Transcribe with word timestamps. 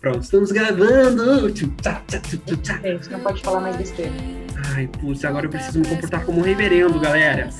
Pronto, 0.00 0.20
estamos 0.20 0.52
gravando! 0.52 1.48
Gente, 1.48 3.10
não 3.10 3.20
pode 3.20 3.42
falar 3.42 3.60
mais 3.60 3.76
besteira. 3.76 4.12
Ai, 4.74 4.86
putz, 4.86 5.24
agora 5.24 5.46
eu 5.46 5.50
preciso 5.50 5.80
me 5.80 5.88
comportar 5.88 6.26
como 6.26 6.40
um 6.40 6.42
reverendo, 6.42 7.00
galera. 7.00 7.48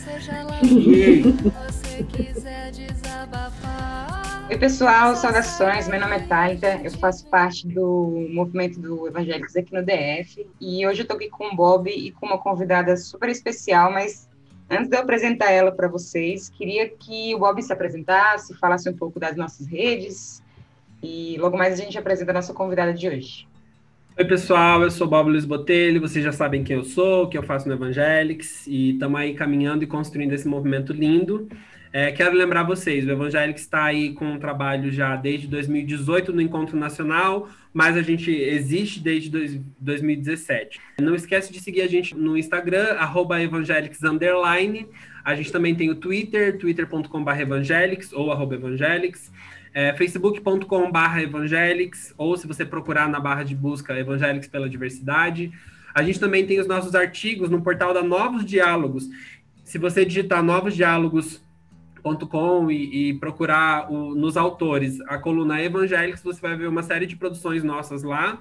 Oi, 4.50 4.58
pessoal, 4.58 5.16
saudações. 5.16 5.88
Meu 5.88 5.98
nome 5.98 6.16
é 6.16 6.20
Thalita, 6.20 6.80
eu 6.84 6.90
faço 6.90 7.26
parte 7.28 7.66
do 7.66 8.28
movimento 8.30 8.78
do 8.78 9.08
Evangélicos 9.08 9.56
aqui 9.56 9.72
no 9.72 9.82
DF. 9.82 10.46
E 10.60 10.86
hoje 10.86 11.00
eu 11.00 11.06
tô 11.06 11.14
aqui 11.14 11.30
com 11.30 11.46
o 11.46 11.56
Bob 11.56 11.88
e 11.88 12.12
com 12.12 12.26
uma 12.26 12.36
convidada 12.36 12.94
super 12.98 13.30
especial, 13.30 13.90
mas 13.90 14.28
antes 14.68 14.90
de 14.90 14.96
eu 14.96 15.00
apresentar 15.00 15.50
ela 15.50 15.72
para 15.72 15.88
vocês, 15.88 16.50
queria 16.50 16.90
que 16.90 17.34
o 17.34 17.38
Bob 17.38 17.62
se 17.62 17.72
apresentasse, 17.72 18.52
falasse 18.58 18.86
um 18.90 18.94
pouco 18.94 19.18
das 19.18 19.34
nossas 19.34 19.66
redes, 19.66 20.43
e 21.04 21.36
logo 21.38 21.56
mais 21.56 21.74
a 21.74 21.82
gente 21.82 21.98
apresenta 21.98 22.30
a 22.30 22.34
nossa 22.34 22.54
convidada 22.54 22.92
de 22.92 23.08
hoje. 23.08 23.46
Oi, 24.16 24.24
pessoal, 24.24 24.80
eu 24.82 24.90
sou 24.90 25.08
Bob 25.08 25.28
Luiz 25.28 25.44
Botelho, 25.44 26.00
vocês 26.00 26.24
já 26.24 26.30
sabem 26.30 26.62
quem 26.62 26.76
eu 26.76 26.84
sou, 26.84 27.24
o 27.24 27.28
que 27.28 27.36
eu 27.36 27.42
faço 27.42 27.68
no 27.68 27.74
Evangelics, 27.74 28.64
e 28.66 28.92
estamos 28.92 29.20
aí 29.20 29.34
caminhando 29.34 29.82
e 29.82 29.88
construindo 29.88 30.32
esse 30.32 30.46
movimento 30.46 30.92
lindo. 30.92 31.48
É, 31.92 32.10
quero 32.12 32.36
lembrar 32.36 32.62
vocês, 32.62 33.06
o 33.06 33.10
Evangelics 33.10 33.62
está 33.62 33.84
aí 33.84 34.12
com 34.14 34.24
um 34.24 34.38
trabalho 34.38 34.90
já 34.90 35.16
desde 35.16 35.48
2018 35.48 36.32
no 36.32 36.40
Encontro 36.40 36.76
Nacional, 36.76 37.48
mas 37.72 37.96
a 37.96 38.02
gente 38.02 38.30
existe 38.30 39.00
desde 39.00 39.30
dois, 39.30 39.60
2017. 39.80 40.80
Não 41.00 41.14
esquece 41.14 41.52
de 41.52 41.60
seguir 41.60 41.82
a 41.82 41.88
gente 41.88 42.14
no 42.14 42.36
Instagram, 42.36 42.94
arroba 42.98 43.42
evangelics, 43.42 44.00
A 45.24 45.34
gente 45.34 45.50
também 45.50 45.74
tem 45.74 45.90
o 45.90 45.96
Twitter, 45.96 46.56
twitter.com.br 46.56 47.40
evangelics 47.40 48.12
ou 48.12 48.30
arroba 48.30 48.54
evangelics 48.54 49.32
é, 49.74 49.92
facebook.com.br 49.92 51.18
evangelics, 51.20 52.14
ou 52.16 52.34
se 52.36 52.46
você 52.46 52.64
procurar 52.64 53.08
na 53.08 53.18
barra 53.18 53.42
de 53.42 53.56
busca 53.56 53.98
Evangelics 53.98 54.46
pela 54.48 54.70
Diversidade. 54.70 55.52
A 55.92 56.00
gente 56.02 56.20
também 56.20 56.46
tem 56.46 56.60
os 56.60 56.68
nossos 56.68 56.94
artigos 56.94 57.50
no 57.50 57.60
portal 57.60 57.92
da 57.92 58.02
Novos 58.02 58.44
Diálogos. 58.44 59.08
Se 59.64 59.76
você 59.76 60.04
digitar 60.04 60.40
novosdiálogos.com 60.42 62.70
e, 62.70 63.10
e 63.10 63.14
procurar 63.14 63.92
o, 63.92 64.14
nos 64.14 64.36
autores 64.36 65.00
a 65.02 65.18
coluna 65.18 65.60
Evangelics, 65.60 66.22
você 66.22 66.40
vai 66.40 66.56
ver 66.56 66.68
uma 66.68 66.84
série 66.84 67.06
de 67.06 67.16
produções 67.16 67.64
nossas 67.64 68.04
lá. 68.04 68.40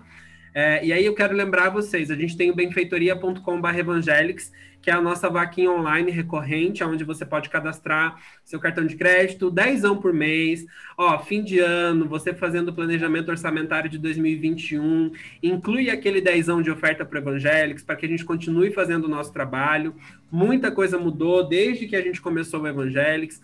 É, 0.53 0.85
e 0.85 0.93
aí 0.93 1.03
eu 1.03 1.15
quero 1.15 1.35
lembrar 1.35 1.69
vocês, 1.69 2.11
a 2.11 2.15
gente 2.15 2.37
tem 2.37 2.51
o 2.51 2.55
benfeitoria.com.br 2.55 3.75
evangelics, 3.75 4.51
que 4.83 4.91
é 4.91 4.93
a 4.93 5.01
nossa 5.01 5.29
vaquinha 5.29 5.71
online 5.71 6.11
recorrente, 6.11 6.83
onde 6.83 7.05
você 7.05 7.25
pode 7.25 7.49
cadastrar 7.49 8.21
seu 8.43 8.59
cartão 8.59 8.85
de 8.85 8.97
crédito, 8.97 9.49
dezão 9.49 9.97
por 9.97 10.11
mês, 10.11 10.65
ó, 10.97 11.17
fim 11.17 11.41
de 11.41 11.59
ano, 11.59 12.05
você 12.05 12.33
fazendo 12.33 12.67
o 12.67 12.73
planejamento 12.73 13.29
orçamentário 13.29 13.89
de 13.89 13.97
2021, 13.97 15.11
inclui 15.41 15.89
aquele 15.89 16.19
dezão 16.19 16.61
de 16.61 16.69
oferta 16.69 17.05
para 17.05 17.19
evangélicos, 17.19 17.81
para 17.81 17.95
que 17.95 18.05
a 18.05 18.09
gente 18.09 18.25
continue 18.25 18.71
fazendo 18.71 19.05
o 19.05 19.07
nosso 19.09 19.31
trabalho. 19.31 19.95
Muita 20.29 20.69
coisa 20.69 20.99
mudou 20.99 21.47
desde 21.47 21.87
que 21.87 21.95
a 21.95 22.01
gente 22.01 22.19
começou 22.19 22.61
o 22.61 22.67
Evangélicos, 22.67 23.39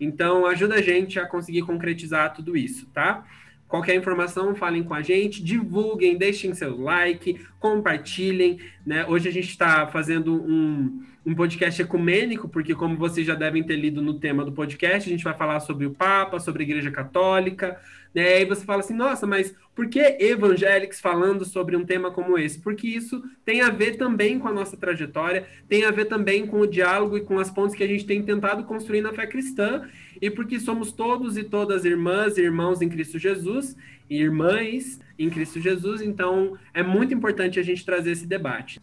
então 0.00 0.44
ajuda 0.44 0.76
a 0.76 0.82
gente 0.82 1.20
a 1.20 1.26
conseguir 1.26 1.62
concretizar 1.62 2.34
tudo 2.34 2.56
isso, 2.56 2.86
tá? 2.92 3.24
Qualquer 3.70 3.94
informação, 3.94 4.52
falem 4.56 4.82
com 4.82 4.92
a 4.92 5.00
gente, 5.00 5.44
divulguem, 5.44 6.18
deixem 6.18 6.52
seu 6.52 6.76
like, 6.76 7.40
compartilhem. 7.60 8.58
Né? 8.84 9.06
Hoje 9.06 9.28
a 9.28 9.32
gente 9.32 9.48
está 9.48 9.86
fazendo 9.86 10.42
um, 10.42 11.04
um 11.24 11.36
podcast 11.36 11.80
ecumênico, 11.80 12.48
porque, 12.48 12.74
como 12.74 12.96
vocês 12.96 13.24
já 13.24 13.36
devem 13.36 13.62
ter 13.62 13.76
lido 13.76 14.02
no 14.02 14.14
tema 14.14 14.44
do 14.44 14.50
podcast, 14.50 15.08
a 15.08 15.12
gente 15.12 15.22
vai 15.22 15.34
falar 15.34 15.60
sobre 15.60 15.86
o 15.86 15.92
Papa, 15.92 16.40
sobre 16.40 16.64
a 16.64 16.66
Igreja 16.66 16.90
Católica. 16.90 17.78
Né? 18.14 18.42
E 18.42 18.44
você 18.44 18.64
fala 18.64 18.80
assim, 18.80 18.94
nossa, 18.94 19.26
mas 19.26 19.54
por 19.74 19.88
que 19.88 20.00
evangélicos 20.18 21.00
falando 21.00 21.44
sobre 21.44 21.76
um 21.76 21.84
tema 21.84 22.10
como 22.10 22.36
esse? 22.36 22.58
Porque 22.60 22.86
isso 22.86 23.22
tem 23.44 23.60
a 23.60 23.70
ver 23.70 23.96
também 23.96 24.38
com 24.38 24.48
a 24.48 24.52
nossa 24.52 24.76
trajetória, 24.76 25.46
tem 25.68 25.84
a 25.84 25.90
ver 25.90 26.06
também 26.06 26.46
com 26.46 26.60
o 26.60 26.66
diálogo 26.66 27.16
e 27.16 27.22
com 27.22 27.38
as 27.38 27.50
pontes 27.50 27.74
que 27.74 27.84
a 27.84 27.86
gente 27.86 28.04
tem 28.04 28.22
tentado 28.22 28.64
construir 28.64 29.00
na 29.00 29.12
fé 29.12 29.26
cristã 29.26 29.88
e 30.20 30.30
porque 30.30 30.58
somos 30.58 30.92
todos 30.92 31.36
e 31.36 31.44
todas 31.44 31.84
irmãs 31.84 32.36
e 32.36 32.42
irmãos 32.42 32.82
em 32.82 32.88
Cristo 32.88 33.18
Jesus, 33.18 33.76
e 34.08 34.20
irmãs 34.20 35.00
em 35.18 35.30
Cristo 35.30 35.60
Jesus, 35.60 36.02
então 36.02 36.58
é 36.74 36.82
muito 36.82 37.14
importante 37.14 37.60
a 37.60 37.62
gente 37.62 37.84
trazer 37.84 38.10
esse 38.10 38.26
debate. 38.26 38.80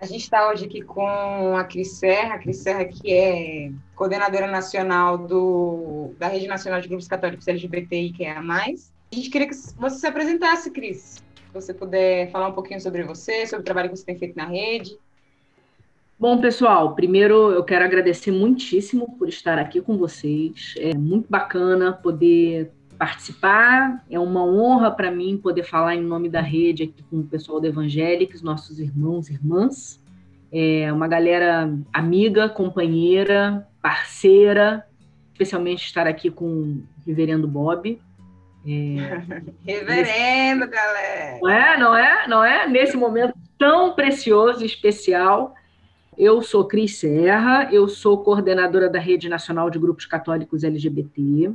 A 0.00 0.06
gente 0.06 0.22
está 0.22 0.48
hoje 0.48 0.64
aqui 0.64 0.80
com 0.80 1.56
a 1.56 1.64
Cris 1.64 1.92
Serra, 1.92 2.36
a 2.36 2.38
Cris 2.38 2.58
Serra 2.58 2.84
que 2.84 3.12
é 3.12 3.72
coordenadora 3.96 4.46
nacional 4.46 5.18
do, 5.18 6.14
da 6.18 6.28
Rede 6.28 6.46
Nacional 6.46 6.80
de 6.80 6.86
Grupos 6.86 7.08
Católicos 7.08 7.48
LGBTI, 7.48 8.12
que 8.12 8.24
é 8.24 8.30
a 8.30 8.40
mais. 8.40 8.92
A 9.10 9.16
gente 9.16 9.28
queria 9.28 9.48
que 9.48 9.56
você 9.56 9.98
se 9.98 10.06
apresentasse, 10.06 10.70
Cris. 10.70 11.22
Se 11.34 11.52
você 11.52 11.74
puder 11.74 12.30
falar 12.30 12.48
um 12.48 12.52
pouquinho 12.52 12.80
sobre 12.80 13.02
você, 13.02 13.44
sobre 13.46 13.62
o 13.62 13.64
trabalho 13.64 13.90
que 13.90 13.96
você 13.96 14.04
tem 14.04 14.16
feito 14.16 14.36
na 14.36 14.44
rede. 14.44 14.96
Bom, 16.16 16.40
pessoal, 16.40 16.94
primeiro 16.94 17.50
eu 17.50 17.64
quero 17.64 17.84
agradecer 17.84 18.30
muitíssimo 18.30 19.16
por 19.18 19.28
estar 19.28 19.58
aqui 19.58 19.80
com 19.80 19.96
vocês. 19.96 20.74
É 20.78 20.94
muito 20.94 21.26
bacana 21.28 21.92
poder 21.92 22.70
participar. 22.98 24.04
É 24.10 24.18
uma 24.18 24.44
honra 24.44 24.90
para 24.90 25.10
mim 25.10 25.38
poder 25.38 25.62
falar 25.62 25.94
em 25.94 26.02
nome 26.02 26.28
da 26.28 26.40
rede 26.40 26.84
aqui 26.84 27.02
com 27.08 27.20
o 27.20 27.24
pessoal 27.24 27.60
do 27.60 27.66
Evangélicos, 27.66 28.42
nossos 28.42 28.78
irmãos 28.80 29.28
e 29.28 29.34
irmãs. 29.34 30.02
É 30.50 30.92
uma 30.92 31.06
galera 31.06 31.72
amiga, 31.92 32.48
companheira, 32.48 33.66
parceira, 33.80 34.86
especialmente 35.32 35.84
estar 35.84 36.06
aqui 36.06 36.30
com 36.30 36.46
o 36.46 36.82
Reverendo 37.06 37.46
Bob. 37.46 38.00
É, 38.66 38.70
Reverendo, 39.64 40.60
nesse... 40.60 40.72
galera! 40.72 41.38
Não 41.40 41.48
é, 41.48 41.78
não 41.78 41.96
é, 41.96 42.28
não 42.28 42.44
é? 42.44 42.68
Nesse 42.68 42.96
momento 42.96 43.34
tão 43.58 43.94
precioso 43.94 44.62
e 44.62 44.66
especial 44.66 45.54
eu 46.18 46.42
sou 46.42 46.64
Cris 46.64 46.96
Serra, 46.96 47.68
eu 47.72 47.88
sou 47.88 48.24
coordenadora 48.24 48.90
da 48.90 48.98
Rede 48.98 49.28
Nacional 49.28 49.70
de 49.70 49.78
Grupos 49.78 50.04
Católicos 50.04 50.64
LGBT. 50.64 51.52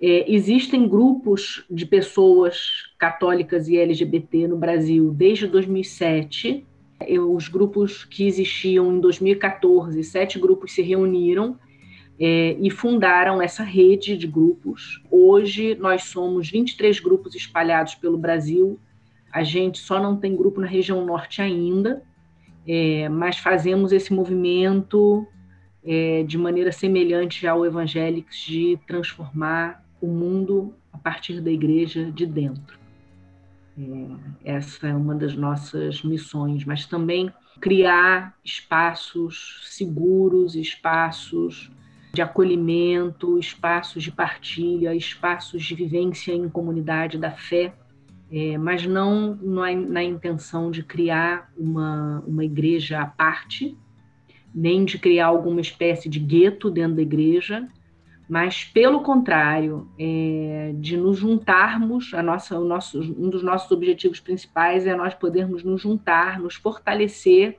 É, 0.00 0.30
existem 0.30 0.88
grupos 0.88 1.64
de 1.70 1.86
pessoas 1.86 2.92
católicas 2.98 3.68
e 3.68 3.76
LGBT 3.76 4.48
no 4.48 4.56
Brasil 4.56 5.12
desde 5.12 5.46
2007. 5.46 6.66
Eu, 7.06 7.34
os 7.34 7.48
grupos 7.48 8.04
que 8.04 8.26
existiam 8.26 8.92
em 8.92 9.00
2014, 9.00 10.02
sete 10.04 10.38
grupos 10.38 10.72
se 10.72 10.82
reuniram 10.82 11.58
é, 12.18 12.56
e 12.60 12.70
fundaram 12.70 13.40
essa 13.40 13.62
rede 13.62 14.16
de 14.16 14.26
grupos. 14.26 15.02
Hoje 15.10 15.74
nós 15.76 16.04
somos 16.04 16.50
23 16.50 17.00
grupos 17.00 17.34
espalhados 17.34 17.94
pelo 17.94 18.18
Brasil. 18.18 18.78
A 19.32 19.42
gente 19.42 19.78
só 19.78 20.00
não 20.00 20.16
tem 20.16 20.36
grupo 20.36 20.60
na 20.60 20.66
região 20.66 21.04
norte 21.04 21.42
ainda, 21.42 22.02
é, 22.66 23.08
mas 23.08 23.38
fazemos 23.38 23.92
esse 23.92 24.12
movimento 24.12 25.26
é, 25.84 26.22
de 26.22 26.38
maneira 26.38 26.72
semelhante 26.72 27.46
ao 27.46 27.66
Evangélicos 27.66 28.36
de 28.38 28.78
transformar 28.86 29.83
o 30.04 30.08
mundo 30.08 30.74
a 30.92 30.98
partir 30.98 31.40
da 31.40 31.50
igreja 31.50 32.10
de 32.10 32.26
dentro. 32.26 32.78
É, 33.78 34.54
essa 34.56 34.88
é 34.88 34.94
uma 34.94 35.14
das 35.14 35.34
nossas 35.34 36.02
missões, 36.02 36.64
mas 36.64 36.86
também 36.86 37.32
criar 37.60 38.36
espaços 38.44 39.62
seguros, 39.64 40.54
espaços 40.54 41.70
de 42.12 42.22
acolhimento, 42.22 43.38
espaços 43.38 44.02
de 44.02 44.12
partilha, 44.12 44.94
espaços 44.94 45.64
de 45.64 45.74
vivência 45.74 46.32
em 46.32 46.48
comunidade 46.48 47.18
da 47.18 47.30
fé 47.30 47.74
é, 48.36 48.58
mas 48.58 48.84
não 48.84 49.38
na, 49.40 49.72
na, 49.72 50.02
intenção 50.02 50.68
de 50.68 50.82
criar 50.82 51.52
uma, 51.56 52.20
uma 52.26 52.44
igreja 52.44 53.00
à 53.00 53.06
parte, 53.06 53.76
nem 54.52 54.84
de 54.84 54.98
criar 54.98 55.26
alguma 55.26 55.60
espécie 55.60 56.08
de 56.08 56.18
gueto 56.18 56.68
dentro 56.68 56.96
da 56.96 57.02
igreja, 57.02 57.68
mas 58.28 58.64
pelo 58.64 59.02
contrário, 59.02 59.88
é, 59.98 60.72
de 60.76 60.96
nos 60.96 61.18
juntarmos, 61.18 62.14
a 62.14 62.22
nossa, 62.22 62.58
o 62.58 62.64
nosso, 62.64 63.00
um 63.00 63.28
dos 63.28 63.42
nossos 63.42 63.70
objetivos 63.70 64.18
principais 64.18 64.86
é 64.86 64.94
nós 64.94 65.14
podermos 65.14 65.62
nos 65.62 65.82
juntar, 65.82 66.40
nos 66.40 66.54
fortalecer 66.54 67.58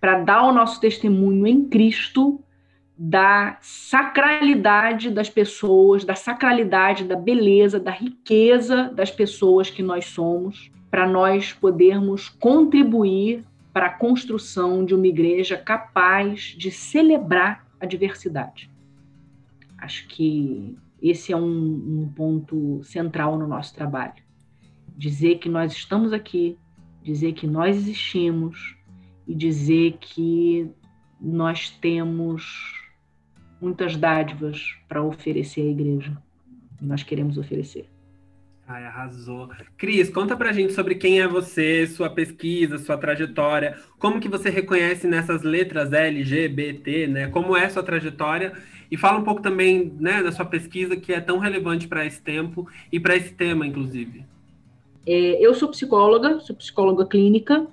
para 0.00 0.20
dar 0.20 0.44
o 0.44 0.52
nosso 0.52 0.80
testemunho 0.80 1.46
em 1.46 1.64
Cristo 1.64 2.40
da 2.96 3.58
sacralidade 3.60 5.10
das 5.10 5.28
pessoas, 5.28 6.04
da 6.04 6.14
sacralidade, 6.14 7.04
da 7.04 7.16
beleza, 7.16 7.78
da 7.78 7.90
riqueza 7.90 8.90
das 8.94 9.10
pessoas 9.10 9.68
que 9.68 9.82
nós 9.82 10.06
somos, 10.06 10.70
para 10.90 11.06
nós 11.06 11.52
podermos 11.52 12.28
contribuir 12.28 13.44
para 13.72 13.86
a 13.86 13.92
construção 13.92 14.84
de 14.84 14.94
uma 14.94 15.06
igreja 15.06 15.58
capaz 15.58 16.54
de 16.56 16.70
celebrar 16.70 17.66
a 17.78 17.84
diversidade. 17.84 18.70
Acho 19.78 20.06
que 20.08 20.76
esse 21.00 21.32
é 21.32 21.36
um, 21.36 22.02
um 22.02 22.12
ponto 22.14 22.82
central 22.82 23.38
no 23.38 23.46
nosso 23.46 23.74
trabalho. 23.74 24.14
Dizer 24.96 25.38
que 25.38 25.48
nós 25.48 25.72
estamos 25.72 26.12
aqui, 26.12 26.58
dizer 27.02 27.32
que 27.34 27.46
nós 27.46 27.76
existimos 27.76 28.76
e 29.26 29.34
dizer 29.34 29.98
que 30.00 30.70
nós 31.20 31.70
temos 31.70 32.74
muitas 33.60 33.96
dádivas 33.96 34.76
para 34.88 35.02
oferecer 35.02 35.62
à 35.62 35.70
igreja. 35.70 36.16
Nós 36.80 37.02
queremos 37.02 37.38
oferecer. 37.38 37.88
Ai, 38.68 38.84
arrasou. 38.84 39.48
Cris, 39.76 40.10
conta 40.10 40.36
pra 40.36 40.52
gente 40.52 40.72
sobre 40.72 40.96
quem 40.96 41.20
é 41.20 41.28
você, 41.28 41.86
sua 41.86 42.10
pesquisa, 42.10 42.78
sua 42.78 42.98
trajetória, 42.98 43.78
como 43.96 44.18
que 44.18 44.28
você 44.28 44.50
reconhece 44.50 45.06
nessas 45.06 45.42
letras 45.42 45.92
L, 45.92 46.24
G, 46.24 46.48
B, 46.48 46.74
T, 46.74 47.06
né? 47.06 47.28
Como 47.28 47.56
é 47.56 47.68
sua 47.68 47.84
trajetória 47.84 48.52
e 48.90 48.96
fala 48.96 49.18
um 49.18 49.24
pouco 49.24 49.42
também, 49.42 49.92
né, 49.98 50.22
da 50.22 50.32
sua 50.32 50.44
pesquisa 50.44 50.96
que 50.96 51.12
é 51.12 51.20
tão 51.20 51.38
relevante 51.38 51.88
para 51.88 52.04
esse 52.04 52.20
tempo 52.20 52.66
e 52.92 53.00
para 53.00 53.16
esse 53.16 53.32
tema, 53.34 53.66
inclusive. 53.66 54.24
É, 55.06 55.44
eu 55.44 55.54
sou 55.54 55.68
psicóloga, 55.68 56.40
sou 56.40 56.54
psicóloga 56.56 57.06
clínica, 57.06 57.66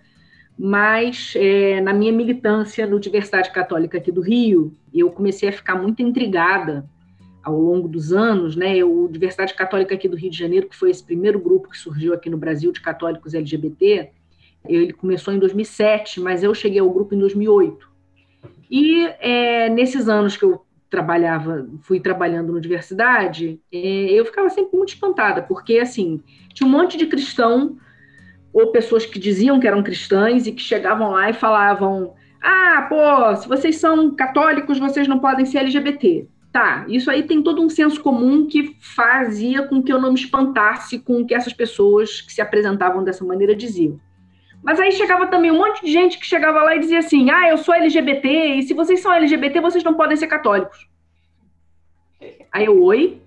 mas 0.58 1.34
é, 1.36 1.82
na 1.82 1.94
minha 1.94 2.12
militância 2.12 2.86
no 2.86 2.98
Universidade 2.98 3.52
Católica 3.52 3.98
aqui 3.98 4.12
do 4.12 4.22
Rio, 4.22 4.76
eu 4.94 5.10
comecei 5.10 5.50
a 5.50 5.54
ficar 5.54 5.76
muito 5.76 6.02
intrigada 6.02 6.88
ao 7.44 7.60
longo 7.60 7.88
dos 7.88 8.14
anos, 8.14 8.56
né, 8.56 8.84
o 8.84 9.08
Diversidade 9.08 9.54
Católica 9.54 9.96
aqui 9.96 10.08
do 10.08 10.16
Rio 10.16 10.30
de 10.30 10.38
Janeiro, 10.38 10.70
que 10.70 10.76
foi 10.76 10.90
esse 10.90 11.04
primeiro 11.04 11.40
grupo 11.40 11.70
que 11.70 11.78
surgiu 11.78 12.14
aqui 12.14 12.30
no 12.30 12.38
Brasil 12.38 12.72
de 12.72 12.80
católicos 12.80 13.34
LGBT, 13.34 14.12
ele 14.66 14.94
começou 14.94 15.34
em 15.34 15.40
2007, 15.40 16.22
mas 16.22 16.44
eu 16.44 16.54
cheguei 16.56 16.80
ao 16.80 16.90
grupo 16.90 17.14
em 17.14 17.20
2008. 17.20 17.92
E 18.72 19.06
é, 19.20 19.70
nesses 19.70 20.08
anos 20.08 20.38
que 20.38 20.46
eu 20.46 20.62
trabalhava, 20.94 21.68
fui 21.82 22.00
trabalhando 22.00 22.54
na 22.54 22.60
diversidade, 22.60 23.60
é, 23.72 24.12
eu 24.12 24.24
ficava 24.26 24.48
sempre 24.52 24.78
muito 24.78 24.90
espantada, 24.90 25.42
porque 25.42 25.80
assim 25.80 26.22
tinha 26.54 26.68
um 26.68 26.72
monte 26.72 26.98
de 26.98 27.08
cristão 27.08 27.78
ou 28.54 28.72
pessoas 28.72 29.04
que 29.04 29.18
diziam 29.18 29.60
que 29.60 29.66
eram 29.68 29.82
cristãs 29.82 30.46
e 30.46 30.52
que 30.52 30.62
chegavam 30.62 31.10
lá 31.10 31.32
e 31.32 31.34
falavam: 31.34 32.14
ah, 32.40 32.86
pô, 32.88 33.36
se 33.36 33.48
vocês 33.48 33.78
são 33.78 34.14
católicos, 34.14 34.78
vocês 34.78 35.08
não 35.08 35.18
podem 35.18 35.48
ser 35.48 35.60
LGBT. 35.60 36.28
Tá, 36.52 36.86
isso 36.88 37.10
aí 37.10 37.24
tem 37.24 37.42
todo 37.42 37.64
um 37.64 37.70
senso 37.70 38.00
comum 38.00 38.46
que 38.46 38.78
fazia 38.80 39.64
com 39.68 39.82
que 39.82 39.92
eu 39.92 40.00
não 40.00 40.14
me 40.14 40.20
espantasse 40.20 41.00
com 41.00 41.22
o 41.22 41.26
que 41.26 41.34
essas 41.34 41.54
pessoas 41.54 42.22
que 42.22 42.32
se 42.32 42.40
apresentavam 42.40 43.04
dessa 43.04 43.26
maneira 43.26 43.56
diziam. 43.56 44.00
Mas 44.64 44.80
aí 44.80 44.92
chegava 44.94 45.28
também 45.28 45.52
um 45.52 45.58
monte 45.58 45.86
de 45.86 45.92
gente 45.92 46.18
que 46.18 46.26
chegava 46.26 46.64
lá 46.64 46.76
e 46.76 46.80
dizia 46.80 47.00
assim: 47.00 47.30
ah, 47.30 47.50
eu 47.50 47.58
sou 47.58 47.74
LGBT, 47.74 48.28
e 48.28 48.64
se 48.64 48.74
vocês 48.74 49.02
são 49.02 49.12
LGBT, 49.12 49.60
vocês 49.60 49.84
não 49.84 49.94
podem 49.94 50.16
ser 50.16 50.28
católicos. 50.28 50.88
Aí 52.52 52.66
eu, 52.66 52.82
oi? 52.82 53.22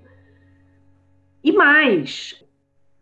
E 1.45 1.53
mais, 1.53 2.43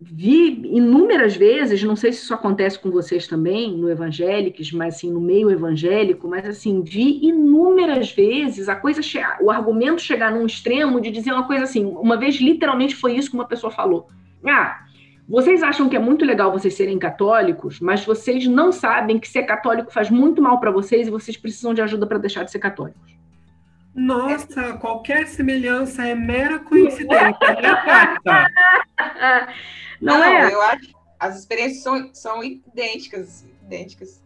vi 0.00 0.60
inúmeras 0.64 1.36
vezes, 1.36 1.82
não 1.82 1.96
sei 1.96 2.12
se 2.12 2.22
isso 2.22 2.34
acontece 2.34 2.78
com 2.78 2.90
vocês 2.90 3.26
também, 3.26 3.76
no 3.76 3.88
Evangélicos, 3.88 4.70
mas 4.72 4.96
assim, 4.96 5.10
no 5.10 5.20
meio 5.20 5.50
evangélico, 5.50 6.28
mas 6.28 6.44
assim, 6.46 6.82
vi 6.82 7.24
inúmeras 7.24 8.12
vezes 8.12 8.68
a 8.68 8.76
coisa, 8.76 9.00
o 9.40 9.50
argumento 9.50 10.02
chegar 10.02 10.30
num 10.30 10.44
extremo 10.44 11.00
de 11.00 11.10
dizer 11.10 11.32
uma 11.32 11.46
coisa 11.46 11.64
assim, 11.64 11.86
uma 11.86 12.18
vez 12.18 12.36
literalmente 12.36 12.96
foi 12.96 13.16
isso 13.16 13.30
que 13.30 13.36
uma 13.36 13.48
pessoa 13.48 13.70
falou. 13.70 14.08
Ah, 14.44 14.84
vocês 15.28 15.62
acham 15.62 15.88
que 15.88 15.96
é 15.96 15.98
muito 15.98 16.24
legal 16.24 16.52
vocês 16.52 16.74
serem 16.74 16.98
católicos, 16.98 17.80
mas 17.80 18.04
vocês 18.04 18.46
não 18.46 18.70
sabem 18.70 19.18
que 19.18 19.28
ser 19.28 19.44
católico 19.44 19.92
faz 19.92 20.10
muito 20.10 20.42
mal 20.42 20.60
para 20.60 20.70
vocês 20.70 21.08
e 21.08 21.10
vocês 21.10 21.36
precisam 21.36 21.72
de 21.72 21.80
ajuda 21.80 22.06
para 22.06 22.18
deixar 22.18 22.44
de 22.44 22.50
ser 22.50 22.58
católicos. 22.58 23.14
Nossa, 23.94 24.74
qualquer 24.74 25.26
semelhança 25.26 26.04
é 26.04 26.14
mera 26.14 26.58
coincidência. 26.58 27.38
Não, 30.00 30.18
não 30.18 30.24
é? 30.24 30.52
eu 30.52 30.60
acho 30.60 30.92
as 31.18 31.38
experiências 31.38 31.82
são, 31.82 32.10
são 32.12 32.44
idênticas, 32.44 33.46
idênticas. 33.62 34.22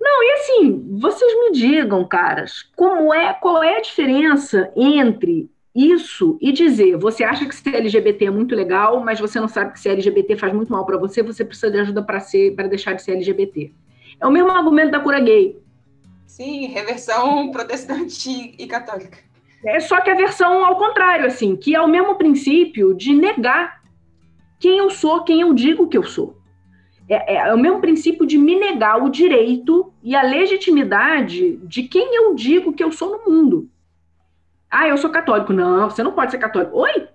Não, 0.00 0.22
e 0.24 0.32
assim, 0.32 0.98
vocês 0.98 1.32
me 1.38 1.52
digam, 1.52 2.08
caras, 2.08 2.62
como 2.74 3.14
é, 3.14 3.32
qual 3.34 3.62
é 3.62 3.76
a 3.76 3.80
diferença 3.80 4.72
entre 4.74 5.48
isso 5.74 6.38
e 6.40 6.52
dizer, 6.52 6.96
você 6.96 7.24
acha 7.24 7.46
que 7.46 7.54
ser 7.54 7.76
LGBT 7.76 8.26
é 8.26 8.30
muito 8.30 8.54
legal, 8.54 9.02
mas 9.02 9.18
você 9.18 9.40
não 9.40 9.48
sabe 9.48 9.72
que 9.72 9.80
ser 9.80 9.90
LGBT 9.90 10.36
faz 10.36 10.52
muito 10.52 10.70
mal 10.70 10.84
para 10.84 10.98
você, 10.98 11.22
você 11.22 11.44
precisa 11.44 11.70
de 11.70 11.78
ajuda 11.80 12.02
para 12.02 12.20
ser, 12.20 12.54
para 12.54 12.68
deixar 12.68 12.92
de 12.92 13.02
ser 13.02 13.12
LGBT. 13.12 13.72
É 14.20 14.26
o 14.26 14.30
mesmo 14.30 14.50
argumento 14.50 14.90
da 14.90 15.00
cura 15.00 15.20
gay. 15.20 15.58
Sim, 16.26 16.66
reversão 16.66 17.50
protestante 17.50 18.54
e 18.58 18.66
católica. 18.66 19.18
É 19.64 19.80
só 19.80 20.00
que 20.00 20.10
a 20.10 20.14
versão 20.14 20.64
ao 20.64 20.76
contrário, 20.76 21.26
assim, 21.26 21.56
que 21.56 21.74
é 21.74 21.80
o 21.80 21.88
mesmo 21.88 22.16
princípio 22.16 22.94
de 22.94 23.14
negar 23.14 23.82
quem 24.58 24.78
eu 24.78 24.90
sou, 24.90 25.24
quem 25.24 25.40
eu 25.40 25.52
digo 25.52 25.88
que 25.88 25.96
eu 25.96 26.02
sou. 26.02 26.36
É, 27.08 27.34
é, 27.34 27.36
é, 27.48 27.54
o 27.54 27.58
mesmo 27.58 27.80
princípio 27.80 28.26
de 28.26 28.38
me 28.38 28.58
negar 28.58 29.02
o 29.02 29.08
direito 29.08 29.92
e 30.02 30.14
a 30.14 30.22
legitimidade 30.22 31.56
de 31.64 31.82
quem 31.82 32.14
eu 32.14 32.34
digo 32.34 32.72
que 32.72 32.82
eu 32.82 32.92
sou 32.92 33.18
no 33.18 33.30
mundo. 33.30 33.68
Ah, 34.72 34.88
eu 34.88 34.96
sou 34.96 35.10
católico. 35.10 35.52
Não, 35.52 35.90
você 35.90 36.02
não 36.02 36.12
pode 36.12 36.30
ser 36.30 36.38
católico. 36.38 36.78
Oi? 36.78 37.06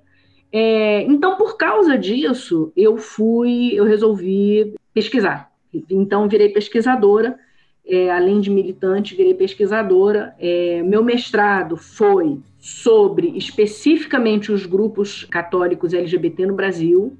É, 0.54 1.02
então, 1.02 1.36
por 1.36 1.58
causa 1.58 1.98
disso, 1.98 2.72
eu 2.78 2.98
fui, 2.98 3.72
eu 3.74 3.84
resolvi 3.84 4.76
pesquisar. 4.94 5.52
Então, 5.90 6.30
virei 6.30 6.50
pesquisadora. 6.50 7.40
É, 7.84 8.12
além 8.12 8.40
de 8.40 8.52
militante, 8.52 9.16
virei 9.16 9.34
pesquisadora. 9.34 10.36
É, 10.40 10.84
meu 10.84 11.04
mestrado 11.04 11.76
foi 11.76 12.40
sobre 12.60 13.36
especificamente 13.36 14.52
os 14.52 14.68
grupos 14.68 15.24
católicos 15.24 15.96
LGBT 15.96 16.46
no 16.46 16.54
Brasil. 16.54 17.18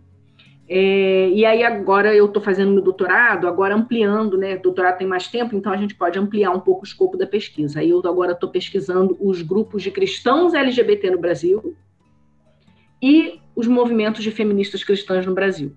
É, 0.70 1.30
e 1.30 1.46
aí 1.46 1.64
agora 1.64 2.14
eu 2.14 2.26
estou 2.26 2.42
fazendo 2.42 2.74
meu 2.74 2.84
doutorado, 2.84 3.48
agora 3.48 3.74
ampliando, 3.74 4.38
né? 4.38 4.58
Doutorado 4.58 4.98
tem 4.98 5.08
mais 5.08 5.28
tempo, 5.28 5.56
então 5.56 5.72
a 5.72 5.78
gente 5.78 5.96
pode 5.96 6.20
ampliar 6.20 6.52
um 6.52 6.60
pouco 6.60 6.82
o 6.82 6.86
escopo 6.86 7.18
da 7.18 7.26
pesquisa. 7.26 7.80
Aí 7.80 7.90
eu 7.90 8.02
agora 8.06 8.34
estou 8.34 8.50
pesquisando 8.50 9.18
os 9.22 9.42
grupos 9.42 9.82
de 9.82 9.92
cristãos 9.92 10.54
LGBT 10.54 11.12
no 11.12 11.20
Brasil 11.20 11.74
e 13.02 13.40
os 13.56 13.66
movimentos 13.66 14.22
de 14.22 14.30
feministas 14.30 14.84
cristãs 14.84 15.26
no 15.26 15.34
Brasil. 15.34 15.72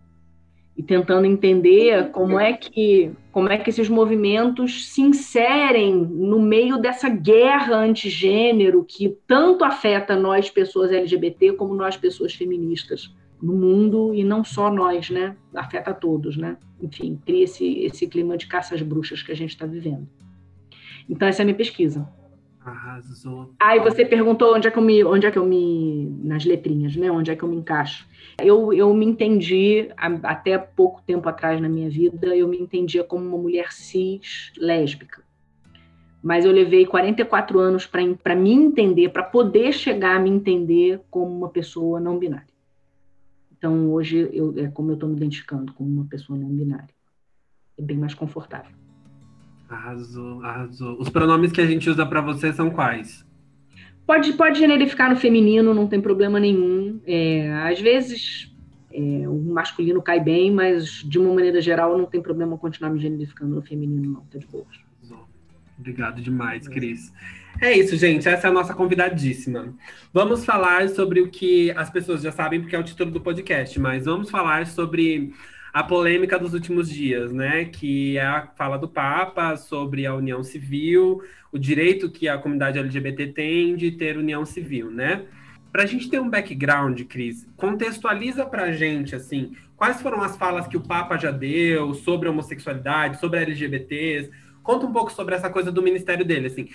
E 0.77 0.83
tentando 0.83 1.27
entender 1.27 2.11
como 2.11 2.41
é 2.41 2.55
que 2.55 3.13
como 3.31 3.49
é 3.49 3.59
que 3.59 3.71
esses 3.71 3.89
movimentos 3.89 4.89
se 4.89 5.03
inserem 5.03 5.95
no 5.95 6.41
meio 6.41 6.79
dessa 6.79 7.09
guerra 7.09 7.77
antigênero 7.77 8.85
que 8.85 9.17
tanto 9.27 9.63
afeta 9.63 10.17
nós 10.17 10.51
pessoas 10.51 10.91
LGBT 10.91 11.53
como 11.53 11.75
nós 11.75 11.97
pessoas 11.97 12.35
feministas 12.35 13.15
no 13.43 13.55
mundo 13.55 14.15
e 14.15 14.23
não 14.23 14.45
só 14.45 14.71
nós, 14.71 15.11
né? 15.11 15.37
Afeta 15.55 15.95
todos, 15.95 16.37
né? 16.37 16.57
Enfim, 16.81 17.19
cria 17.25 17.45
esse, 17.45 17.81
esse 17.81 18.07
clima 18.07 18.37
de 18.37 18.47
caça 18.47 18.75
às 18.75 18.83
bruxas 18.83 19.23
que 19.23 19.33
a 19.33 19.37
gente 19.37 19.51
está 19.51 19.67
vivendo. 19.67 20.09
Então, 21.09 21.27
essa 21.27 21.43
é 21.43 21.45
a 21.45 21.47
minha 21.47 21.57
pesquisa. 21.57 22.09
Arrasou. 22.65 23.55
Aí 23.59 23.81
você 23.81 24.05
perguntou 24.05 24.55
onde 24.55 24.69
é 24.69 24.71
que 24.71 24.79
eu 24.79 24.83
me, 24.83 25.03
onde 25.03 25.27
é 25.27 25.31
que 25.31 25.39
eu 25.39 25.47
me, 25.47 26.15
nas 26.23 26.45
letrinhas, 26.45 26.95
né? 26.95 27.11
Onde 27.11 27.31
é 27.31 27.37
que 27.37 27.43
eu 27.43 27.49
me 27.49 27.57
encaixo? 27.57 28.07
Eu, 28.39 28.73
eu 28.73 28.93
me 28.93 29.07
entendi 29.07 29.89
até 29.97 30.59
pouco 30.59 31.03
tempo 31.03 31.27
atrás 31.29 31.61
na 31.61 31.69
minha 31.69 31.89
vida, 31.89 32.37
eu 32.37 32.47
me 32.47 32.59
entendia 32.59 33.03
como 33.03 33.25
uma 33.25 33.39
mulher 33.39 33.73
cis 33.73 34.53
lésbica. 34.59 35.23
Mas 36.23 36.45
eu 36.45 36.53
levei 36.53 36.85
44 36.85 37.59
anos 37.59 37.87
para 37.87 38.37
me 38.37 38.53
entender, 38.53 39.09
para 39.09 39.23
poder 39.23 39.73
chegar 39.73 40.17
a 40.17 40.21
me 40.21 40.29
entender 40.29 41.01
como 41.11 41.35
uma 41.35 41.49
pessoa 41.49 41.99
não 41.99 42.19
binária. 42.19 42.50
Então, 43.61 43.93
hoje, 43.93 44.27
eu, 44.33 44.55
é 44.57 44.69
como 44.69 44.91
eu 44.91 44.95
estou 44.95 45.07
me 45.07 45.17
identificando 45.17 45.75
como 45.75 45.91
uma 45.91 46.07
pessoa 46.07 46.39
não 46.39 46.49
binária. 46.49 46.89
É 47.77 47.83
bem 47.83 47.99
mais 47.99 48.15
confortável. 48.15 48.75
Arrasou, 49.69 50.43
arrasou. 50.43 50.99
Os 50.99 51.11
pronomes 51.11 51.53
que 51.53 51.61
a 51.61 51.67
gente 51.67 51.91
usa 51.91 52.07
para 52.07 52.23
você 52.23 52.55
são 52.55 52.71
quais? 52.71 53.23
Pode, 54.07 54.33
pode 54.33 54.59
generificar 54.59 55.11
no 55.11 55.17
feminino, 55.17 55.75
não 55.75 55.87
tem 55.87 56.01
problema 56.01 56.41
nenhum. 56.41 57.03
É, 57.07 57.53
às 57.71 57.79
vezes 57.79 58.51
é, 58.91 59.29
o 59.29 59.39
masculino 59.39 60.01
cai 60.01 60.21
bem, 60.21 60.51
mas 60.51 61.05
de 61.05 61.19
uma 61.19 61.35
maneira 61.35 61.61
geral 61.61 61.99
não 61.99 62.07
tem 62.07 62.23
problema 62.23 62.57
continuar 62.57 62.91
me 62.91 62.99
generificando 62.99 63.55
no 63.55 63.63
feminino, 63.63 64.11
não. 64.11 64.21
Tá 64.23 64.39
de 64.39 64.47
boa. 64.47 64.65
Obrigado 65.79 66.23
demais, 66.23 66.67
Cris. 66.67 67.13
É 67.13 67.40
isso, 67.77 67.97
gente. 67.97 68.29
Essa 68.29 68.47
é 68.47 68.51
a 68.51 68.53
nossa 68.53 68.75
convidadíssima. 68.75 69.75
Vamos 70.13 70.45
falar 70.45 70.89
sobre 70.89 71.21
o 71.21 71.29
que 71.29 71.71
as 71.73 71.91
pessoas 71.91 72.23
já 72.23 72.33
sabem, 72.33 72.61
porque 72.61 72.75
é 72.75 72.79
o 72.79 72.85
título 72.85 73.11
do 73.11 73.21
podcast, 73.21 73.79
mas 73.79 74.05
vamos 74.05 74.31
falar 74.31 74.67
sobre 74.67 75.33
a 75.73 75.83
polêmica 75.83 76.39
dos 76.39 76.55
últimos 76.55 76.89
dias, 76.89 77.33
né? 77.33 77.65
Que 77.65 78.17
é 78.19 78.25
a 78.25 78.47
fala 78.57 78.79
do 78.79 78.89
Papa 78.89 79.57
sobre 79.57 80.07
a 80.07 80.15
união 80.15 80.43
civil, 80.43 81.23
o 81.53 81.59
direito 81.59 82.11
que 82.11 82.29
a 82.29 82.39
comunidade 82.39 82.79
LGBT 82.79 83.29
tem 83.29 83.77
de 83.77 83.91
ter 83.93 84.17
união 84.17 84.45
civil, 84.45 84.91
né? 84.91 85.27
Para 85.71 85.85
a 85.85 85.87
gente 85.87 86.09
ter 86.09 86.21
um 86.21 86.29
background, 86.29 87.01
Cris, 87.05 87.47
contextualiza 87.57 88.45
para 88.45 88.65
a 88.65 88.73
gente, 88.73 89.15
assim, 89.15 89.53
quais 89.77 90.03
foram 90.03 90.21
as 90.23 90.37
falas 90.37 90.67
que 90.67 90.77
o 90.77 90.81
Papa 90.81 91.17
já 91.17 91.31
deu 91.31 91.95
sobre 91.95 92.29
homossexualidade, 92.29 93.21
sobre 93.21 93.41
LGBTs, 93.41 94.31
Conta 94.63 94.87
um 94.87 94.93
pouco 94.93 95.11
sobre 95.13 95.35
essa 95.35 95.49
coisa 95.49 95.73
do 95.73 95.83
ministério 95.83 96.25
dele, 96.25 96.47
assim. 96.47 96.69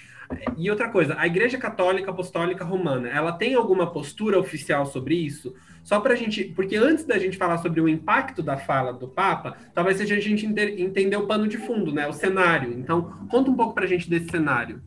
E 0.57 0.69
outra 0.69 0.89
coisa, 0.89 1.15
a 1.17 1.27
Igreja 1.27 1.57
Católica 1.57 2.11
Apostólica 2.11 2.63
Romana, 2.63 3.09
ela 3.09 3.31
tem 3.31 3.55
alguma 3.55 3.91
postura 3.91 4.39
oficial 4.39 4.85
sobre 4.85 5.15
isso? 5.15 5.53
Só 5.83 5.99
para 5.99 6.13
a 6.13 6.15
gente, 6.15 6.43
porque 6.43 6.75
antes 6.75 7.05
da 7.05 7.19
gente 7.19 7.37
falar 7.37 7.57
sobre 7.57 7.79
o 7.79 7.87
impacto 7.87 8.41
da 8.41 8.57
fala 8.57 8.91
do 8.91 9.07
Papa, 9.07 9.55
talvez 9.73 9.97
seja 9.97 10.15
a 10.15 10.19
gente 10.19 10.45
entender 10.45 11.15
o 11.17 11.27
pano 11.27 11.47
de 11.47 11.57
fundo, 11.57 11.93
né, 11.93 12.07
o 12.07 12.13
cenário. 12.13 12.73
Então, 12.77 13.13
conta 13.29 13.51
um 13.51 13.55
pouco 13.55 13.73
para 13.73 13.85
a 13.85 13.87
gente 13.87 14.09
desse 14.09 14.29
cenário. 14.29 14.81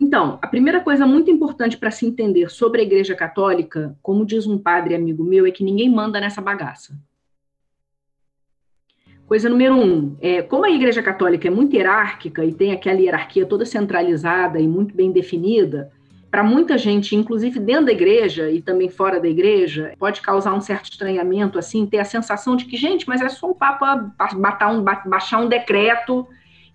Então, 0.00 0.38
a 0.42 0.46
primeira 0.46 0.80
coisa 0.80 1.06
muito 1.06 1.30
importante 1.30 1.76
para 1.76 1.90
se 1.90 2.06
entender 2.06 2.50
sobre 2.50 2.80
a 2.80 2.84
Igreja 2.84 3.14
Católica, 3.14 3.96
como 4.02 4.26
diz 4.26 4.46
um 4.46 4.58
padre 4.58 4.94
amigo 4.94 5.22
meu, 5.22 5.46
é 5.46 5.50
que 5.50 5.62
ninguém 5.62 5.88
manda 5.88 6.18
nessa 6.18 6.40
bagaça. 6.40 6.98
Coisa 9.30 9.48
número 9.48 9.76
um, 9.76 10.16
é, 10.20 10.42
como 10.42 10.64
a 10.64 10.70
Igreja 10.70 11.00
Católica 11.00 11.46
é 11.46 11.50
muito 11.52 11.76
hierárquica 11.76 12.44
e 12.44 12.52
tem 12.52 12.72
aquela 12.72 12.98
hierarquia 12.98 13.46
toda 13.46 13.64
centralizada 13.64 14.58
e 14.58 14.66
muito 14.66 14.92
bem 14.92 15.12
definida, 15.12 15.92
para 16.28 16.42
muita 16.42 16.76
gente, 16.76 17.14
inclusive 17.14 17.60
dentro 17.60 17.86
da 17.86 17.92
igreja 17.92 18.50
e 18.50 18.60
também 18.60 18.88
fora 18.88 19.20
da 19.20 19.28
igreja, 19.28 19.92
pode 20.00 20.20
causar 20.20 20.52
um 20.52 20.60
certo 20.60 20.90
estranhamento, 20.90 21.60
assim, 21.60 21.86
ter 21.86 21.98
a 21.98 22.04
sensação 22.04 22.56
de 22.56 22.64
que, 22.64 22.76
gente, 22.76 23.06
mas 23.06 23.20
é 23.20 23.28
só 23.28 23.48
o 23.48 23.54
Papa 23.54 24.12
um, 24.68 24.82
baixar 25.08 25.38
um 25.38 25.48
decreto 25.48 26.26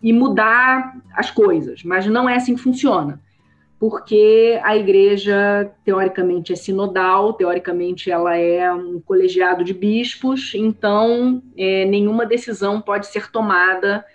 e 0.02 0.14
mudar 0.14 0.96
as 1.14 1.30
coisas. 1.30 1.84
Mas 1.84 2.06
não 2.06 2.30
é 2.30 2.38
assim 2.38 2.56
que 2.56 2.62
funciona 2.62 3.20
porque 3.80 4.60
a 4.64 4.76
igreja, 4.76 5.70
teoricamente, 5.84 6.54
é 6.54 6.56
sinodal, 6.56 7.34
teoricamente, 7.34 8.10
ela 8.10 8.36
é 8.36 8.72
um 8.72 9.00
colegiado 9.02 9.64
de 9.64 9.74
bispos, 9.74 10.54
então 10.56 11.42
é, 11.58 11.86
nenhuma 11.86 12.26
decisão 12.26 12.80
pode 12.80 13.08
ser 13.08 13.30
tomada 13.30 14.06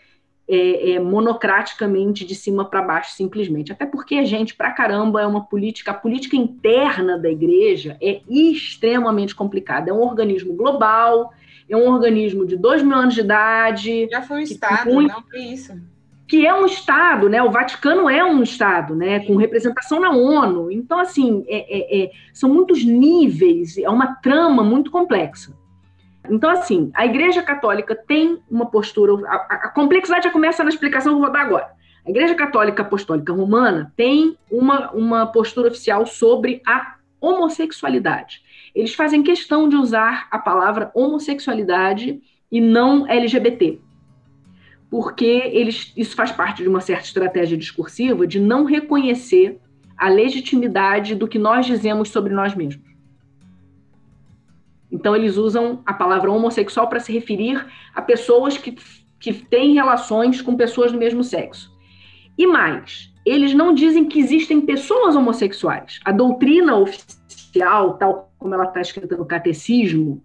é, 0.49 0.93
é, 0.93 0.99
monocraticamente 0.99 2.25
de 2.25 2.35
cima 2.35 2.65
para 2.65 2.83
baixo, 2.83 3.13
simplesmente. 3.13 3.71
Até 3.71 3.85
porque, 3.85 4.17
a 4.17 4.25
gente, 4.25 4.55
para 4.55 4.73
caramba, 4.73 5.21
é 5.21 5.27
uma 5.27 5.45
política, 5.45 5.91
a 5.91 5.95
política 5.95 6.37
interna 6.37 7.19
da 7.19 7.31
igreja 7.31 7.99
é 8.01 8.23
extremamente 8.29 9.35
complicada. 9.35 9.91
É 9.91 9.93
um 9.93 10.03
organismo 10.03 10.55
global, 10.55 11.33
é 11.69 11.77
um 11.77 11.87
organismo 11.87 12.47
de 12.47 12.57
dois 12.57 12.83
mil 12.83 12.97
anos 12.97 13.15
de 13.15 13.21
idade. 13.21 14.09
Já 14.11 14.23
foi 14.23 14.39
um 14.39 14.41
Estado, 14.41 14.91
não 15.03 15.23
foi 15.23 15.41
isso 15.41 15.75
que 16.31 16.47
é 16.47 16.55
um 16.55 16.65
Estado, 16.65 17.29
né? 17.29 17.43
O 17.43 17.51
Vaticano 17.51 18.09
é 18.09 18.25
um 18.25 18.41
Estado, 18.41 18.95
né? 18.95 19.19
Com 19.19 19.35
representação 19.35 19.99
na 19.99 20.11
ONU. 20.11 20.71
Então, 20.71 21.01
assim, 21.01 21.45
é, 21.49 21.57
é, 21.59 22.05
é, 22.05 22.11
são 22.33 22.49
muitos 22.49 22.85
níveis, 22.85 23.77
é 23.77 23.91
uma 23.91 24.15
trama 24.15 24.63
muito 24.63 24.93
complexa. 24.93 25.53
Então, 26.31 26.49
assim, 26.49 26.93
a 26.95 27.05
Igreja 27.05 27.43
Católica 27.43 27.97
tem 27.97 28.39
uma 28.49 28.67
postura. 28.67 29.13
A, 29.27 29.35
a 29.35 29.69
complexidade 29.71 30.23
já 30.23 30.31
começa 30.31 30.63
na 30.63 30.71
explicação 30.71 31.15
que 31.15 31.17
eu 31.17 31.23
vou 31.23 31.33
dar 31.33 31.41
agora. 31.41 31.73
A 32.07 32.11
Igreja 32.11 32.37
Católica 32.37 32.83
Apostólica 32.83 33.33
Romana 33.33 33.93
tem 33.97 34.39
uma, 34.49 34.89
uma 34.93 35.27
postura 35.27 35.67
oficial 35.67 36.07
sobre 36.07 36.63
a 36.65 36.95
homossexualidade. 37.21 38.41
Eles 38.73 38.95
fazem 38.95 39.25
questão 39.25 39.69
de 39.69 39.75
usar 39.75 40.29
a 40.31 40.39
palavra 40.39 40.93
homossexualidade 40.95 42.23
e 42.53 42.61
não 42.61 43.05
LGBT 43.09 43.81
porque 44.91 45.25
eles, 45.25 45.93
isso 45.97 46.17
faz 46.17 46.33
parte 46.33 46.63
de 46.63 46.69
uma 46.69 46.81
certa 46.81 47.05
estratégia 47.05 47.57
discursiva 47.57 48.27
de 48.27 48.41
não 48.41 48.65
reconhecer 48.65 49.61
a 49.97 50.09
legitimidade 50.09 51.15
do 51.15 51.29
que 51.29 51.39
nós 51.39 51.65
dizemos 51.65 52.09
sobre 52.09 52.35
nós 52.35 52.55
mesmos. 52.55 52.91
Então, 54.91 55.15
eles 55.15 55.37
usam 55.37 55.83
a 55.87 55.95
palavra 55.95 56.33
homossexual 56.33 56.89
para 56.89 56.99
se 56.99 57.13
referir 57.13 57.65
a 57.95 58.03
pessoas 58.03 58.59
que, 58.59 58.77
que 59.21 59.33
têm 59.33 59.75
relações 59.75 60.43
com 60.43 60.57
pessoas 60.57 60.91
do 60.91 60.99
mesmo 60.99 61.23
sexo. 61.23 61.71
E 62.37 62.47
mais, 62.47 63.13
eles 63.25 63.55
não 63.55 63.73
dizem 63.73 64.07
que 64.07 64.19
existem 64.19 64.61
pessoas 64.61 65.15
homossexuais. 65.15 66.01
A 66.05 66.11
doutrina 66.11 66.77
oficial, 66.77 67.95
tal 67.99 68.33
como 68.39 68.55
ela 68.55 68.65
está 68.65 68.81
escrita 68.81 69.17
no 69.17 69.27
catecismo, 69.27 70.25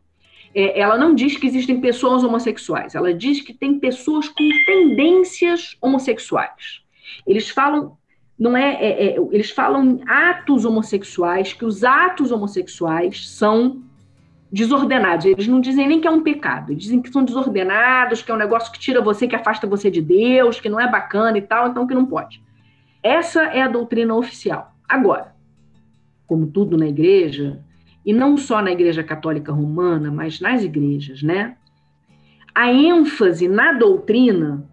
é, 0.55 0.79
ela 0.79 0.97
não 0.97 1.13
diz 1.13 1.35
que 1.37 1.45
existem 1.45 1.81
pessoas 1.81 2.23
homossexuais, 2.23 2.95
ela 2.95 3.13
diz 3.13 3.41
que 3.41 3.53
tem 3.53 3.77
pessoas 3.77 4.29
com 4.29 4.49
tendências 4.65 5.75
homossexuais. 5.81 6.81
Eles 7.27 7.49
falam, 7.49 7.97
não 8.39 8.55
é, 8.55 8.73
é, 8.75 9.05
é 9.07 9.15
eles 9.31 9.51
falam 9.51 9.99
atos 10.07 10.63
homossexuais, 10.63 11.51
que 11.51 11.65
os 11.65 11.83
atos 11.83 12.31
homossexuais 12.31 13.29
são 13.29 13.83
desordenados. 14.49 15.25
Eles 15.25 15.47
não 15.47 15.59
dizem 15.59 15.87
nem 15.87 15.99
que 15.99 16.07
é 16.07 16.11
um 16.11 16.23
pecado, 16.23 16.71
eles 16.71 16.83
dizem 16.83 17.01
que 17.01 17.11
são 17.11 17.25
desordenados, 17.25 18.21
que 18.21 18.31
é 18.31 18.33
um 18.33 18.37
negócio 18.37 18.71
que 18.71 18.79
tira 18.79 19.01
você, 19.01 19.27
que 19.27 19.35
afasta 19.35 19.67
você 19.67 19.91
de 19.91 20.01
Deus, 20.01 20.61
que 20.61 20.69
não 20.69 20.79
é 20.79 20.89
bacana 20.89 21.37
e 21.37 21.41
tal, 21.41 21.67
então 21.67 21.85
que 21.85 21.93
não 21.93 22.05
pode. 22.05 22.41
Essa 23.03 23.43
é 23.43 23.61
a 23.61 23.67
doutrina 23.67 24.15
oficial. 24.15 24.73
Agora, 24.87 25.35
como 26.25 26.47
tudo 26.47 26.77
na 26.77 26.87
igreja, 26.87 27.59
e 28.05 28.13
não 28.13 28.37
só 28.37 28.61
na 28.61 28.71
Igreja 28.71 29.03
Católica 29.03 29.51
Romana, 29.51 30.11
mas 30.11 30.39
nas 30.39 30.63
igrejas, 30.63 31.23
né? 31.23 31.57
A 32.53 32.71
ênfase 32.71 33.47
na 33.47 33.73
doutrina 33.73 34.69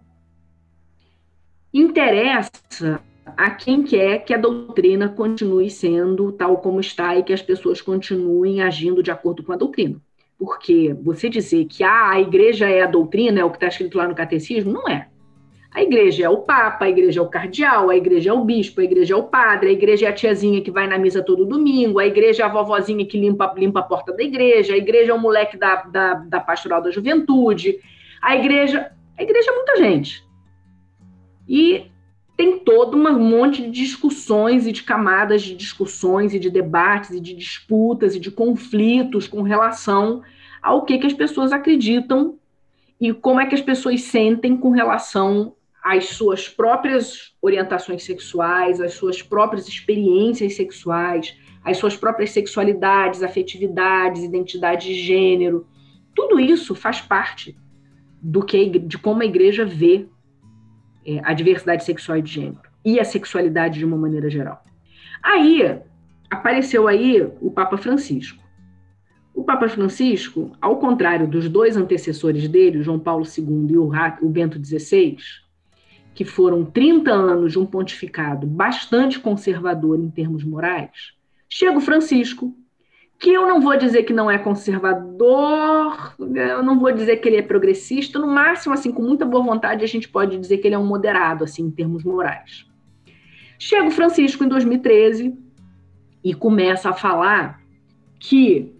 interessa 1.73 3.01
a 3.25 3.49
quem 3.49 3.83
quer 3.83 4.19
que 4.19 4.33
a 4.33 4.37
doutrina 4.37 5.09
continue 5.09 5.69
sendo 5.69 6.31
tal 6.31 6.57
como 6.57 6.79
está 6.79 7.15
e 7.17 7.23
que 7.23 7.33
as 7.33 7.41
pessoas 7.41 7.81
continuem 7.81 8.61
agindo 8.61 9.01
de 9.01 9.09
acordo 9.09 9.43
com 9.43 9.51
a 9.51 9.57
doutrina. 9.57 9.99
Porque 10.37 10.93
você 11.01 11.29
dizer 11.29 11.65
que 11.65 11.83
ah, 11.83 12.11
a 12.11 12.21
igreja 12.21 12.69
é 12.69 12.83
a 12.83 12.87
doutrina, 12.87 13.39
é 13.39 13.43
o 13.43 13.49
que 13.49 13.57
está 13.57 13.67
escrito 13.67 13.97
lá 13.97 14.07
no 14.07 14.15
catecismo, 14.15 14.71
não 14.71 14.87
é. 14.87 15.09
A 15.73 15.81
igreja 15.81 16.25
é 16.25 16.29
o 16.29 16.37
papa, 16.37 16.85
a 16.85 16.89
igreja 16.89 17.19
é 17.19 17.23
o 17.23 17.27
cardeal, 17.27 17.89
a 17.89 17.97
igreja 17.97 18.29
é 18.29 18.33
o 18.33 18.45
bispo, 18.45 18.79
a 18.79 18.83
igreja 18.83 19.15
é 19.15 19.17
o 19.17 19.23
padre, 19.23 19.69
a 19.69 19.71
igreja 19.71 20.05
é 20.05 20.09
a 20.09 20.13
tiazinha 20.13 20.61
que 20.61 20.69
vai 20.69 20.85
na 20.85 20.99
missa 20.99 21.23
todo 21.23 21.45
domingo, 21.45 21.97
a 21.97 22.05
igreja 22.05 22.43
é 22.43 22.45
a 22.45 22.49
vovozinha 22.49 23.03
que 23.05 23.19
limpa, 23.19 23.51
limpa 23.57 23.79
a 23.79 23.83
porta 23.83 24.13
da 24.13 24.21
igreja, 24.21 24.73
a 24.75 24.77
igreja 24.77 25.11
é 25.11 25.15
o 25.15 25.19
moleque 25.19 25.57
da, 25.57 25.77
da, 25.77 26.13
da 26.13 26.39
pastoral 26.39 26.79
da 26.79 26.91
juventude, 26.91 27.79
a 28.21 28.35
igreja. 28.35 28.91
A 29.17 29.23
igreja 29.23 29.51
é 29.51 29.55
muita 29.55 29.77
gente. 29.77 30.23
E 31.47 31.85
tem 32.37 32.59
todo 32.59 32.95
um 32.95 33.19
monte 33.19 33.61
de 33.63 33.71
discussões 33.71 34.65
e 34.67 34.71
de 34.71 34.83
camadas 34.83 35.41
de 35.41 35.55
discussões 35.55 36.33
e 36.33 36.39
de 36.39 36.49
debates 36.49 37.11
e 37.11 37.19
de 37.19 37.33
disputas 37.33 38.15
e 38.15 38.19
de 38.19 38.31
conflitos 38.31 39.27
com 39.27 39.41
relação 39.41 40.21
ao 40.61 40.83
que, 40.83 40.97
que 40.97 41.07
as 41.07 41.13
pessoas 41.13 41.51
acreditam 41.51 42.37
e 42.99 43.13
como 43.13 43.39
é 43.39 43.45
que 43.45 43.55
as 43.55 43.61
pessoas 43.61 44.01
sentem 44.01 44.55
com 44.55 44.69
relação 44.69 45.55
as 45.83 46.05
suas 46.05 46.47
próprias 46.47 47.33
orientações 47.41 48.03
sexuais, 48.03 48.79
as 48.79 48.93
suas 48.93 49.21
próprias 49.21 49.67
experiências 49.67 50.55
sexuais, 50.55 51.35
as 51.63 51.77
suas 51.77 51.97
próprias 51.97 52.31
sexualidades, 52.31 53.21
afetividades, 53.21 54.23
identidade 54.23 54.87
de 54.87 54.95
gênero. 54.95 55.67
Tudo 56.15 56.39
isso 56.39 56.73
faz 56.73 57.01
parte 57.01 57.57
do 58.21 58.45
que 58.45 58.79
de 58.79 58.97
como 58.97 59.21
a 59.21 59.25
igreja 59.25 59.65
vê 59.65 60.07
é, 61.05 61.19
a 61.23 61.33
diversidade 61.33 61.83
sexual 61.83 62.17
e 62.17 62.21
de 62.21 62.31
gênero 62.31 62.61
e 62.85 62.99
a 62.99 63.03
sexualidade 63.03 63.79
de 63.79 63.85
uma 63.85 63.97
maneira 63.97 64.29
geral. 64.29 64.63
Aí 65.21 65.79
apareceu 66.29 66.87
aí 66.87 67.21
o 67.41 67.51
Papa 67.51 67.77
Francisco. 67.77 68.41
O 69.33 69.43
Papa 69.43 69.67
Francisco, 69.67 70.51
ao 70.61 70.77
contrário 70.77 71.27
dos 71.27 71.49
dois 71.49 71.75
antecessores 71.75 72.47
dele, 72.47 72.83
João 72.83 72.99
Paulo 72.99 73.25
II 73.25 73.67
e 73.71 73.77
o 73.77 74.29
Bento 74.29 74.63
XVI, 74.63 75.17
que 76.13 76.23
foram 76.23 76.63
30 76.63 77.11
anos 77.11 77.51
de 77.53 77.59
um 77.59 77.65
pontificado 77.65 78.45
bastante 78.45 79.19
conservador 79.19 79.99
em 79.99 80.09
termos 80.09 80.43
morais, 80.43 81.13
chega 81.49 81.77
o 81.77 81.81
Francisco, 81.81 82.55
que 83.19 83.29
eu 83.29 83.47
não 83.47 83.61
vou 83.61 83.77
dizer 83.77 84.03
que 84.03 84.13
não 84.13 84.29
é 84.29 84.37
conservador, 84.37 86.13
eu 86.19 86.61
não 86.61 86.79
vou 86.79 86.91
dizer 86.91 87.17
que 87.17 87.29
ele 87.29 87.37
é 87.37 87.41
progressista, 87.41 88.19
no 88.19 88.27
máximo, 88.27 88.73
assim, 88.73 88.91
com 88.91 89.01
muita 89.01 89.25
boa 89.25 89.43
vontade, 89.43 89.83
a 89.83 89.87
gente 89.87 90.09
pode 90.09 90.37
dizer 90.37 90.57
que 90.57 90.67
ele 90.67 90.75
é 90.75 90.79
um 90.79 90.85
moderado, 90.85 91.43
assim, 91.43 91.63
em 91.63 91.71
termos 91.71 92.03
morais. 92.03 92.65
Chega 93.57 93.87
o 93.87 93.91
Francisco 93.91 94.43
em 94.43 94.47
2013 94.47 95.37
e 96.23 96.33
começa 96.33 96.89
a 96.89 96.93
falar 96.93 97.61
que 98.19 98.75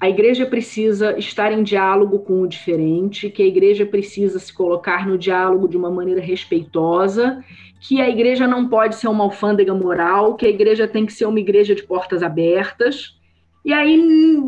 a 0.00 0.08
igreja 0.08 0.46
precisa 0.46 1.18
estar 1.18 1.52
em 1.52 1.62
diálogo 1.62 2.20
com 2.20 2.42
o 2.42 2.46
diferente, 2.46 3.28
que 3.28 3.42
a 3.42 3.46
igreja 3.46 3.84
precisa 3.84 4.38
se 4.38 4.52
colocar 4.52 5.06
no 5.06 5.18
diálogo 5.18 5.66
de 5.66 5.76
uma 5.76 5.90
maneira 5.90 6.20
respeitosa, 6.20 7.44
que 7.80 8.00
a 8.00 8.08
igreja 8.08 8.46
não 8.46 8.68
pode 8.68 8.94
ser 8.94 9.08
uma 9.08 9.24
alfândega 9.24 9.74
moral, 9.74 10.36
que 10.36 10.46
a 10.46 10.48
igreja 10.48 10.86
tem 10.86 11.04
que 11.04 11.12
ser 11.12 11.26
uma 11.26 11.40
igreja 11.40 11.74
de 11.74 11.82
portas 11.82 12.22
abertas. 12.22 13.18
E 13.64 13.72
aí, 13.72 14.00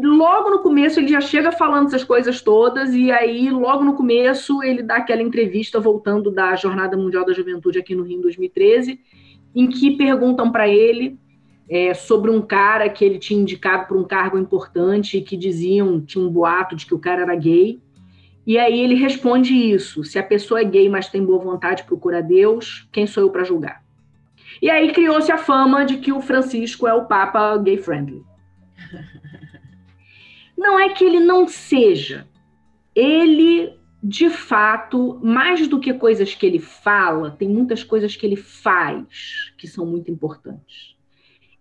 logo 0.03 0.51
no 0.51 0.61
começo, 0.61 1.01
ele 1.01 1.09
já 1.09 1.21
chega 1.21 1.51
falando 1.51 1.89
essas 1.89 2.05
coisas 2.05 2.41
todas, 2.41 2.95
e 2.95 3.11
aí, 3.11 3.51
logo 3.51 3.83
no 3.83 3.95
começo, 3.95 4.63
ele 4.63 4.85
dá 4.85 4.97
aquela 4.97 5.21
entrevista 5.21 5.81
voltando 5.81 6.31
da 6.31 6.55
Jornada 6.55 6.97
Mundial 6.97 7.27
da 7.27 7.33
Juventude 7.33 7.81
aqui 7.81 7.95
no 7.95 8.05
Rio 8.05 8.19
em 8.19 8.23
2013, 8.23 9.01
em 9.55 9.69
que 9.69 9.97
perguntam 9.97 10.53
para 10.53 10.69
ele 10.69 11.19
é, 11.71 11.95
sobre 11.95 12.33
um 12.33 12.43
cara 12.43 12.89
que 12.89 13.05
ele 13.05 13.17
tinha 13.17 13.41
indicado 13.41 13.87
para 13.87 13.97
um 13.97 14.03
cargo 14.03 14.37
importante 14.37 15.17
e 15.17 15.23
que 15.23 15.37
diziam, 15.37 16.01
tinha 16.01 16.23
um 16.23 16.29
boato 16.29 16.75
de 16.75 16.85
que 16.85 16.93
o 16.93 16.99
cara 16.99 17.23
era 17.23 17.37
gay. 17.37 17.81
E 18.45 18.59
aí 18.59 18.81
ele 18.81 18.97
responde 18.97 19.55
isso: 19.55 20.03
se 20.03 20.19
a 20.19 20.23
pessoa 20.23 20.61
é 20.61 20.65
gay, 20.65 20.89
mas 20.89 21.09
tem 21.09 21.25
boa 21.25 21.39
vontade, 21.39 21.85
procura 21.85 22.21
Deus, 22.21 22.89
quem 22.91 23.07
sou 23.07 23.23
eu 23.23 23.31
para 23.31 23.45
julgar? 23.45 23.85
E 24.61 24.69
aí 24.69 24.93
criou-se 24.93 25.31
a 25.31 25.39
fama 25.39 25.85
de 25.85 25.99
que 25.99 26.13
o 26.13 26.21
Francisco 26.21 26.89
é 26.89 26.93
o 26.93 27.05
Papa 27.05 27.57
gay 27.59 27.79
friendly. 27.79 28.23
Não 30.59 30.79
é 30.79 30.91
que 30.91 31.05
ele 31.05 31.21
não 31.21 31.49
seja. 31.49 32.29
Ele, 32.95 33.73
de 34.03 34.29
fato, 34.29 35.19
mais 35.23 35.67
do 35.67 35.81
que 35.81 35.95
coisas 35.95 36.35
que 36.35 36.45
ele 36.45 36.59
fala, 36.59 37.31
tem 37.31 37.49
muitas 37.49 37.83
coisas 37.83 38.15
que 38.15 38.27
ele 38.27 38.37
faz 38.37 39.55
que 39.57 39.67
são 39.67 39.87
muito 39.87 40.11
importantes. 40.11 41.00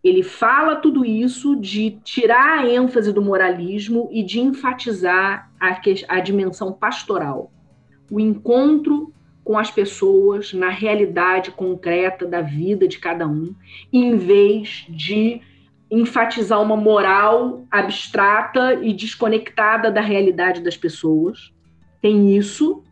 Ele 0.03 0.23
fala 0.23 0.77
tudo 0.77 1.03
isso 1.03 1.55
de 1.55 1.99
tirar 2.03 2.59
a 2.59 2.69
ênfase 2.69 3.11
do 3.11 3.21
moralismo 3.21 4.09
e 4.11 4.23
de 4.23 4.39
enfatizar 4.39 5.51
a, 5.59 5.81
a 6.07 6.19
dimensão 6.19 6.71
pastoral. 6.71 7.51
o 8.09 8.19
encontro 8.19 9.13
com 9.43 9.57
as 9.57 9.71
pessoas 9.71 10.53
na 10.53 10.69
realidade 10.69 11.51
concreta 11.51 12.25
da 12.25 12.39
vida 12.39 12.87
de 12.87 12.99
cada 12.99 13.27
um, 13.27 13.55
em 13.91 14.15
vez 14.15 14.85
de 14.89 15.41
enfatizar 15.89 16.61
uma 16.61 16.77
moral 16.77 17.65
abstrata 17.71 18.75
e 18.75 18.93
desconectada 18.93 19.89
da 19.89 20.01
realidade 20.01 20.61
das 20.61 20.77
pessoas. 20.77 21.51
Tem 22.01 22.37
isso. 22.37 22.83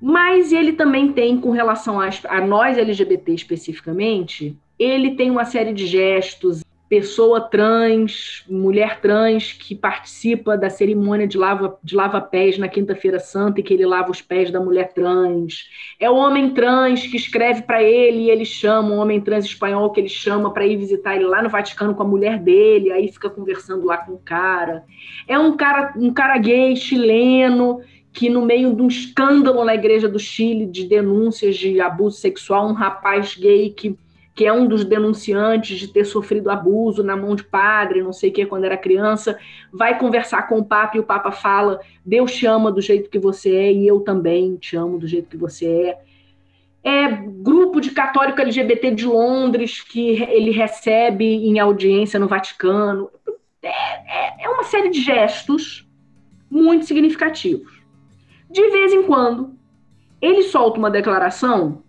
Mas 0.00 0.52
ele 0.52 0.74
também 0.74 1.12
tem, 1.12 1.40
com 1.40 1.50
relação 1.50 1.98
a, 1.98 2.10
a 2.28 2.40
nós 2.46 2.76
LGBT 2.76 3.32
especificamente, 3.32 4.58
ele 4.78 5.16
tem 5.16 5.30
uma 5.30 5.44
série 5.44 5.72
de 5.72 5.86
gestos 5.86 6.62
pessoa 6.88 7.40
trans, 7.40 8.44
mulher 8.48 9.00
trans 9.00 9.52
que 9.52 9.74
participa 9.74 10.56
da 10.56 10.70
cerimônia 10.70 11.26
de 11.26 11.36
lava, 11.36 11.76
de 11.82 11.96
lava 11.96 12.20
pés 12.20 12.58
na 12.58 12.68
quinta-feira 12.68 13.18
santa 13.18 13.58
e 13.58 13.62
que 13.62 13.74
ele 13.74 13.84
lava 13.84 14.10
os 14.10 14.22
pés 14.22 14.50
da 14.52 14.60
mulher 14.60 14.92
trans. 14.92 15.68
É 15.98 16.08
o 16.08 16.14
homem 16.14 16.50
trans 16.50 17.06
que 17.06 17.16
escreve 17.16 17.62
para 17.62 17.82
ele 17.82 18.18
e 18.18 18.30
ele 18.30 18.44
chama, 18.44 18.90
um 18.90 18.98
homem 18.98 19.20
trans 19.20 19.44
espanhol 19.44 19.90
que 19.90 20.00
ele 20.00 20.08
chama 20.08 20.52
para 20.52 20.66
ir 20.66 20.76
visitar 20.76 21.16
ele 21.16 21.24
lá 21.24 21.42
no 21.42 21.48
Vaticano 21.48 21.94
com 21.94 22.02
a 22.02 22.06
mulher 22.06 22.38
dele, 22.38 22.92
aí 22.92 23.08
fica 23.08 23.28
conversando 23.28 23.84
lá 23.84 23.98
com 23.98 24.12
o 24.12 24.18
cara. 24.18 24.84
É 25.26 25.36
um 25.36 25.56
cara, 25.56 25.92
um 25.96 26.12
cara 26.12 26.38
gay 26.38 26.76
chileno 26.76 27.80
que 28.12 28.30
no 28.30 28.42
meio 28.46 28.74
de 28.74 28.80
um 28.80 28.88
escândalo 28.88 29.62
na 29.64 29.74
igreja 29.74 30.08
do 30.08 30.18
Chile 30.18 30.64
de 30.64 30.84
denúncias 30.84 31.56
de 31.56 31.78
abuso 31.80 32.16
sexual, 32.16 32.68
um 32.68 32.72
rapaz 32.72 33.36
gay 33.36 33.68
que 33.70 33.94
que 34.36 34.44
é 34.44 34.52
um 34.52 34.68
dos 34.68 34.84
denunciantes 34.84 35.78
de 35.78 35.88
ter 35.88 36.04
sofrido 36.04 36.50
abuso 36.50 37.02
na 37.02 37.16
mão 37.16 37.34
de 37.34 37.42
padre, 37.42 38.02
não 38.02 38.12
sei 38.12 38.28
o 38.28 38.32
que, 38.34 38.44
quando 38.44 38.64
era 38.64 38.76
criança, 38.76 39.38
vai 39.72 39.98
conversar 39.98 40.46
com 40.46 40.58
o 40.58 40.64
Papa 40.64 40.98
e 40.98 41.00
o 41.00 41.04
Papa 41.04 41.32
fala: 41.32 41.80
Deus 42.04 42.34
te 42.34 42.44
ama 42.44 42.70
do 42.70 42.82
jeito 42.82 43.08
que 43.08 43.18
você 43.18 43.56
é 43.56 43.72
e 43.72 43.88
eu 43.88 44.00
também 44.00 44.56
te 44.56 44.76
amo 44.76 44.98
do 44.98 45.08
jeito 45.08 45.30
que 45.30 45.38
você 45.38 45.66
é. 45.66 45.98
É 46.84 47.08
grupo 47.08 47.80
de 47.80 47.90
católico 47.90 48.40
LGBT 48.40 48.90
de 48.90 49.06
Londres 49.06 49.80
que 49.80 50.22
ele 50.22 50.50
recebe 50.50 51.24
em 51.24 51.58
audiência 51.58 52.20
no 52.20 52.28
Vaticano. 52.28 53.10
É, 53.62 53.68
é, 53.68 54.44
é 54.44 54.48
uma 54.50 54.64
série 54.64 54.90
de 54.90 55.00
gestos 55.00 55.88
muito 56.50 56.84
significativos. 56.84 57.82
De 58.50 58.70
vez 58.70 58.92
em 58.92 59.02
quando, 59.02 59.54
ele 60.20 60.42
solta 60.42 60.78
uma 60.78 60.90
declaração 60.90 61.82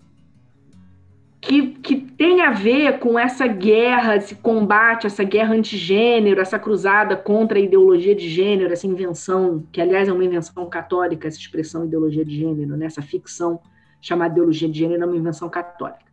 que, 1.39 1.67
que 1.67 1.95
tem 1.95 2.41
a 2.41 2.51
ver 2.51 2.99
com 2.99 3.17
essa 3.17 3.45
guerra, 3.47 4.15
esse 4.15 4.35
combate, 4.35 5.05
essa 5.05 5.23
guerra 5.23 5.53
antigênero, 5.53 6.41
essa 6.41 6.57
cruzada 6.57 7.15
contra 7.15 7.57
a 7.57 7.61
ideologia 7.61 8.15
de 8.15 8.27
gênero, 8.27 8.73
essa 8.73 8.87
invenção, 8.87 9.63
que 9.71 9.79
aliás 9.79 10.07
é 10.07 10.13
uma 10.13 10.25
invenção 10.25 10.67
católica, 10.67 11.27
essa 11.27 11.37
expressão 11.37 11.85
ideologia 11.85 12.25
de 12.25 12.35
gênero, 12.35 12.75
né? 12.75 12.87
essa 12.87 13.01
ficção 13.01 13.59
chamada 14.01 14.33
ideologia 14.33 14.67
de 14.67 14.79
gênero 14.79 15.03
é 15.03 15.05
uma 15.05 15.15
invenção 15.15 15.49
católica. 15.49 16.07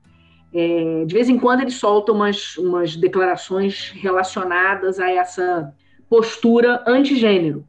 É, 0.52 1.04
de 1.04 1.12
vez 1.14 1.28
em 1.28 1.38
quando 1.38 1.62
ele 1.62 1.70
solta 1.70 2.12
umas, 2.12 2.56
umas 2.58 2.94
declarações 2.94 3.90
relacionadas 3.90 5.00
a 5.00 5.10
essa 5.10 5.74
postura 6.08 6.84
antigênero. 6.86 7.66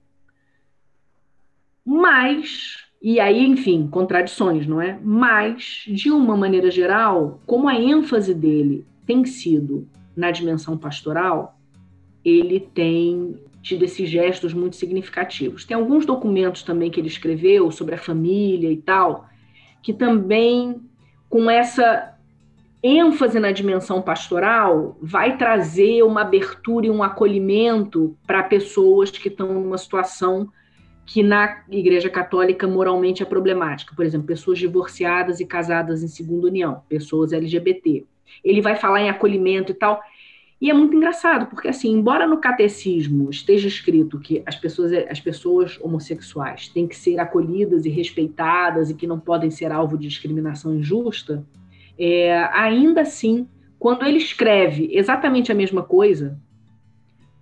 Mas 1.83 2.84
e 3.07 3.19
aí, 3.19 3.45
enfim, 3.45 3.85
contradições, 3.85 4.65
não 4.65 4.81
é? 4.81 4.97
Mas, 5.03 5.83
de 5.87 6.09
uma 6.09 6.35
maneira 6.35 6.71
geral, 6.71 7.39
como 7.45 7.69
a 7.69 7.79
ênfase 7.79 8.33
dele 8.33 8.83
tem 9.05 9.23
sido 9.25 9.87
na 10.17 10.31
dimensão 10.31 10.75
pastoral, 10.75 11.55
ele 12.23 12.59
tem 12.59 13.39
tido 13.61 13.85
esses 13.85 14.09
gestos 14.09 14.55
muito 14.55 14.75
significativos. 14.75 15.65
Tem 15.65 15.77
alguns 15.77 16.03
documentos 16.03 16.63
também 16.63 16.89
que 16.89 16.99
ele 16.99 17.07
escreveu 17.07 17.69
sobre 17.69 17.93
a 17.93 17.99
família 17.99 18.71
e 18.71 18.77
tal, 18.77 19.29
que 19.83 19.93
também, 19.93 20.81
com 21.29 21.47
essa 21.47 22.17
ênfase 22.81 23.39
na 23.39 23.51
dimensão 23.51 24.01
pastoral, 24.01 24.97
vai 24.99 25.37
trazer 25.37 26.01
uma 26.01 26.21
abertura 26.21 26.87
e 26.87 26.89
um 26.89 27.03
acolhimento 27.03 28.17
para 28.25 28.41
pessoas 28.41 29.11
que 29.11 29.27
estão 29.27 29.53
numa 29.53 29.77
situação 29.77 30.49
que 31.05 31.21
na 31.21 31.63
Igreja 31.69 32.09
Católica 32.09 32.67
moralmente 32.67 33.21
é 33.21 33.25
problemática. 33.25 33.93
Por 33.95 34.03
exemplo, 34.03 34.27
pessoas 34.27 34.57
divorciadas 34.57 35.39
e 35.39 35.45
casadas 35.45 36.01
em 36.03 36.07
segunda 36.07 36.47
união, 36.47 36.81
pessoas 36.89 37.31
LGBT. 37.31 38.03
Ele 38.43 38.61
vai 38.61 38.75
falar 38.75 39.01
em 39.01 39.09
acolhimento 39.09 39.71
e 39.71 39.75
tal. 39.75 40.01
E 40.59 40.69
é 40.69 40.73
muito 40.73 40.95
engraçado, 40.95 41.47
porque 41.47 41.67
assim, 41.67 41.91
embora 41.91 42.25
no 42.25 42.37
catecismo 42.37 43.29
esteja 43.29 43.67
escrito 43.67 44.19
que 44.19 44.41
as 44.45 44.55
pessoas, 44.55 44.93
as 44.93 45.19
pessoas 45.19 45.77
homossexuais 45.81 46.69
têm 46.69 46.87
que 46.87 46.95
ser 46.95 47.19
acolhidas 47.19 47.85
e 47.85 47.89
respeitadas 47.89 48.89
e 48.89 48.95
que 48.95 49.05
não 49.05 49.19
podem 49.19 49.51
ser 49.51 49.71
alvo 49.71 49.97
de 49.97 50.07
discriminação 50.07 50.73
injusta, 50.73 51.45
é, 51.99 52.35
ainda 52.53 53.01
assim, 53.01 53.47
quando 53.77 54.05
ele 54.05 54.17
escreve 54.17 54.89
exatamente 54.91 55.51
a 55.51 55.55
mesma 55.55 55.83
coisa, 55.83 56.39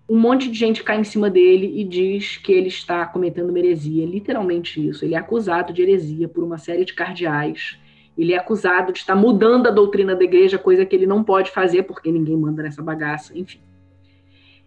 um 0.08 0.20
monte 0.20 0.50
de 0.50 0.58
gente 0.58 0.84
cai 0.84 1.00
em 1.00 1.04
cima 1.04 1.30
dele 1.30 1.80
e 1.80 1.84
diz 1.84 2.38
que 2.38 2.52
ele 2.52 2.68
está 2.68 3.06
cometendo 3.06 3.56
heresia. 3.58 4.06
Literalmente 4.06 4.86
isso. 4.86 5.06
Ele 5.06 5.16
é 5.16 5.18
acusado 5.18 5.72
de 5.72 5.82
heresia 5.82 6.28
por 6.28 6.44
uma 6.44 6.58
série 6.58 6.84
de 6.84 6.94
cardeais. 6.94 7.80
Ele 8.18 8.34
é 8.34 8.38
acusado 8.38 8.92
de 8.92 9.00
estar 9.00 9.16
mudando 9.16 9.68
a 9.68 9.72
doutrina 9.72 10.16
da 10.16 10.24
igreja, 10.24 10.58
coisa 10.58 10.86
que 10.86 10.96
ele 10.96 11.08
não 11.08 11.24
pode 11.24 11.52
fazer 11.52 11.84
porque 11.84 12.12
ninguém 12.12 12.38
manda 12.38 12.62
nessa 12.62 12.82
bagaça, 12.82 13.38
enfim. 13.38 13.60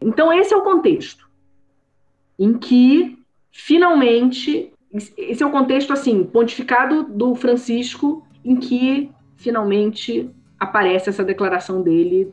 Então, 0.00 0.32
esse 0.32 0.52
é 0.52 0.56
o 0.56 0.62
contexto 0.62 1.26
em 2.38 2.54
que, 2.54 3.18
finalmente, 3.50 4.72
esse 5.16 5.42
é 5.42 5.46
o 5.46 5.50
contexto, 5.50 5.92
assim, 5.92 6.24
pontificado 6.24 7.04
do 7.04 7.34
Francisco, 7.34 8.26
em 8.44 8.56
que, 8.56 9.10
finalmente, 9.36 10.30
aparece 10.58 11.08
essa 11.08 11.24
declaração 11.24 11.82
dele 11.82 12.32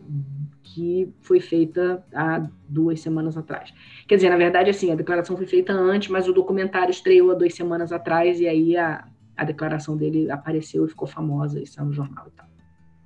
que 0.74 1.14
foi 1.22 1.40
feita 1.40 2.04
há 2.14 2.48
duas 2.68 3.00
semanas 3.00 3.38
atrás. 3.38 3.72
Quer 4.08 4.16
dizer, 4.16 4.30
na 4.32 4.38
verdade, 4.38 4.72
assim, 4.72 4.92
a 4.92 4.96
declaração 4.96 5.38
foi 5.38 5.46
feita 5.46 5.72
antes, 5.72 6.10
mas 6.10 6.28
o 6.28 6.34
documentário 6.34 6.90
estreou 6.90 7.30
há 7.30 7.36
duas 7.36 7.54
semanas 7.54 7.92
atrás 7.92 8.40
e 8.40 8.48
aí 8.48 8.76
a, 8.76 9.08
a 9.38 9.44
declaração 9.44 9.96
dele 9.96 10.32
apareceu 10.32 10.84
e 10.86 10.90
ficou 10.90 11.08
famosa 11.08 11.62
e 11.62 11.68
saiu 11.68 11.86
no 11.86 11.94
jornal 11.94 12.26
e 12.28 12.32
tal. 12.32 12.48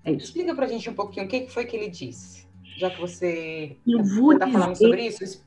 É 0.06 0.12
isso. 0.14 0.28
Explica 0.28 0.56
pra 0.56 0.66
gente 0.66 0.90
um 0.90 0.94
pouquinho 0.94 1.26
o 1.26 1.30
que 1.30 1.50
foi 1.50 1.66
que 1.66 1.76
ele 1.76 1.90
disse, 1.90 2.48
já 2.78 2.90
que 2.90 3.02
você 3.02 3.76
está 3.86 4.50
falando 4.50 4.76
sobre 4.78 5.06
isso. 5.06 5.46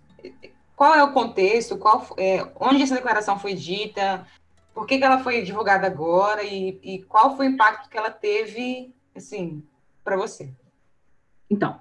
Qual 0.76 0.94
é 0.94 1.02
o 1.02 1.12
contexto? 1.12 1.78
Qual, 1.78 2.06
é, 2.18 2.46
onde 2.60 2.82
essa 2.82 2.94
declaração 2.94 3.38
foi 3.38 3.54
dita? 3.54 4.26
Por 4.74 4.86
que, 4.86 4.98
que 4.98 5.04
ela 5.04 5.20
foi 5.20 5.40
divulgada 5.40 5.86
agora? 5.86 6.44
E, 6.44 6.78
e 6.82 7.02
qual 7.04 7.34
foi 7.34 7.46
o 7.46 7.50
impacto 7.50 7.88
que 7.88 7.96
ela 7.96 8.10
teve, 8.10 8.94
assim, 9.16 9.62
para 10.04 10.16
você? 10.16 10.50
Então, 11.50 11.80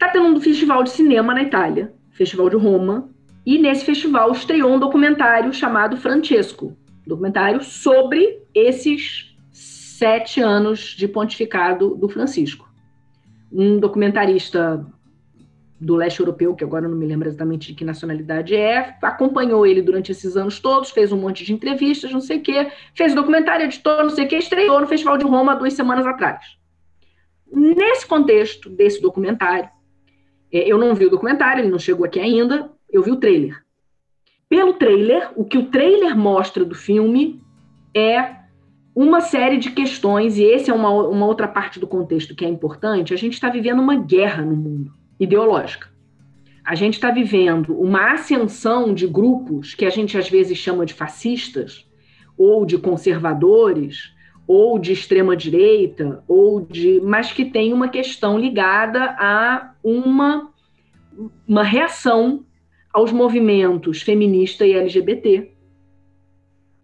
Tá 0.00 0.08
tendo 0.08 0.34
um 0.34 0.40
festival 0.40 0.82
de 0.82 0.88
cinema 0.88 1.34
na 1.34 1.42
Itália, 1.42 1.92
Festival 2.12 2.48
de 2.48 2.56
Roma, 2.56 3.10
e 3.44 3.58
nesse 3.58 3.84
festival 3.84 4.32
estreou 4.32 4.72
um 4.72 4.78
documentário 4.78 5.52
chamado 5.52 5.98
Francesco, 5.98 6.74
documentário 7.06 7.62
sobre 7.62 8.42
esses 8.54 9.36
sete 9.52 10.40
anos 10.40 10.96
de 10.96 11.06
pontificado 11.06 11.94
do 11.96 12.08
Francisco. 12.08 12.66
Um 13.52 13.78
documentarista 13.78 14.86
do 15.78 15.96
leste 15.96 16.20
europeu, 16.20 16.54
que 16.54 16.64
agora 16.64 16.88
não 16.88 16.96
me 16.96 17.04
lembro 17.06 17.28
exatamente 17.28 17.66
de 17.68 17.74
que 17.74 17.84
nacionalidade 17.84 18.56
é, 18.56 18.96
acompanhou 19.02 19.66
ele 19.66 19.82
durante 19.82 20.12
esses 20.12 20.34
anos 20.34 20.58
todos, 20.60 20.90
fez 20.90 21.12
um 21.12 21.18
monte 21.18 21.44
de 21.44 21.52
entrevistas, 21.52 22.10
não 22.10 22.22
sei 22.22 22.38
o 22.38 22.42
quê, 22.42 22.72
fez 22.94 23.14
documentário, 23.14 23.66
editou, 23.66 24.02
não 24.02 24.10
sei 24.10 24.24
o 24.24 24.28
quê, 24.28 24.36
estreou 24.36 24.80
no 24.80 24.86
Festival 24.86 25.18
de 25.18 25.26
Roma 25.26 25.56
duas 25.56 25.74
semanas 25.74 26.06
atrás. 26.06 26.42
Nesse 27.52 28.06
contexto 28.06 28.70
desse 28.70 29.02
documentário, 29.02 29.68
eu 30.52 30.78
não 30.78 30.94
vi 30.94 31.06
o 31.06 31.10
documentário, 31.10 31.62
ele 31.62 31.70
não 31.70 31.78
chegou 31.78 32.04
aqui 32.04 32.18
ainda, 32.18 32.70
eu 32.90 33.02
vi 33.02 33.10
o 33.10 33.16
trailer. 33.16 33.62
Pelo 34.48 34.74
trailer, 34.74 35.30
o 35.36 35.44
que 35.44 35.58
o 35.58 35.66
trailer 35.66 36.16
mostra 36.16 36.64
do 36.64 36.74
filme 36.74 37.40
é 37.94 38.36
uma 38.94 39.20
série 39.20 39.58
de 39.58 39.70
questões, 39.70 40.36
e 40.36 40.52
essa 40.52 40.72
é 40.72 40.74
uma, 40.74 40.90
uma 40.90 41.26
outra 41.26 41.46
parte 41.46 41.78
do 41.78 41.86
contexto 41.86 42.34
que 42.34 42.44
é 42.44 42.48
importante. 42.48 43.14
A 43.14 43.16
gente 43.16 43.34
está 43.34 43.48
vivendo 43.48 43.80
uma 43.80 43.94
guerra 43.94 44.42
no 44.42 44.56
mundo 44.56 44.92
ideológica. 45.18 45.88
A 46.64 46.74
gente 46.74 46.94
está 46.94 47.10
vivendo 47.10 47.78
uma 47.80 48.12
ascensão 48.12 48.92
de 48.92 49.06
grupos 49.06 49.74
que 49.74 49.84
a 49.84 49.90
gente 49.90 50.18
às 50.18 50.28
vezes 50.28 50.58
chama 50.58 50.84
de 50.84 50.94
fascistas, 50.94 51.88
ou 52.36 52.64
de 52.64 52.78
conservadores, 52.78 54.14
ou 54.50 54.80
de 54.80 54.92
extrema 54.92 55.36
direita, 55.36 56.24
ou 56.26 56.60
de, 56.60 57.00
mas 57.04 57.32
que 57.32 57.44
tem 57.44 57.72
uma 57.72 57.88
questão 57.88 58.36
ligada 58.36 59.14
a 59.16 59.74
uma 59.80 60.50
uma 61.46 61.62
reação 61.62 62.44
aos 62.92 63.12
movimentos 63.12 64.02
feminista 64.02 64.66
e 64.66 64.72
LGBT. 64.72 65.52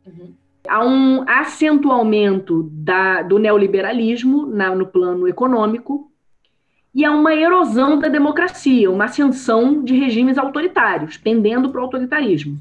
Uhum. 0.06 0.34
Há 0.68 0.84
um 0.84 1.24
acentuamento 1.28 2.70
da, 2.72 3.22
do 3.22 3.36
neoliberalismo 3.36 4.46
na, 4.46 4.72
no 4.72 4.86
plano 4.86 5.26
econômico 5.26 6.12
e 6.94 7.04
há 7.04 7.10
uma 7.10 7.34
erosão 7.34 7.98
da 7.98 8.06
democracia, 8.06 8.88
uma 8.88 9.06
ascensão 9.06 9.82
de 9.82 9.92
regimes 9.92 10.38
autoritários, 10.38 11.16
pendendo 11.16 11.70
para 11.70 11.80
o 11.80 11.84
autoritarismo 11.84 12.60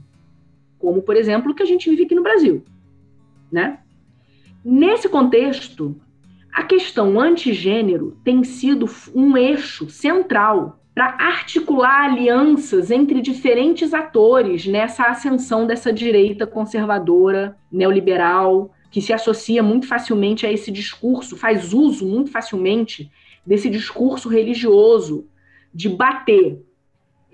como, 0.85 1.01
por 1.01 1.15
exemplo, 1.15 1.51
o 1.51 1.55
que 1.55 1.63
a 1.63 1.65
gente 1.65 1.89
vive 1.89 2.03
aqui 2.03 2.13
no 2.13 2.21
Brasil. 2.21 2.63
Né? 3.51 3.79
Nesse 4.67 5.08
contexto, 5.08 5.95
a 6.51 6.63
questão 6.63 7.19
antigênero 7.19 8.17
tem 8.23 8.43
sido 8.43 8.88
um 9.13 9.38
eixo 9.38 9.91
central 9.91 10.80
para 10.95 11.06
articular 11.19 12.06
alianças 12.06 12.89
entre 12.89 13.21
diferentes 13.21 13.93
atores 13.93 14.65
nessa 14.65 15.04
ascensão 15.04 15.67
dessa 15.67 15.93
direita 15.93 16.47
conservadora, 16.47 17.56
neoliberal, 17.71 18.73
que 18.89 19.04
se 19.04 19.13
associa 19.13 19.62
muito 19.62 19.86
facilmente 19.86 20.47
a 20.47 20.51
esse 20.51 20.71
discurso, 20.71 21.38
faz 21.38 21.71
uso 21.71 22.04
muito 22.04 22.32
facilmente 22.32 23.12
desse 23.45 23.69
discurso 23.69 24.28
religioso 24.28 25.28
de 25.71 25.89
bater 25.89 26.65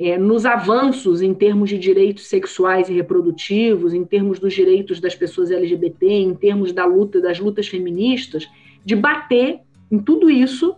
é, 0.01 0.17
nos 0.17 0.45
avanços 0.47 1.21
em 1.21 1.31
termos 1.31 1.69
de 1.69 1.77
direitos 1.77 2.27
sexuais 2.27 2.89
e 2.89 2.93
reprodutivos, 2.93 3.93
em 3.93 4.03
termos 4.03 4.39
dos 4.39 4.51
direitos 4.51 4.99
das 4.99 5.13
pessoas 5.13 5.51
LGBT, 5.51 6.07
em 6.07 6.33
termos 6.33 6.71
da 6.71 6.85
luta 6.85 7.21
das 7.21 7.39
lutas 7.39 7.67
feministas, 7.67 8.49
de 8.83 8.95
bater 8.95 9.59
em 9.91 9.99
tudo 9.99 10.29
isso. 10.29 10.75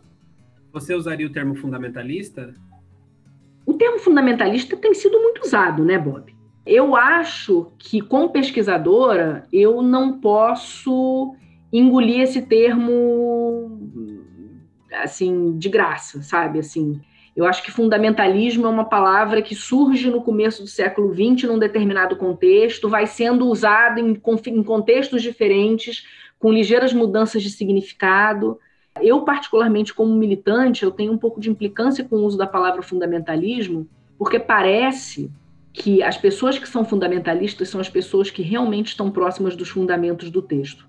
Você 0.74 0.94
usaria 0.94 1.26
o 1.26 1.32
termo 1.32 1.56
fundamentalista? 1.56 2.54
O 3.66 3.74
termo 3.74 3.98
fundamentalista 3.98 4.76
tem 4.76 4.94
sido 4.94 5.18
muito 5.22 5.42
usado, 5.46 5.86
né, 5.86 5.98
Bob? 5.98 6.36
Eu 6.66 6.94
acho 6.94 7.72
que, 7.78 8.02
como 8.02 8.30
pesquisadora, 8.30 9.48
eu 9.54 9.82
não 9.82 10.20
posso 10.20 11.34
engolir 11.72 12.22
esse 12.22 12.42
termo 12.42 13.80
assim 14.92 15.58
de 15.58 15.70
graça, 15.70 16.22
sabe? 16.22 16.60
Assim, 16.60 17.02
eu 17.36 17.46
acho 17.46 17.64
que 17.64 17.72
fundamentalismo 17.72 18.68
é 18.68 18.70
uma 18.70 18.86
palavra 18.86 19.42
que 19.42 19.56
surge 19.56 20.10
no 20.10 20.22
começo 20.22 20.62
do 20.62 20.68
século 20.68 21.12
XX 21.12 21.50
num 21.50 21.58
determinado 21.58 22.16
contexto, 22.16 22.88
vai 22.88 23.08
sendo 23.08 23.48
usado 23.48 24.00
em, 24.00 24.22
em 24.48 24.64
contextos 24.64 25.22
diferentes, 25.22 26.06
com 26.38 26.52
ligeiras 26.52 26.94
mudanças 26.94 27.42
de 27.42 27.50
significado. 27.50 28.60
Eu, 29.02 29.22
particularmente, 29.22 29.94
como 29.94 30.14
militante, 30.14 30.84
eu 30.84 30.92
tenho 30.92 31.12
um 31.12 31.18
pouco 31.18 31.40
de 31.40 31.50
implicância 31.50 32.04
com 32.04 32.18
o 32.18 32.24
uso 32.24 32.38
da 32.38 32.46
palavra 32.46 32.84
fundamentalismo, 32.84 33.88
porque 34.16 34.38
parece 34.38 35.32
que 35.72 36.04
as 36.04 36.16
pessoas 36.16 36.60
que 36.60 36.70
são 36.70 36.86
fundamentalistas 36.86 37.68
são 37.68 37.82
as 37.82 37.90
pessoas 37.90 38.30
que 38.30 38.44
realmente 38.44 38.90
estão 38.90 39.10
próximas 39.10 39.56
dos 39.56 39.70
fundamentos 39.70 40.30
do 40.30 40.40
texto. 40.40 40.88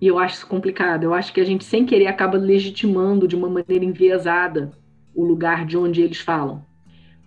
E 0.00 0.06
eu 0.06 0.16
acho 0.16 0.36
isso 0.36 0.46
complicado. 0.46 1.02
Eu 1.02 1.12
acho 1.12 1.32
que 1.32 1.40
a 1.40 1.44
gente, 1.44 1.64
sem 1.64 1.84
querer, 1.84 2.06
acaba 2.06 2.38
legitimando 2.38 3.26
de 3.26 3.34
uma 3.34 3.48
maneira 3.48 3.84
enviesada 3.84 4.70
o 5.16 5.24
lugar 5.24 5.64
de 5.64 5.76
onde 5.76 6.02
eles 6.02 6.20
falam. 6.20 6.62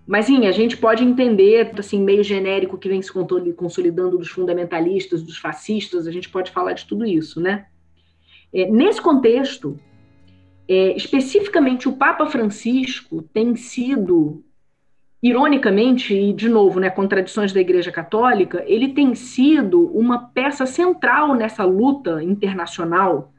Mas 0.06 0.26
sim, 0.26 0.48
a 0.48 0.52
gente 0.52 0.78
pode 0.78 1.04
entender, 1.04 1.72
assim, 1.78 2.02
meio 2.02 2.24
genérico 2.24 2.78
que 2.78 2.90
vem 2.90 3.02
se 3.02 3.12
consolidando 3.56 4.18
dos 4.18 4.30
fundamentalistas, 4.30 5.22
dos 5.22 5.38
fascistas, 5.38 6.08
a 6.08 6.12
gente 6.12 6.30
pode 6.30 6.52
falar 6.52 6.74
de 6.74 6.86
tudo 6.86 7.06
isso, 7.06 7.40
né? 7.40 7.66
É, 8.52 8.66
nesse 8.70 9.00
contexto, 9.00 9.80
é, 10.68 10.96
especificamente 10.96 11.88
o 11.88 11.94
Papa 11.94 12.26
Francisco 12.26 13.22
tem 13.34 13.56
sido, 13.56 14.44
ironicamente, 15.22 16.16
e 16.16 16.34
de 16.34 16.50
novo, 16.50 16.80
né, 16.80 16.90
contradições 16.90 17.54
da 17.54 17.62
Igreja 17.62 17.92
Católica, 17.92 18.64
ele 18.66 18.90
tem 18.90 19.14
sido 19.14 19.92
uma 19.96 20.30
peça 20.30 20.66
central 20.66 21.36
nessa 21.36 21.64
luta 21.64 22.24
internacional, 22.24 23.32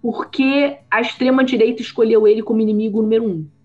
porque 0.00 0.78
a 0.88 1.00
extrema-direita 1.00 1.82
escolheu 1.82 2.28
ele 2.28 2.42
como 2.42 2.60
inimigo 2.60 3.02
número 3.02 3.24
um. 3.24 3.55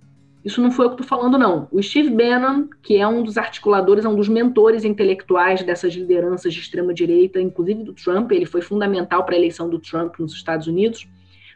Isso 0.44 0.62
não 0.62 0.72
foi 0.72 0.86
o 0.88 0.90
que 0.90 1.02
estou 1.02 1.08
falando, 1.08 1.38
não. 1.38 1.68
O 1.72 1.82
Steve 1.82 2.10
Bannon, 2.10 2.68
que 2.82 2.98
é 2.98 3.08
um 3.08 3.24
dos 3.24 3.38
articuladores, 3.38 4.06
é 4.06 4.10
um 4.10 4.16
dos 4.16 4.28
mentores 4.28 4.84
intelectuais 4.84 5.64
dessas 5.64 5.94
lideranças 5.94 6.54
de 6.54 6.60
extrema-direita, 6.60 7.40
inclusive 7.40 7.84
do 7.84 7.94
Trump, 7.94 8.32
ele 8.32 8.46
foi 8.46 8.62
fundamental 8.62 9.24
para 9.24 9.36
a 9.36 9.38
eleição 9.38 9.70
do 9.70 9.80
Trump 9.80 10.18
nos 10.20 10.34
Estados 10.34 10.68
Unidos 10.68 11.08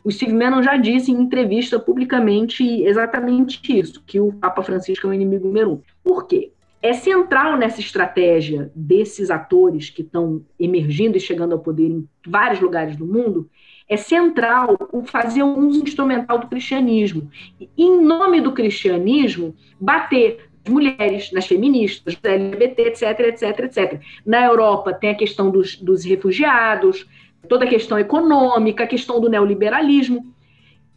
o 0.05 0.11
Steve 0.11 0.33
Bannon 0.33 0.61
já 0.61 0.77
disse 0.77 1.11
em 1.11 1.19
entrevista 1.19 1.79
publicamente 1.79 2.63
exatamente 2.83 3.59
isso, 3.75 4.03
que 4.05 4.19
o 4.19 4.31
Papa 4.33 4.61
Francisco 4.61 5.07
é 5.07 5.09
o 5.09 5.13
inimigo 5.13 5.47
número 5.47 5.71
um. 5.71 5.81
Por 6.03 6.27
quê? 6.27 6.51
É 6.79 6.93
central 6.93 7.57
nessa 7.57 7.79
estratégia 7.79 8.71
desses 8.75 9.31
atores 9.31 9.89
que 9.89 10.03
estão 10.03 10.43
emergindo 10.59 11.17
e 11.17 11.19
chegando 11.19 11.53
ao 11.53 11.59
poder 11.59 11.87
em 11.87 12.07
vários 12.23 12.61
lugares 12.61 12.95
do 12.95 13.07
mundo, 13.07 13.49
é 13.87 13.97
central 13.97 14.77
o 14.91 15.03
fazer 15.03 15.43
um 15.43 15.67
uso 15.67 15.83
instrumental 15.83 16.39
do 16.39 16.47
cristianismo. 16.47 17.29
E, 17.59 17.69
em 17.77 18.01
nome 18.01 18.41
do 18.41 18.51
cristianismo, 18.51 19.55
bater 19.79 20.49
nas 20.65 20.73
mulheres, 20.73 21.31
nas 21.31 21.45
feministas, 21.45 22.17
LGBT, 22.21 22.81
etc, 22.81 23.19
etc, 23.19 23.59
etc. 23.59 24.01
Na 24.25 24.43
Europa 24.43 24.93
tem 24.93 25.11
a 25.11 25.15
questão 25.15 25.51
dos, 25.51 25.75
dos 25.75 26.03
refugiados, 26.03 27.07
toda 27.47 27.65
a 27.65 27.69
questão 27.69 27.99
econômica, 27.99 28.83
a 28.83 28.87
questão 28.87 29.21
do 29.21 29.29
neoliberalismo, 29.29 30.33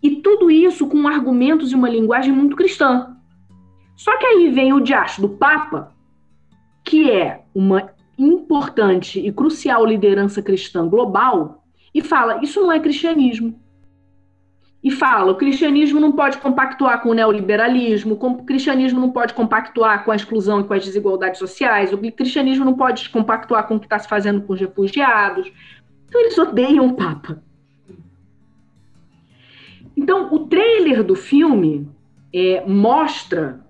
e 0.02 0.16
tudo 0.16 0.50
isso 0.50 0.86
com 0.88 1.06
argumentos 1.06 1.72
e 1.72 1.74
uma 1.74 1.90
linguagem 1.90 2.32
muito 2.32 2.56
cristã. 2.56 3.14
Só 3.96 4.16
que 4.16 4.24
aí 4.24 4.50
vem 4.50 4.72
o 4.72 4.80
diacho 4.80 5.20
do 5.20 5.28
Papa, 5.28 5.92
que 6.84 7.10
é 7.10 7.42
uma 7.54 7.90
importante 8.16 9.20
e 9.20 9.30
crucial 9.32 9.84
liderança 9.84 10.40
cristã 10.40 10.88
global, 10.88 11.57
e 11.98 12.02
fala: 12.02 12.40
isso 12.42 12.60
não 12.60 12.70
é 12.70 12.78
cristianismo. 12.78 13.58
E 14.82 14.90
fala: 14.90 15.32
o 15.32 15.36
cristianismo 15.36 15.98
não 15.98 16.12
pode 16.12 16.38
compactuar 16.38 17.02
com 17.02 17.10
o 17.10 17.14
neoliberalismo, 17.14 18.14
o 18.14 18.44
cristianismo 18.44 19.00
não 19.00 19.10
pode 19.10 19.34
compactuar 19.34 20.04
com 20.04 20.12
a 20.12 20.16
exclusão 20.16 20.60
e 20.60 20.64
com 20.64 20.74
as 20.74 20.84
desigualdades 20.84 21.40
sociais, 21.40 21.92
o 21.92 21.98
cristianismo 21.98 22.64
não 22.64 22.74
pode 22.74 23.08
compactuar 23.10 23.66
com 23.66 23.74
o 23.74 23.80
que 23.80 23.86
está 23.86 23.98
se 23.98 24.08
fazendo 24.08 24.42
com 24.42 24.52
os 24.52 24.60
refugiados, 24.60 25.50
então 26.08 26.20
eles 26.20 26.38
odeiam 26.38 26.86
o 26.86 26.94
Papa. 26.94 27.42
Então 29.96 30.32
o 30.32 30.46
trailer 30.46 31.02
do 31.02 31.16
filme 31.16 31.88
é, 32.32 32.62
mostra 32.64 33.60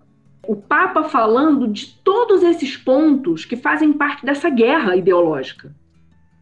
o 0.46 0.54
Papa 0.54 1.04
falando 1.04 1.66
de 1.66 1.86
todos 2.04 2.42
esses 2.42 2.76
pontos 2.76 3.46
que 3.46 3.56
fazem 3.56 3.94
parte 3.94 4.26
dessa 4.26 4.50
guerra 4.50 4.94
ideológica 4.94 5.74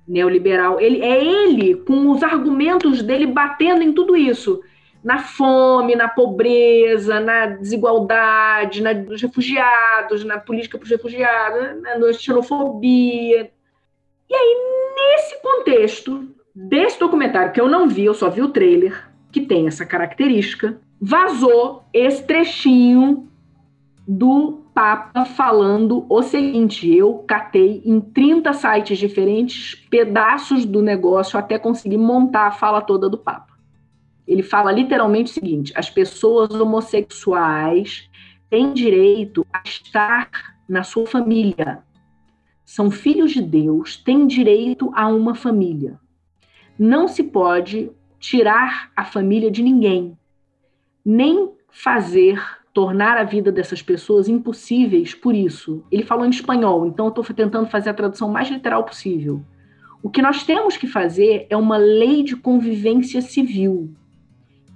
neoliberal. 0.07 0.81
Ele 0.81 1.03
é 1.03 1.25
ele 1.25 1.75
com 1.77 2.11
os 2.11 2.23
argumentos 2.23 3.03
dele 3.03 3.27
batendo 3.27 3.83
em 3.83 3.93
tudo 3.93 4.17
isso, 4.17 4.61
na 5.03 5.19
fome, 5.19 5.95
na 5.95 6.09
pobreza, 6.09 7.21
na 7.21 7.47
desigualdade, 7.47 8.83
na, 8.83 8.93
nos 8.93 9.21
refugiados, 9.23 10.25
na 10.25 10.39
política 10.39 10.79
para 10.79 10.85
os 10.85 10.91
refugiados, 10.91 11.83
na, 11.83 11.99
na 11.99 12.13
xenofobia, 12.13 13.51
e 14.29 14.35
aí, 14.35 14.57
nesse 14.97 15.41
contexto 15.41 16.29
desse 16.55 16.99
documentário, 16.99 17.53
que 17.53 17.61
eu 17.61 17.69
não 17.69 17.89
vi, 17.89 18.05
eu 18.05 18.15
só 18.15 18.29
vi 18.29 18.43
o 18.43 18.49
trailer, 18.49 19.09
que 19.31 19.41
tem 19.41 19.69
essa 19.69 19.87
característica, 19.87 20.81
vazou 21.01 21.85
esse 21.93 22.25
trechinho 22.25 23.29
do 24.07 24.66
Papa 24.77 25.25
falando 25.25 26.05
o 26.07 26.23
seguinte: 26.23 26.95
eu 26.95 27.25
catei 27.27 27.81
em 27.83 27.99
30 27.99 28.53
sites 28.53 28.99
diferentes 28.99 29.75
pedaços 29.89 30.67
do 30.67 30.83
negócio 30.83 31.39
até 31.39 31.59
conseguir 31.59 31.97
montar 31.97 32.49
a 32.49 32.51
fala 32.51 32.83
toda 32.83 33.09
do 33.09 33.17
Papa. 33.17 33.57
Ele 34.29 34.43
fala 34.43 34.71
literalmente 34.71 35.31
o 35.31 35.35
seguinte: 35.35 35.73
as 35.75 35.89
pessoas 35.89 36.51
homossexuais 36.51 38.11
têm 38.51 38.75
direito 38.75 39.47
a 39.51 39.63
estar 39.65 40.29
na 40.69 40.83
sua 40.83 41.07
família, 41.07 41.83
são 42.63 42.91
filhos 42.91 43.33
de 43.33 43.41
Deus, 43.41 43.97
têm 43.97 44.27
direito 44.27 44.93
a 44.95 45.09
uma 45.09 45.35
família. 45.35 45.99
Não 46.79 47.09
se 47.09 47.23
pode 47.23 47.91
tirar 48.19 48.91
a 48.95 49.07
família 49.07 49.51
de 49.51 49.63
ninguém, 49.63 50.19
nem 51.03 51.51
fazer 51.71 52.39
tornar 52.77 53.17
a 53.17 53.25
vida 53.25 53.51
dessas 53.51 53.81
pessoas 53.81 54.29
impossíveis 54.29 55.15
por 55.15 55.35
isso. 55.35 55.83
Ele 55.91 56.03
falou 56.03 56.27
em 56.27 56.29
espanhol, 56.29 56.87
então 56.87 57.07
eu 57.07 57.09
estou 57.09 57.25
tentando 57.35 57.71
fazer 57.71 57.89
a 57.89 57.95
tradução 57.95 58.31
mais 58.31 58.51
literal 58.51 58.85
possível. 58.85 59.43
O 60.03 60.11
que 60.11 60.21
nós 60.21 60.45
temos 60.45 60.77
que 60.77 60.87
fazer 60.87 61.47
é 61.49 61.57
uma 61.57 61.79
lei 61.79 62.23
de 62.23 62.37
convivência 62.37 63.23
civil. 63.23 63.95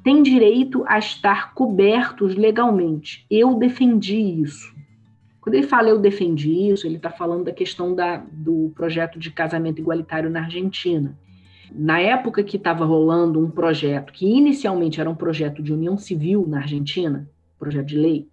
Tem 0.03 0.23
direito 0.23 0.83
a 0.87 0.99
estar 0.99 1.53
cobertos 1.53 2.37
legalmente. 2.37 3.27
Eu 3.31 3.57
defendi 3.57 4.17
isso. 4.17 4.75
Quando 5.39 5.57
ele 5.57 5.67
fala 5.67 5.91
eu 5.91 5.99
defendi 5.99 6.71
isso, 6.71 6.87
ele 6.87 6.97
está 6.97 7.11
falando 7.11 7.45
da 7.45 7.53
questão 7.53 7.95
da, 7.95 8.17
do 8.33 8.73
projeto 8.75 9.19
de 9.19 9.31
casamento 9.31 9.79
igualitário 9.79 10.31
na 10.31 10.45
Argentina. 10.45 11.19
Na 11.71 12.01
época 12.01 12.43
que 12.43 12.57
estava 12.57 12.83
rolando 12.83 13.39
um 13.39 13.51
projeto, 13.51 14.11
que 14.11 14.25
inicialmente 14.25 14.99
era 15.03 15.11
um 15.11 15.15
projeto 15.15 15.63
de 15.63 15.71
união 15.71 15.99
civil 15.99 16.47
na 16.49 16.61
Argentina, 16.61 17.29
projeto 17.61 17.87
de 17.87 17.99
lei, 17.99 18.29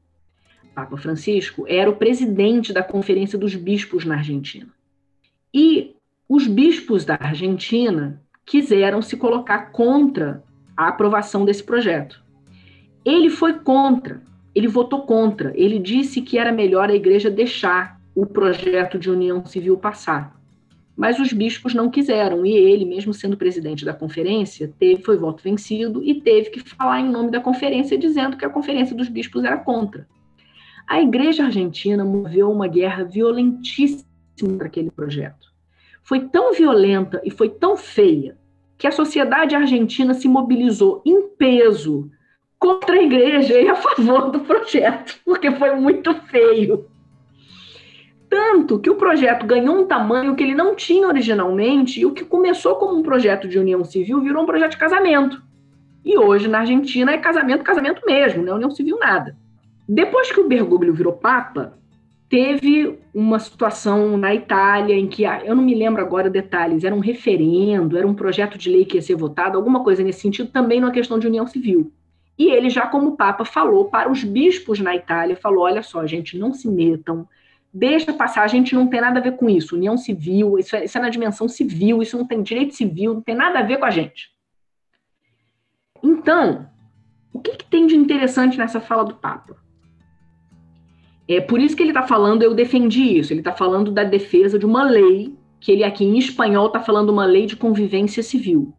Papa 0.74 0.96
Francisco 0.96 1.66
era 1.68 1.90
o 1.90 1.96
presidente 1.96 2.72
da 2.72 2.82
Conferência 2.82 3.38
dos 3.38 3.54
Bispos 3.54 4.06
na 4.06 4.16
Argentina. 4.16 4.70
E 5.54 5.96
os 6.30 6.48
bispos 6.48 7.04
da 7.04 7.18
Argentina 7.20 8.22
quiseram 8.46 9.02
se 9.02 9.18
colocar 9.18 9.72
contra 9.72 10.44
a 10.76 10.88
aprovação 10.88 11.44
desse 11.44 11.63
projeto. 11.63 12.24
Ele 13.04 13.30
foi 13.30 13.54
contra, 13.60 14.22
ele 14.54 14.68
votou 14.68 15.02
contra. 15.02 15.52
Ele 15.56 15.80
disse 15.80 16.22
que 16.22 16.38
era 16.38 16.52
melhor 16.52 16.90
a 16.90 16.96
igreja 16.96 17.30
deixar 17.30 18.00
o 18.13 18.26
projeto 18.26 19.00
de 19.00 19.10
união 19.10 19.46
civil 19.46 19.78
passar. 19.78 20.37
Mas 20.98 21.20
os 21.20 21.32
bispos 21.32 21.76
não 21.76 21.92
quiseram, 21.92 22.44
e 22.44 22.52
ele, 22.52 22.84
mesmo 22.84 23.14
sendo 23.14 23.38
presidente 23.38 23.86
da 23.86 23.94
conferência, 23.94 24.74
teve, 24.80 25.04
foi 25.04 25.16
voto 25.16 25.44
vencido 25.44 26.04
e 26.04 26.20
teve 26.20 26.50
que 26.50 26.60
falar 26.60 27.00
em 27.00 27.10
nome 27.10 27.30
da 27.30 27.40
conferência, 27.40 27.96
dizendo 27.96 28.36
que 28.36 28.44
a 28.44 28.50
conferência 28.50 28.96
dos 28.96 29.08
bispos 29.08 29.44
era 29.44 29.58
contra. 29.58 30.08
A 30.88 31.00
igreja 31.00 31.46
argentina 31.46 32.04
moveu 32.04 32.52
uma 32.52 32.68
guerra 32.68 33.04
violentíssima 33.04 34.08
para 34.58 34.66
aquele 34.66 34.90
projeto. 34.90 35.54
Foi 36.02 36.22
tão 36.22 36.52
violenta 36.54 37.22
e 37.24 37.30
foi 37.30 37.50
tão 37.50 37.78
feia 37.78 38.36
que 38.76 38.88
a 38.88 38.92
sociedade 38.92 39.56
argentina 39.56 40.16
se 40.16 40.28
mobilizou 40.28 41.04
em 41.06 41.28
peso 41.28 42.10
contra 42.58 42.96
a 42.96 43.04
igreja 43.04 43.60
e 43.60 43.68
a 43.68 43.76
favor 43.76 44.32
do 44.32 44.40
projeto, 44.40 45.20
porque 45.24 45.52
foi 45.52 45.76
muito 45.76 46.14
feio. 46.26 46.88
Tanto 48.30 48.80
que 48.80 48.90
o 48.90 48.96
projeto 48.96 49.46
ganhou 49.46 49.76
um 49.76 49.86
tamanho 49.86 50.36
que 50.36 50.44
ele 50.44 50.56
não 50.56 50.76
tinha 50.76 51.08
originalmente, 51.08 52.02
e 52.02 52.06
o 52.06 52.12
que 52.12 52.26
começou 52.26 52.76
como 52.76 52.98
um 52.98 53.04
projeto 53.04 53.48
de 53.48 53.58
união 53.58 53.84
civil 53.84 54.22
virou 54.22 54.44
um 54.44 54.46
projeto 54.46 54.72
de 54.72 54.78
casamento. 54.78 55.42
E 56.04 56.18
hoje, 56.18 56.48
na 56.48 56.60
Argentina, 56.60 57.12
é 57.12 57.18
casamento, 57.18 57.63
casamento 57.63 58.02
mesmo, 58.06 58.44
não 58.44 58.54
é 58.54 58.56
união 58.56 58.72
civil 58.72 58.98
nada. 59.00 59.36
Depois 59.88 60.32
que 60.32 60.40
o 60.40 60.48
Bergoglio 60.48 60.94
virou 60.94 61.13
papa, 61.13 61.74
teve 62.30 63.00
uma 63.13 63.40
situação 63.40 64.18
na 64.18 64.36
Itália 64.36 64.96
em 64.96 65.08
que, 65.08 65.24
eu 65.24 65.56
não 65.56 65.63
me 65.63 65.74
lembro 65.74 66.02
agora 66.02 66.30
detalhes, 66.30 66.84
era 66.84 66.94
um 66.94 67.00
referendo, 67.00 67.98
era 67.98 68.06
um 68.06 68.13
projeto 68.13 68.58
de 68.58 68.70
lei 68.70 68.84
que 68.84 68.98
ia 68.98 69.02
ser 69.02 69.16
votado, 69.16 69.58
alguma 69.58 69.84
coisa 69.84 70.04
nesse 70.04 70.22
sentido, 70.22 70.52
também 70.52 70.82
numa 70.82 70.92
questão 70.92 71.18
de 71.18 71.28
união 71.28 71.48
civil. 71.48 71.92
E 72.38 72.52
ele, 72.52 72.70
já 72.70 72.86
como 72.86 73.16
Papa, 73.16 73.46
falou 73.46 73.86
para 73.86 74.12
os 74.12 74.24
bispos 74.24 74.80
na 74.80 74.96
Itália, 74.96 75.36
falou, 75.36 75.63
olha 75.63 75.82
só, 75.82 76.06
gente, 76.06 76.38
não 76.38 76.54
se 76.54 76.70
metam, 76.70 77.28
deixa 77.78 78.12
passar, 78.12 78.44
a 78.44 78.48
gente 78.48 78.74
não 78.74 78.88
tem 78.88 79.00
nada 79.00 79.20
a 79.20 79.22
ver 79.22 79.38
com 79.38 79.48
isso, 79.48 79.76
união 79.76 79.96
civil, 79.98 80.58
isso 80.58 80.76
é, 80.76 80.86
isso 80.86 80.98
é 80.98 81.02
na 81.02 81.10
dimensão 81.10 81.48
civil, 81.48 82.02
isso 82.02 82.18
não 82.18 82.26
tem 82.26 82.42
direito 82.42 82.74
civil, 82.74 83.13
não 83.13 83.22
tem 83.22 83.36
nada 83.36 83.60
a 83.60 83.63
ver 83.63 83.78
com 83.78 83.86
a 83.86 83.92
gente. 83.92 84.32
Então, 86.04 86.68
o 87.32 87.40
que, 87.40 87.56
que 87.56 87.66
tem 87.66 87.86
de 87.86 87.96
interessante 87.96 88.58
nessa 88.58 88.80
fala 88.82 89.06
do 89.06 89.16
Papa? 89.16 89.56
É 91.28 91.40
por 91.40 91.60
isso 91.60 91.76
que 91.76 91.84
ele 91.84 91.92
está 91.92 92.04
falando, 92.04 92.42
eu 92.42 92.56
defendi 92.56 93.18
isso, 93.20 93.32
ele 93.32 93.42
está 93.42 93.54
falando 93.54 93.92
da 93.92 94.04
defesa 94.04 94.58
de 94.58 94.66
uma 94.66 94.84
lei, 94.84 95.36
que 95.60 95.72
ele 95.72 95.84
aqui 95.84 96.04
em 96.04 96.18
espanhol 96.18 96.68
está 96.68 96.80
falando 96.80 97.10
uma 97.10 97.26
lei 97.26 97.46
de 97.46 97.56
convivência 97.56 98.24
civil. 98.24 98.74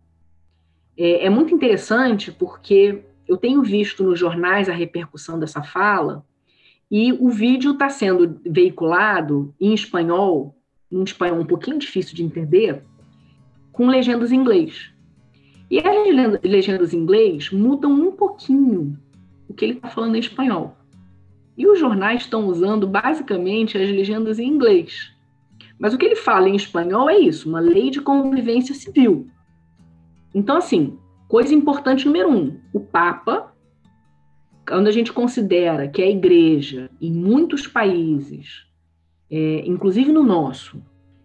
É, 0.96 1.26
é 1.26 1.30
muito 1.30 1.54
interessante 1.54 2.32
porque 2.32 3.04
eu 3.28 3.37
tenho 3.37 3.62
visto 3.62 4.02
nos 4.02 4.18
jornais 4.18 4.68
a 4.68 4.72
repercussão 4.72 5.38
dessa 5.38 5.62
fala, 5.62 6.24
e 6.90 7.12
o 7.12 7.29
vídeo 7.29 7.72
está 7.72 7.88
sendo 7.88 8.40
veiculado 8.44 9.55
em 9.61 9.74
espanhol, 9.74 10.57
em 10.90 11.03
espanhol 11.03 11.40
um 11.40 11.46
pouquinho 11.46 11.79
difícil 11.79 12.14
de 12.14 12.24
entender, 12.24 12.83
com 13.72 13.88
legendas 13.88 14.33
em 14.33 14.37
inglês. 14.37 14.90
E 15.70 15.79
as 15.79 16.42
legendas 16.42 16.94
em 16.94 16.98
inglês 16.98 17.51
mudam 17.51 17.92
um 17.92 18.12
pouquinho 18.12 18.98
o 19.48 19.55
que 19.55 19.64
ele 19.64 19.74
está 19.74 19.88
falando 19.88 20.16
em 20.16 20.20
espanhol. 20.20 20.77
E 21.57 21.66
os 21.66 21.79
jornais 21.79 22.22
estão 22.22 22.46
usando 22.46 22.87
basicamente 22.87 23.77
as 23.77 23.88
legendas 23.88 24.38
em 24.38 24.48
inglês. 24.48 25.12
Mas 25.79 25.92
o 25.92 25.98
que 25.98 26.07
ele 26.07 26.16
fala 26.16 26.48
em 26.48 26.57
espanhol 26.57 27.11
é 27.11 27.18
isso: 27.18 27.48
uma 27.48 27.61
lei 27.61 27.90
de 27.90 28.01
convivência 28.01 28.74
civil. 28.74 29.29
Então, 30.35 30.57
assim, 30.57 30.98
Coisa 31.29 31.55
importante 31.55 32.07
número 32.07 32.31
um: 32.31 32.59
o 32.72 32.81
Papa, 32.81 33.47
quando 34.68 34.87
a 34.87 34.92
gente 34.92 35.12
considera 35.12 35.88
que 35.88 36.02
a 36.02 36.09
igreja, 36.09 36.90
em 37.00 37.11
muitos 37.11 37.66
países, 37.66 38.66
é, 39.31 39.62
inclusive 39.66 40.12
no 40.12 40.22
nosso, 40.22 40.83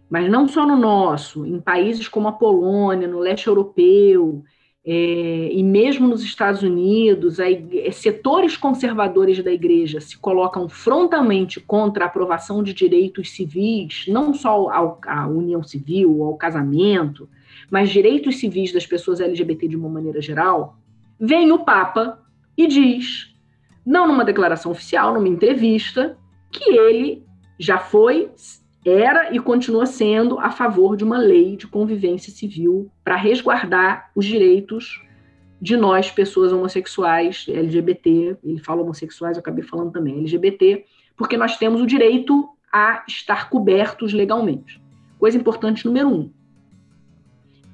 mas 0.08 0.30
não 0.30 0.48
só 0.48 0.66
no 0.66 0.76
nosso, 0.76 1.44
em 1.44 1.60
países 1.60 2.08
como 2.08 2.28
a 2.28 2.32
Polônia, 2.32 3.06
no 3.06 3.18
leste 3.18 3.46
europeu, 3.46 4.42
é, 4.86 5.50
e 5.52 5.62
mesmo 5.62 6.08
nos 6.08 6.22
Estados 6.22 6.62
Unidos, 6.62 7.38
a, 7.38 7.44
setores 7.92 8.56
conservadores 8.56 9.42
da 9.42 9.52
igreja 9.52 10.00
se 10.00 10.16
colocam 10.16 10.66
frontalmente 10.66 11.60
contra 11.60 12.04
a 12.04 12.08
aprovação 12.08 12.62
de 12.62 12.72
direitos 12.72 13.30
civis, 13.30 14.06
não 14.08 14.32
só 14.32 14.70
à 15.06 15.26
união 15.26 15.62
civil, 15.62 16.22
ao 16.22 16.36
casamento, 16.36 17.28
mas 17.70 17.90
direitos 17.90 18.36
civis 18.36 18.72
das 18.72 18.86
pessoas 18.86 19.20
LGBT 19.20 19.68
de 19.68 19.76
uma 19.76 19.88
maneira 19.88 20.22
geral, 20.22 20.78
vem 21.20 21.52
o 21.52 21.58
Papa 21.58 22.20
e 22.56 22.66
diz, 22.66 23.33
não 23.84 24.06
numa 24.06 24.24
declaração 24.24 24.72
oficial, 24.72 25.14
numa 25.14 25.28
entrevista, 25.28 26.16
que 26.50 26.70
ele 26.70 27.24
já 27.58 27.78
foi, 27.78 28.30
era 28.84 29.34
e 29.34 29.40
continua 29.40 29.86
sendo 29.86 30.38
a 30.38 30.50
favor 30.50 30.96
de 30.96 31.04
uma 31.04 31.18
lei 31.18 31.56
de 31.56 31.66
convivência 31.66 32.32
civil 32.32 32.90
para 33.02 33.16
resguardar 33.16 34.10
os 34.14 34.24
direitos 34.24 35.02
de 35.60 35.76
nós, 35.76 36.10
pessoas 36.10 36.52
homossexuais, 36.52 37.46
LGBT, 37.48 38.36
ele 38.44 38.58
fala 38.58 38.82
homossexuais, 38.82 39.36
eu 39.36 39.40
acabei 39.40 39.64
falando 39.64 39.92
também, 39.92 40.18
LGBT, 40.18 40.84
porque 41.16 41.36
nós 41.36 41.56
temos 41.56 41.80
o 41.80 41.86
direito 41.86 42.48
a 42.70 43.02
estar 43.08 43.48
cobertos 43.48 44.12
legalmente. 44.12 44.82
Coisa 45.18 45.38
importante 45.38 45.86
número 45.86 46.08
um 46.08 46.30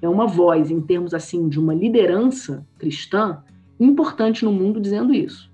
é 0.02 0.08
uma 0.08 0.26
voz, 0.26 0.70
em 0.70 0.80
termos 0.80 1.12
assim, 1.12 1.48
de 1.48 1.58
uma 1.58 1.74
liderança 1.74 2.66
cristã 2.78 3.42
importante 3.78 4.44
no 4.44 4.52
mundo 4.52 4.80
dizendo 4.80 5.12
isso. 5.12 5.49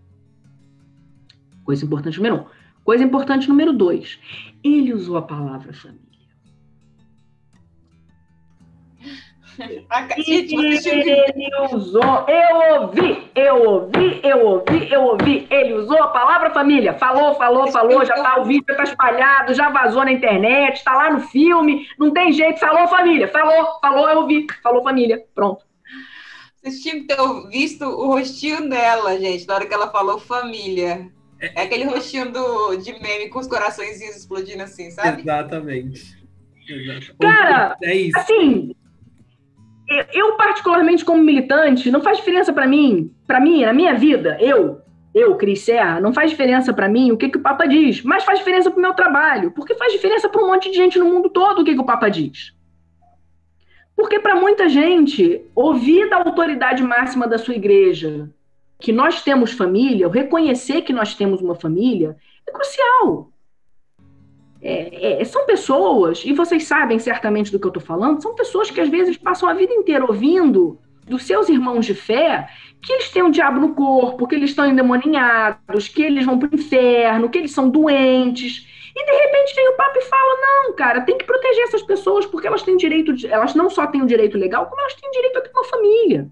Coisa 1.66 1.84
importante 1.84 2.16
número 2.18 2.36
um. 2.36 2.44
Coisa 2.84 3.02
importante 3.02 3.48
número 3.48 3.72
dois. 3.72 4.20
Ele 4.62 4.94
usou 4.94 5.16
a 5.16 5.22
palavra 5.22 5.72
família. 5.74 6.06
Ele 10.28 11.50
usou, 11.72 12.26
eu 12.28 12.82
ouvi, 12.82 13.30
eu 13.34 13.62
ouvi, 13.62 14.20
eu 14.22 14.46
ouvi, 14.46 14.92
eu 14.92 15.02
ouvi. 15.02 15.46
Ele 15.50 15.72
usou 15.72 16.00
a 16.02 16.08
palavra 16.08 16.50
família. 16.50 16.94
Falou, 16.94 17.34
falou, 17.34 17.66
falou. 17.72 18.04
Já 18.04 18.14
tá 18.14 18.38
o 18.40 18.44
vídeo, 18.44 18.66
já 18.68 18.76
tá 18.76 18.84
espalhado, 18.84 19.54
já 19.54 19.70
vazou 19.70 20.04
na 20.04 20.12
internet, 20.12 20.84
tá 20.84 20.94
lá 20.94 21.10
no 21.10 21.20
filme. 21.20 21.88
Não 21.98 22.12
tem 22.12 22.32
jeito. 22.32 22.60
Falou 22.60 22.86
família, 22.86 23.26
falou, 23.28 23.80
falou, 23.80 24.08
eu 24.08 24.20
ouvi. 24.20 24.46
Falou 24.62 24.84
família. 24.84 25.24
Pronto. 25.34 25.64
Vocês 26.62 26.80
tinham 26.80 27.00
que 27.00 27.06
ter 27.06 27.48
visto 27.48 27.84
o 27.84 28.08
rostinho 28.08 28.68
dela, 28.68 29.18
gente, 29.18 29.46
na 29.46 29.54
hora 29.54 29.66
que 29.66 29.74
ela 29.74 29.90
falou 29.90 30.18
família. 30.18 31.10
É 31.40 31.62
aquele 31.62 31.84
rostinho 31.84 32.32
do, 32.32 32.76
de 32.76 32.92
meme 32.92 33.28
com 33.28 33.38
os 33.38 33.46
coraçõezinhos 33.46 34.16
explodindo 34.16 34.62
assim, 34.62 34.90
sabe? 34.90 35.22
Exatamente. 35.22 36.16
Cara, 37.20 37.76
é 37.82 37.94
isso. 37.94 38.18
assim, 38.18 38.74
eu 40.12 40.36
particularmente 40.36 41.04
como 41.04 41.22
militante, 41.22 41.90
não 41.90 42.00
faz 42.00 42.18
diferença 42.18 42.52
para 42.52 42.66
mim, 42.66 43.14
para 43.26 43.40
mim, 43.40 43.64
na 43.64 43.72
minha 43.72 43.94
vida, 43.94 44.36
eu, 44.40 44.80
eu, 45.14 45.36
Cris 45.36 45.60
Serra, 45.60 46.00
não 46.00 46.12
faz 46.12 46.30
diferença 46.30 46.72
para 46.72 46.88
mim 46.88 47.12
o 47.12 47.16
que, 47.16 47.28
que 47.28 47.38
o 47.38 47.42
Papa 47.42 47.66
diz, 47.66 48.02
mas 48.02 48.24
faz 48.24 48.38
diferença 48.38 48.70
para 48.70 48.78
o 48.78 48.82
meu 48.82 48.94
trabalho, 48.94 49.52
porque 49.52 49.74
faz 49.74 49.92
diferença 49.92 50.28
para 50.28 50.42
um 50.42 50.48
monte 50.48 50.70
de 50.70 50.76
gente 50.76 50.98
no 50.98 51.06
mundo 51.06 51.28
todo 51.28 51.60
o 51.60 51.64
que, 51.64 51.74
que 51.74 51.80
o 51.80 51.86
Papa 51.86 52.08
diz. 52.08 52.54
Porque 53.94 54.18
para 54.18 54.34
muita 54.34 54.68
gente, 54.68 55.42
ouvir 55.54 56.10
da 56.10 56.16
autoridade 56.16 56.82
máxima 56.82 57.26
da 57.26 57.38
sua 57.38 57.54
igreja 57.54 58.28
que 58.78 58.92
nós 58.92 59.22
temos 59.22 59.52
família, 59.52 60.08
reconhecer 60.08 60.82
que 60.82 60.92
nós 60.92 61.14
temos 61.14 61.40
uma 61.40 61.54
família, 61.54 62.16
é 62.46 62.52
crucial. 62.52 63.30
É, 64.60 65.20
é, 65.20 65.24
são 65.24 65.46
pessoas, 65.46 66.22
e 66.24 66.32
vocês 66.32 66.64
sabem 66.64 66.98
certamente 66.98 67.52
do 67.52 67.58
que 67.58 67.66
eu 67.66 67.70
estou 67.70 67.82
falando, 67.82 68.22
são 68.22 68.34
pessoas 68.34 68.70
que 68.70 68.80
às 68.80 68.88
vezes 68.88 69.16
passam 69.16 69.48
a 69.48 69.54
vida 69.54 69.72
inteira 69.72 70.04
ouvindo 70.04 70.78
dos 71.06 71.24
seus 71.24 71.48
irmãos 71.48 71.86
de 71.86 71.94
fé 71.94 72.48
que 72.82 72.92
eles 72.92 73.10
têm 73.10 73.22
o 73.22 73.26
um 73.26 73.30
diabo 73.30 73.60
no 73.60 73.74
corpo, 73.74 74.26
que 74.26 74.34
eles 74.34 74.50
estão 74.50 74.66
endemoninhados, 74.66 75.88
que 75.88 76.02
eles 76.02 76.24
vão 76.24 76.38
para 76.38 76.50
o 76.50 76.54
inferno, 76.54 77.28
que 77.28 77.38
eles 77.38 77.52
são 77.52 77.68
doentes. 77.68 78.66
E 78.94 79.04
de 79.04 79.12
repente 79.12 79.54
vem 79.54 79.68
o 79.68 79.76
Papa 79.76 79.98
e 79.98 80.02
fala: 80.02 80.40
não, 80.40 80.74
cara, 80.74 81.00
tem 81.00 81.18
que 81.18 81.24
proteger 81.24 81.64
essas 81.64 81.82
pessoas 81.82 82.26
porque 82.26 82.46
elas 82.46 82.62
têm 82.62 82.76
direito, 82.76 83.12
de, 83.12 83.26
elas 83.26 83.54
não 83.54 83.68
só 83.68 83.86
têm 83.86 84.02
o 84.02 84.06
direito 84.06 84.38
legal, 84.38 84.66
como 84.66 84.80
elas 84.80 84.94
têm 84.94 85.10
direito 85.10 85.38
a 85.38 85.42
ter 85.42 85.50
uma 85.50 85.64
família. 85.64 86.30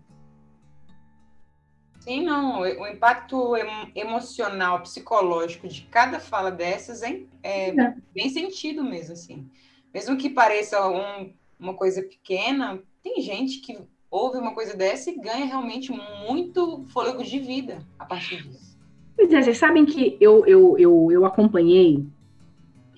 Sim, 2.05 2.23
não. 2.23 2.61
O 2.61 2.87
impacto 2.87 3.55
emocional, 3.95 4.83
psicológico 4.83 5.67
de 5.67 5.83
cada 5.91 6.21
fala 6.21 6.51
dessas 6.51 7.03
é, 7.03 7.23
é, 7.43 7.71
é. 7.71 7.95
bem 8.15 8.29
sentido 8.29 8.85
mesmo, 8.85 9.15
assim. 9.15 9.49
Mesmo 9.93 10.19
que 10.19 10.29
pareça 10.29 10.87
um, 10.87 11.33
uma 11.59 11.73
coisa 11.73 12.03
pequena, 12.03 12.79
tem 13.03 13.23
gente 13.23 13.61
que 13.61 13.79
ouve 14.11 14.37
uma 14.37 14.55
coisa 14.55 14.77
dessa 14.77 15.11
e 15.11 15.19
ganha 15.19 15.47
realmente 15.47 15.91
muito 16.29 16.85
fôlego 16.89 17.25
de 17.25 17.39
vida 17.39 17.79
a 17.99 18.05
partir 18.05 18.43
disso. 18.43 18.79
Pois 19.17 19.33
é, 19.33 19.43
vocês 19.43 19.57
sabem 19.57 19.87
que 19.87 20.19
eu, 20.21 20.45
eu, 20.45 20.77
eu, 20.79 21.09
eu 21.11 21.25
acompanhei 21.25 22.05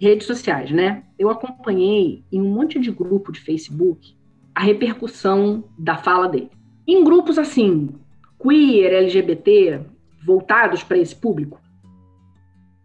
redes 0.01 0.27
sociais, 0.27 0.73
né? 0.73 1.05
Eu 1.17 1.31
acompanhei 1.31 2.25
em 2.33 2.43
um 2.43 2.53
monte 2.53 2.81
de 2.81 2.91
grupo 2.91 3.31
de 3.31 3.39
Facebook 3.39 4.17
a 4.53 4.63
repercussão 4.63 5.63
da 5.79 5.97
fala 5.97 6.29
dele. 6.29 6.51
Em 6.89 7.05
grupos 7.05 7.39
assim, 7.39 7.95
queer, 8.41 8.93
LGBT, 8.93 9.81
voltados 10.25 10.83
para 10.83 10.99
esse 10.99 11.15
público. 11.15 11.61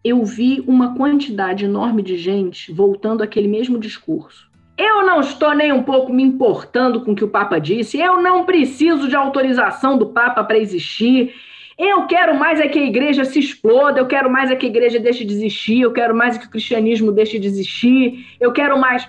eu 0.03 0.23
vi 0.25 0.63
uma 0.67 0.95
quantidade 0.95 1.65
enorme 1.65 2.01
de 2.01 2.17
gente 2.17 2.71
voltando 2.73 3.21
àquele 3.21 3.47
mesmo 3.47 3.77
discurso. 3.77 4.49
Eu 4.77 5.05
não 5.05 5.19
estou 5.19 5.53
nem 5.53 5.71
um 5.71 5.83
pouco 5.83 6.11
me 6.11 6.23
importando 6.23 7.01
com 7.01 7.11
o 7.11 7.15
que 7.15 7.23
o 7.23 7.29
Papa 7.29 7.59
disse, 7.59 7.99
eu 7.99 8.19
não 8.19 8.45
preciso 8.45 9.07
de 9.07 9.15
autorização 9.15 9.97
do 9.97 10.07
Papa 10.07 10.43
para 10.43 10.57
existir. 10.57 11.35
Eu 11.77 12.07
quero 12.07 12.35
mais 12.37 12.59
é 12.59 12.67
que 12.67 12.79
a 12.79 12.85
igreja 12.85 13.23
se 13.23 13.37
exploda, 13.37 13.99
eu 13.99 14.07
quero 14.07 14.29
mais 14.31 14.49
é 14.49 14.55
que 14.55 14.65
a 14.65 14.69
igreja 14.69 14.99
deixe 14.99 15.23
de 15.23 15.33
existir, 15.33 15.81
eu 15.81 15.91
quero 15.91 16.15
mais 16.15 16.35
é 16.35 16.39
que 16.39 16.47
o 16.47 16.49
cristianismo 16.49 17.11
deixe 17.11 17.37
de 17.37 17.47
existir, 17.47 18.25
eu 18.39 18.51
quero 18.51 18.79
mais. 18.79 19.07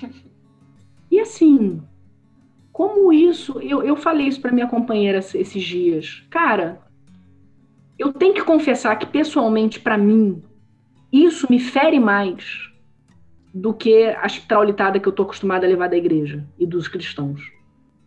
E 1.12 1.18
assim, 1.18 1.82
como 2.80 3.12
isso? 3.12 3.60
Eu, 3.60 3.82
eu 3.82 3.94
falei 3.94 4.26
isso 4.26 4.40
para 4.40 4.50
minha 4.50 4.66
companheira 4.66 5.18
esses 5.18 5.62
dias. 5.62 6.24
Cara, 6.30 6.80
eu 7.98 8.10
tenho 8.10 8.32
que 8.32 8.42
confessar 8.42 8.98
que, 8.98 9.04
pessoalmente, 9.04 9.78
para 9.78 9.98
mim, 9.98 10.42
isso 11.12 11.46
me 11.50 11.60
fere 11.60 12.00
mais 12.00 12.70
do 13.52 13.74
que 13.74 14.04
a 14.04 14.26
traulitada 14.48 14.98
que 14.98 15.06
eu 15.06 15.12
tô 15.12 15.24
acostumada 15.24 15.66
a 15.66 15.68
levar 15.68 15.90
da 15.90 15.96
igreja 15.98 16.42
e 16.58 16.64
dos 16.64 16.88
cristãos. 16.88 17.42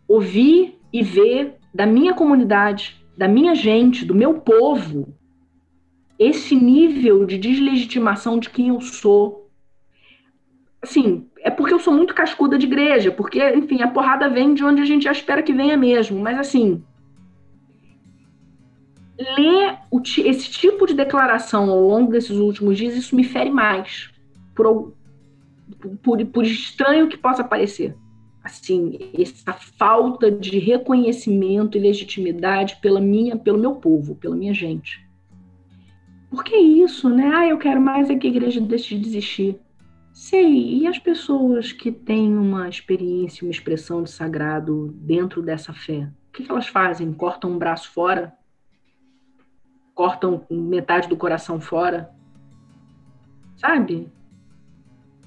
Ouvir 0.08 0.76
e 0.92 1.04
ver 1.04 1.54
da 1.72 1.86
minha 1.86 2.12
comunidade, 2.12 3.00
da 3.16 3.28
minha 3.28 3.54
gente, 3.54 4.04
do 4.04 4.12
meu 4.12 4.40
povo, 4.40 5.14
esse 6.18 6.56
nível 6.56 7.24
de 7.24 7.38
deslegitimação 7.38 8.40
de 8.40 8.50
quem 8.50 8.70
eu 8.70 8.80
sou. 8.80 9.48
Assim, 10.82 11.28
é 11.44 11.50
porque 11.50 11.74
eu 11.74 11.78
sou 11.78 11.92
muito 11.92 12.14
cascuda 12.14 12.56
de 12.56 12.64
igreja, 12.64 13.10
porque, 13.12 13.38
enfim, 13.54 13.82
a 13.82 13.88
porrada 13.88 14.30
vem 14.30 14.54
de 14.54 14.64
onde 14.64 14.80
a 14.80 14.84
gente 14.86 15.04
já 15.04 15.12
espera 15.12 15.42
que 15.42 15.52
venha 15.52 15.76
mesmo. 15.76 16.18
Mas, 16.18 16.38
assim, 16.38 16.82
ler 19.18 19.76
o, 19.90 20.00
esse 20.00 20.50
tipo 20.50 20.86
de 20.86 20.94
declaração 20.94 21.68
ao 21.68 21.80
longo 21.80 22.10
desses 22.10 22.38
últimos 22.38 22.78
dias, 22.78 22.96
isso 22.96 23.14
me 23.14 23.22
fere 23.22 23.50
mais, 23.50 24.10
por, 24.56 24.94
por, 26.02 26.24
por 26.24 26.44
estranho 26.46 27.08
que 27.08 27.18
possa 27.18 27.44
parecer. 27.44 27.94
Assim, 28.42 28.98
essa 29.12 29.52
falta 29.52 30.30
de 30.30 30.58
reconhecimento 30.58 31.76
e 31.76 31.80
legitimidade 31.80 32.78
pela 32.80 33.02
minha, 33.02 33.36
pelo 33.36 33.58
meu 33.58 33.74
povo, 33.74 34.14
pela 34.14 34.34
minha 34.34 34.54
gente. 34.54 35.06
Por 36.30 36.42
que 36.42 36.56
isso, 36.56 37.10
né? 37.10 37.30
Ah, 37.34 37.46
eu 37.46 37.58
quero 37.58 37.82
mais 37.82 38.08
é 38.08 38.16
que 38.16 38.26
a 38.26 38.30
igreja 38.30 38.62
deixe 38.62 38.94
de 38.94 39.02
desistir. 39.02 39.60
Sei, 40.14 40.78
e 40.78 40.86
as 40.86 40.96
pessoas 40.96 41.72
que 41.72 41.90
têm 41.90 42.38
uma 42.38 42.68
experiência, 42.68 43.44
uma 43.44 43.50
expressão 43.50 44.00
de 44.00 44.12
sagrado 44.12 44.94
dentro 44.96 45.42
dessa 45.42 45.74
fé? 45.74 46.08
O 46.28 46.32
que, 46.32 46.48
elas 46.48 46.68
fazem? 46.68 47.12
Cortam 47.12 47.50
um 47.50 47.58
braço 47.58 47.90
fora? 47.90 48.32
Cortam 49.92 50.46
metade 50.48 51.08
do 51.08 51.16
coração 51.16 51.60
fora? 51.60 52.14
Sabe? 53.56 54.08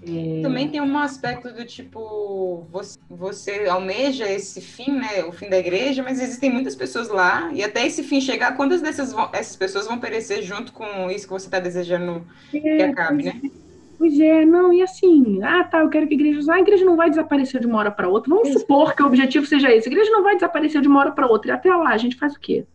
É... 0.01 0.41
Também 0.41 0.69
tem 0.69 0.79
um 0.79 0.97
aspecto 0.97 1.51
do 1.51 1.65
tipo, 1.65 2.65
você, 2.71 2.97
você, 3.09 3.67
almeja 3.67 4.29
esse 4.29 4.61
fim, 4.61 4.91
né, 4.91 5.25
o 5.25 5.33
fim 5.33 5.49
da 5.49 5.57
igreja, 5.57 6.01
mas 6.01 6.21
existem 6.21 6.49
muitas 6.49 6.75
pessoas 6.75 7.09
lá, 7.09 7.51
e 7.51 7.61
até 7.61 7.85
esse 7.85 8.03
fim 8.03 8.21
chegar, 8.21 8.55
quantas 8.55 8.81
dessas 8.81 9.11
vão, 9.11 9.29
essas 9.33 9.57
pessoas 9.57 9.85
vão 9.85 9.99
perecer 9.99 10.43
junto 10.43 10.71
com 10.71 11.11
isso 11.11 11.27
que 11.27 11.33
você 11.33 11.47
está 11.47 11.59
desejando 11.59 12.25
é, 12.53 12.59
que 12.59 12.83
acabe, 12.83 13.23
né? 13.23 13.41
Pois 13.97 14.19
é, 14.19 14.45
não, 14.45 14.71
e 14.71 14.81
assim, 14.81 15.41
ah, 15.41 15.63
tá, 15.63 15.79
eu 15.79 15.89
quero 15.89 16.07
que 16.07 16.13
a 16.13 16.17
igreja. 16.17 16.51
Ah, 16.51 16.55
a 16.55 16.59
igreja 16.59 16.85
não 16.85 16.95
vai 16.95 17.09
desaparecer 17.09 17.59
de 17.59 17.65
uma 17.65 17.79
hora 17.79 17.91
para 17.91 18.07
outra. 18.07 18.29
Vamos 18.29 18.49
supor 18.49 18.95
que 18.95 19.01
o 19.01 19.07
objetivo 19.07 19.45
seja 19.45 19.73
esse. 19.73 19.89
A 19.89 19.91
igreja 19.91 20.11
não 20.11 20.23
vai 20.23 20.35
desaparecer 20.35 20.81
de 20.81 20.87
uma 20.87 20.99
hora 20.99 21.11
para 21.11 21.25
outra. 21.25 21.51
E 21.51 21.53
até 21.53 21.73
lá, 21.75 21.89
a 21.89 21.97
gente 21.97 22.15
faz 22.15 22.35
o 22.35 22.39
quê? 22.39 22.65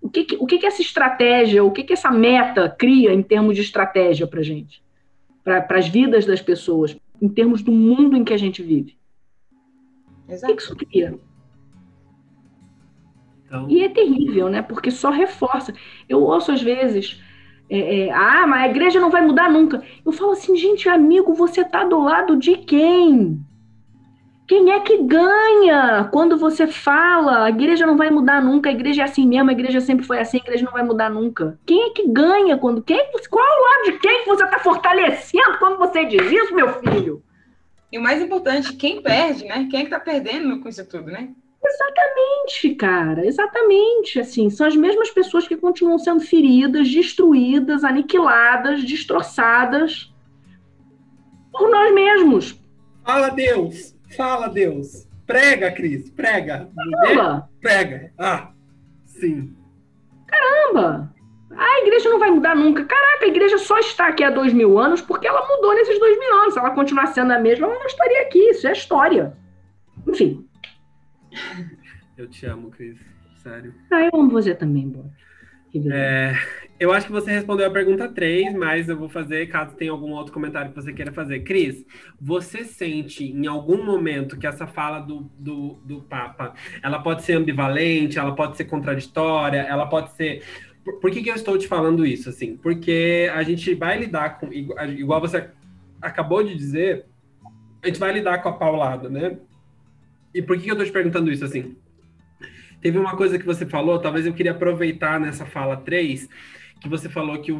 O 0.00 0.08
que, 0.08 0.24
que 0.24 0.36
o 0.36 0.46
que, 0.46 0.58
que 0.58 0.66
essa 0.66 0.80
estratégia, 0.80 1.62
o 1.62 1.70
que, 1.70 1.82
que 1.82 1.92
essa 1.92 2.10
meta 2.10 2.70
cria 2.70 3.12
em 3.12 3.22
termos 3.22 3.54
de 3.54 3.60
estratégia 3.60 4.26
para 4.26 4.42
gente? 4.42 4.82
Para 5.44 5.66
as 5.70 5.88
vidas 5.88 6.24
das 6.24 6.40
pessoas, 6.40 6.96
em 7.20 7.28
termos 7.28 7.62
do 7.62 7.72
mundo 7.72 8.16
em 8.16 8.24
que 8.24 8.32
a 8.32 8.38
gente 8.38 8.62
vive? 8.62 8.96
Exato. 10.28 10.52
O 10.52 10.56
que, 10.56 10.62
que 10.62 10.62
isso 10.62 10.76
cria? 10.76 11.18
Então... 13.44 13.68
E 13.68 13.82
é 13.82 13.88
terrível, 13.88 14.48
né? 14.48 14.62
Porque 14.62 14.90
só 14.90 15.10
reforça. 15.10 15.74
Eu 16.08 16.22
ouço 16.22 16.50
às 16.50 16.62
vezes 16.62 17.20
é, 17.74 18.06
é, 18.06 18.12
ah, 18.12 18.46
mas 18.46 18.64
a 18.64 18.68
igreja 18.68 19.00
não 19.00 19.10
vai 19.10 19.22
mudar 19.22 19.50
nunca. 19.50 19.82
Eu 20.04 20.12
falo 20.12 20.32
assim, 20.32 20.54
gente, 20.54 20.88
amigo, 20.90 21.32
você 21.32 21.62
está 21.62 21.84
do 21.84 21.98
lado 21.98 22.36
de 22.36 22.56
quem? 22.58 23.40
Quem 24.46 24.70
é 24.72 24.80
que 24.80 24.98
ganha 24.98 26.06
quando 26.12 26.36
você 26.36 26.66
fala 26.66 27.44
a 27.44 27.48
igreja 27.48 27.86
não 27.86 27.96
vai 27.96 28.10
mudar 28.10 28.42
nunca, 28.42 28.68
a 28.68 28.72
igreja 28.72 29.00
é 29.00 29.04
assim 29.06 29.26
mesmo, 29.26 29.48
a 29.48 29.54
igreja 29.54 29.80
sempre 29.80 30.04
foi 30.04 30.18
assim, 30.18 30.36
a 30.36 30.40
igreja 30.40 30.66
não 30.66 30.72
vai 30.72 30.82
mudar 30.82 31.08
nunca? 31.08 31.58
Quem 31.64 31.84
é 31.84 31.90
que 31.90 32.06
ganha 32.08 32.58
quando. 32.58 32.82
Quem, 32.82 33.02
qual 33.30 33.42
o 33.42 33.62
lado 33.62 33.84
de 33.84 33.98
quem 34.00 34.26
você 34.26 34.44
está 34.44 34.58
fortalecendo 34.58 35.58
quando 35.58 35.78
você 35.78 36.04
diz 36.04 36.30
isso, 36.30 36.54
meu 36.54 36.74
filho? 36.74 37.22
E 37.90 37.96
o 37.96 38.02
mais 38.02 38.20
importante, 38.20 38.74
quem 38.74 39.00
perde, 39.00 39.46
né? 39.46 39.66
Quem 39.70 39.80
é 39.80 39.82
que 39.82 39.94
está 39.94 39.98
perdendo 39.98 40.60
com 40.60 40.68
isso 40.68 40.86
tudo, 40.86 41.06
né? 41.10 41.30
Exatamente, 41.64 42.74
cara, 42.74 43.24
exatamente. 43.24 44.18
Assim, 44.18 44.50
são 44.50 44.66
as 44.66 44.74
mesmas 44.74 45.10
pessoas 45.10 45.46
que 45.46 45.56
continuam 45.56 45.98
sendo 45.98 46.20
feridas, 46.20 46.90
destruídas, 46.90 47.84
aniquiladas, 47.84 48.84
destroçadas 48.84 50.12
por 51.52 51.70
nós 51.70 51.94
mesmos. 51.94 52.60
Fala 53.04 53.28
Deus, 53.28 53.94
fala 54.16 54.48
Deus. 54.48 55.06
Prega, 55.26 55.70
Cris, 55.70 56.10
prega. 56.10 56.68
Caramba. 56.74 57.48
Prega. 57.60 58.12
Ah, 58.18 58.50
sim. 59.06 59.54
Caramba! 60.26 61.12
A 61.56 61.80
igreja 61.82 62.08
não 62.10 62.18
vai 62.18 62.30
mudar 62.30 62.56
nunca. 62.56 62.84
Caraca, 62.84 63.24
a 63.24 63.28
igreja 63.28 63.58
só 63.58 63.78
está 63.78 64.08
aqui 64.08 64.24
há 64.24 64.30
dois 64.30 64.52
mil 64.52 64.78
anos 64.78 65.00
porque 65.00 65.26
ela 65.26 65.46
mudou 65.46 65.74
nesses 65.74 65.98
dois 65.98 66.18
mil 66.18 66.34
anos. 66.34 66.54
Se 66.54 66.58
ela 66.60 66.70
continuar 66.70 67.06
sendo 67.08 67.32
a 67.32 67.38
mesma, 67.38 67.66
ela 67.66 67.78
não 67.78 67.86
estaria 67.86 68.22
aqui. 68.22 68.38
Isso 68.50 68.66
é 68.66 68.72
história. 68.72 69.36
Enfim, 70.08 70.46
eu 72.16 72.28
te 72.28 72.46
amo, 72.46 72.70
Cris. 72.70 72.98
Sério. 73.36 73.74
Ah, 73.90 74.04
eu 74.04 74.20
amo 74.20 74.30
você 74.30 74.54
também, 74.54 74.88
Boa. 74.88 75.10
É, 75.90 76.34
eu 76.78 76.92
acho 76.92 77.06
que 77.06 77.12
você 77.12 77.30
respondeu 77.30 77.66
a 77.66 77.70
pergunta 77.70 78.06
3, 78.06 78.54
mas 78.54 78.88
eu 78.88 78.96
vou 78.96 79.08
fazer 79.08 79.46
caso 79.46 79.74
tenha 79.74 79.90
algum 79.90 80.10
outro 80.10 80.32
comentário 80.32 80.70
que 80.70 80.76
você 80.76 80.92
queira 80.92 81.12
fazer. 81.12 81.40
Cris, 81.40 81.84
você 82.20 82.62
sente 82.64 83.24
em 83.24 83.46
algum 83.46 83.82
momento 83.82 84.36
que 84.36 84.46
essa 84.46 84.66
fala 84.66 85.00
do, 85.00 85.30
do, 85.38 85.80
do 85.84 86.02
Papa 86.02 86.52
ela 86.82 86.98
pode 86.98 87.22
ser 87.22 87.34
ambivalente, 87.34 88.18
ela 88.18 88.34
pode 88.34 88.56
ser 88.56 88.64
contraditória, 88.64 89.60
ela 89.60 89.86
pode 89.86 90.12
ser. 90.12 90.44
Por, 90.84 91.00
por 91.00 91.10
que, 91.10 91.22
que 91.22 91.30
eu 91.30 91.34
estou 91.34 91.56
te 91.56 91.66
falando 91.66 92.04
isso? 92.04 92.28
assim? 92.28 92.56
Porque 92.56 93.30
a 93.34 93.42
gente 93.42 93.74
vai 93.74 93.98
lidar 93.98 94.38
com. 94.38 94.52
Igual 94.52 95.20
você 95.22 95.48
acabou 96.02 96.44
de 96.44 96.54
dizer, 96.54 97.06
a 97.82 97.86
gente 97.86 97.98
vai 97.98 98.12
lidar 98.12 98.42
com 98.42 98.50
a 98.50 98.52
paulada, 98.52 99.08
né? 99.08 99.38
E 100.34 100.42
por 100.42 100.58
que 100.58 100.68
eu 100.68 100.72
estou 100.72 100.86
te 100.86 100.92
perguntando 100.92 101.30
isso 101.30 101.44
assim? 101.44 101.76
Teve 102.80 102.98
uma 102.98 103.16
coisa 103.16 103.38
que 103.38 103.46
você 103.46 103.64
falou, 103.64 103.98
talvez 104.00 104.26
eu 104.26 104.32
queria 104.32 104.52
aproveitar 104.52 105.20
nessa 105.20 105.46
fala 105.46 105.76
3, 105.76 106.28
que 106.80 106.88
você 106.88 107.08
falou 107.08 107.40
que 107.40 107.52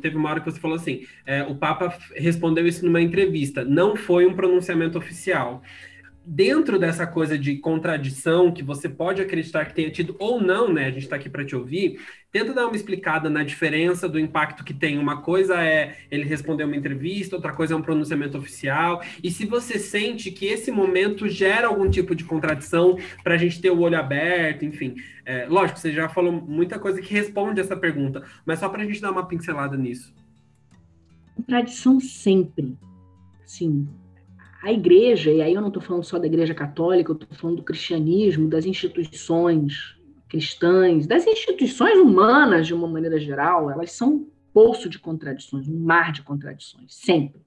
teve 0.00 0.16
uma 0.16 0.30
hora 0.30 0.40
que 0.40 0.50
você 0.50 0.60
falou 0.60 0.76
assim: 0.76 1.04
é, 1.26 1.42
o 1.42 1.56
Papa 1.56 1.92
respondeu 2.14 2.66
isso 2.66 2.84
numa 2.84 3.00
entrevista, 3.00 3.64
não 3.64 3.96
foi 3.96 4.24
um 4.24 4.34
pronunciamento 4.34 4.96
oficial 4.96 5.62
dentro 6.30 6.78
dessa 6.78 7.06
coisa 7.06 7.38
de 7.38 7.56
contradição 7.56 8.52
que 8.52 8.62
você 8.62 8.86
pode 8.86 9.22
acreditar 9.22 9.64
que 9.64 9.74
tenha 9.74 9.90
tido 9.90 10.14
ou 10.18 10.38
não, 10.38 10.70
né? 10.70 10.84
A 10.84 10.90
gente 10.90 11.04
está 11.04 11.16
aqui 11.16 11.30
para 11.30 11.44
te 11.44 11.56
ouvir. 11.56 11.98
Tenta 12.30 12.52
dar 12.52 12.66
uma 12.66 12.76
explicada 12.76 13.30
na 13.30 13.42
diferença 13.42 14.06
do 14.06 14.20
impacto 14.20 14.62
que 14.62 14.74
tem. 14.74 14.98
Uma 14.98 15.22
coisa 15.22 15.64
é 15.64 15.96
ele 16.10 16.24
responder 16.24 16.64
uma 16.64 16.76
entrevista, 16.76 17.34
outra 17.34 17.54
coisa 17.54 17.72
é 17.72 17.76
um 17.76 17.80
pronunciamento 17.80 18.36
oficial. 18.36 19.02
E 19.24 19.30
se 19.30 19.46
você 19.46 19.78
sente 19.78 20.30
que 20.30 20.44
esse 20.44 20.70
momento 20.70 21.26
gera 21.28 21.68
algum 21.68 21.88
tipo 21.88 22.14
de 22.14 22.24
contradição 22.24 22.98
para 23.24 23.34
a 23.34 23.38
gente 23.38 23.58
ter 23.58 23.70
o 23.70 23.80
olho 23.80 23.98
aberto, 23.98 24.66
enfim. 24.66 24.96
É, 25.24 25.46
lógico, 25.46 25.78
você 25.78 25.92
já 25.92 26.10
falou 26.10 26.30
muita 26.30 26.78
coisa 26.78 27.00
que 27.00 27.12
responde 27.12 27.58
essa 27.58 27.76
pergunta, 27.76 28.22
mas 28.44 28.58
só 28.58 28.68
para 28.68 28.82
a 28.82 28.86
gente 28.86 29.00
dar 29.00 29.12
uma 29.12 29.26
pincelada 29.26 29.78
nisso. 29.78 30.14
Contradição 31.34 31.98
sempre. 31.98 32.76
Sim, 33.46 33.88
a 34.62 34.72
igreja, 34.72 35.30
e 35.30 35.40
aí 35.40 35.54
eu 35.54 35.60
não 35.60 35.68
estou 35.68 35.82
falando 35.82 36.04
só 36.04 36.18
da 36.18 36.26
igreja 36.26 36.54
católica, 36.54 37.10
eu 37.10 37.14
estou 37.14 37.36
falando 37.36 37.56
do 37.56 37.62
cristianismo, 37.62 38.48
das 38.48 38.66
instituições 38.66 39.96
cristãs, 40.28 41.06
das 41.06 41.26
instituições 41.26 41.98
humanas 41.98 42.66
de 42.66 42.74
uma 42.74 42.86
maneira 42.86 43.18
geral, 43.18 43.70
elas 43.70 43.92
são 43.92 44.08
um 44.10 44.26
poço 44.52 44.88
de 44.88 44.98
contradições, 44.98 45.68
um 45.68 45.78
mar 45.78 46.12
de 46.12 46.22
contradições, 46.22 46.94
sempre. 46.94 47.40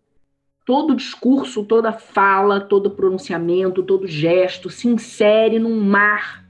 Todo 0.66 0.95
discurso, 0.95 1.64
toda 1.64 1.91
fala, 1.91 2.59
todo 2.59 2.91
pronunciamento, 2.91 3.84
todo 3.84 4.07
gesto 4.07 4.70
se 4.70 4.88
insere 4.88 5.59
num 5.59 5.80
mar 5.80 6.47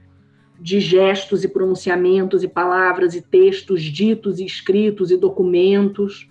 de 0.60 0.78
gestos 0.78 1.42
e 1.42 1.48
pronunciamentos 1.48 2.44
e 2.44 2.48
palavras 2.48 3.14
e 3.14 3.20
textos 3.20 3.82
ditos 3.82 4.38
e 4.38 4.44
escritos 4.44 5.10
e 5.10 5.16
documentos 5.16 6.28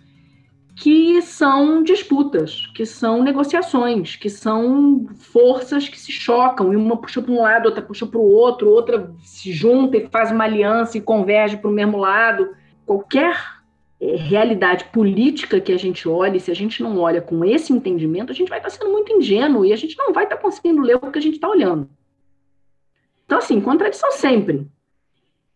que 0.76 1.22
são 1.22 1.84
disputas, 1.84 2.68
que 2.74 2.86
são 2.86 3.22
negociações, 3.22 4.16
que 4.16 4.30
são 4.30 5.06
forças 5.16 5.88
que 5.88 6.00
se 6.00 6.12
chocam, 6.12 6.74
e 6.74 6.76
uma 6.76 6.98
puxa 6.98 7.22
para 7.22 7.32
um 7.32 7.42
lado, 7.42 7.66
outra 7.66 7.82
puxa 7.82 8.06
para 8.06 8.20
o 8.20 8.32
outro, 8.32 8.70
outra 8.70 9.14
se 9.22 9.52
junta 9.52 9.98
e 9.98 10.08
faz 10.08 10.32
uma 10.32 10.44
aliança 10.44 10.98
e 10.98 11.02
converge 11.02 11.58
para 11.58 11.70
o 11.70 11.74
mesmo 11.74 11.98
lado. 11.98 12.56
Qualquer 12.86 13.38
é, 14.00 14.16
realidade 14.16 14.86
política 14.86 15.60
que 15.60 15.72
a 15.72 15.78
gente 15.78 16.08
olha, 16.08 16.40
se 16.40 16.50
a 16.50 16.56
gente 16.56 16.82
não 16.82 16.98
olha 16.98 17.22
com 17.22 17.46
esse 17.46 17.72
entendimento, 17.72 18.32
a 18.32 18.36
gente 18.36 18.50
vai 18.50 18.60
estar 18.60 18.70
sendo 18.70 18.92
muito 18.92 19.14
ingênuo 19.14 19.66
e 19.66 19.74
a 19.74 19.78
gente 19.78 19.98
não 19.98 20.12
vai 20.12 20.24
estar 20.24 20.38
conseguindo 20.38 20.82
ler 20.82 20.96
o 20.96 21.12
que 21.12 21.20
a 21.20 21.22
gente 21.22 21.36
está 21.36 21.50
olhando. 21.50 21.90
Então, 23.26 23.38
assim, 23.38 23.62
contradição 23.62 24.12
sempre. 24.12 24.68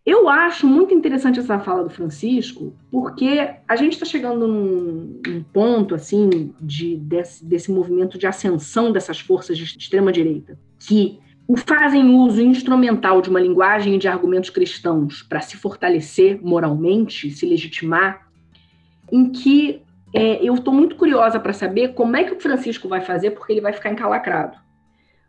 Eu 0.05 0.29
acho 0.29 0.67
muito 0.67 0.93
interessante 0.93 1.39
essa 1.39 1.57
fala 1.57 1.83
do 1.83 1.89
Francisco, 1.89 2.75
porque 2.91 3.55
a 3.67 3.75
gente 3.75 3.93
está 3.93 4.05
chegando 4.05 4.47
num, 4.47 5.19
num, 5.25 5.43
ponto 5.43 5.95
assim 5.95 6.53
de, 6.61 6.95
desse, 6.95 7.43
desse 7.43 7.71
movimento 7.71 8.15
de 8.15 8.27
ascensão 8.27 8.91
dessas 8.91 9.19
forças 9.19 9.57
de 9.57 9.63
extrema 9.63 10.11
direita, 10.11 10.59
que 10.77 11.19
o 11.47 11.57
fazem 11.57 12.13
uso 12.15 12.39
instrumental 12.39 13.19
de 13.19 13.31
uma 13.31 13.39
linguagem 13.39 13.95
e 13.95 13.97
de 13.97 14.07
argumentos 14.07 14.51
cristãos 14.51 15.23
para 15.23 15.41
se 15.41 15.57
fortalecer 15.57 16.39
moralmente, 16.39 17.31
se 17.31 17.45
legitimar, 17.47 18.27
em 19.11 19.31
que 19.31 19.81
é, 20.13 20.43
eu 20.43 20.53
estou 20.53 20.73
muito 20.73 20.95
curiosa 20.95 21.39
para 21.39 21.51
saber 21.51 21.93
como 21.93 22.15
é 22.15 22.23
que 22.23 22.33
o 22.33 22.39
Francisco 22.39 22.87
vai 22.87 23.01
fazer, 23.01 23.31
porque 23.31 23.53
ele 23.53 23.61
vai 23.61 23.73
ficar 23.73 23.91
encalacrado. 23.91 24.57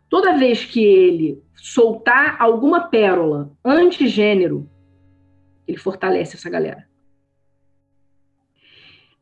Toda 0.09 0.37
vez 0.37 0.63
que 0.63 0.83
ele 0.83 1.43
soltar 1.55 2.37
alguma 2.39 2.87
pérola 2.87 3.51
antigênero, 3.63 4.69
ele 5.67 5.77
fortalece 5.77 6.35
essa 6.35 6.49
galera. 6.49 6.87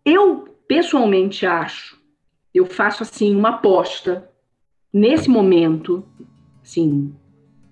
Eu, 0.04 0.48
pessoalmente, 0.68 1.46
acho, 1.46 2.00
eu 2.54 2.66
faço 2.66 3.02
assim 3.02 3.36
uma 3.36 3.50
aposta 3.50 4.30
nesse 4.94 5.28
momento, 5.28 6.06
assim, 6.64 7.14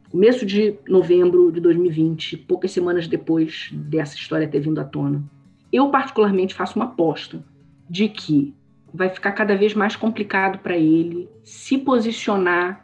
começo 0.09 0.45
de 0.45 0.77
novembro 0.87 1.51
de 1.51 1.59
2020, 1.59 2.37
poucas 2.37 2.71
semanas 2.71 3.07
depois 3.07 3.69
dessa 3.71 4.15
história 4.15 4.47
ter 4.47 4.59
vindo 4.59 4.79
à 4.79 4.83
tona. 4.83 5.23
Eu, 5.71 5.89
particularmente, 5.89 6.53
faço 6.53 6.77
uma 6.77 6.85
aposta 6.85 7.43
de 7.89 8.09
que 8.09 8.53
vai 8.93 9.09
ficar 9.09 9.31
cada 9.31 9.55
vez 9.55 9.73
mais 9.73 9.95
complicado 9.95 10.59
para 10.59 10.77
ele 10.77 11.27
se 11.43 11.77
posicionar, 11.77 12.82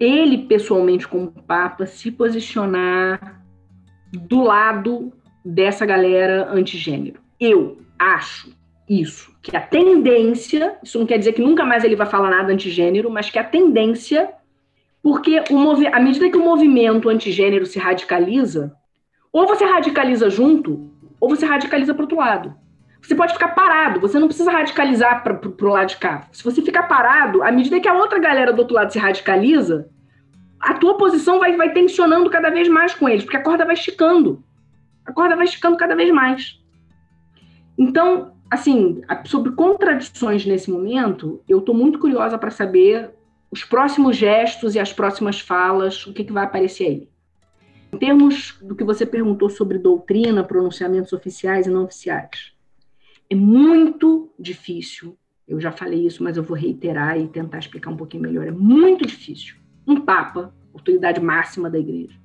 ele 0.00 0.38
pessoalmente 0.38 1.06
como 1.06 1.30
Papa, 1.30 1.84
se 1.84 2.10
posicionar 2.10 3.44
do 4.12 4.42
lado 4.42 5.12
dessa 5.44 5.84
galera 5.84 6.50
antigênero. 6.50 7.20
Eu 7.38 7.78
acho 7.98 8.58
isso, 8.88 9.32
que 9.40 9.56
a 9.56 9.60
tendência, 9.60 10.76
isso 10.82 10.98
não 10.98 11.06
quer 11.06 11.18
dizer 11.18 11.34
que 11.34 11.42
nunca 11.42 11.64
mais 11.64 11.84
ele 11.84 11.94
vai 11.94 12.06
falar 12.06 12.30
nada 12.30 12.52
antigênero, 12.52 13.10
mas 13.10 13.30
que 13.30 13.38
a 13.38 13.44
tendência, 13.44 14.32
porque 15.02 15.44
o 15.50 15.70
à 15.92 16.00
medida 16.00 16.28
que 16.28 16.36
o 16.36 16.44
movimento 16.44 17.08
antigênero 17.08 17.66
se 17.66 17.78
radicaliza, 17.78 18.74
ou 19.32 19.46
você 19.46 19.64
radicaliza 19.64 20.28
junto, 20.28 20.90
ou 21.20 21.28
você 21.28 21.46
radicaliza 21.46 21.94
para 21.94 22.02
outro 22.02 22.18
lado. 22.18 22.54
Você 23.02 23.14
pode 23.14 23.32
ficar 23.32 23.48
parado, 23.48 24.00
você 24.00 24.18
não 24.18 24.28
precisa 24.28 24.52
radicalizar 24.52 25.22
para 25.22 25.40
o 25.48 25.68
lado 25.68 25.88
de 25.88 25.96
cá. 25.96 26.28
Se 26.32 26.44
você 26.44 26.60
ficar 26.62 26.84
parado, 26.84 27.42
à 27.42 27.50
medida 27.50 27.80
que 27.80 27.88
a 27.88 27.94
outra 27.94 28.18
galera 28.18 28.52
do 28.52 28.60
outro 28.60 28.74
lado 28.74 28.92
se 28.92 28.98
radicaliza, 28.98 29.88
a 30.60 30.74
tua 30.74 30.96
posição 30.96 31.38
vai, 31.38 31.56
vai 31.56 31.72
tensionando 31.72 32.28
cada 32.28 32.50
vez 32.50 32.68
mais 32.68 32.94
com 32.94 33.08
eles, 33.08 33.24
porque 33.24 33.38
a 33.38 33.42
corda 33.42 33.64
vai 33.64 33.74
esticando. 33.74 34.44
A 35.06 35.12
corda 35.12 35.34
vai 35.34 35.46
esticando 35.46 35.76
cada 35.76 35.96
vez 35.96 36.12
mais. 36.12 36.60
Então, 37.78 38.34
assim, 38.50 39.00
sobre 39.24 39.52
contradições 39.52 40.44
nesse 40.44 40.70
momento, 40.70 41.42
eu 41.48 41.60
estou 41.60 41.74
muito 41.74 41.98
curiosa 41.98 42.36
para 42.36 42.50
saber 42.50 43.10
os 43.50 43.64
próximos 43.64 44.16
gestos 44.16 44.74
e 44.74 44.78
as 44.78 44.92
próximas 44.92 45.40
falas, 45.40 46.06
o 46.06 46.12
que, 46.12 46.24
que 46.24 46.32
vai 46.32 46.44
aparecer 46.44 46.86
aí. 46.86 47.08
Em 47.92 47.98
termos 47.98 48.56
do 48.62 48.76
que 48.76 48.84
você 48.84 49.04
perguntou 49.04 49.48
sobre 49.48 49.78
doutrina, 49.78 50.44
pronunciamentos 50.44 51.12
oficiais 51.12 51.66
e 51.66 51.70
não 51.70 51.84
oficiais, 51.84 52.49
é 53.30 53.34
muito 53.34 54.32
difícil. 54.38 55.16
Eu 55.46 55.60
já 55.60 55.70
falei 55.70 56.06
isso, 56.06 56.22
mas 56.22 56.36
eu 56.36 56.42
vou 56.42 56.56
reiterar 56.56 57.18
e 57.18 57.28
tentar 57.28 57.58
explicar 57.58 57.90
um 57.90 57.96
pouquinho 57.96 58.24
melhor. 58.24 58.46
É 58.46 58.50
muito 58.50 59.06
difícil 59.06 59.56
um 59.86 60.00
papa, 60.00 60.52
autoridade 60.74 61.20
máxima 61.20 61.70
da 61.70 61.78
igreja, 61.78 62.18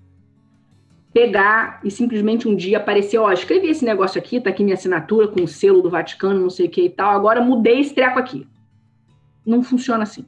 pegar 1.14 1.80
e 1.84 1.90
simplesmente 1.90 2.48
um 2.48 2.56
dia 2.56 2.78
aparecer, 2.78 3.18
ó, 3.18 3.32
escrevi 3.32 3.68
esse 3.68 3.86
negócio 3.86 4.20
aqui, 4.20 4.42
tá 4.42 4.50
aqui 4.50 4.64
minha 4.64 4.76
assinatura 4.76 5.28
com 5.28 5.42
o 5.44 5.48
selo 5.48 5.82
do 5.82 5.90
Vaticano, 5.90 6.42
não 6.42 6.50
sei 6.50 6.66
o 6.66 6.70
que 6.70 6.82
e 6.82 6.90
tal, 6.90 7.16
agora 7.16 7.42
mudei 7.42 7.80
esse 7.80 7.94
treco 7.94 8.20
aqui. 8.20 8.46
Não 9.46 9.64
funciona 9.64 10.04
assim. 10.04 10.26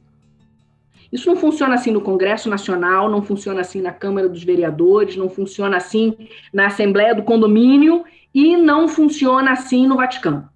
Isso 1.12 1.28
não 1.28 1.36
funciona 1.36 1.74
assim 1.74 1.90
no 1.90 2.00
Congresso 2.00 2.48
Nacional, 2.48 3.10
não 3.10 3.22
funciona 3.22 3.60
assim 3.60 3.80
na 3.80 3.92
Câmara 3.92 4.28
dos 4.28 4.44
Vereadores, 4.44 5.16
não 5.16 5.28
funciona 5.28 5.76
assim 5.76 6.28
na 6.52 6.66
Assembleia 6.66 7.14
do 7.14 7.22
Condomínio 7.22 8.04
e 8.34 8.56
não 8.56 8.88
funciona 8.88 9.52
assim 9.52 9.86
no 9.86 9.96
Vaticano. 9.96 10.48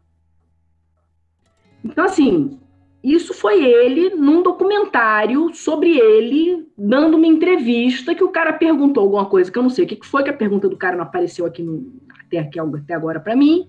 Então, 1.84 2.04
assim, 2.04 2.58
isso 3.02 3.34
foi 3.34 3.64
ele 3.64 4.10
num 4.10 4.42
documentário 4.42 5.52
sobre 5.54 5.98
ele, 5.98 6.68
dando 6.78 7.16
uma 7.16 7.26
entrevista 7.26 8.14
que 8.14 8.22
o 8.22 8.28
cara 8.28 8.52
perguntou 8.52 9.02
alguma 9.02 9.26
coisa 9.26 9.50
que 9.50 9.58
eu 9.58 9.62
não 9.62 9.70
sei 9.70 9.84
o 9.84 9.88
que 9.88 9.98
foi, 10.06 10.22
que 10.22 10.30
a 10.30 10.34
pergunta 10.34 10.68
do 10.68 10.76
cara 10.76 10.96
não 10.96 11.02
apareceu 11.02 11.44
aqui, 11.44 11.62
no, 11.62 11.92
até, 12.24 12.38
aqui 12.38 12.60
até 12.60 12.94
agora 12.94 13.18
para 13.18 13.34
mim. 13.34 13.66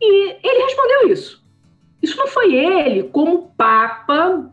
E 0.00 0.30
ele 0.42 0.64
respondeu 0.64 1.12
isso. 1.12 1.44
Isso 2.02 2.16
não 2.16 2.26
foi 2.26 2.54
ele, 2.54 3.04
como 3.04 3.52
Papa, 3.56 4.50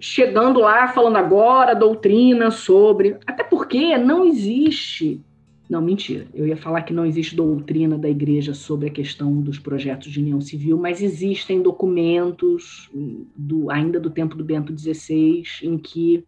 chegando 0.00 0.60
lá 0.60 0.88
falando 0.88 1.16
agora 1.16 1.74
doutrina 1.74 2.50
sobre. 2.50 3.18
Até 3.26 3.44
porque 3.44 3.98
não 3.98 4.24
existe 4.24 5.20
não, 5.68 5.82
mentira. 5.82 6.28
Eu 6.32 6.46
ia 6.46 6.56
falar 6.56 6.82
que 6.82 6.92
não 6.92 7.04
existe 7.04 7.34
doutrina 7.34 7.98
da 7.98 8.08
igreja 8.08 8.54
sobre 8.54 8.86
a 8.88 8.90
questão 8.90 9.40
dos 9.40 9.58
projetos 9.58 10.12
de 10.12 10.20
união 10.20 10.40
civil, 10.40 10.78
mas 10.78 11.02
existem 11.02 11.60
documentos 11.60 12.88
do, 13.36 13.68
ainda 13.70 13.98
do 13.98 14.08
tempo 14.08 14.36
do 14.36 14.44
Bento 14.44 14.76
XVI 14.76 15.42
em 15.62 15.76
que 15.76 16.24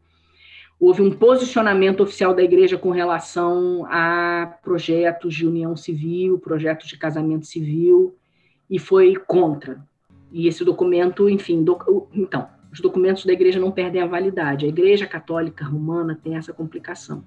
houve 0.78 1.03
um 1.03 1.11
posicionamento 1.11 2.03
oficial 2.03 2.34
da 2.34 2.43
igreja 2.43 2.76
com 2.76 2.91
relação 2.91 3.86
a 3.89 4.59
projetos 4.62 5.34
de 5.34 5.47
união 5.47 5.76
civil, 5.76 6.39
projetos 6.39 6.89
de 6.89 6.97
casamento 6.97 7.47
civil, 7.47 8.16
e 8.68 8.78
foi 8.78 9.14
contra. 9.14 9.80
E 10.32 10.49
esse 10.49 10.64
documento, 10.64 11.28
enfim, 11.28 11.64
então, 12.12 12.49
os 12.72 12.80
documentos 12.80 13.24
da 13.24 13.32
igreja 13.32 13.61
não 13.61 13.70
perdem 13.70 14.03
a 14.03 14.07
validade. 14.07 14.66
A 14.66 14.68
igreja 14.68 15.07
católica 15.07 15.64
romana 15.64 16.18
tem 16.22 16.36
essa 16.36 16.53
complicação 16.53 17.24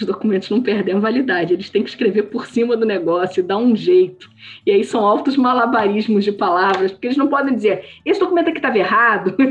os 0.00 0.06
documentos 0.06 0.50
não 0.50 0.62
perdem 0.62 0.94
a 0.94 0.98
validade, 0.98 1.52
eles 1.52 1.70
têm 1.70 1.82
que 1.82 1.90
escrever 1.90 2.24
por 2.24 2.46
cima 2.46 2.76
do 2.76 2.86
negócio, 2.86 3.42
dar 3.42 3.58
um 3.58 3.74
jeito. 3.76 4.30
E 4.66 4.70
aí 4.70 4.84
são 4.84 5.04
altos 5.04 5.36
malabarismos 5.36 6.24
de 6.24 6.32
palavras, 6.32 6.92
porque 6.92 7.08
eles 7.08 7.16
não 7.16 7.28
podem 7.28 7.54
dizer, 7.54 7.84
esse 8.04 8.20
documento 8.20 8.48
aqui 8.48 8.58
estava 8.58 8.78
errado. 8.78 9.36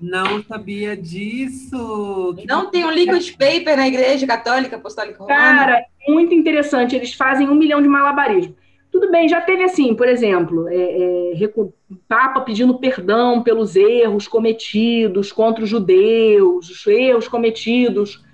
Não 0.00 0.42
sabia 0.42 0.94
disso. 0.94 2.34
Que 2.36 2.46
não 2.46 2.70
tem 2.70 2.84
um 2.84 2.90
liquid 2.90 3.30
paper 3.38 3.74
na 3.74 3.88
Igreja 3.88 4.26
Católica 4.26 4.76
Apostólica 4.76 5.18
Romana? 5.18 5.38
Cara, 5.38 5.84
muito 6.06 6.34
interessante. 6.34 6.94
Eles 6.94 7.14
fazem 7.14 7.48
um 7.48 7.54
milhão 7.54 7.80
de 7.80 7.88
malabarismos. 7.88 8.54
Tudo 8.94 9.10
bem, 9.10 9.28
já 9.28 9.40
teve 9.40 9.64
assim, 9.64 9.92
por 9.92 10.06
exemplo, 10.06 10.68
é, 10.68 11.32
é, 11.32 11.52
Papa 12.06 12.42
pedindo 12.42 12.78
perdão 12.78 13.42
pelos 13.42 13.74
erros 13.74 14.28
cometidos 14.28 15.32
contra 15.32 15.64
os 15.64 15.68
judeus, 15.68 16.70
os 16.70 16.86
erros 16.86 17.26
cometidos, 17.26 18.24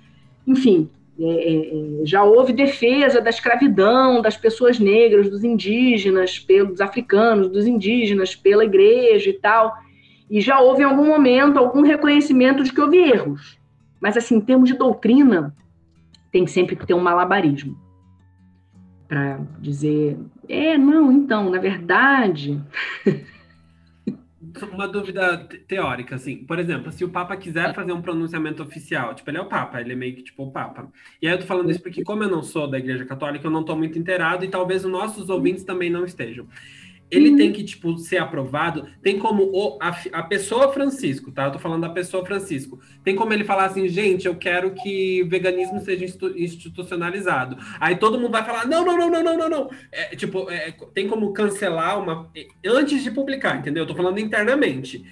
enfim, 0.45 0.87
é, 1.19 1.23
é, 1.23 2.01
é, 2.01 2.05
já 2.05 2.23
houve 2.23 2.53
defesa 2.53 3.19
da 3.19 3.31
escravidão 3.31 4.21
das 4.21 4.37
pessoas 4.37 4.77
negras, 4.77 5.31
dos 5.31 5.43
indígenas, 5.43 6.37
pelos 6.37 6.79
africanos, 6.79 7.49
dos 7.49 7.65
indígenas, 7.65 8.35
pela 8.35 8.63
igreja 8.63 9.31
e 9.31 9.33
tal, 9.33 9.73
e 10.29 10.39
já 10.39 10.59
houve 10.59 10.83
em 10.83 10.85
algum 10.85 11.07
momento 11.07 11.57
algum 11.57 11.81
reconhecimento 11.81 12.63
de 12.63 12.71
que 12.71 12.79
houve 12.79 12.97
erros. 12.97 13.57
Mas, 13.99 14.15
assim, 14.15 14.35
em 14.35 14.41
termos 14.41 14.69
de 14.69 14.77
doutrina, 14.77 15.55
tem 16.31 16.45
sempre 16.45 16.75
que 16.75 16.85
ter 16.85 16.93
um 16.93 17.01
malabarismo 17.01 17.75
para 19.11 19.41
dizer, 19.59 20.17
é, 20.51 20.77
não, 20.77 21.11
então, 21.11 21.49
na 21.49 21.59
verdade. 21.59 22.61
Uma 24.73 24.87
dúvida 24.87 25.37
teórica, 25.67 26.15
assim, 26.15 26.43
por 26.43 26.59
exemplo, 26.59 26.91
se 26.91 27.05
o 27.05 27.09
Papa 27.09 27.37
quiser 27.37 27.73
fazer 27.73 27.93
um 27.93 28.01
pronunciamento 28.01 28.61
oficial, 28.61 29.15
tipo, 29.15 29.29
ele 29.29 29.37
é 29.37 29.41
o 29.41 29.47
Papa, 29.47 29.79
ele 29.79 29.93
é 29.93 29.95
meio 29.95 30.15
que 30.15 30.23
tipo 30.23 30.43
o 30.43 30.51
Papa. 30.51 30.91
E 31.21 31.27
aí 31.27 31.33
eu 31.33 31.39
tô 31.39 31.45
falando 31.45 31.71
isso 31.71 31.81
porque, 31.81 32.03
como 32.03 32.23
eu 32.23 32.29
não 32.29 32.43
sou 32.43 32.69
da 32.69 32.77
Igreja 32.77 33.05
Católica, 33.05 33.47
eu 33.47 33.51
não 33.51 33.63
tô 33.63 33.75
muito 33.75 33.97
inteirado 33.97 34.43
e 34.43 34.49
talvez 34.49 34.83
os 34.83 34.91
nossos 34.91 35.29
ouvintes 35.29 35.63
também 35.63 35.89
não 35.89 36.03
estejam 36.03 36.47
ele 37.11 37.31
uhum. 37.31 37.37
tem 37.37 37.51
que, 37.51 37.63
tipo, 37.63 37.97
ser 37.97 38.19
aprovado. 38.19 38.87
Tem 39.01 39.19
como 39.19 39.43
o, 39.53 39.77
a, 39.81 39.89
a, 40.13 40.23
pessoa 40.23 40.71
Francisco, 40.71 41.29
tá? 41.29 41.45
Eu 41.45 41.51
tô 41.51 41.59
falando 41.59 41.81
da 41.81 41.89
pessoa 41.89 42.25
Francisco. 42.25 42.79
Tem 43.03 43.15
como 43.15 43.33
ele 43.33 43.43
falar 43.43 43.65
assim, 43.65 43.87
gente, 43.89 44.25
eu 44.25 44.35
quero 44.35 44.73
que 44.73 45.21
veganismo 45.23 45.81
seja 45.81 46.05
institucionalizado. 46.05 47.57
Aí 47.81 47.97
todo 47.97 48.17
mundo 48.17 48.31
vai 48.31 48.45
falar, 48.45 48.65
não, 48.65 48.85
não, 48.85 48.97
não, 48.97 49.09
não, 49.09 49.23
não, 49.23 49.37
não, 49.37 49.49
não. 49.49 49.69
É, 49.91 50.15
tipo, 50.15 50.49
é, 50.49 50.73
tem 50.93 51.09
como 51.09 51.33
cancelar 51.33 52.01
uma. 52.01 52.31
Antes 52.65 53.03
de 53.03 53.11
publicar, 53.11 53.57
entendeu? 53.57 53.83
Eu 53.83 53.87
tô 53.87 53.95
falando 53.95 54.19
internamente. 54.19 55.05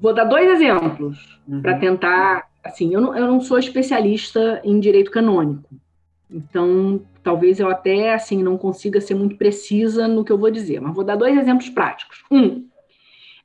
Vou 0.00 0.14
dar 0.14 0.24
dois 0.24 0.48
exemplos 0.48 1.38
uhum. 1.46 1.60
para 1.60 1.78
tentar. 1.78 2.48
Assim, 2.64 2.94
eu 2.94 3.00
não, 3.00 3.16
eu 3.16 3.26
não 3.26 3.40
sou 3.42 3.58
especialista 3.58 4.60
em 4.64 4.80
direito 4.80 5.10
canônico. 5.10 5.68
Então, 6.30 7.02
talvez 7.26 7.58
eu 7.58 7.68
até 7.68 8.14
assim 8.14 8.40
não 8.40 8.56
consiga 8.56 9.00
ser 9.00 9.16
muito 9.16 9.34
precisa 9.34 10.06
no 10.06 10.24
que 10.24 10.30
eu 10.30 10.38
vou 10.38 10.48
dizer, 10.48 10.80
mas 10.80 10.94
vou 10.94 11.02
dar 11.02 11.16
dois 11.16 11.36
exemplos 11.36 11.68
práticos. 11.68 12.22
Um, 12.30 12.64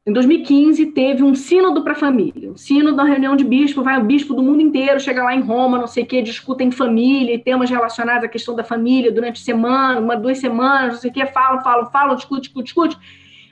em 0.05 0.13
2015 0.13 0.85
teve 0.91 1.23
um 1.23 1.33
sínodo 1.33 1.83
para 1.83 1.93
a 1.93 1.95
família, 1.95 2.51
um 2.51 2.55
sínodo 2.55 2.97
da 2.97 3.03
reunião 3.03 3.35
de 3.35 3.43
bispo, 3.43 3.81
vai 3.81 3.99
o 3.99 4.03
bispo 4.03 4.35
do 4.35 4.43
mundo 4.43 4.61
inteiro, 4.61 4.99
chega 4.99 5.23
lá 5.23 5.35
em 5.35 5.41
Roma, 5.41 5.79
não 5.79 5.87
sei 5.87 6.03
o 6.03 6.05
que, 6.05 6.21
discutem 6.21 6.69
família 6.69 7.33
e 7.33 7.39
temas 7.39 7.71
relacionados 7.71 8.23
à 8.23 8.27
questão 8.27 8.55
da 8.55 8.63
família 8.63 9.11
durante 9.11 9.39
semana, 9.39 9.99
uma, 9.99 10.15
duas 10.15 10.37
semanas, 10.37 10.93
não 10.93 11.01
sei 11.01 11.09
o 11.09 11.13
que, 11.13 11.25
falam, 11.25 11.63
falam, 11.63 11.89
falam, 11.89 12.15
discute, 12.15 12.41
discute, 12.41 12.65
discute. 12.65 12.97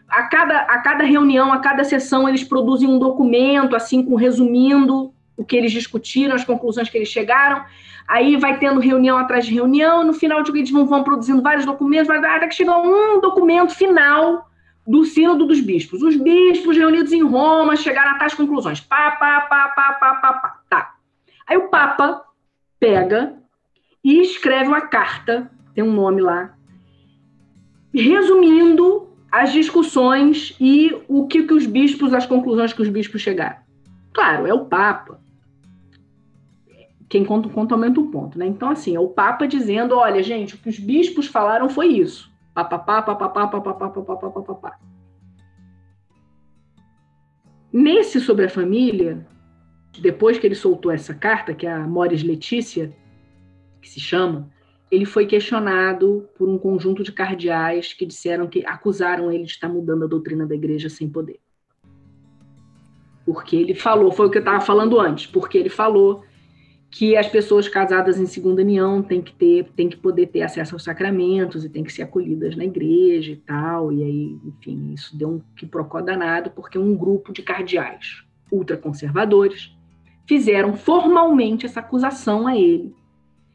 A 0.08 0.24
cada, 0.28 0.60
a 0.60 0.78
cada 0.80 1.04
reunião, 1.06 1.52
a 1.52 1.58
cada 1.58 1.84
sessão, 1.84 2.30
eles 2.30 2.44
produzem 2.44 2.88
um 2.88 3.00
documento, 3.00 3.76
assim, 3.76 4.04
com 4.04 4.14
resumindo 4.14 5.12
o 5.40 5.46
que 5.46 5.56
eles 5.56 5.72
discutiram, 5.72 6.36
as 6.36 6.44
conclusões 6.44 6.90
que 6.90 6.98
eles 6.98 7.08
chegaram. 7.08 7.64
Aí 8.06 8.36
vai 8.36 8.60
tendo 8.60 8.82
reunião 8.82 9.18
atrás 9.18 9.46
de 9.46 9.54
reunião, 9.54 10.04
no 10.04 10.12
final 10.12 10.44
de 10.44 10.52
eles 10.52 10.70
vão, 10.70 10.86
vão 10.86 11.02
produzindo 11.02 11.42
vários 11.42 11.66
documentos, 11.66 12.10
até 12.10 12.46
que 12.46 12.56
chega 12.56 12.78
um 12.78 13.22
documento 13.22 13.74
final 13.74 14.50
do 14.86 15.06
Sínodo 15.06 15.46
dos 15.46 15.62
Bispos. 15.62 16.04
Os 16.04 16.18
bispos 16.18 16.76
reunidos 16.76 17.14
em 17.14 17.24
Roma 17.24 17.78
chegaram 17.78 18.12
a 18.12 18.18
tais 18.18 18.34
conclusões. 18.34 18.82
Pá, 18.82 19.12
pá, 19.12 19.42
pá, 19.42 19.70
pá, 19.70 19.94
pá, 19.94 20.16
pá, 20.16 20.34
pá. 20.34 20.60
Tá. 20.70 20.96
Aí 21.48 21.56
o 21.56 21.70
Papa 21.70 22.22
pega 22.78 23.36
e 24.04 24.20
escreve 24.20 24.68
uma 24.68 24.82
carta, 24.82 25.50
tem 25.74 25.84
um 25.84 25.94
nome 25.94 26.20
lá, 26.22 26.54
resumindo 27.94 29.08
as 29.32 29.54
discussões 29.54 30.54
e 30.60 30.94
o 31.08 31.28
que, 31.28 31.44
que 31.44 31.54
os 31.54 31.66
bispos, 31.66 32.14
as 32.14 32.26
conclusões 32.26 32.74
que 32.74 32.82
os 32.82 32.90
bispos 32.90 33.22
chegaram. 33.22 33.58
Claro, 34.12 34.46
é 34.46 34.54
o 34.54 34.66
Papa 34.66 35.29
quem 37.10 37.26
conta, 37.26 37.50
conta 37.50 37.74
aumenta 37.74 38.00
o 38.00 38.12
ponto, 38.12 38.38
né? 38.38 38.46
Então, 38.46 38.70
assim, 38.70 38.96
é 38.96 39.00
o 39.00 39.08
Papa 39.08 39.48
dizendo, 39.48 39.96
olha, 39.96 40.22
gente, 40.22 40.54
o 40.54 40.58
que 40.60 40.70
os 40.70 40.78
bispos 40.78 41.26
falaram 41.26 41.68
foi 41.68 41.88
isso. 41.88 42.32
Papapá, 42.54 43.02
papapá, 43.02 43.48
papapá, 43.48 43.90
papapá, 43.90 44.30
papapá. 44.30 44.80
Nesse 47.74 48.20
sobre 48.20 48.46
a 48.46 48.50
família, 48.50 49.26
depois 50.00 50.38
que 50.38 50.46
ele 50.46 50.56
soltou 50.56 50.92
essa 50.92 51.14
carta, 51.14 51.54
que 51.54 51.66
é 51.66 51.72
a 51.72 51.88
Mores 51.88 52.22
Letícia, 52.22 52.96
que 53.82 53.90
se 53.90 54.00
chama, 54.00 54.50
ele 54.92 55.06
foi 55.06 55.26
questionado 55.26 56.30
por 56.38 56.48
um 56.48 56.60
conjunto 56.60 57.04
de 57.04 57.12
cardeais 57.12 57.94
que 57.94 58.06
disseram 58.06 58.48
que 58.48 58.64
acusaram 58.66 59.32
ele 59.32 59.46
de 59.46 59.52
estar 59.52 59.70
mudando 59.70 60.04
a 60.04 60.08
doutrina 60.08 60.46
da 60.46 60.54
igreja 60.54 60.90
sem 60.90 61.10
poder. 61.10 61.40
Porque 63.26 63.56
ele 63.56 63.76
falou, 63.76 64.12
foi 64.12 64.28
o 64.28 64.30
que 64.30 64.38
eu 64.38 64.42
estava 64.42 64.62
falando 64.62 65.00
antes, 65.00 65.28
porque 65.28 65.58
ele 65.58 65.70
falou 65.70 66.24
que 66.92 67.16
as 67.16 67.28
pessoas 67.28 67.68
casadas 67.68 68.20
em 68.20 68.26
segunda 68.26 68.62
união 68.62 69.02
têm 69.02 69.22
que 69.22 69.32
ter, 69.34 69.66
têm 69.76 69.90
que 69.90 69.98
poder 69.98 70.28
ter 70.28 70.42
acesso 70.42 70.76
aos 70.76 70.84
sacramentos 70.84 71.64
e 71.64 71.70
têm 71.70 71.84
que 71.84 71.94
ser 71.94 72.02
acolhidas 72.02 72.56
na 72.56 72.66
igreja 72.66 73.32
e 73.32 73.36
tal. 73.36 73.92
E 73.92 74.04
aí, 74.04 74.38
enfim, 74.44 74.94
isso 74.94 75.16
deu 75.16 75.30
um 75.30 75.42
quiprocó 75.56 76.02
danado, 76.02 76.50
porque 76.50 76.80
um 76.80 76.96
grupo 76.96 77.32
de 77.32 77.44
cardeais 77.44 78.24
ultraconservadores 78.52 79.76
fizeram 80.28 80.76
formalmente 80.76 81.66
essa 81.66 81.80
acusação 81.80 82.48
a 82.48 82.58
ele. 82.58 82.94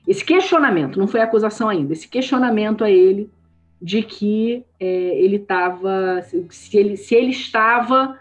Esse 0.07 0.25
questionamento, 0.25 0.99
não 0.99 1.09
foi 1.09 1.21
acusação 1.21 1.69
ainda, 1.69 1.93
esse 1.93 2.07
questionamento 2.07 2.85
a 2.85 2.91
ele 2.91 3.31
de 3.81 4.03
que 4.03 4.65
é, 4.79 4.87
ele 5.19 5.37
estava, 5.37 6.23
se 6.51 6.77
ele, 6.77 6.97
se 6.97 7.15
ele 7.15 7.31
estava 7.31 8.19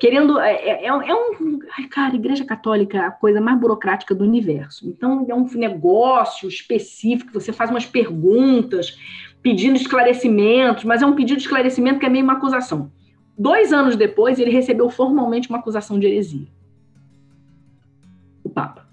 querendo. 0.00 0.40
É, 0.40 0.54
é, 0.54 0.86
é, 0.86 0.92
um. 1.14 1.60
Ai, 1.76 1.86
cara, 1.86 2.16
Igreja 2.16 2.44
Católica 2.44 2.96
é 2.96 3.00
a 3.02 3.10
coisa 3.10 3.40
mais 3.40 3.60
burocrática 3.60 4.14
do 4.14 4.24
universo. 4.24 4.88
Então, 4.88 5.26
é 5.28 5.34
um 5.34 5.46
negócio 5.54 6.48
específico, 6.48 7.32
você 7.32 7.52
faz 7.52 7.70
umas 7.70 7.84
perguntas, 7.84 8.98
pedindo 9.42 9.76
esclarecimentos, 9.76 10.82
mas 10.84 11.02
é 11.02 11.06
um 11.06 11.14
pedido 11.14 11.36
de 11.36 11.44
esclarecimento 11.44 12.00
que 12.00 12.06
é 12.06 12.08
meio 12.08 12.24
uma 12.24 12.32
acusação. 12.32 12.90
Dois 13.38 13.72
anos 13.72 13.94
depois, 13.94 14.38
ele 14.38 14.50
recebeu 14.50 14.90
formalmente 14.90 15.48
uma 15.48 15.58
acusação 15.58 15.98
de 15.98 16.06
heresia. 16.06 16.48
O 18.42 18.48
Papa. 18.48 18.88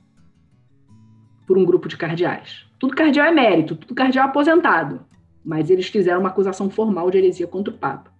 Por 1.47 1.57
um 1.57 1.65
grupo 1.65 1.87
de 1.87 1.97
cardeais. 1.97 2.65
Tudo 2.77 2.95
cardeal 2.95 3.27
é 3.27 3.31
mérito, 3.31 3.75
tudo 3.75 3.95
cardeal 3.95 4.27
é 4.27 4.29
aposentado. 4.29 5.05
Mas 5.43 5.69
eles 5.69 5.87
fizeram 5.87 6.19
uma 6.19 6.29
acusação 6.29 6.69
formal 6.69 7.09
de 7.09 7.17
heresia 7.17 7.47
contra 7.47 7.73
o 7.73 7.77
Papa 7.77 8.16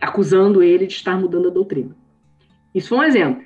acusando 0.00 0.62
ele 0.62 0.86
de 0.86 0.94
estar 0.94 1.18
mudando 1.18 1.48
a 1.48 1.52
doutrina. 1.52 1.96
Isso 2.74 2.90
foi 2.90 2.98
um 2.98 3.02
exemplo. 3.02 3.44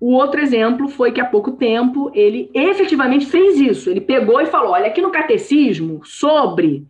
O 0.00 0.14
outro 0.14 0.40
exemplo 0.40 0.88
foi 0.88 1.12
que 1.12 1.20
há 1.20 1.24
pouco 1.24 1.52
tempo 1.52 2.10
ele 2.12 2.50
efetivamente 2.52 3.26
fez 3.26 3.60
isso. 3.60 3.88
Ele 3.88 4.00
pegou 4.00 4.40
e 4.40 4.46
falou: 4.46 4.72
olha, 4.72 4.86
aqui 4.86 5.00
no 5.00 5.12
catecismo, 5.12 6.00
sobre 6.04 6.84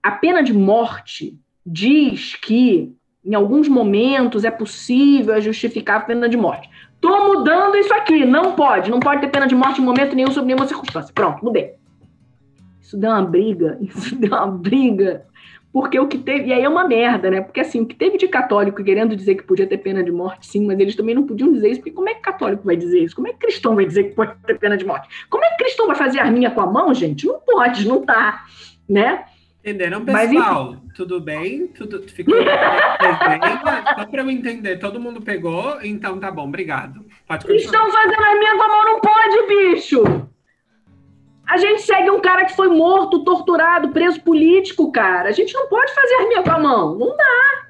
a 0.00 0.12
pena 0.12 0.42
de 0.42 0.52
morte, 0.52 1.36
diz 1.66 2.36
que 2.36 2.94
em 3.24 3.34
alguns 3.34 3.68
momentos 3.68 4.44
é 4.44 4.50
possível 4.50 5.40
justificar 5.40 5.98
a 5.98 6.04
pena 6.04 6.28
de 6.28 6.36
morte. 6.36 6.68
Estou 6.94 7.34
mudando 7.34 7.76
isso 7.76 7.92
aqui, 7.94 8.24
não 8.24 8.52
pode, 8.52 8.90
não 8.90 9.00
pode 9.00 9.20
ter 9.20 9.28
pena 9.28 9.46
de 9.46 9.56
morte 9.56 9.80
em 9.80 9.84
momento 9.84 10.14
nenhum, 10.14 10.30
sob 10.30 10.46
nenhuma 10.46 10.66
circunstância. 10.66 11.12
Pronto, 11.12 11.44
mudei. 11.44 11.74
Isso 12.80 12.96
deu 12.96 13.10
uma 13.10 13.22
briga, 13.22 13.76
isso 13.82 14.14
deu 14.14 14.30
uma 14.30 14.46
briga 14.46 15.24
porque 15.72 15.98
o 15.98 16.06
que 16.06 16.18
teve, 16.18 16.48
e 16.48 16.52
aí 16.52 16.62
é 16.62 16.68
uma 16.68 16.86
merda, 16.86 17.30
né? 17.30 17.40
Porque 17.40 17.60
assim, 17.60 17.80
o 17.80 17.86
que 17.86 17.94
teve 17.94 18.18
de 18.18 18.28
católico 18.28 18.84
querendo 18.84 19.16
dizer 19.16 19.36
que 19.36 19.42
podia 19.42 19.66
ter 19.66 19.78
pena 19.78 20.04
de 20.04 20.12
morte, 20.12 20.46
sim, 20.46 20.66
mas 20.66 20.78
eles 20.78 20.94
também 20.94 21.14
não 21.14 21.26
podiam 21.26 21.50
dizer 21.50 21.68
isso, 21.70 21.80
porque 21.80 21.92
como 21.92 22.10
é 22.10 22.14
que 22.14 22.20
católico 22.20 22.64
vai 22.64 22.76
dizer 22.76 23.00
isso? 23.00 23.16
Como 23.16 23.26
é 23.26 23.32
que 23.32 23.38
cristão 23.38 23.74
vai 23.74 23.86
dizer 23.86 24.04
que 24.04 24.14
pode 24.14 24.34
ter 24.46 24.58
pena 24.58 24.76
de 24.76 24.84
morte? 24.84 25.08
Como 25.30 25.42
é 25.44 25.48
que 25.50 25.64
cristão 25.64 25.86
vai 25.86 25.96
fazer 25.96 26.18
arminha 26.20 26.50
com 26.50 26.60
a 26.60 26.66
mão, 26.66 26.92
gente? 26.92 27.26
Não 27.26 27.40
pode, 27.40 27.88
não 27.88 28.04
tá, 28.04 28.44
né? 28.86 29.24
Entenderam, 29.64 30.04
pessoal? 30.04 30.76
Mas, 30.82 30.92
Tudo 30.94 31.20
bem? 31.20 31.68
Tudo 31.68 32.02
ficou 32.02 32.34
bem? 32.34 32.44
Só 33.96 34.06
para 34.06 34.22
eu 34.22 34.30
entender, 34.30 34.76
todo 34.78 35.00
mundo 35.00 35.22
pegou? 35.22 35.78
Então 35.82 36.18
tá 36.18 36.30
bom, 36.30 36.48
obrigado. 36.48 37.06
Pode 37.26 37.50
Estão 37.54 37.90
fazendo 37.90 38.24
arminha 38.24 38.56
com 38.56 38.62
a 38.62 38.68
mão, 38.68 38.84
não 38.84 39.00
pode, 39.00 39.46
bicho! 39.46 40.31
A 41.52 41.58
gente 41.58 41.82
segue 41.82 42.10
um 42.10 42.18
cara 42.18 42.46
que 42.46 42.56
foi 42.56 42.68
morto, 42.68 43.24
torturado, 43.24 43.90
preso 43.90 44.22
político, 44.22 44.90
cara. 44.90 45.28
A 45.28 45.32
gente 45.32 45.52
não 45.52 45.68
pode 45.68 45.94
fazer 45.94 46.14
arminha 46.14 46.42
com 46.42 46.50
a 46.50 46.58
mão. 46.58 46.98
Não 46.98 47.14
dá. 47.14 47.66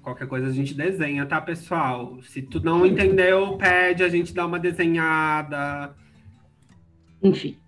Qualquer 0.00 0.26
coisa 0.26 0.46
a 0.46 0.50
gente 0.50 0.72
desenha, 0.72 1.26
tá, 1.26 1.42
pessoal? 1.42 2.22
Se 2.22 2.40
tu 2.40 2.58
não 2.64 2.86
entendeu, 2.86 3.58
pede, 3.58 4.02
a 4.02 4.08
gente 4.08 4.32
dá 4.32 4.46
uma 4.46 4.58
desenhada. 4.58 5.94
Enfim. 7.22 7.58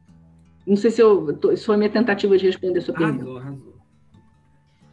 Não 0.66 0.74
sei 0.74 0.90
se 0.90 1.02
eu. 1.02 1.38
Isso 1.52 1.66
foi 1.66 1.76
minha 1.76 1.90
tentativa 1.90 2.38
de 2.38 2.46
responder 2.46 2.78
a 2.78 2.82
sua 2.82 2.94
pergunta. 2.94 3.22
Arrasou, 3.22 3.36
arrasou. 3.36 3.74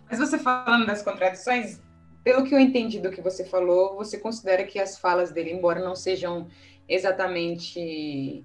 Mas 0.09 0.19
você 0.19 0.37
falando 0.37 0.85
das 0.85 1.01
contradições, 1.01 1.81
pelo 2.25 2.43
que 2.43 2.53
eu 2.53 2.59
entendi 2.59 2.99
do 2.99 3.09
que 3.09 3.21
você 3.21 3.45
falou, 3.45 3.95
você 3.95 4.17
considera 4.17 4.65
que 4.65 4.77
as 4.77 4.99
falas 4.99 5.31
dele, 5.31 5.53
embora 5.53 5.79
não 5.79 5.95
sejam 5.95 6.49
exatamente 6.91 8.43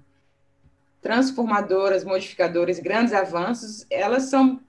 transformadoras, 1.01 2.03
modificadoras, 2.03 2.79
grandes 2.79 3.13
avanços, 3.13 3.85
elas 3.89 4.23
são, 4.23 4.59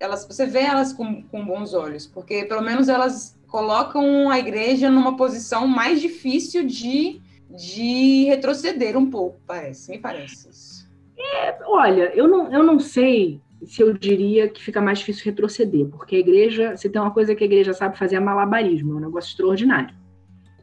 elas, 0.00 0.26
você 0.26 0.46
vê 0.46 0.60
elas 0.60 0.92
com, 0.92 1.22
com 1.22 1.44
bons 1.44 1.72
olhos, 1.74 2.06
porque 2.06 2.44
pelo 2.44 2.62
menos 2.62 2.88
elas 2.88 3.38
colocam 3.46 4.30
a 4.30 4.38
igreja 4.38 4.90
numa 4.90 5.16
posição 5.16 5.66
mais 5.66 6.00
difícil 6.00 6.66
de, 6.66 7.20
de 7.50 8.24
retroceder 8.24 8.96
um 8.96 9.08
pouco, 9.08 9.40
parece, 9.46 9.90
me 9.90 9.98
parece. 9.98 10.86
É, 11.16 11.58
olha, 11.64 12.12
eu 12.14 12.28
não, 12.28 12.52
eu 12.52 12.62
não 12.62 12.78
sei 12.78 13.40
se 13.64 13.82
eu 13.82 13.92
diria 13.92 14.48
que 14.48 14.62
fica 14.62 14.80
mais 14.80 14.98
difícil 14.98 15.24
retroceder, 15.24 15.86
porque 15.86 16.16
a 16.16 16.20
igreja, 16.20 16.76
se 16.76 16.88
tem 16.88 17.00
uma 17.00 17.10
coisa 17.10 17.34
que 17.34 17.42
a 17.42 17.46
igreja 17.46 17.72
sabe 17.72 17.98
fazer 17.98 18.16
é 18.16 18.20
malabarismo, 18.20 18.92
é 18.92 18.96
um 18.96 19.00
negócio 19.00 19.30
extraordinário. 19.30 19.94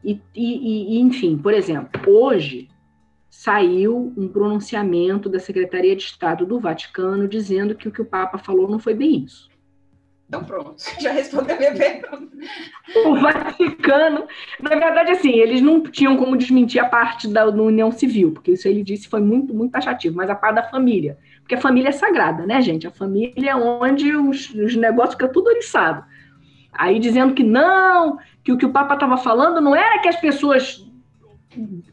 E, 0.06 0.22
e, 0.36 0.96
e, 0.96 1.00
enfim, 1.00 1.36
por 1.36 1.52
exemplo, 1.52 2.00
hoje 2.06 2.68
saiu 3.28 4.14
um 4.16 4.28
pronunciamento 4.28 5.28
da 5.28 5.40
Secretaria 5.40 5.96
de 5.96 6.04
Estado 6.04 6.46
do 6.46 6.60
Vaticano 6.60 7.26
dizendo 7.26 7.74
que 7.74 7.88
o 7.88 7.90
que 7.90 8.00
o 8.00 8.04
Papa 8.04 8.38
falou 8.38 8.70
não 8.70 8.78
foi 8.78 8.94
bem 8.94 9.24
isso. 9.24 9.50
Então 10.28 10.44
pronto, 10.44 10.76
já 11.02 11.10
respondeu 11.10 11.56
a 11.56 11.58
minha 11.58 11.74
pergunta. 11.74 12.36
O 13.04 13.16
Vaticano, 13.16 14.28
na 14.60 14.70
verdade, 14.70 15.10
assim, 15.10 15.32
eles 15.32 15.60
não 15.60 15.82
tinham 15.82 16.16
como 16.16 16.36
desmentir 16.36 16.80
a 16.80 16.88
parte 16.88 17.26
da, 17.26 17.50
da 17.50 17.62
União 17.62 17.90
Civil, 17.90 18.30
porque 18.30 18.52
isso 18.52 18.68
ele 18.68 18.84
disse 18.84 19.08
foi 19.08 19.20
muito, 19.20 19.52
muito 19.52 19.72
taxativo, 19.72 20.16
mas 20.16 20.30
a 20.30 20.36
parte 20.36 20.54
da 20.54 20.70
família. 20.70 21.18
Porque 21.40 21.56
a 21.56 21.60
família 21.60 21.88
é 21.88 21.92
sagrada, 21.92 22.46
né, 22.46 22.62
gente? 22.62 22.86
A 22.86 22.92
família 22.92 23.50
é 23.50 23.56
onde 23.56 24.14
os, 24.14 24.50
os 24.50 24.76
negócios 24.76 25.14
ficam 25.14 25.32
tudo 25.32 25.48
oriçado. 25.48 26.04
Aí 26.78 26.98
dizendo 26.98 27.34
que 27.34 27.42
não, 27.42 28.18
que 28.44 28.52
o 28.52 28.58
que 28.58 28.66
o 28.66 28.72
Papa 28.72 28.94
estava 28.94 29.16
falando 29.16 29.60
não 29.60 29.74
era 29.74 29.98
que 30.00 30.08
as 30.08 30.16
pessoas 30.16 30.84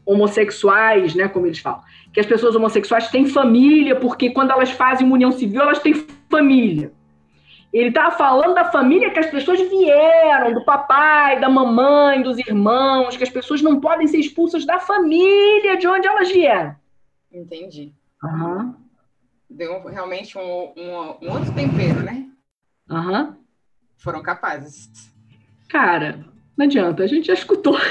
homossexuais, 0.04 1.14
né, 1.14 1.28
como 1.28 1.46
eles 1.46 1.58
falam, 1.58 1.82
que 2.12 2.20
as 2.20 2.26
pessoas 2.26 2.54
homossexuais 2.54 3.08
têm 3.08 3.26
família, 3.26 3.96
porque 3.96 4.30
quando 4.30 4.50
elas 4.50 4.70
fazem 4.70 5.10
união 5.10 5.32
civil, 5.32 5.62
elas 5.62 5.78
têm 5.78 5.94
família. 6.30 6.92
Ele 7.72 7.88
estava 7.88 8.16
falando 8.16 8.54
da 8.54 8.66
família 8.66 9.10
que 9.10 9.18
as 9.18 9.26
pessoas 9.26 9.60
vieram, 9.60 10.54
do 10.54 10.64
papai, 10.64 11.40
da 11.40 11.48
mamãe, 11.48 12.22
dos 12.22 12.38
irmãos, 12.38 13.16
que 13.16 13.24
as 13.24 13.30
pessoas 13.30 13.62
não 13.62 13.80
podem 13.80 14.06
ser 14.06 14.18
expulsas 14.18 14.64
da 14.64 14.78
família 14.78 15.76
de 15.76 15.88
onde 15.88 16.06
elas 16.06 16.30
vieram. 16.30 16.76
Entendi. 17.32 17.92
Uhum. 18.22 18.74
Deu 19.50 19.82
realmente 19.88 20.38
um, 20.38 20.72
um, 20.76 21.16
um 21.20 21.32
outro 21.32 21.52
tempero, 21.52 22.00
né? 22.00 22.28
Uhum. 22.88 23.34
Foram 24.04 24.22
capazes. 24.22 25.10
Cara, 25.66 26.26
não 26.54 26.66
adianta, 26.66 27.02
a 27.02 27.06
gente 27.06 27.28
já 27.28 27.32
escutou. 27.32 27.74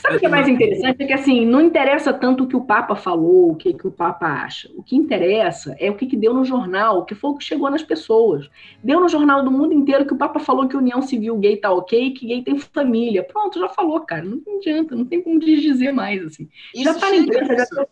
Sabe 0.00 0.16
o 0.16 0.20
que 0.20 0.26
é 0.26 0.28
mais 0.30 0.48
interessante? 0.48 1.02
É 1.02 1.06
que 1.06 1.12
assim, 1.12 1.44
não 1.46 1.60
interessa 1.60 2.12
tanto 2.12 2.44
o 2.44 2.46
que 2.46 2.56
o 2.56 2.64
Papa 2.64 2.96
falou, 2.96 3.52
o 3.52 3.54
que, 3.54 3.74
que 3.74 3.86
o 3.86 3.90
Papa 3.90 4.26
acha. 4.26 4.70
O 4.74 4.82
que 4.82 4.96
interessa 4.96 5.76
é 5.78 5.90
o 5.90 5.94
que, 5.94 6.06
que 6.06 6.16
deu 6.16 6.32
no 6.32 6.44
jornal, 6.44 6.98
o 6.98 7.04
que 7.04 7.14
foi 7.14 7.30
o 7.30 7.36
que 7.36 7.44
chegou 7.44 7.70
nas 7.70 7.82
pessoas. 7.82 8.50
Deu 8.82 8.98
no 8.98 9.08
jornal 9.08 9.42
do 9.42 9.50
mundo 9.50 9.74
inteiro 9.74 10.06
que 10.06 10.14
o 10.14 10.18
Papa 10.18 10.40
falou 10.40 10.66
que 10.66 10.76
união 10.76 11.02
civil 11.02 11.36
gay 11.38 11.56
tá 11.58 11.70
ok, 11.70 12.12
que 12.12 12.26
gay 12.26 12.42
tem 12.42 12.58
família. 12.58 13.22
Pronto, 13.22 13.60
já 13.60 13.68
falou, 13.68 14.00
cara. 14.00 14.24
Não 14.24 14.40
adianta, 14.56 14.96
não 14.96 15.04
tem 15.04 15.22
como 15.22 15.38
dizer 15.38 15.92
mais, 15.92 16.24
assim. 16.24 16.48
Isso 16.74 16.84
já 16.84 16.94
tá 16.94 17.10
na 17.10 17.16
imprensa, 17.16 17.56
já 17.56 17.66
tá 17.66 17.86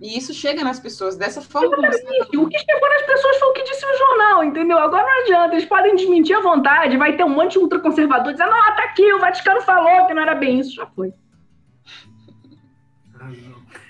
e 0.00 0.18
isso 0.18 0.34
chega 0.34 0.62
nas 0.62 0.78
pessoas 0.78 1.16
dessa 1.16 1.40
forma. 1.40 1.74
Exatamente. 1.86 2.36
O 2.36 2.48
que 2.48 2.58
chegou 2.58 2.88
nas 2.88 3.02
pessoas 3.02 3.36
foi 3.38 3.48
o 3.48 3.52
que 3.54 3.62
disse 3.62 3.84
o 3.86 3.98
jornal, 3.98 4.44
entendeu? 4.44 4.78
Agora 4.78 5.02
não 5.02 5.22
adianta, 5.22 5.54
eles 5.54 5.64
podem 5.64 5.96
desmentir 5.96 6.36
à 6.36 6.40
vontade, 6.40 6.98
vai 6.98 7.16
ter 7.16 7.24
um 7.24 7.30
monte 7.30 7.52
de 7.52 7.58
ultraconservador 7.58 8.32
dizendo, 8.32 8.52
ah, 8.52 8.72
tá 8.72 8.84
aqui, 8.84 9.10
o 9.12 9.18
Vaticano 9.18 9.62
falou 9.62 10.06
que 10.06 10.14
não 10.14 10.22
era 10.22 10.34
bem 10.34 10.60
isso, 10.60 10.74
já 10.74 10.86
foi. 10.86 11.12
Ah, 13.18 13.30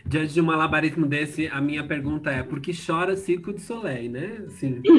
Diante 0.04 0.34
de 0.34 0.40
um 0.40 0.44
malabarismo 0.44 1.04
desse, 1.04 1.48
a 1.48 1.60
minha 1.60 1.82
pergunta 1.82 2.30
é, 2.30 2.44
por 2.44 2.60
que 2.60 2.70
chora 2.72 3.16
Circo 3.16 3.52
de 3.52 3.60
Soleil, 3.60 4.08
né? 4.08 4.44
Assim. 4.46 4.80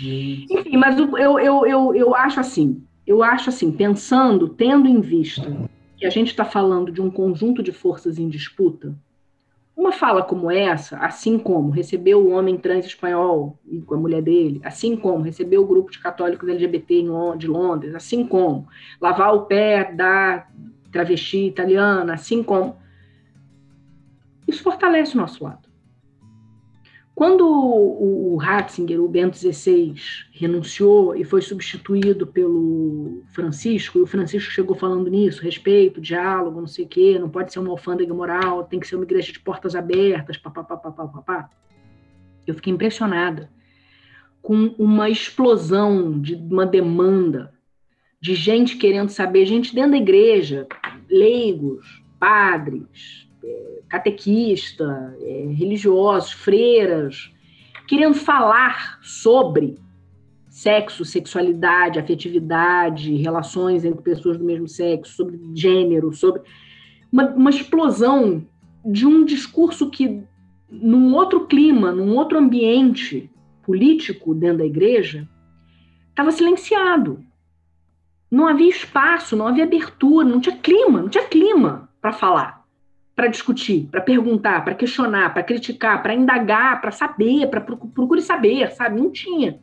Enfim, 0.00 0.76
mas 0.78 0.98
eu, 0.98 1.18
eu, 1.18 1.66
eu, 1.66 1.94
eu 1.94 2.14
acho 2.14 2.40
assim, 2.40 2.82
eu 3.06 3.22
acho 3.22 3.50
assim, 3.50 3.70
pensando, 3.70 4.48
tendo 4.48 4.88
em 4.88 5.02
vista 5.02 5.70
que 6.02 6.06
a 6.06 6.10
gente 6.10 6.32
está 6.32 6.44
falando 6.44 6.90
de 6.90 7.00
um 7.00 7.08
conjunto 7.08 7.62
de 7.62 7.70
forças 7.70 8.18
em 8.18 8.28
disputa, 8.28 8.92
uma 9.76 9.92
fala 9.92 10.20
como 10.20 10.50
essa, 10.50 10.98
assim 10.98 11.38
como 11.38 11.70
recebeu 11.70 12.26
o 12.26 12.30
homem 12.30 12.58
trans 12.58 12.84
espanhol 12.84 13.56
com 13.86 13.94
a 13.94 13.98
mulher 13.98 14.20
dele, 14.20 14.60
assim 14.64 14.96
como 14.96 15.22
recebeu 15.22 15.62
o 15.62 15.66
grupo 15.66 15.92
de 15.92 16.00
católicos 16.00 16.48
LGBT 16.48 17.04
de 17.38 17.46
Londres, 17.46 17.94
assim 17.94 18.26
como 18.26 18.66
lavar 19.00 19.32
o 19.32 19.42
pé 19.42 19.94
da 19.94 20.48
travesti 20.90 21.46
italiana, 21.46 22.14
assim 22.14 22.42
como. 22.42 22.76
Isso 24.48 24.64
fortalece 24.64 25.14
o 25.14 25.20
nosso 25.20 25.44
lado. 25.44 25.68
Quando 27.14 27.46
o, 27.46 28.36
Ratzinger, 28.36 29.00
o 29.00 29.08
Bento 29.08 29.36
XVI, 29.36 29.94
renunciou 30.32 31.14
e 31.14 31.24
foi 31.24 31.42
substituído 31.42 32.26
pelo 32.26 33.22
Francisco, 33.34 33.98
e 33.98 34.02
o 34.02 34.06
Francisco 34.06 34.50
chegou 34.50 34.74
falando 34.74 35.10
nisso, 35.10 35.42
respeito, 35.42 36.00
diálogo, 36.00 36.60
não 36.60 36.66
sei 36.66 36.86
o 36.86 36.88
quê, 36.88 37.18
não 37.18 37.28
pode 37.28 37.52
ser 37.52 37.58
uma 37.58 37.70
alfândega 37.70 38.14
moral, 38.14 38.64
tem 38.64 38.80
que 38.80 38.86
ser 38.86 38.96
uma 38.96 39.04
igreja 39.04 39.30
de 39.30 39.40
portas 39.40 39.74
abertas, 39.74 40.38
papapá, 40.38 40.76
papapá. 40.76 41.50
Eu 42.46 42.54
fiquei 42.54 42.72
impressionada 42.72 43.50
com 44.40 44.74
uma 44.78 45.10
explosão 45.10 46.18
de 46.18 46.34
uma 46.34 46.64
demanda 46.64 47.52
de 48.20 48.34
gente 48.34 48.76
querendo 48.76 49.10
saber, 49.10 49.44
gente 49.44 49.74
dentro 49.74 49.92
da 49.92 49.96
igreja, 49.98 50.66
leigos, 51.10 52.02
padres, 52.18 53.28
catequista, 53.92 55.14
é, 55.20 55.46
religiosos, 55.52 56.32
freiras, 56.32 57.30
querendo 57.86 58.14
falar 58.14 58.98
sobre 59.02 59.76
sexo, 60.48 61.04
sexualidade, 61.04 61.98
afetividade, 61.98 63.14
relações 63.16 63.84
entre 63.84 64.02
pessoas 64.02 64.38
do 64.38 64.44
mesmo 64.44 64.66
sexo, 64.66 65.14
sobre 65.14 65.38
gênero, 65.54 66.12
sobre 66.14 66.40
uma, 67.12 67.28
uma 67.30 67.50
explosão 67.50 68.46
de 68.82 69.06
um 69.06 69.26
discurso 69.26 69.90
que, 69.90 70.22
num 70.70 71.14
outro 71.14 71.46
clima, 71.46 71.92
num 71.92 72.16
outro 72.16 72.38
ambiente 72.38 73.30
político 73.62 74.34
dentro 74.34 74.58
da 74.58 74.66
igreja, 74.66 75.28
estava 76.08 76.32
silenciado. 76.32 77.22
Não 78.30 78.46
havia 78.46 78.70
espaço, 78.70 79.36
não 79.36 79.46
havia 79.46 79.64
abertura, 79.64 80.26
não 80.26 80.40
tinha 80.40 80.56
clima, 80.56 81.02
não 81.02 81.10
tinha 81.10 81.24
clima 81.24 81.90
para 82.00 82.12
falar 82.12 82.61
para 83.14 83.26
discutir, 83.26 83.88
para 83.90 84.00
perguntar, 84.00 84.64
para 84.64 84.74
questionar, 84.74 85.32
para 85.32 85.42
criticar, 85.42 86.02
para 86.02 86.14
indagar, 86.14 86.80
para 86.80 86.90
saber, 86.90 87.48
para 87.48 87.60
procure 87.60 88.22
saber, 88.22 88.70
sabe? 88.72 89.00
Não 89.00 89.10
tinha. 89.10 89.60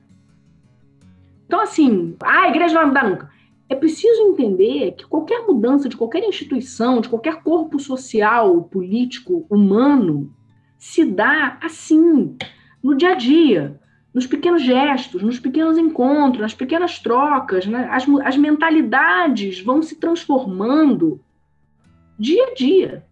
Então, 1.46 1.62
assim, 1.62 2.16
ah, 2.24 2.42
a 2.44 2.50
igreja 2.50 2.76
não 2.76 2.82
vai 2.82 2.86
mudar 2.88 3.10
nunca. 3.10 3.30
É 3.68 3.76
preciso 3.76 4.22
entender 4.24 4.94
que 4.94 5.06
qualquer 5.06 5.46
mudança 5.48 5.90
de 5.90 5.98
qualquer 5.98 6.24
instituição, 6.24 7.02
de 7.02 7.10
qualquer 7.10 7.42
corpo 7.42 7.80
social, 7.80 8.64
político, 8.64 9.46
humano, 9.50 10.34
se 10.78 11.04
dá 11.04 11.58
assim, 11.62 12.36
no 12.84 12.96
dia 12.96 13.12
a 13.12 13.16
dia, 13.16 13.80
nos 14.14 14.26
pequenos 14.26 14.64
gestos, 14.64 15.22
nos 15.22 15.40
pequenos 15.40 15.78
encontros, 15.78 16.42
nas 16.42 16.54
pequenas 16.54 17.00
trocas, 17.00 17.66
né? 17.66 17.88
as, 17.92 18.08
as 18.24 18.38
mentalidades 18.38 19.60
vão 19.60 19.82
se 19.82 19.96
transformando 19.96 21.20
dia 22.18 22.46
a 22.46 22.54
dia. 22.54 23.09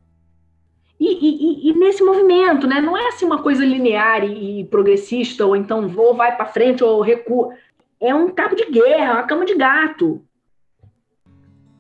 E, 0.99 1.05
e, 1.05 1.69
e, 1.69 1.73
nesse 1.73 2.03
movimento, 2.03 2.65
né? 2.65 2.81
Não 2.81 2.97
é 2.97 3.09
assim 3.09 3.25
uma 3.25 3.41
coisa 3.41 3.63
linear 3.63 4.23
e, 4.23 4.61
e 4.61 4.65
progressista, 4.65 5.45
ou 5.45 5.55
então 5.55 5.87
vou, 5.87 6.15
vai 6.15 6.35
para 6.35 6.45
frente 6.45 6.83
ou 6.83 7.01
recua. 7.01 7.53
É 7.99 8.13
um 8.13 8.29
cabo 8.29 8.55
de 8.55 8.65
guerra, 8.65 9.13
uma 9.13 9.23
cama 9.23 9.45
de 9.45 9.55
gato. 9.55 10.21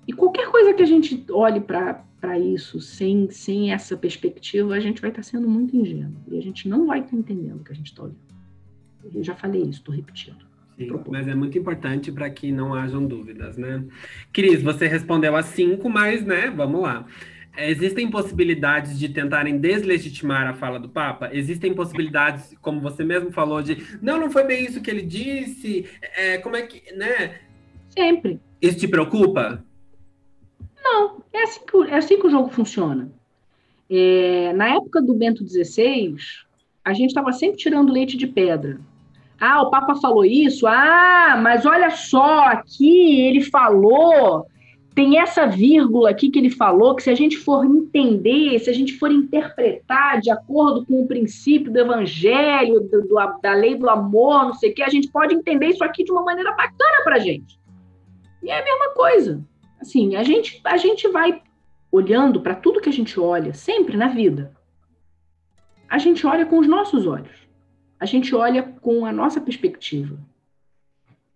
E 0.07 0.13
qualquer 0.13 0.47
coisa 0.49 0.73
que 0.73 0.83
a 0.83 0.85
gente 0.85 1.25
olhe 1.31 1.59
para 1.59 2.39
isso 2.39 2.79
sem, 2.79 3.29
sem 3.29 3.73
essa 3.73 3.97
perspectiva, 3.97 4.73
a 4.75 4.79
gente 4.79 5.01
vai 5.01 5.09
estar 5.09 5.21
tá 5.21 5.27
sendo 5.27 5.49
muito 5.49 5.75
ingênuo. 5.75 6.21
E 6.27 6.37
a 6.37 6.41
gente 6.41 6.69
não 6.69 6.85
vai 6.85 6.99
estar 6.99 7.11
tá 7.11 7.17
entendendo 7.17 7.61
o 7.61 7.63
que 7.63 7.71
a 7.71 7.75
gente 7.75 7.87
está 7.87 8.03
olhando. 8.03 8.27
Eu 9.13 9.23
já 9.23 9.35
falei 9.35 9.61
isso, 9.61 9.79
estou 9.79 9.93
repetindo. 9.93 10.45
Sim, 10.77 10.91
mas 11.09 11.27
é 11.27 11.33
muito 11.33 11.57
importante 11.57 12.11
para 12.11 12.29
que 12.29 12.51
não 12.51 12.73
hajam 12.73 13.05
dúvidas, 13.05 13.57
né? 13.57 13.83
Cris, 14.31 14.61
você 14.61 14.87
respondeu 14.87 15.35
a 15.35 15.41
cinco, 15.41 15.89
mas, 15.89 16.23
né, 16.23 16.51
vamos 16.51 16.81
lá. 16.81 17.05
Existem 17.57 18.09
possibilidades 18.09 18.99
de 18.99 19.09
tentarem 19.09 19.57
deslegitimar 19.57 20.47
a 20.47 20.53
fala 20.53 20.79
do 20.79 20.87
Papa? 20.87 21.29
Existem 21.33 21.73
possibilidades, 21.73 22.55
como 22.61 22.79
você 22.79 23.03
mesmo 23.03 23.31
falou, 23.31 23.63
de 23.63 23.97
não, 24.01 24.19
não 24.19 24.29
foi 24.29 24.43
bem 24.43 24.65
isso 24.65 24.81
que 24.81 24.91
ele 24.91 25.01
disse. 25.01 25.85
É, 26.15 26.37
como 26.37 26.55
é 26.55 26.61
que, 26.61 26.93
né? 26.93 27.39
Sempre. 27.89 28.39
Isso 28.61 28.77
te 28.77 28.87
preocupa? 28.87 29.63
Não, 30.83 31.23
é 31.33 31.43
assim 31.43 31.61
que, 31.65 31.77
é 31.89 31.95
assim 31.95 32.19
que 32.19 32.27
o 32.27 32.29
jogo 32.29 32.49
funciona. 32.49 33.11
É, 33.89 34.53
na 34.53 34.75
época 34.75 35.01
do 35.01 35.15
Bento 35.15 35.47
XVI, 35.47 36.15
a 36.85 36.93
gente 36.93 37.09
estava 37.09 37.31
sempre 37.33 37.57
tirando 37.57 37.91
leite 37.91 38.15
de 38.15 38.27
pedra. 38.27 38.79
Ah, 39.39 39.61
o 39.61 39.69
Papa 39.69 39.95
falou 39.95 40.25
isso. 40.25 40.67
Ah, 40.67 41.39
mas 41.41 41.65
olha 41.65 41.89
só, 41.91 42.45
aqui 42.45 43.21
ele 43.21 43.41
falou 43.41 44.45
tem 44.97 45.19
essa 45.19 45.45
vírgula 45.45 46.09
aqui 46.09 46.27
que 46.27 46.39
ele 46.39 46.49
falou, 46.49 46.95
que 46.95 47.03
se 47.03 47.11
a 47.11 47.13
gente 47.13 47.37
for 47.37 47.63
entender, 47.63 48.57
se 48.57 48.67
a 48.67 48.73
gente 48.73 48.97
for 48.97 49.11
interpretar 49.11 50.19
de 50.19 50.31
acordo 50.31 50.83
com 50.87 51.03
o 51.03 51.07
princípio 51.07 51.71
do 51.71 51.77
evangelho, 51.77 52.79
do, 52.79 53.07
do, 53.07 53.15
da 53.39 53.53
lei 53.53 53.75
do 53.75 53.87
amor, 53.87 54.45
não 54.45 54.55
sei 54.55 54.71
o 54.71 54.73
quê, 54.73 54.81
a 54.81 54.89
gente 54.89 55.11
pode 55.11 55.35
entender 55.35 55.67
isso 55.67 55.83
aqui 55.83 56.03
de 56.03 56.11
uma 56.11 56.23
maneira 56.23 56.49
bacana 56.49 57.03
para 57.03 57.17
a 57.17 57.19
gente. 57.19 57.59
E 58.41 58.49
é 58.49 58.59
a 58.59 58.63
mesma 58.63 58.89
coisa. 58.95 59.45
Assim, 59.79 60.15
a 60.15 60.23
gente, 60.23 60.59
a 60.63 60.77
gente 60.77 61.07
vai 61.09 61.43
olhando 61.91 62.41
para 62.41 62.55
tudo 62.55 62.81
que 62.81 62.89
a 62.89 62.93
gente 62.93 63.19
olha, 63.19 63.53
sempre 63.53 63.95
na 63.95 64.07
vida. 64.07 64.51
A 65.87 65.99
gente 65.99 66.25
olha 66.25 66.43
com 66.43 66.57
os 66.57 66.67
nossos 66.67 67.05
olhos. 67.05 67.47
A 67.99 68.05
gente 68.07 68.33
olha 68.33 68.63
com 68.81 69.05
a 69.05 69.11
nossa 69.11 69.39
perspectiva. 69.39 70.17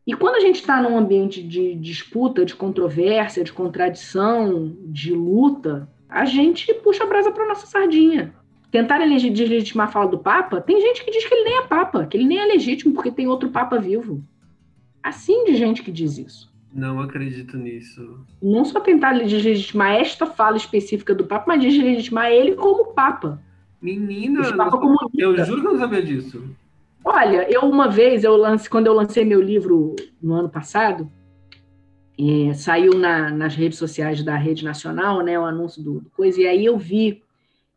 E 0.06 0.16
quando 0.16 0.36
a 0.36 0.40
gente 0.40 0.56
está 0.56 0.82
num 0.82 0.98
ambiente 0.98 1.44
de 1.44 1.76
disputa, 1.76 2.44
de 2.44 2.56
controvérsia, 2.56 3.44
de 3.44 3.54
contradição, 3.54 4.76
de 4.86 5.14
luta, 5.14 5.88
a 6.10 6.26
gente 6.26 6.74
puxa 6.76 7.04
a 7.04 7.08
brasa 7.08 7.32
para 7.32 7.48
nossa 7.48 7.68
sardinha. 7.68 8.34
Tentar 8.72 9.00
deslegitimar 9.00 9.90
a 9.90 9.92
fala 9.92 10.10
do 10.10 10.18
Papa, 10.18 10.62
tem 10.62 10.82
gente 10.82 11.04
que 11.04 11.12
diz 11.12 11.26
que 11.26 11.34
ele 11.34 11.50
nem 11.50 11.58
é 11.60 11.68
Papa, 11.68 12.06
que 12.06 12.18
ele 12.18 12.26
nem 12.26 12.40
é 12.40 12.46
legítimo 12.46 12.94
porque 12.94 13.12
tem 13.12 13.28
outro 13.28 13.50
Papa 13.50 13.78
vivo. 13.78 14.24
Assim 15.04 15.46
de 15.46 15.56
gente 15.56 15.84
que 15.84 15.92
diz 15.92 16.18
isso. 16.18 16.52
Não 16.74 17.02
acredito 17.02 17.58
nisso. 17.58 18.20
Não 18.42 18.64
só 18.64 18.80
tentar 18.80 19.14
deslegitimar 19.14 19.96
esta 19.96 20.26
fala 20.26 20.56
específica 20.56 21.14
do 21.14 21.26
Papa, 21.26 21.46
mas 21.48 21.62
deslegitimar 21.62 22.32
ele 22.32 22.56
como 22.56 22.94
Papa. 22.94 23.42
Menina, 23.82 24.42
como 24.70 24.96
eu 25.18 25.46
juro 25.46 25.62
que 25.62 25.68
eu 25.68 25.74
não 25.74 25.80
sabia 25.80 26.02
disso. 26.02 26.44
Olha, 27.04 27.52
eu 27.52 27.62
uma 27.62 27.88
vez, 27.88 28.24
eu 28.24 28.36
lance, 28.36 28.70
quando 28.70 28.88
eu 28.88 28.94
lancei 28.94 29.26
meu 29.26 29.42
livro 29.42 29.96
no 30.22 30.34
ano 30.34 30.50
passado, 30.50 31.12
é, 32.20 32.54
saiu 32.54 32.94
na, 32.94 33.32
nas 33.32 33.56
redes 33.56 33.80
sociais 33.80 34.24
da 34.24 34.36
Rede 34.36 34.64
Nacional, 34.64 35.22
né, 35.22 35.40
o 35.40 35.46
anúncio 35.46 35.82
do, 35.82 36.02
do, 36.02 36.10
coisa, 36.12 36.42
e 36.42 36.48
aí 36.48 36.66
eu 36.66 36.78
vi, 36.78 37.24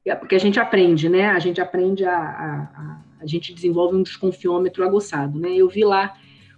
é, 0.04 0.14
porque 0.14 0.34
a 0.34 0.38
gente 0.38 0.60
aprende, 0.60 1.08
né, 1.08 1.28
a 1.28 1.38
gente 1.38 1.60
aprende 1.60 2.04
a, 2.04 2.16
a, 2.16 2.54
a, 2.76 3.00
a 3.20 3.26
gente 3.26 3.54
desenvolve 3.54 3.96
um 3.96 4.02
desconfiômetro 4.02 4.84
aguçado, 4.84 5.38
né, 5.38 5.54
eu 5.54 5.68
vi 5.68 5.84
lá 5.84 6.14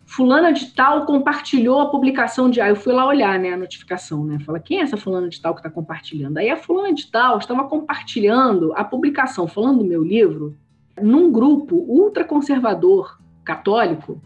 fulana 0.06 0.52
de 0.52 0.66
tal 0.72 1.04
compartilhou 1.04 1.80
a 1.80 1.90
publicação 1.90 2.48
de. 2.48 2.60
Aí 2.60 2.70
eu 2.70 2.76
fui 2.76 2.92
lá 2.92 3.04
olhar, 3.06 3.38
né, 3.38 3.52
a 3.52 3.56
notificação, 3.56 4.24
né? 4.24 4.38
Fala, 4.38 4.60
quem 4.60 4.78
é 4.78 4.82
essa 4.82 4.96
fulana 4.96 5.28
de 5.28 5.40
tal 5.40 5.52
que 5.52 5.58
está 5.58 5.68
compartilhando? 5.68 6.38
Aí 6.38 6.48
a 6.48 6.56
fulana 6.56 6.94
de 6.94 7.10
tal 7.10 7.38
estava 7.38 7.64
compartilhando 7.64 8.72
a 8.74 8.84
publicação, 8.84 9.48
falando 9.48 9.78
do 9.78 9.84
meu 9.84 10.02
livro, 10.04 10.56
num 11.00 11.30
grupo 11.30 11.76
ultraconservador 11.76 13.18
católico, 13.44 14.20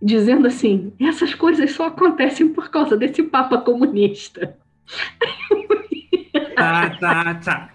dizendo 0.00 0.46
assim: 0.46 0.92
essas 1.00 1.34
coisas 1.34 1.72
só 1.72 1.86
acontecem 1.86 2.48
por 2.48 2.70
causa 2.70 2.96
desse 2.96 3.22
Papa 3.22 3.58
comunista. 3.58 4.58
Tá, 6.54 6.90
tá, 6.90 7.34
tá. 7.34 7.70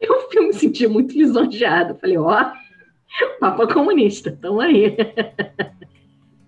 Eu 0.00 0.28
me 0.46 0.52
senti 0.52 0.86
muito 0.86 1.16
lisonjeada. 1.16 1.94
Falei, 1.94 2.18
ó, 2.18 2.52
Papa 3.40 3.66
comunista, 3.72 4.30
estamos 4.30 4.64
aí. 4.64 4.96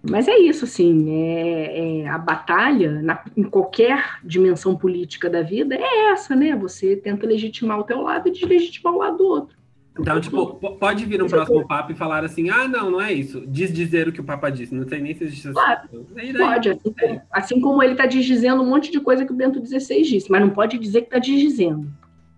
Mas 0.09 0.29
é 0.29 0.37
isso, 0.37 0.65
assim, 0.65 1.11
é, 1.11 2.03
é 2.03 2.09
a 2.09 2.19
batalha 2.19 3.01
na, 3.01 3.25
em 3.37 3.45
qualquer 3.45 4.19
dimensão 4.23 4.77
política 4.77 5.31
da 5.31 5.41
vida 5.41 5.75
é 5.75 6.13
essa, 6.13 6.37
né? 6.37 6.55
Você 6.57 6.95
tenta 6.95 7.27
legitimar 7.27 7.81
o 7.81 7.85
teu 7.85 8.03
lado 8.03 8.29
e 8.29 8.33
deslegitimar 8.33 8.95
o 8.95 8.99
lado 8.99 9.17
do 9.17 9.25
outro. 9.25 9.57
Então, 9.99 10.21
tipo, 10.21 10.57
pode 10.77 11.07
vir 11.07 11.23
um 11.23 11.29
próximo 11.29 11.67
Papa 11.67 11.93
e 11.93 11.95
falar 11.95 12.25
assim, 12.25 12.51
ah, 12.51 12.67
não, 12.67 12.91
não 12.91 13.01
é 13.01 13.13
isso. 13.13 13.45
Diz 13.47 13.73
dizer 13.73 14.09
o 14.09 14.13
que 14.13 14.21
o 14.21 14.25
Papa 14.25 14.51
disse. 14.51 14.75
Não 14.75 14.87
sei 14.89 15.01
nem 15.01 15.15
se 15.15 15.23
existe 15.23 15.49
claro, 15.53 15.89
Pode, 16.37 16.69
assim, 16.69 16.95
é. 17.01 17.23
assim 17.31 17.61
como 17.61 17.81
ele 17.81 17.93
está 17.93 18.05
desdizendo 18.05 18.61
um 18.61 18.69
monte 18.69 18.91
de 18.91 19.01
coisa 19.01 19.25
que 19.25 19.33
o 19.33 19.37
Bento 19.37 19.65
XVI 19.65 20.03
disse, 20.03 20.31
mas 20.31 20.41
não 20.41 20.51
pode 20.51 20.79
dizer 20.79 21.03
que 21.03 21.07
está 21.07 21.19
desdizendo. 21.21 21.89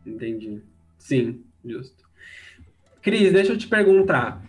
Entendi. 0.05 0.61
Sim, 0.99 1.41
justo. 1.65 2.05
Cris, 3.01 3.33
deixa 3.33 3.53
eu 3.53 3.57
te 3.57 3.67
perguntar. 3.67 4.46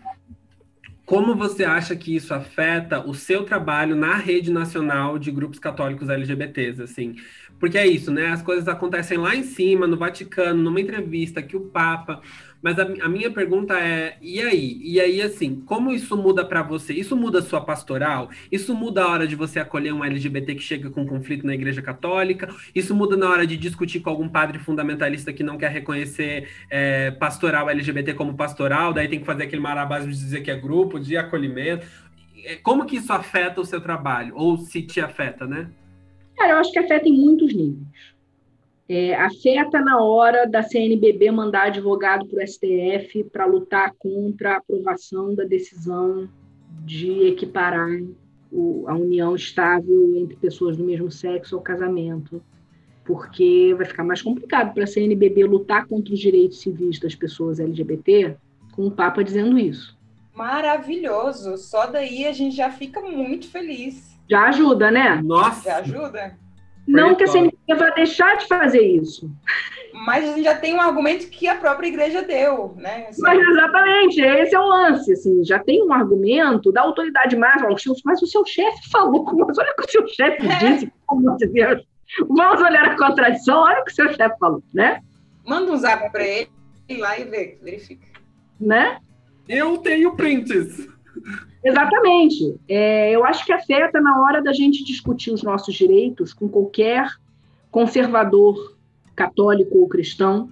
Como 1.07 1.35
você 1.37 1.63
acha 1.63 1.95
que 1.95 2.13
isso 2.17 2.33
afeta 2.33 2.99
o 2.99 3.13
seu 3.15 3.45
trabalho 3.45 3.95
na 3.95 4.17
rede 4.17 4.51
nacional 4.51 5.17
de 5.17 5.31
grupos 5.31 5.57
católicos 5.57 6.09
LGBTs, 6.09 6.81
assim? 6.81 7.15
Porque 7.57 7.77
é 7.77 7.87
isso, 7.87 8.11
né? 8.11 8.27
As 8.27 8.41
coisas 8.41 8.67
acontecem 8.67 9.17
lá 9.17 9.33
em 9.33 9.43
cima, 9.43 9.87
no 9.87 9.95
Vaticano, 9.97 10.61
numa 10.61 10.81
entrevista 10.81 11.41
que 11.41 11.55
o 11.55 11.61
Papa 11.61 12.21
mas 12.61 12.79
a, 12.79 12.83
a, 12.83 13.09
minha 13.09 13.31
pergunta 13.31 13.79
é: 13.79 14.17
e 14.21 14.41
aí? 14.41 14.79
E 14.81 14.99
aí, 14.99 15.21
assim, 15.21 15.61
como 15.61 15.91
isso 15.91 16.17
muda 16.17 16.43
para 16.43 16.63
você? 16.63 16.93
Isso 16.93 17.15
muda 17.15 17.39
a 17.39 17.41
sua 17.41 17.61
pastoral? 17.61 18.29
Isso 18.51 18.73
muda 18.75 19.03
a 19.03 19.07
hora 19.07 19.27
de 19.27 19.35
você 19.35 19.59
acolher 19.59 19.93
um 19.93 20.03
LGBT 20.03 20.55
que 20.55 20.61
chega 20.61 20.89
com 20.89 21.05
conflito 21.05 21.45
na 21.45 21.53
Igreja 21.53 21.81
Católica? 21.81 22.49
Isso 22.73 22.95
muda 22.95 23.15
na 23.15 23.29
hora 23.29 23.45
de 23.45 23.57
discutir 23.57 23.99
com 23.99 24.09
algum 24.09 24.27
padre 24.27 24.59
fundamentalista 24.59 25.31
que 25.31 25.43
não 25.43 25.57
quer 25.57 25.71
reconhecer 25.71 26.49
é, 26.69 27.11
pastoral 27.11 27.69
LGBT 27.69 28.13
como 28.13 28.35
pastoral? 28.35 28.93
Daí 28.93 29.07
tem 29.07 29.19
que 29.19 29.25
fazer 29.25 29.43
aquele 29.43 29.61
marabás 29.61 30.05
de 30.05 30.11
dizer 30.11 30.41
que 30.41 30.51
é 30.51 30.55
grupo, 30.55 30.99
de 30.99 31.15
acolhimento. 31.15 31.85
É, 32.43 32.55
como 32.55 32.85
que 32.85 32.97
isso 32.97 33.13
afeta 33.13 33.61
o 33.61 33.65
seu 33.65 33.81
trabalho? 33.81 34.33
Ou 34.35 34.57
se 34.57 34.81
te 34.81 34.99
afeta, 34.99 35.45
né? 35.45 35.69
Cara, 36.35 36.53
eu 36.53 36.57
acho 36.57 36.71
que 36.71 36.79
afeta 36.79 37.07
em 37.07 37.13
muitos 37.13 37.53
níveis 37.53 38.16
é, 38.89 39.13
afeta 39.15 39.81
na 39.81 40.01
hora 40.01 40.45
da 40.45 40.63
CNBB 40.63 41.29
mandar 41.31 41.67
advogado 41.67 42.25
para 42.25 42.43
o 42.43 42.47
STF 42.47 43.25
para 43.25 43.45
lutar 43.45 43.93
contra 43.97 44.53
a 44.53 44.57
aprovação 44.57 45.35
da 45.35 45.43
decisão 45.43 46.29
de 46.85 47.27
equiparar 47.27 47.89
o, 48.51 48.85
a 48.87 48.95
união 48.95 49.35
estável 49.35 50.15
entre 50.15 50.37
pessoas 50.37 50.77
do 50.77 50.85
mesmo 50.85 51.11
sexo 51.11 51.55
ao 51.55 51.61
casamento, 51.61 52.41
porque 53.03 53.73
vai 53.75 53.85
ficar 53.85 54.05
mais 54.05 54.21
complicado 54.21 54.73
para 54.73 54.85
a 54.85 54.87
CNBB 54.87 55.43
lutar 55.43 55.85
contra 55.85 56.13
os 56.13 56.19
direitos 56.19 56.61
civis 56.61 56.97
das 56.99 57.13
pessoas 57.13 57.59
LGBT 57.59 58.37
com 58.71 58.87
o 58.87 58.91
Papa 58.91 59.21
dizendo 59.21 59.59
isso. 59.59 59.97
Maravilhoso! 60.33 61.57
Só 61.57 61.87
daí 61.87 62.25
a 62.25 62.31
gente 62.31 62.55
já 62.55 62.71
fica 62.71 63.01
muito 63.01 63.49
feliz. 63.49 64.15
Já 64.29 64.47
ajuda, 64.49 64.91
né? 64.91 65.21
Nossa! 65.21 65.63
Já 65.63 65.77
ajuda. 65.77 66.37
Não 66.87 67.15
que 67.15 67.23
a 67.23 67.27
CNBB 67.27 67.75
vai 67.75 67.93
deixar 67.93 68.37
de 68.37 68.47
fazer 68.47 68.81
isso. 68.81 69.29
Mas 69.93 70.23
a 70.23 70.33
gente 70.33 70.43
já 70.43 70.55
tem 70.55 70.73
um 70.75 70.81
argumento 70.81 71.29
que 71.29 71.47
a 71.47 71.55
própria 71.55 71.87
igreja 71.87 72.21
deu, 72.21 72.75
né? 72.77 73.07
Assim, 73.09 73.21
mas 73.21 73.39
exatamente, 73.39 74.21
esse 74.21 74.55
é 74.55 74.59
o 74.59 74.65
lance, 74.65 75.11
assim, 75.11 75.43
já 75.43 75.59
tem 75.59 75.83
um 75.83 75.91
argumento 75.91 76.71
da 76.71 76.81
autoridade 76.81 77.35
máxima, 77.35 77.95
mas 78.05 78.21
o 78.21 78.27
seu 78.27 78.45
chefe 78.45 78.89
falou, 78.89 79.25
mas 79.35 79.57
olha 79.57 79.71
o 79.71 79.75
que 79.81 79.87
o 79.87 79.91
seu 79.91 80.07
chefe 80.07 80.47
é. 80.47 80.57
disse, 80.59 80.87
pelo 81.07 81.19
amor 81.19 81.37
de 81.37 81.47
Deus. 81.47 81.83
Vamos 82.29 82.61
olhar 82.61 82.85
a 82.85 82.97
contradição, 82.97 83.59
olha 83.59 83.81
o 83.81 83.83
que 83.83 83.91
o 83.91 83.95
seu 83.95 84.13
chefe 84.13 84.37
falou, 84.39 84.63
né? 84.73 85.01
Manda 85.45 85.71
um 85.71 85.77
zap 85.77 86.09
para 86.11 86.23
ele, 86.23 86.49
ir 86.87 86.97
lá 86.97 87.19
e 87.19 87.25
ver, 87.25 87.59
verifica. 87.61 88.07
Né? 88.59 88.99
Eu 89.47 89.77
tenho 89.77 90.15
prints. 90.15 90.87
Exatamente. 91.67 92.59
É, 92.67 93.11
eu 93.11 93.25
acho 93.25 93.45
que 93.45 93.51
afeta 93.51 93.99
na 93.99 94.21
hora 94.21 94.41
da 94.41 94.53
gente 94.53 94.85
discutir 94.85 95.31
os 95.31 95.43
nossos 95.43 95.75
direitos 95.75 96.33
com 96.33 96.47
qualquer 96.47 97.07
conservador 97.69 98.77
católico 99.15 99.77
ou 99.77 99.87
cristão. 99.87 100.49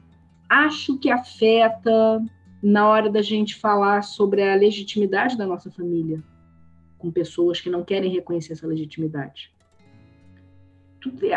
Acho 0.49 0.97
que 0.97 1.09
afeta 1.09 2.21
na 2.61 2.87
hora 2.89 3.09
da 3.09 3.21
gente 3.21 3.55
falar 3.55 4.01
sobre 4.03 4.43
a 4.43 4.55
legitimidade 4.55 5.37
da 5.37 5.45
nossa 5.45 5.71
família 5.71 6.21
com 6.97 7.11
pessoas 7.11 7.61
que 7.61 7.69
não 7.69 7.83
querem 7.83 8.11
reconhecer 8.11 8.53
essa 8.53 8.67
legitimidade. 8.67 9.53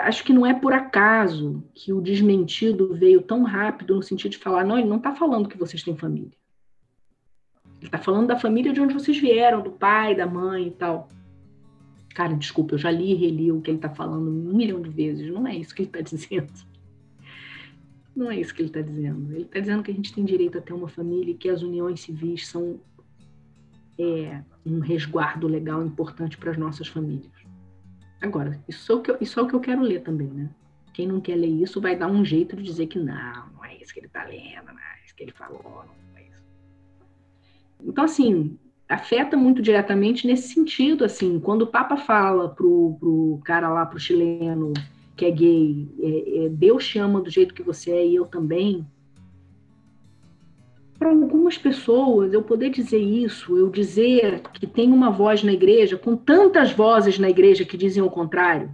Acho 0.03 0.25
que 0.25 0.33
não 0.33 0.47
é 0.47 0.55
por 0.55 0.73
acaso 0.73 1.63
que 1.75 1.93
o 1.93 2.01
desmentido 2.01 2.95
veio 2.95 3.21
tão 3.21 3.43
rápido 3.43 3.95
no 3.95 4.03
sentido 4.03 4.33
de 4.33 4.39
falar, 4.39 4.65
não, 4.65 4.79
ele 4.79 4.89
não 4.89 4.97
está 4.97 5.15
falando 5.15 5.49
que 5.49 5.59
vocês 5.59 5.83
têm 5.83 5.95
família. 5.95 6.38
Ele 7.79 7.87
está 7.87 7.99
falando 7.99 8.27
da 8.27 8.39
família 8.39 8.73
de 8.73 8.81
onde 8.81 8.95
vocês 8.95 9.19
vieram, 9.19 9.63
do 9.63 9.71
pai, 9.71 10.15
da 10.15 10.27
mãe 10.27 10.69
e 10.69 10.71
tal. 10.73 11.09
Cara, 12.15 12.35
desculpa, 12.35 12.75
eu 12.75 12.79
já 12.79 12.91
li 12.91 13.13
e 13.13 13.15
reli 13.15 13.53
o 13.53 13.61
que 13.61 13.71
ele 13.71 13.79
está 13.79 13.91
falando 13.91 14.29
um 14.29 14.57
milhão 14.57 14.83
de 14.83 14.91
vezes. 14.91 15.31
Não 15.31 15.47
é 15.47 15.55
isso 15.55 15.75
que 15.75 15.83
ele 15.83 15.89
está 15.89 16.01
dizendo. 16.03 16.53
Não 18.17 18.31
é 18.31 18.41
isso 18.41 18.53
que 18.53 18.63
ele 18.63 18.69
está 18.69 18.81
dizendo. 18.81 19.33
Ele 19.33 19.43
está 19.43 19.61
dizendo 19.61 19.83
que 19.83 19.93
a 19.93 19.95
gente 19.95 20.13
tem 20.13 20.25
direito 20.25 20.59
a 20.59 20.61
ter 20.61 20.73
uma 20.73 20.89
família 20.89 21.31
e 21.31 21.37
que 21.37 21.49
as 21.49 21.63
uniões 21.63 22.01
civis 22.01 22.49
são 22.49 22.81
é, 23.97 24.43
um 24.67 24.81
resguardo 24.81 25.47
legal 25.47 25.85
importante 25.85 26.37
para 26.37 26.51
as 26.51 26.57
nossas 26.57 26.89
famílias. 26.89 27.31
Agora, 28.21 28.61
isso 28.69 28.91
é, 28.91 28.95
o 28.97 29.01
que 29.01 29.11
eu, 29.13 29.19
isso 29.21 29.39
é 29.39 29.43
o 29.45 29.47
que 29.47 29.55
eu 29.55 29.61
quero 29.61 29.83
ler 29.83 30.03
também, 30.03 30.27
né? 30.27 30.51
Quem 30.93 31.07
não 31.07 31.21
quer 31.21 31.37
ler 31.37 31.47
isso 31.47 31.81
vai 31.81 31.95
dar 31.95 32.09
um 32.09 32.25
jeito 32.25 32.57
de 32.57 32.65
dizer 32.65 32.89
que 32.89 32.99
não, 32.99 33.51
não 33.55 33.65
é 33.65 33.77
isso 33.77 33.93
que 33.95 34.01
ele 34.01 34.09
está 34.09 34.25
lendo, 34.25 34.67
não 34.67 34.79
é 34.81 35.05
isso 35.05 35.15
que 35.15 35.23
ele 35.23 35.31
falou, 35.31 35.85
não 35.87 35.98
então, 37.85 38.05
assim, 38.05 38.59
afeta 38.89 39.37
muito 39.37 39.61
diretamente 39.61 40.27
nesse 40.27 40.55
sentido, 40.55 41.05
assim, 41.05 41.39
quando 41.39 41.63
o 41.63 41.67
Papa 41.67 41.97
fala 41.97 42.49
pro, 42.49 42.97
pro 42.99 43.41
cara 43.45 43.69
lá, 43.69 43.85
pro 43.85 43.99
chileno 43.99 44.73
que 45.15 45.25
é 45.25 45.31
gay, 45.33 45.89
é, 46.01 46.45
é, 46.45 46.49
Deus 46.49 46.87
te 46.87 46.99
ama 46.99 47.21
do 47.21 47.29
jeito 47.29 47.53
que 47.53 47.63
você 47.63 47.91
é 47.91 48.07
e 48.07 48.15
eu 48.15 48.25
também, 48.25 48.87
para 50.97 51.11
algumas 51.11 51.59
pessoas, 51.59 52.33
eu 52.33 52.43
poder 52.43 52.71
dizer 52.71 53.01
isso, 53.01 53.57
eu 53.57 53.69
dizer 53.69 54.43
que 54.53 54.67
tem 54.67 54.93
uma 54.93 55.11
voz 55.11 55.43
na 55.43 55.53
igreja, 55.53 55.97
com 55.97 56.17
tantas 56.17 56.71
vozes 56.71 57.19
na 57.19 57.29
igreja 57.29 57.65
que 57.65 57.77
dizem 57.77 58.03
o 58.03 58.11
contrário, 58.11 58.71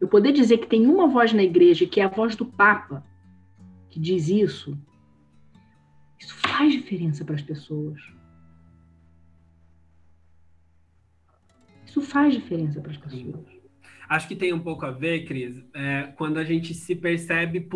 eu 0.00 0.08
poder 0.08 0.32
dizer 0.32 0.58
que 0.58 0.66
tem 0.66 0.86
uma 0.86 1.06
voz 1.06 1.32
na 1.32 1.42
igreja, 1.42 1.86
que 1.86 2.00
é 2.00 2.04
a 2.04 2.08
voz 2.08 2.34
do 2.36 2.44
Papa, 2.44 3.02
que 3.88 3.98
diz 3.98 4.28
isso, 4.28 4.76
isso 6.18 6.34
faz 6.34 6.72
diferença 6.72 7.24
para 7.24 7.34
as 7.34 7.42
pessoas. 7.42 8.00
Isso 11.86 12.02
faz 12.02 12.34
diferença 12.34 12.80
para 12.80 12.90
as 12.90 12.96
pessoas. 12.96 13.56
Acho 14.08 14.28
que 14.28 14.36
tem 14.36 14.52
um 14.52 14.60
pouco 14.60 14.86
a 14.86 14.90
ver, 14.90 15.24
Cris, 15.24 15.56
é, 15.74 16.12
quando 16.16 16.38
a 16.38 16.44
gente 16.44 16.74
se 16.74 16.94
percebe 16.94 17.68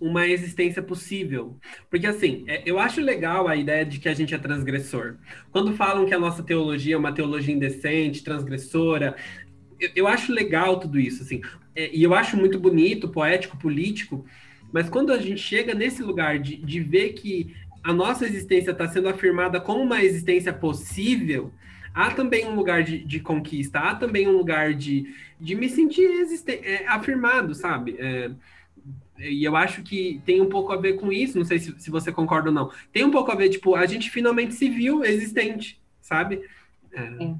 uma 0.00 0.26
existência 0.26 0.82
possível. 0.82 1.58
Porque, 1.90 2.06
assim, 2.06 2.44
é, 2.46 2.62
eu 2.64 2.78
acho 2.78 3.00
legal 3.00 3.48
a 3.48 3.56
ideia 3.56 3.84
de 3.84 3.98
que 3.98 4.08
a 4.08 4.14
gente 4.14 4.34
é 4.34 4.38
transgressor. 4.38 5.16
Quando 5.50 5.74
falam 5.74 6.06
que 6.06 6.14
a 6.14 6.18
nossa 6.18 6.42
teologia 6.42 6.94
é 6.94 6.98
uma 6.98 7.12
teologia 7.12 7.54
indecente, 7.54 8.22
transgressora, 8.22 9.16
eu, 9.80 9.90
eu 9.96 10.06
acho 10.06 10.32
legal 10.32 10.78
tudo 10.78 11.00
isso, 11.00 11.22
assim. 11.22 11.40
É, 11.74 11.94
e 11.94 12.02
eu 12.02 12.14
acho 12.14 12.36
muito 12.36 12.58
bonito, 12.58 13.08
poético, 13.08 13.56
político, 13.58 14.24
mas 14.72 14.88
quando 14.88 15.12
a 15.12 15.18
gente 15.18 15.40
chega 15.40 15.74
nesse 15.74 16.02
lugar 16.02 16.38
de, 16.38 16.56
de 16.56 16.80
ver 16.80 17.14
que 17.14 17.54
a 17.86 17.92
nossa 17.92 18.24
existência 18.26 18.72
está 18.72 18.88
sendo 18.88 19.08
afirmada 19.08 19.60
como 19.60 19.80
uma 19.80 20.02
existência 20.02 20.52
possível, 20.52 21.52
há 21.94 22.10
também 22.10 22.44
um 22.44 22.56
lugar 22.56 22.82
de, 22.82 22.98
de 22.98 23.20
conquista, 23.20 23.78
há 23.78 23.94
também 23.94 24.26
um 24.26 24.36
lugar 24.36 24.74
de, 24.74 25.14
de 25.40 25.54
me 25.54 25.68
sentir 25.68 26.08
é, 26.48 26.84
afirmado, 26.88 27.54
sabe? 27.54 27.94
É, 28.00 28.32
e 29.20 29.44
eu 29.44 29.54
acho 29.54 29.84
que 29.84 30.20
tem 30.26 30.40
um 30.40 30.48
pouco 30.48 30.72
a 30.72 30.76
ver 30.76 30.94
com 30.94 31.12
isso, 31.12 31.38
não 31.38 31.44
sei 31.44 31.60
se, 31.60 31.78
se 31.78 31.88
você 31.88 32.10
concorda 32.10 32.48
ou 32.48 32.54
não. 32.54 32.72
Tem 32.92 33.04
um 33.04 33.10
pouco 33.10 33.30
a 33.30 33.36
ver, 33.36 33.50
tipo, 33.50 33.76
a 33.76 33.86
gente 33.86 34.10
finalmente 34.10 34.54
se 34.54 34.68
viu 34.68 35.04
existente, 35.04 35.80
sabe? 36.00 36.42
É. 36.92 37.34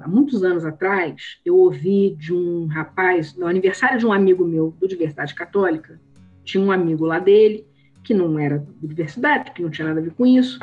Há 0.00 0.08
muitos 0.08 0.42
anos 0.42 0.64
atrás, 0.64 1.38
eu 1.44 1.56
ouvi 1.56 2.16
de 2.18 2.34
um 2.34 2.66
rapaz, 2.66 3.36
no 3.36 3.46
aniversário 3.46 4.00
de 4.00 4.04
um 4.04 4.12
amigo 4.12 4.44
meu 4.44 4.74
do 4.80 4.88
Diversidade 4.88 5.36
Católica, 5.36 6.00
tinha 6.42 6.62
um 6.62 6.72
amigo 6.72 7.06
lá 7.06 7.20
dele, 7.20 7.64
que 8.04 8.14
não 8.14 8.38
era 8.38 8.64
diversidade, 8.80 9.50
que 9.52 9.62
não 9.62 9.70
tinha 9.70 9.88
nada 9.88 9.98
a 9.98 10.02
ver 10.02 10.12
com 10.12 10.26
isso, 10.26 10.58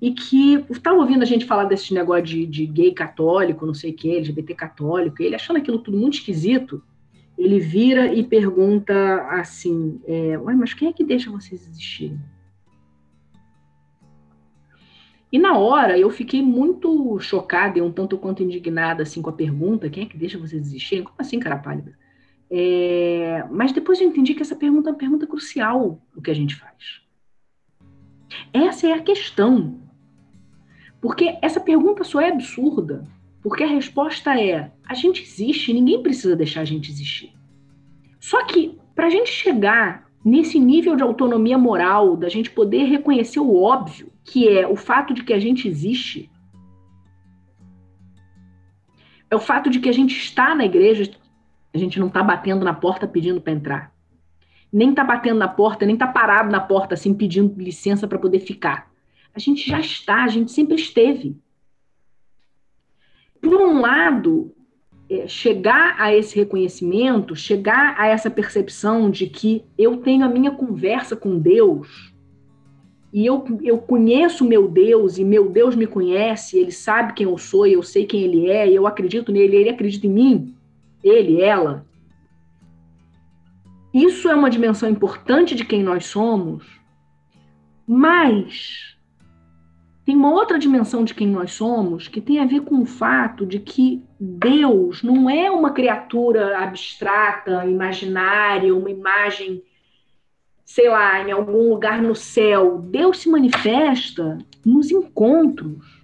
e 0.00 0.12
que 0.12 0.64
estava 0.70 0.98
ouvindo 0.98 1.22
a 1.22 1.26
gente 1.26 1.46
falar 1.46 1.64
desse 1.64 1.94
negócio 1.94 2.24
de, 2.24 2.46
de 2.46 2.66
gay 2.66 2.92
católico, 2.92 3.66
não 3.66 3.74
sei 3.74 3.90
o 3.90 3.94
que, 3.94 4.16
LGBT 4.16 4.54
católico, 4.54 5.22
ele 5.22 5.34
achando 5.34 5.56
aquilo 5.56 5.78
tudo 5.78 5.96
muito 5.96 6.14
esquisito, 6.14 6.82
ele 7.38 7.58
vira 7.58 8.12
e 8.12 8.22
pergunta 8.22 8.94
assim, 9.30 10.00
é, 10.06 10.36
mas 10.36 10.74
quem 10.74 10.88
é 10.88 10.92
que 10.92 11.02
deixa 11.02 11.30
vocês 11.30 11.66
existirem? 11.66 12.20
E 15.32 15.38
na 15.38 15.56
hora 15.56 15.98
eu 15.98 16.10
fiquei 16.10 16.42
muito 16.42 17.18
chocada 17.18 17.78
e 17.78 17.82
um 17.82 17.90
tanto 17.90 18.18
quanto 18.18 18.42
indignada 18.42 19.02
assim 19.02 19.22
com 19.22 19.30
a 19.30 19.32
pergunta: 19.32 19.88
quem 19.88 20.04
é 20.04 20.06
que 20.06 20.18
deixa 20.18 20.38
vocês 20.38 20.66
existirem? 20.66 21.02
Como 21.02 21.16
assim, 21.18 21.40
cara 21.40 21.56
pálida? 21.56 21.96
É, 22.54 23.46
mas 23.50 23.72
depois 23.72 23.98
eu 23.98 24.06
entendi 24.06 24.34
que 24.34 24.42
essa 24.42 24.54
pergunta 24.54 24.90
é 24.90 24.92
uma 24.92 24.98
pergunta 24.98 25.26
crucial 25.26 26.02
do 26.14 26.20
que 26.20 26.30
a 26.30 26.34
gente 26.34 26.54
faz. 26.54 27.00
Essa 28.52 28.88
é 28.88 28.92
a 28.92 29.00
questão. 29.00 29.80
Porque 31.00 31.38
essa 31.40 31.58
pergunta 31.58 32.04
só 32.04 32.20
é 32.20 32.28
absurda, 32.28 33.08
porque 33.42 33.64
a 33.64 33.66
resposta 33.66 34.38
é: 34.38 34.70
a 34.86 34.92
gente 34.92 35.22
existe, 35.22 35.72
ninguém 35.72 36.02
precisa 36.02 36.36
deixar 36.36 36.60
a 36.60 36.66
gente 36.66 36.90
existir. 36.90 37.32
Só 38.20 38.44
que 38.44 38.78
para 38.94 39.06
a 39.06 39.10
gente 39.10 39.30
chegar 39.30 40.06
nesse 40.22 40.58
nível 40.58 40.94
de 40.94 41.02
autonomia 41.02 41.56
moral, 41.56 42.18
da 42.18 42.28
gente 42.28 42.50
poder 42.50 42.84
reconhecer 42.84 43.40
o 43.40 43.56
óbvio, 43.62 44.12
que 44.24 44.46
é 44.46 44.68
o 44.68 44.76
fato 44.76 45.14
de 45.14 45.24
que 45.24 45.32
a 45.32 45.40
gente 45.40 45.66
existe, 45.66 46.30
é 49.30 49.34
o 49.34 49.40
fato 49.40 49.70
de 49.70 49.80
que 49.80 49.88
a 49.88 49.92
gente 49.92 50.14
está 50.14 50.54
na 50.54 50.66
igreja, 50.66 51.10
a 51.72 51.78
gente 51.78 51.98
não 51.98 52.08
está 52.08 52.22
batendo 52.22 52.64
na 52.64 52.74
porta 52.74 53.06
pedindo 53.06 53.40
para 53.40 53.52
entrar. 53.52 53.94
Nem 54.72 54.90
está 54.90 55.04
batendo 55.04 55.38
na 55.38 55.48
porta, 55.48 55.84
nem 55.84 55.94
está 55.94 56.06
parado 56.06 56.50
na 56.50 56.60
porta 56.60 56.94
assim 56.94 57.14
pedindo 57.14 57.60
licença 57.60 58.06
para 58.06 58.18
poder 58.18 58.40
ficar. 58.40 58.90
A 59.34 59.38
gente 59.38 59.68
já 59.68 59.80
está, 59.80 60.24
a 60.24 60.28
gente 60.28 60.52
sempre 60.52 60.74
esteve. 60.74 61.36
Por 63.40 63.60
um 63.60 63.80
lado, 63.80 64.54
é, 65.10 65.26
chegar 65.26 65.96
a 65.98 66.14
esse 66.14 66.36
reconhecimento, 66.36 67.34
chegar 67.34 67.94
a 67.98 68.06
essa 68.06 68.30
percepção 68.30 69.10
de 69.10 69.26
que 69.26 69.64
eu 69.76 69.98
tenho 69.98 70.24
a 70.24 70.28
minha 70.28 70.50
conversa 70.50 71.16
com 71.16 71.38
Deus 71.38 72.12
e 73.12 73.26
eu, 73.26 73.44
eu 73.62 73.76
conheço 73.76 74.44
meu 74.44 74.66
Deus 74.66 75.18
e 75.18 75.24
meu 75.24 75.50
Deus 75.50 75.76
me 75.76 75.86
conhece, 75.86 76.58
ele 76.58 76.72
sabe 76.72 77.12
quem 77.12 77.26
eu 77.26 77.36
sou, 77.36 77.66
e 77.66 77.74
eu 77.74 77.82
sei 77.82 78.06
quem 78.06 78.22
ele 78.22 78.48
é, 78.48 78.66
e 78.66 78.74
eu 78.74 78.86
acredito 78.86 79.30
nele, 79.30 79.56
ele 79.56 79.68
acredita 79.68 80.06
em 80.06 80.10
mim, 80.10 80.54
ele, 81.02 81.40
ela. 81.40 81.86
Isso 83.92 84.28
é 84.28 84.34
uma 84.34 84.50
dimensão 84.50 84.88
importante 84.88 85.54
de 85.54 85.64
quem 85.64 85.82
nós 85.82 86.06
somos, 86.06 86.64
mas 87.86 88.96
tem 90.04 90.16
uma 90.16 90.32
outra 90.32 90.58
dimensão 90.58 91.04
de 91.04 91.14
quem 91.14 91.28
nós 91.28 91.52
somos 91.52 92.08
que 92.08 92.20
tem 92.20 92.40
a 92.40 92.46
ver 92.46 92.62
com 92.62 92.80
o 92.80 92.86
fato 92.86 93.46
de 93.46 93.60
que 93.60 94.02
Deus 94.18 95.02
não 95.02 95.30
é 95.30 95.50
uma 95.50 95.70
criatura 95.70 96.58
abstrata, 96.58 97.64
imaginária, 97.66 98.74
uma 98.74 98.90
imagem, 98.90 99.62
sei 100.64 100.88
lá, 100.88 101.20
em 101.20 101.30
algum 101.30 101.68
lugar 101.68 102.02
no 102.02 102.16
céu. 102.16 102.78
Deus 102.78 103.18
se 103.18 103.28
manifesta 103.28 104.38
nos 104.64 104.90
encontros. 104.90 106.02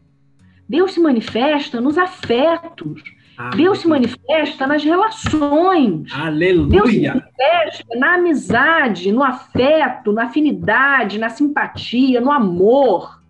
Deus 0.69 0.93
se 0.93 1.01
manifesta 1.01 1.81
nos 1.81 1.99
afetos. 1.99 3.03
Amém. 3.39 3.57
Deus 3.57 3.79
se 3.79 3.87
manifesta 3.87 4.67
nas 4.67 4.83
relações. 4.83 6.13
Aleluia. 6.13 6.69
Deus 6.69 6.91
se 6.91 7.01
manifesta 7.01 7.97
na 7.97 8.15
amizade, 8.15 9.13
no 9.13 9.23
afeto, 9.23 10.13
na 10.13 10.25
afinidade, 10.25 11.21
na 11.21 11.29
simpatia, 11.29 12.21
no 12.21 12.33
amor 12.33 13.23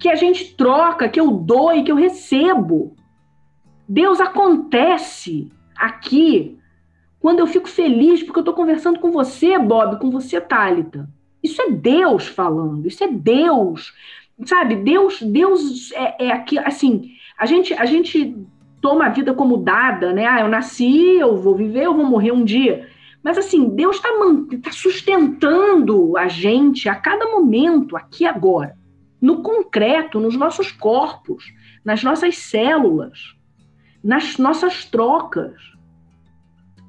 que 0.00 0.08
a 0.08 0.16
gente 0.16 0.54
troca, 0.56 1.08
que 1.08 1.20
eu 1.20 1.30
dou 1.30 1.72
e 1.72 1.84
que 1.84 1.92
eu 1.92 1.96
recebo. 1.96 2.96
Deus 3.88 4.20
acontece 4.20 5.50
aqui 5.76 6.58
quando 7.20 7.38
eu 7.38 7.46
fico 7.46 7.68
feliz 7.68 8.24
porque 8.24 8.40
eu 8.40 8.42
estou 8.42 8.54
conversando 8.54 8.98
com 8.98 9.12
você, 9.12 9.58
Bob, 9.58 10.00
com 10.00 10.10
você, 10.10 10.40
Thalita. 10.40 11.08
Isso 11.40 11.62
é 11.62 11.70
Deus 11.70 12.26
falando, 12.26 12.86
isso 12.88 13.04
é 13.04 13.08
Deus. 13.08 13.94
Sabe, 14.44 14.74
Deus, 14.76 15.22
Deus 15.22 15.92
é, 15.92 16.26
é 16.26 16.32
aqui, 16.32 16.58
assim, 16.58 17.12
a 17.38 17.46
gente, 17.46 17.72
a 17.72 17.86
gente 17.86 18.36
toma 18.80 19.06
a 19.06 19.10
vida 19.10 19.34
como 19.34 19.56
dada, 19.56 20.12
né? 20.12 20.26
Ah, 20.26 20.40
eu 20.40 20.48
nasci, 20.48 21.18
eu 21.18 21.36
vou 21.36 21.54
viver, 21.54 21.84
eu 21.84 21.94
vou 21.94 22.04
morrer 22.04 22.32
um 22.32 22.44
dia. 22.44 22.88
Mas 23.22 23.36
assim, 23.38 23.68
Deus 23.68 23.96
está 23.96 24.08
tá 24.62 24.70
sustentando 24.70 26.16
a 26.16 26.28
gente 26.28 26.88
a 26.88 26.94
cada 26.94 27.26
momento, 27.26 27.96
aqui 27.96 28.24
agora 28.24 28.76
no 29.20 29.42
concreto, 29.42 30.20
nos 30.20 30.36
nossos 30.36 30.70
corpos, 30.70 31.52
nas 31.84 32.02
nossas 32.02 32.38
células, 32.38 33.34
nas 34.02 34.38
nossas 34.38 34.84
trocas. 34.84 35.54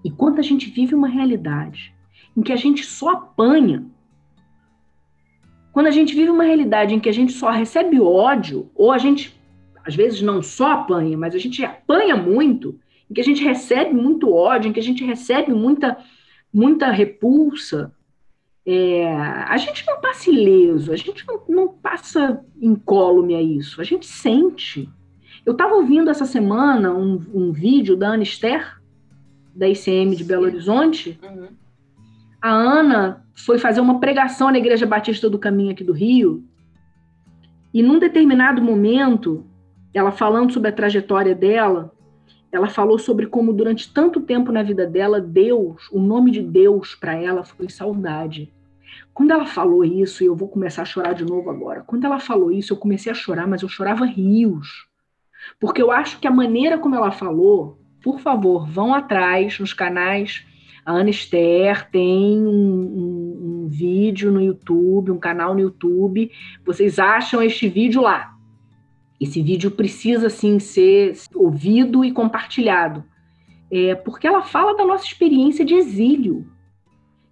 E 0.04 0.12
quando 0.12 0.40
a 0.40 0.44
gente 0.44 0.70
vive 0.70 0.94
uma 0.94 1.08
realidade 1.08 1.94
em 2.36 2.42
que 2.42 2.54
a 2.54 2.56
gente 2.56 2.86
só 2.86 3.10
apanha, 3.10 3.86
quando 5.72 5.88
a 5.88 5.92
gente 5.92 6.16
vive 6.16 6.30
uma 6.30 6.44
realidade 6.44 6.94
em 6.94 7.00
que 7.00 7.10
a 7.10 7.14
gente 7.14 7.34
só 7.34 7.50
recebe 7.50 8.00
ódio, 8.00 8.70
ou 8.76 8.92
a 8.92 8.98
gente, 8.98 9.37
às 9.88 9.96
vezes, 9.96 10.22
não 10.22 10.42
só 10.42 10.74
apanha, 10.74 11.18
mas 11.18 11.34
a 11.34 11.38
gente 11.38 11.64
apanha 11.64 12.18
muito, 12.18 12.78
em 13.10 13.14
que 13.14 13.22
a 13.22 13.24
gente 13.24 13.42
recebe 13.42 13.94
muito 13.94 14.34
ódio, 14.34 14.68
em 14.68 14.74
que 14.74 14.80
a 14.82 14.84
gente 14.84 15.02
recebe 15.06 15.54
muita, 15.54 15.98
muita 16.54 16.92
repulsa, 16.92 17.94
é, 18.66 19.08
a 19.16 19.56
gente 19.56 19.88
não 19.88 20.02
passa 20.02 20.30
ileso, 20.30 20.92
a 20.92 20.98
gente 20.98 21.26
não, 21.26 21.42
não 21.48 21.68
passa 21.70 22.44
incólume 22.62 23.34
a 23.34 23.42
isso, 23.42 23.80
a 23.80 23.84
gente 23.86 24.06
sente. 24.06 24.90
Eu 25.46 25.54
estava 25.54 25.76
ouvindo 25.76 26.10
essa 26.10 26.26
semana 26.26 26.94
um, 26.94 27.22
um, 27.34 27.54
vídeo 27.54 27.96
da 27.96 28.10
Ana 28.10 28.24
Esther, 28.24 28.78
da 29.56 29.70
ICM 29.70 30.18
de 30.18 30.26
Belo 30.26 30.44
Horizonte. 30.44 31.18
Uhum. 31.24 31.48
A 32.42 32.52
Ana 32.52 33.26
foi 33.34 33.58
fazer 33.58 33.80
uma 33.80 34.02
pregação 34.02 34.52
na 34.52 34.58
Igreja 34.58 34.86
Batista 34.86 35.30
do 35.30 35.40
Caminho 35.40 35.72
aqui 35.72 35.86
do 35.86 35.94
Rio, 35.94 36.44
e 37.74 37.84
num 37.84 38.00
determinado 38.00 38.62
momento, 38.62 39.46
ela 39.98 40.12
falando 40.12 40.54
sobre 40.54 40.70
a 40.70 40.74
trajetória 40.74 41.34
dela, 41.34 41.91
ela 42.52 42.70
falou 42.70 42.98
sobre 42.98 43.26
como 43.28 43.52
durante 43.52 43.91
tanto 43.91 44.22
tempo 44.22 44.52
na 44.52 44.64
vida 44.64 44.86
dela, 44.86 45.20
Deus, 45.20 45.89
o 45.91 46.00
nome 46.00 46.32
de 46.32 46.41
Deus 46.41 46.95
para 46.95 47.16
ela 47.16 47.43
foi 47.43 47.70
saudade. 47.70 48.54
Quando 49.14 49.32
ela 49.32 49.45
falou 49.45 49.84
isso, 49.84 50.24
e 50.24 50.28
eu 50.28 50.36
vou 50.36 50.48
começar 50.48 50.84
a 50.84 50.86
chorar 50.86 51.14
de 51.14 51.26
novo 51.26 51.50
agora. 51.50 51.82
Quando 51.82 52.06
ela 52.06 52.20
falou 52.20 52.52
isso, 52.52 52.72
eu 52.74 52.78
comecei 52.78 53.12
a 53.12 53.16
chorar, 53.16 53.48
mas 53.48 53.62
eu 53.62 53.70
chorava 53.70 54.06
rios. 54.06 54.88
Porque 55.60 55.82
eu 55.82 55.91
acho 55.91 56.20
que 56.20 56.28
a 56.28 56.32
maneira 56.32 56.78
como 56.78 56.95
ela 56.95 57.12
falou, 57.12 57.80
por 58.02 58.20
favor, 58.20 58.68
vão 58.70 58.93
atrás 58.93 59.60
nos 59.60 59.74
canais. 59.74 60.45
A 60.86 60.93
Ana 60.93 61.10
Esther 61.10 61.89
tem 61.89 62.39
um, 62.39 62.50
um, 62.50 63.64
um 63.66 63.68
vídeo 63.68 64.32
no 64.32 64.41
YouTube, 64.41 65.12
um 65.12 65.20
canal 65.20 65.54
no 65.54 65.60
YouTube. 65.60 66.32
Vocês 66.64 67.00
acham 67.00 67.41
este 67.41 67.68
vídeo 67.68 68.02
lá. 68.02 68.37
Esse 69.20 69.41
vídeo 69.41 69.72
precisa, 69.72 70.30
sim, 70.30 70.59
ser 70.59 71.15
ouvido 71.34 72.05
e 72.05 72.11
compartilhado. 72.11 73.03
É, 73.72 73.95
porque 73.95 74.28
ela 74.28 74.43
fala 74.43 74.78
da 74.78 74.86
nossa 74.86 75.05
experiência 75.05 75.65
de 75.65 75.74
exílio 75.74 76.47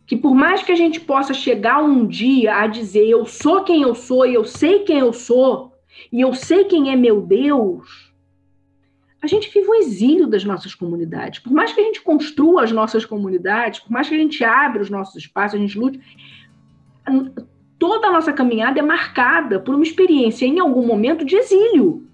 que 0.06 0.16
por 0.16 0.36
mais 0.36 0.62
que 0.62 0.72
a 0.72 0.76
gente 0.76 1.00
possa 1.00 1.34
chegar 1.34 1.84
um 1.84 2.06
dia 2.06 2.56
a 2.56 2.68
dizer 2.68 3.08
eu 3.08 3.26
sou 3.26 3.64
quem 3.64 3.82
eu 3.82 3.96
sou 3.96 4.26
e 4.26 4.34
eu 4.34 4.46
sei 4.46 4.80
quem 4.80 5.00
eu 5.00 5.12
sou 5.12 5.74
e 6.12 6.22
eu 6.22 6.34
sei 6.34 6.66
quem 6.66 6.92
é 6.92 6.96
meu 6.96 7.22
Deus, 7.22 8.14
a 9.22 9.28
gente 9.28 9.52
vive 9.52 9.68
o 9.68 9.76
exílio 9.76 10.28
das 10.28 10.44
nossas 10.44 10.76
comunidades. 10.76 11.40
Por 11.40 11.52
mais 11.52 11.74
que 11.74 11.82
a 11.82 11.84
gente 11.84 12.02
construa 12.02 12.64
as 12.64 12.72
nossas 12.72 13.06
comunidades, 13.06 13.80
por 13.80 13.92
mais 13.92 14.08
que 14.08 14.14
a 14.14 14.18
gente 14.18 14.44
abra 14.44 14.82
os 14.82 14.90
nossos 14.90 15.16
espaços, 15.16 15.58
a 15.58 15.62
gente 15.62 15.80
lute, 15.80 16.00
toda 17.80 18.08
a 18.08 18.12
nossa 18.12 18.34
caminhada 18.34 18.80
é 18.80 18.84
marcada 18.84 19.60
por 19.60 19.76
uma 19.76 19.84
experiência 19.84 20.46
em 20.46 20.60
algum 20.60 20.86
momento 20.86 21.26
de 21.26 21.36
exílio. 21.36 22.08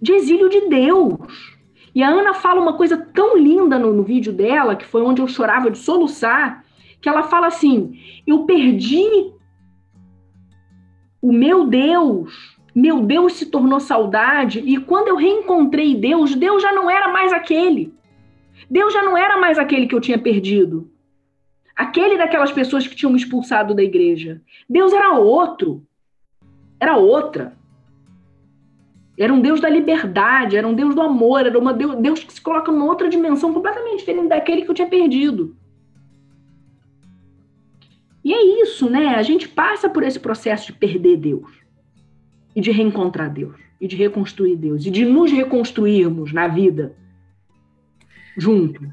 De 0.00 0.12
exílio 0.12 0.48
de 0.48 0.68
Deus. 0.68 1.52
E 1.94 2.02
a 2.02 2.08
Ana 2.08 2.34
fala 2.34 2.60
uma 2.60 2.76
coisa 2.76 2.96
tão 2.96 3.36
linda 3.36 3.78
no, 3.78 3.92
no 3.92 4.02
vídeo 4.02 4.32
dela, 4.32 4.74
que 4.74 4.84
foi 4.84 5.02
onde 5.02 5.20
eu 5.20 5.28
chorava 5.28 5.70
de 5.70 5.78
soluçar, 5.78 6.64
que 7.00 7.08
ela 7.08 7.24
fala 7.24 7.48
assim: 7.48 7.98
eu 8.26 8.44
perdi 8.44 9.32
o 11.20 11.32
meu 11.32 11.66
Deus, 11.66 12.56
meu 12.74 13.00
Deus 13.00 13.34
se 13.34 13.46
tornou 13.46 13.78
saudade, 13.78 14.60
e 14.60 14.78
quando 14.78 15.08
eu 15.08 15.16
reencontrei 15.16 15.94
Deus, 15.94 16.34
Deus 16.34 16.62
já 16.62 16.72
não 16.72 16.90
era 16.90 17.12
mais 17.12 17.32
aquele. 17.32 17.94
Deus 18.70 18.92
já 18.92 19.02
não 19.02 19.16
era 19.16 19.38
mais 19.38 19.58
aquele 19.58 19.86
que 19.86 19.94
eu 19.94 20.00
tinha 20.00 20.18
perdido. 20.18 20.91
Aquele 21.76 22.18
daquelas 22.18 22.52
pessoas 22.52 22.86
que 22.86 22.94
tinham 22.94 23.16
expulsado 23.16 23.74
da 23.74 23.82
igreja. 23.82 24.40
Deus 24.68 24.92
era 24.92 25.12
outro. 25.12 25.86
Era 26.78 26.96
outra. 26.96 27.56
Era 29.18 29.32
um 29.32 29.40
Deus 29.40 29.60
da 29.60 29.68
liberdade, 29.68 30.56
era 30.56 30.66
um 30.66 30.74
Deus 30.74 30.94
do 30.94 31.02
amor, 31.02 31.46
era 31.46 31.58
uma 31.58 31.72
Deus, 31.72 31.96
Deus 31.96 32.24
que 32.24 32.32
se 32.32 32.40
coloca 32.40 32.72
numa 32.72 32.86
outra 32.86 33.08
dimensão 33.08 33.52
completamente 33.52 33.98
diferente 33.98 34.28
daquele 34.28 34.62
que 34.62 34.70
eu 34.70 34.74
tinha 34.74 34.88
perdido. 34.88 35.56
E 38.24 38.32
é 38.32 38.62
isso, 38.62 38.88
né? 38.88 39.14
A 39.14 39.22
gente 39.22 39.48
passa 39.48 39.88
por 39.88 40.02
esse 40.02 40.18
processo 40.18 40.66
de 40.66 40.72
perder 40.72 41.16
Deus 41.16 41.50
e 42.54 42.60
de 42.60 42.70
reencontrar 42.70 43.30
Deus 43.30 43.56
e 43.80 43.86
de 43.86 43.96
reconstruir 43.96 44.56
Deus 44.56 44.86
e 44.86 44.90
de 44.90 45.04
nos 45.04 45.30
reconstruirmos 45.30 46.32
na 46.32 46.48
vida 46.48 46.96
junto. 48.36 48.92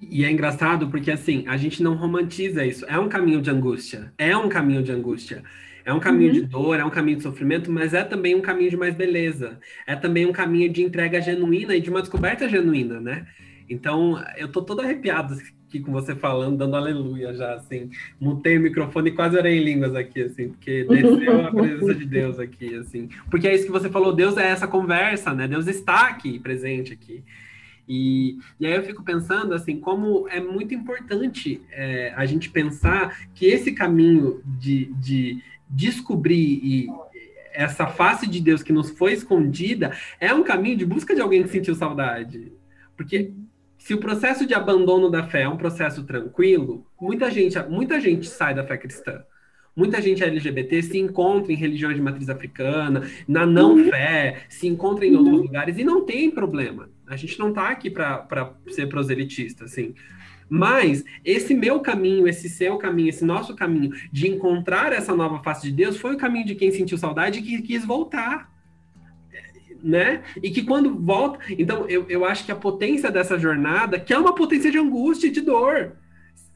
E 0.00 0.24
é 0.24 0.30
engraçado 0.30 0.88
porque 0.88 1.10
assim, 1.10 1.44
a 1.46 1.56
gente 1.56 1.82
não 1.82 1.94
romantiza 1.94 2.64
isso. 2.64 2.84
É 2.86 2.98
um 2.98 3.08
caminho 3.08 3.42
de 3.42 3.50
angústia. 3.50 4.12
É 4.16 4.36
um 4.36 4.48
caminho 4.48 4.82
de 4.82 4.92
angústia. 4.92 5.42
É 5.84 5.92
um 5.92 6.00
caminho 6.00 6.34
uhum. 6.34 6.40
de 6.40 6.46
dor, 6.46 6.78
é 6.78 6.84
um 6.84 6.90
caminho 6.90 7.16
de 7.16 7.22
sofrimento, 7.22 7.72
mas 7.72 7.94
é 7.94 8.04
também 8.04 8.34
um 8.34 8.42
caminho 8.42 8.68
de 8.68 8.76
mais 8.76 8.94
beleza. 8.94 9.58
É 9.86 9.96
também 9.96 10.26
um 10.26 10.32
caminho 10.32 10.70
de 10.70 10.82
entrega 10.82 11.18
genuína 11.18 11.74
e 11.74 11.80
de 11.80 11.88
uma 11.88 12.02
descoberta 12.02 12.46
genuína, 12.46 13.00
né? 13.00 13.26
Então, 13.70 14.22
eu 14.36 14.48
tô 14.48 14.60
todo 14.60 14.82
arrepiado 14.82 15.34
aqui 15.66 15.80
com 15.80 15.90
você 15.90 16.14
falando, 16.14 16.58
dando 16.58 16.76
aleluia 16.76 17.32
já, 17.34 17.54
assim. 17.54 17.90
Mutei 18.20 18.58
o 18.58 18.60
microfone 18.60 19.08
e 19.08 19.14
quase 19.14 19.36
orei 19.36 19.58
em 19.58 19.64
línguas 19.64 19.94
aqui, 19.94 20.22
assim, 20.22 20.50
porque 20.50 20.84
desceu 20.84 21.46
a 21.46 21.50
presença 21.50 21.94
de 21.94 22.04
Deus 22.04 22.38
aqui, 22.38 22.74
assim. 22.74 23.08
Porque 23.30 23.48
é 23.48 23.54
isso 23.54 23.64
que 23.64 23.72
você 23.72 23.88
falou, 23.88 24.14
Deus 24.14 24.36
é 24.36 24.46
essa 24.46 24.68
conversa, 24.68 25.34
né? 25.34 25.48
Deus 25.48 25.66
está 25.66 26.08
aqui, 26.08 26.38
presente 26.38 26.92
aqui. 26.92 27.24
E, 27.88 28.38
e 28.60 28.66
aí 28.66 28.74
eu 28.74 28.82
fico 28.82 29.02
pensando, 29.02 29.54
assim, 29.54 29.80
como 29.80 30.28
é 30.28 30.40
muito 30.40 30.74
importante 30.74 31.62
é, 31.72 32.12
a 32.14 32.26
gente 32.26 32.50
pensar 32.50 33.18
que 33.34 33.46
esse 33.46 33.72
caminho 33.72 34.42
de, 34.44 34.92
de 34.94 35.42
descobrir 35.70 36.60
e 36.62 36.88
essa 37.52 37.86
face 37.86 38.26
de 38.26 38.40
Deus 38.40 38.62
que 38.62 38.72
nos 38.72 38.90
foi 38.90 39.14
escondida 39.14 39.92
é 40.20 40.32
um 40.32 40.44
caminho 40.44 40.76
de 40.76 40.86
busca 40.86 41.14
de 41.14 41.20
alguém 41.20 41.42
que 41.42 41.48
sentiu 41.48 41.74
saudade. 41.74 42.52
Porque 42.96 43.32
se 43.78 43.94
o 43.94 43.98
processo 43.98 44.46
de 44.46 44.54
abandono 44.54 45.10
da 45.10 45.24
fé 45.24 45.42
é 45.42 45.48
um 45.48 45.56
processo 45.56 46.04
tranquilo, 46.04 46.86
muita 47.00 47.30
gente, 47.30 47.58
muita 47.68 48.00
gente 48.00 48.26
sai 48.26 48.54
da 48.54 48.64
fé 48.64 48.76
cristã. 48.76 49.24
Muita 49.74 50.02
gente 50.02 50.24
LGBT 50.24 50.82
se 50.82 50.98
encontra 50.98 51.52
em 51.52 51.56
religiões 51.56 51.94
de 51.94 52.02
matriz 52.02 52.28
africana, 52.28 53.08
na 53.28 53.46
não 53.46 53.76
uhum. 53.76 53.88
fé, 53.88 54.42
se 54.48 54.66
encontra 54.66 55.06
em 55.06 55.14
outros 55.14 55.36
uhum. 55.36 55.42
lugares 55.42 55.78
e 55.78 55.84
não 55.84 56.04
tem 56.04 56.30
problema. 56.30 56.90
A 57.08 57.16
gente 57.16 57.38
não 57.38 57.50
está 57.50 57.68
aqui 57.68 57.90
para 57.90 58.54
ser 58.68 58.86
proselitista, 58.88 59.64
assim. 59.64 59.94
Mas 60.48 61.04
esse 61.24 61.54
meu 61.54 61.80
caminho, 61.80 62.26
esse 62.26 62.48
seu 62.48 62.78
caminho, 62.78 63.10
esse 63.10 63.24
nosso 63.24 63.54
caminho 63.54 63.92
de 64.10 64.28
encontrar 64.28 64.92
essa 64.92 65.14
nova 65.14 65.42
face 65.42 65.62
de 65.62 65.72
Deus 65.72 65.96
foi 65.96 66.14
o 66.14 66.18
caminho 66.18 66.46
de 66.46 66.54
quem 66.54 66.70
sentiu 66.70 66.96
saudade 66.96 67.38
e 67.38 67.42
que 67.42 67.62
quis 67.62 67.84
voltar 67.84 68.50
né? 69.82 70.22
E 70.42 70.50
que 70.50 70.62
quando 70.62 70.98
volta. 70.98 71.38
Então, 71.50 71.88
eu, 71.88 72.06
eu 72.08 72.24
acho 72.24 72.44
que 72.44 72.52
a 72.52 72.56
potência 72.56 73.10
dessa 73.10 73.38
jornada, 73.38 73.98
que 73.98 74.12
é 74.12 74.18
uma 74.18 74.34
potência 74.34 74.70
de 74.70 74.78
angústia 74.78 75.28
e 75.28 75.30
de 75.30 75.40
dor. 75.40 75.96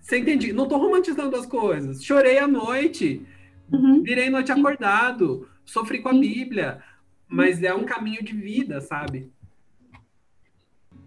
Você 0.00 0.18
entende? 0.18 0.52
Não 0.52 0.64
estou 0.64 0.78
romantizando 0.78 1.36
as 1.36 1.46
coisas. 1.46 2.04
Chorei 2.04 2.38
à 2.38 2.48
noite, 2.48 3.24
uhum. 3.70 4.02
virei 4.02 4.28
noite 4.28 4.50
acordado, 4.50 5.48
sofri 5.64 6.00
com 6.00 6.08
a 6.08 6.12
Bíblia, 6.12 6.82
mas 7.28 7.62
é 7.62 7.72
um 7.72 7.84
caminho 7.84 8.22
de 8.22 8.32
vida, 8.32 8.80
sabe? 8.80 9.30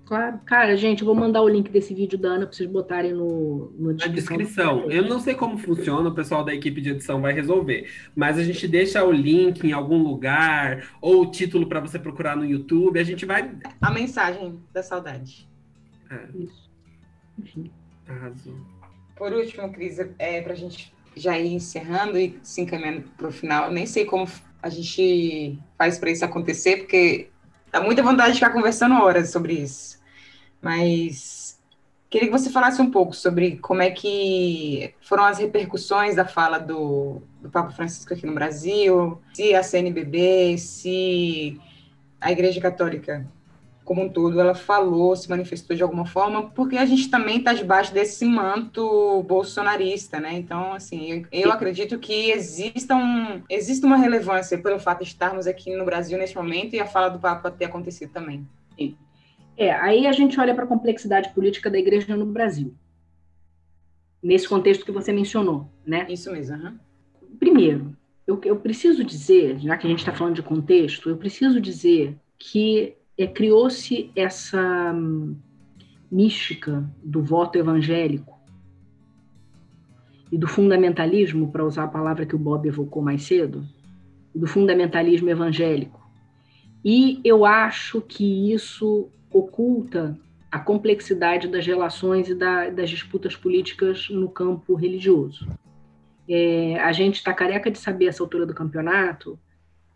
Claro. 0.06 0.40
Cara, 0.46 0.78
gente, 0.78 1.02
eu 1.02 1.06
vou 1.06 1.16
mandar 1.16 1.42
o 1.42 1.50
link 1.50 1.70
desse 1.72 1.94
vídeo 1.94 2.18
da 2.18 2.30
Ana 2.30 2.46
para 2.46 2.56
vocês 2.56 2.70
botarem 2.70 3.12
no, 3.12 3.72
no. 3.78 3.94
Na 3.94 4.06
descrição. 4.06 4.90
Eu 4.92 5.04
não 5.04 5.20
sei 5.20 5.34
como 5.34 5.58
funciona, 5.58 6.10
o 6.10 6.14
pessoal 6.14 6.44
da 6.44 6.54
equipe 6.54 6.80
de 6.80 6.92
edição 6.92 7.22
vai 7.22 7.34
resolver. 7.34 7.90
Mas 8.16 8.38
a 8.38 8.44
gente 8.44 8.68
deixa 8.68 9.04
o 9.04 9.12
link 9.12 9.64
em 9.64 9.72
algum 9.72 9.98
lugar, 9.98 10.92
ou 11.02 11.24
o 11.24 11.32
título 11.32 11.68
para 11.68 11.80
você 11.80 11.98
procurar 11.98 12.38
no 12.38 12.46
YouTube. 12.46 13.00
A 13.00 13.04
gente 13.04 13.26
vai. 13.26 13.52
A 13.82 13.90
mensagem 13.90 14.60
da 14.72 14.84
saudade. 14.84 15.50
É. 16.12 16.38
Isso. 16.38 16.70
Enfim. 17.40 17.72
Arrasou. 18.08 18.56
Por 19.16 19.34
último, 19.34 19.72
Cris, 19.74 19.98
é, 20.20 20.42
para 20.42 20.54
a 20.54 20.58
gente 20.58 20.94
já 21.16 21.40
ir 21.40 21.54
encerrando 21.54 22.18
e 22.20 22.38
se 22.44 22.62
encaminhando 22.62 23.06
para 23.18 23.30
o 23.30 23.32
final, 23.32 23.72
nem 23.72 23.86
sei 23.86 24.06
como 24.06 24.28
a 24.62 24.70
gente 24.70 25.58
faz 25.78 25.98
para 25.98 26.12
isso 26.12 26.26
acontecer, 26.26 26.78
porque 26.78 27.30
dá 27.76 27.82
muita 27.82 28.02
vontade 28.02 28.32
de 28.32 28.40
ficar 28.40 28.54
conversando 28.54 28.96
horas 28.96 29.32
sobre 29.32 29.52
isso. 29.52 30.00
Mas 30.62 31.60
queria 32.10 32.30
que 32.30 32.32
você 32.32 32.50
falasse 32.50 32.82
um 32.82 32.90
pouco 32.90 33.14
sobre 33.14 33.58
como 33.58 33.82
é 33.82 33.92
que 33.92 34.94
foram 35.02 35.26
as 35.26 35.40
repercussões 35.40 36.16
da 36.16 36.24
fala 36.24 36.58
do, 36.58 37.22
do 37.42 37.50
Papa 37.50 37.72
Francisco 37.72 38.14
aqui 38.14 38.26
no 38.26 38.34
Brasil, 38.34 39.22
se 39.34 39.54
a 39.54 39.62
CNBB, 39.62 40.58
se 40.58 41.60
a 42.22 42.32
Igreja 42.32 42.62
Católica 42.62 43.30
como 43.86 44.02
um 44.02 44.10
todo, 44.10 44.40
ela 44.42 44.56
falou, 44.56 45.16
se 45.16 45.30
manifestou 45.30 45.76
de 45.76 45.84
alguma 45.84 46.08
forma, 46.08 46.50
porque 46.50 46.76
a 46.76 46.86
gente 46.86 47.08
também 47.08 47.38
está 47.38 47.54
debaixo 47.54 47.94
desse 47.94 48.26
manto 48.26 49.22
bolsonarista, 49.24 50.20
né? 50.20 50.34
Então, 50.34 50.74
assim, 50.74 51.12
eu, 51.32 51.44
eu, 51.44 51.52
acredito 51.52 52.00
que 52.00 52.32
exista, 52.32 52.96
um, 52.96 53.44
exista 53.48 53.86
uma 53.86 53.96
relevância 53.96 54.58
pelo 54.58 54.80
fato 54.80 55.04
de 55.04 55.10
estarmos 55.10 55.46
aqui 55.46 55.76
no 55.76 55.86
Brasil 55.86 56.18
neste 56.18 56.36
momento 56.36 56.74
e 56.74 56.80
a 56.80 56.88
fala 56.88 57.10
do 57.10 57.20
Papa 57.20 57.52
ter 57.52 57.66
acontecido 57.66 58.12
também. 58.12 58.46
Sim. 58.76 58.98
É, 59.56 59.72
aí 59.72 60.08
a 60.08 60.12
gente 60.12 60.40
olha 60.40 60.56
para 60.56 60.64
a 60.64 60.68
complexidade 60.68 61.30
política 61.30 61.70
da 61.70 61.78
igreja 61.78 62.18
no 62.18 62.26
Brasil. 62.26 62.74
Nesse 64.22 64.50
contexto 64.50 64.84
que 64.84 64.92
você 64.92 65.14
mencionou, 65.14 65.70
né? 65.86 66.08
Isso 66.10 66.32
mesmo. 66.32 66.58
Uhum. 66.58 66.78
Primeiro, 67.38 67.96
eu, 68.26 68.42
eu, 68.44 68.56
preciso 68.56 69.04
dizer, 69.04 69.60
já 69.60 69.78
que 69.78 69.86
a 69.86 69.90
gente 69.90 70.00
está 70.00 70.12
falando 70.12 70.36
de 70.36 70.42
contexto, 70.42 71.08
eu 71.08 71.18
preciso 71.18 71.62
dizer 71.62 72.18
que 72.40 72.96
é, 73.18 73.28
criou-se 73.28 74.12
essa 74.16 74.94
hum, 74.94 75.36
mística 76.12 76.90
do 77.04 77.22
voto 77.22 77.58
evangélico 77.58 78.36
e 80.32 80.38
do 80.38 80.48
fundamentalismo, 80.48 81.52
para 81.52 81.64
usar 81.64 81.84
a 81.84 81.88
palavra 81.88 82.26
que 82.26 82.36
o 82.36 82.40
Bob 82.40 82.68
evocou 82.68 83.02
mais 83.02 83.24
cedo, 83.24 83.66
do 84.34 84.48
fundamentalismo 84.48 85.30
evangélico. 85.30 86.04
E 86.84 87.22
eu 87.24 87.46
acho 87.46 88.02
que 88.02 88.52
isso 88.52 89.10
oculta 89.32 90.18
a 90.52 90.60
complexidade 90.60 91.48
das 91.48 91.66
relações 91.66 92.30
e 92.30 92.36
da, 92.36 92.70
das 92.70 92.90
disputas 92.90 93.36
políticas 93.36 94.10
no 94.10 94.30
campo 94.30 94.76
religioso. 94.76 95.48
É, 96.28 96.80
a 96.80 96.92
gente 96.92 97.16
está 97.16 97.34
careca 97.34 97.70
de 97.70 97.78
saber, 97.78 98.08
essa 98.08 98.24
altura 98.24 98.46
do 98.46 98.54
campeonato, 98.54 99.40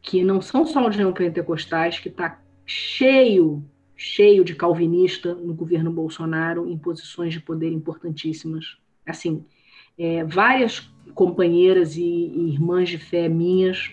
que 0.01 0.23
não 0.23 0.41
são 0.41 0.65
só 0.65 0.87
os 0.87 0.95
neopentecostais 0.95 1.99
que 1.99 2.09
está 2.09 2.39
cheio, 2.69 3.65
cheio 3.95 4.45
de 4.45 4.53
calvinista 4.53 5.33
no 5.33 5.55
governo 5.55 5.91
Bolsonaro 5.91 6.69
em 6.69 6.77
posições 6.77 7.33
de 7.33 7.39
poder 7.39 7.71
importantíssimas. 7.71 8.77
Assim, 9.03 9.43
é, 9.97 10.23
várias 10.23 10.93
companheiras 11.15 11.97
e, 11.97 12.03
e, 12.03 12.53
irmãs 12.53 12.87
de 12.87 12.99
fé 12.99 13.27
minhas 13.27 13.91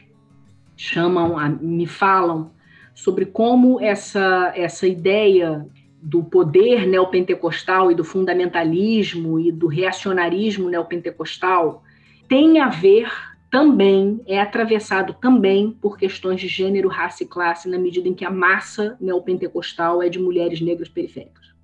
chamam, 0.77 1.39
a, 1.39 1.49
me 1.49 1.87
falam 1.87 2.51
sobre 2.95 3.24
como 3.24 3.81
essa, 3.81 4.53
essa 4.55 4.87
ideia 4.87 5.66
do 6.03 6.22
poder 6.22 6.87
neopentecostal 6.87 7.91
e 7.91 7.95
do 7.95 8.05
fundamentalismo 8.05 9.41
e 9.41 9.51
do 9.51 9.68
reacionarismo 9.68 10.68
neopentecostal 10.68 11.83
tem 12.29 12.61
a 12.61 12.68
ver 12.68 13.11
também, 13.51 14.20
é 14.26 14.40
atravessado 14.40 15.14
também 15.20 15.70
por 15.70 15.97
questões 15.97 16.40
de 16.40 16.49
gênero, 16.49 16.88
raça 16.88 17.22
e 17.22 17.26
classe, 17.26 17.68
na 17.68 17.78
medida 17.78 18.09
em 18.09 18.14
que 18.14 18.24
a 18.24 18.30
massa 18.30 18.97
neopentecostal 19.01 20.03
é 20.03 20.09
de 20.09 20.18
mulheres 20.18 20.61
negras 20.61 20.88
periféricas. 20.88 21.55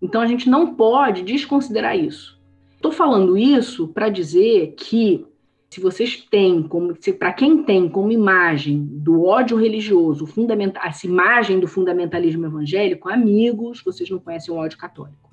Então 0.00 0.20
a 0.20 0.26
gente 0.26 0.48
não 0.48 0.74
pode 0.74 1.22
desconsiderar 1.22 1.98
isso. 1.98 2.40
Estou 2.74 2.92
falando 2.92 3.36
isso 3.36 3.88
para 3.88 4.08
dizer 4.08 4.74
que 4.76 5.26
se 5.68 5.80
vocês 5.80 6.16
têm 6.30 6.62
como 6.62 6.94
para 7.18 7.32
quem 7.32 7.62
tem 7.62 7.88
como 7.88 8.10
imagem 8.10 8.84
do 8.84 9.24
ódio 9.24 9.56
religioso, 9.56 10.26
fundamental, 10.26 10.82
essa 10.86 11.06
imagem 11.06 11.60
do 11.60 11.66
fundamentalismo 11.66 12.46
evangélico, 12.46 13.08
amigos, 13.08 13.82
vocês 13.84 14.08
não 14.08 14.18
conhecem 14.18 14.54
o 14.54 14.56
ódio 14.56 14.78
católico. 14.78 15.28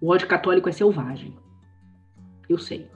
O 0.00 0.08
ódio 0.08 0.26
católico 0.26 0.68
é 0.68 0.72
selvagem. 0.72 1.34
Eu 2.50 2.58
sei. 2.58 2.90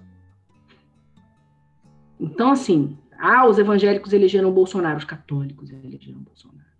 Então, 2.19 2.51
assim, 2.51 2.99
ah, 3.17 3.47
os 3.47 3.57
evangélicos 3.57 4.13
elegeram 4.13 4.53
Bolsonaro, 4.53 4.99
os 4.99 5.05
católicos 5.05 5.71
elegeram 5.71 6.19
Bolsonaro. 6.19 6.75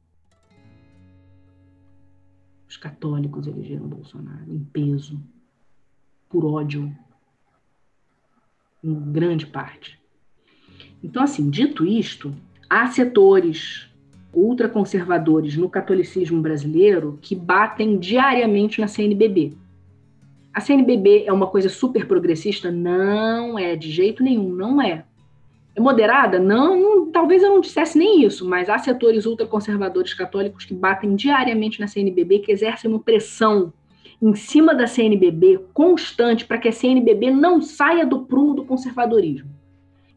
Os 2.69 2.77
católicos 2.77 3.47
elegeram 3.47 3.87
Bolsonaro 3.87 4.53
em 4.53 4.59
peso, 4.65 5.23
por 6.29 6.45
ódio 6.45 6.93
em 8.83 9.13
grande 9.13 9.47
parte. 9.47 9.97
Então, 11.01 11.23
assim, 11.23 11.49
dito 11.49 11.87
isto, 11.87 12.35
há 12.69 12.89
setores 12.89 13.89
ultraconservadores 14.33 15.57
no 15.57 15.71
catolicismo 15.71 16.43
brasileiro 16.43 17.21
que 17.23 17.37
batem 17.37 17.97
diariamente 18.01 18.81
na 18.81 18.89
CNBB. 18.89 19.57
A 20.55 20.61
CNBB 20.61 21.25
é 21.27 21.33
uma 21.33 21.49
coisa 21.49 21.69
super 21.69 22.07
progressista? 22.07 22.71
Não 22.71 23.59
é, 23.59 23.75
de 23.75 23.91
jeito 23.91 24.23
nenhum, 24.23 24.51
não 24.51 24.81
é. 24.81 25.05
É 25.75 25.81
moderada? 25.81 26.39
Não, 26.39 26.81
não, 26.81 27.11
talvez 27.11 27.43
eu 27.43 27.51
não 27.51 27.61
dissesse 27.61 27.99
nem 27.99 28.25
isso, 28.25 28.49
mas 28.49 28.69
há 28.69 28.79
setores 28.79 29.27
ultraconservadores 29.27 30.15
católicos 30.15 30.65
que 30.65 30.73
batem 30.73 31.17
diariamente 31.17 31.81
na 31.81 31.89
CNBB, 31.89 32.39
que 32.39 32.53
exercem 32.53 32.89
uma 32.89 33.01
pressão 33.01 33.73
em 34.23 34.35
cima 34.37 34.73
da 34.73 34.87
CNBB 34.87 35.59
constante 35.75 36.45
para 36.45 36.59
que 36.59 36.69
a 36.69 36.73
CNBB 36.73 37.33
não 37.33 37.61
saia 37.61 38.07
do 38.07 38.21
prumo 38.21 38.55
do 38.55 38.65
conservadorismo. 38.65 39.51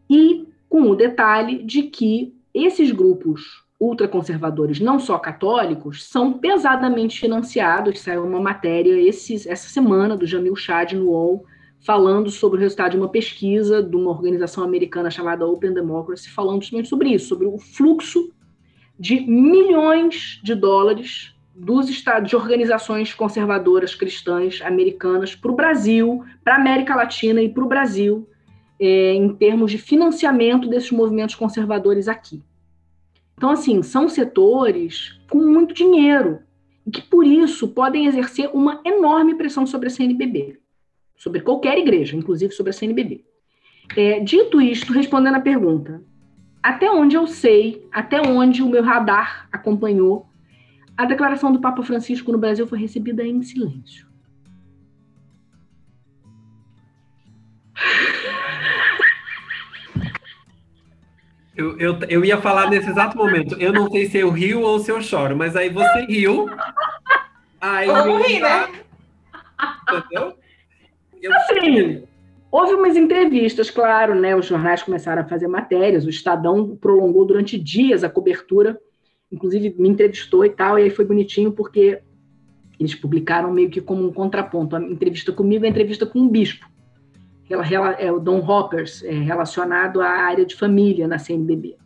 E 0.07 0.47
com 0.69 0.83
o 0.83 0.95
detalhe 0.95 1.63
de 1.63 1.83
que 1.83 2.31
esses 2.53 2.91
grupos 2.91 3.65
ultraconservadores, 3.79 4.79
não 4.79 4.99
só 4.99 5.19
católicos, 5.19 6.05
são 6.05 6.33
pesadamente 6.33 7.19
financiados. 7.19 7.99
Saiu 7.99 8.25
uma 8.25 8.39
matéria 8.39 8.95
essa 9.07 9.69
semana 9.69 10.17
do 10.17 10.25
Jamil 10.25 10.55
Chad 10.55 10.93
no 10.93 11.09
UOL, 11.09 11.45
falando 11.79 12.29
sobre 12.31 12.57
o 12.57 12.61
resultado 12.61 12.91
de 12.91 12.97
uma 12.97 13.09
pesquisa 13.09 13.83
de 13.83 13.95
uma 13.95 14.11
organização 14.11 14.63
americana 14.63 15.11
chamada 15.11 15.45
Open 15.45 15.73
Democracy, 15.73 16.29
falando 16.29 16.61
justamente 16.61 16.89
sobre 16.89 17.09
isso, 17.09 17.27
sobre 17.27 17.45
o 17.45 17.57
fluxo 17.59 18.31
de 18.99 19.19
milhões 19.21 20.39
de 20.43 20.55
dólares 20.55 21.35
dos 21.55 21.89
estados 21.89 22.29
de 22.29 22.35
organizações 22.35 23.13
conservadoras 23.13 23.95
cristãs 23.95 24.61
americanas 24.61 25.35
para 25.35 25.51
o 25.51 25.55
Brasil, 25.55 26.23
para 26.43 26.55
a 26.55 26.57
América 26.57 26.95
Latina 26.95 27.41
e 27.41 27.49
para 27.49 27.63
o 27.63 27.67
Brasil, 27.67 28.27
é, 28.79 29.13
em 29.13 29.33
termos 29.35 29.71
de 29.71 29.77
financiamento 29.77 30.67
desses 30.67 30.91
movimentos 30.91 31.35
conservadores 31.35 32.07
aqui. 32.07 32.43
Então, 33.37 33.51
assim, 33.51 33.83
são 33.83 34.09
setores 34.09 35.15
com 35.29 35.37
muito 35.37 35.71
dinheiro 35.71 36.39
e 36.85 36.89
que, 36.89 37.03
por 37.03 37.25
isso, 37.25 37.67
podem 37.67 38.07
exercer 38.07 38.49
uma 38.51 38.81
enorme 38.83 39.35
pressão 39.35 39.67
sobre 39.67 39.87
a 39.87 39.91
CNBB, 39.91 40.59
sobre 41.15 41.41
qualquer 41.41 41.77
igreja, 41.77 42.17
inclusive 42.17 42.51
sobre 42.51 42.71
a 42.71 42.73
CNBB. 42.73 43.23
É, 43.95 44.19
dito 44.19 44.59
isto, 44.59 44.91
respondendo 44.91 45.35
à 45.35 45.39
pergunta, 45.39 46.01
até 46.63 46.89
onde 46.89 47.15
eu 47.15 47.27
sei, 47.27 47.87
até 47.91 48.19
onde 48.27 48.63
o 48.63 48.69
meu 48.69 48.81
radar 48.81 49.47
acompanhou, 49.51 50.27
a 50.97 51.05
declaração 51.05 51.51
do 51.51 51.61
Papa 51.61 51.83
Francisco 51.83 52.31
no 52.31 52.39
Brasil 52.39 52.65
foi 52.65 52.79
recebida 52.79 53.23
em 53.23 53.43
silêncio. 53.43 54.07
Eu, 61.57 61.75
eu, 61.79 61.99
eu 62.07 62.23
ia 62.23 62.37
falar 62.37 62.69
nesse 62.69 62.87
exato 62.87 63.17
momento. 63.17 63.59
Eu 63.59 63.73
não 63.73 63.89
sei 63.89 64.05
se 64.05 64.19
eu 64.19 64.29
rio 64.29 64.61
ou 64.61 64.77
se 64.77 64.91
eu 64.91 65.01
choro, 65.01 65.35
mas 65.35 65.55
aí 65.55 65.69
você 65.69 66.05
riu. 66.05 66.47
Aí 67.59 67.87
Vamos 67.87 68.27
rir, 68.27 68.39
né? 68.39 68.67
Entendeu? 69.91 70.37
Eu 71.19 71.33
assim, 71.33 72.03
houve 72.51 72.75
umas 72.75 72.95
entrevistas, 72.95 73.71
claro, 73.71 74.13
né? 74.13 74.35
Os 74.35 74.45
jornais 74.45 74.83
começaram 74.83 75.23
a 75.23 75.27
fazer 75.27 75.47
matérias, 75.47 76.05
o 76.05 76.11
Estadão 76.11 76.75
prolongou 76.75 77.25
durante 77.25 77.57
dias 77.57 78.03
a 78.03 78.09
cobertura, 78.09 78.79
inclusive 79.31 79.73
me 79.79 79.89
entrevistou 79.89 80.45
e 80.45 80.51
tal, 80.51 80.77
e 80.77 80.83
aí 80.83 80.89
foi 80.91 81.05
bonitinho 81.05 81.51
porque 81.51 81.99
eles 82.79 82.93
publicaram 82.93 83.51
meio 83.51 83.71
que 83.71 83.81
como 83.81 84.07
um 84.07 84.13
contraponto. 84.13 84.75
A 84.75 84.79
entrevista 84.79 85.31
comigo 85.31 85.65
é 85.65 85.67
a 85.67 85.71
entrevista 85.71 86.05
com 86.05 86.19
um 86.19 86.29
bispo 86.29 86.67
é 87.49 88.11
o 88.11 88.19
Don 88.19 88.39
Hoppers, 88.39 89.03
é, 89.03 89.11
relacionado 89.11 90.01
à 90.01 90.09
área 90.09 90.45
de 90.45 90.55
família 90.55 91.07
na 91.07 91.17
CNBB. 91.17 91.77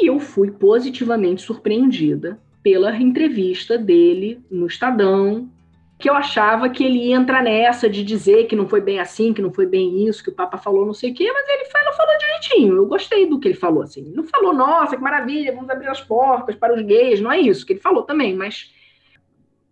E 0.00 0.06
eu 0.06 0.18
fui 0.18 0.50
positivamente 0.50 1.42
surpreendida 1.42 2.40
pela 2.62 2.96
entrevista 2.96 3.76
dele 3.76 4.40
no 4.50 4.66
Estadão, 4.66 5.50
que 5.98 6.08
eu 6.08 6.14
achava 6.14 6.68
que 6.68 6.84
ele 6.84 7.08
ia 7.08 7.16
entrar 7.16 7.42
nessa 7.42 7.90
de 7.90 8.04
dizer 8.04 8.46
que 8.46 8.54
não 8.54 8.68
foi 8.68 8.80
bem 8.80 9.00
assim, 9.00 9.32
que 9.32 9.42
não 9.42 9.52
foi 9.52 9.66
bem 9.66 10.06
isso, 10.06 10.22
que 10.22 10.30
o 10.30 10.34
Papa 10.34 10.56
falou 10.56 10.86
não 10.86 10.94
sei 10.94 11.10
o 11.10 11.14
quê, 11.14 11.30
mas 11.32 11.48
ele 11.48 11.64
falou, 11.64 11.92
falou 11.92 12.18
direitinho. 12.18 12.76
Eu 12.76 12.86
gostei 12.86 13.26
do 13.26 13.40
que 13.40 13.48
ele 13.48 13.56
falou, 13.56 13.82
assim. 13.82 14.02
Ele 14.02 14.14
não 14.14 14.24
falou, 14.24 14.54
nossa, 14.54 14.96
que 14.96 15.02
maravilha, 15.02 15.52
vamos 15.52 15.68
abrir 15.68 15.88
as 15.88 16.00
portas 16.00 16.54
para 16.54 16.74
os 16.74 16.82
gays, 16.82 17.20
não 17.20 17.32
é 17.32 17.40
isso 17.40 17.66
que 17.66 17.72
ele 17.72 17.80
falou 17.80 18.04
também, 18.04 18.36
mas 18.36 18.72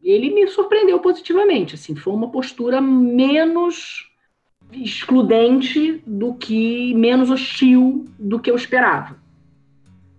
ele 0.02 0.30
me 0.30 0.46
surpreendeu 0.48 0.98
positivamente, 1.00 1.74
assim, 1.74 1.94
foi 1.94 2.12
uma 2.12 2.30
postura 2.30 2.80
menos 2.80 4.10
excludente 4.72 6.02
do 6.06 6.34
que 6.34 6.94
menos 6.94 7.30
hostil 7.30 8.06
do 8.18 8.38
que 8.38 8.50
eu 8.50 8.56
esperava. 8.56 9.16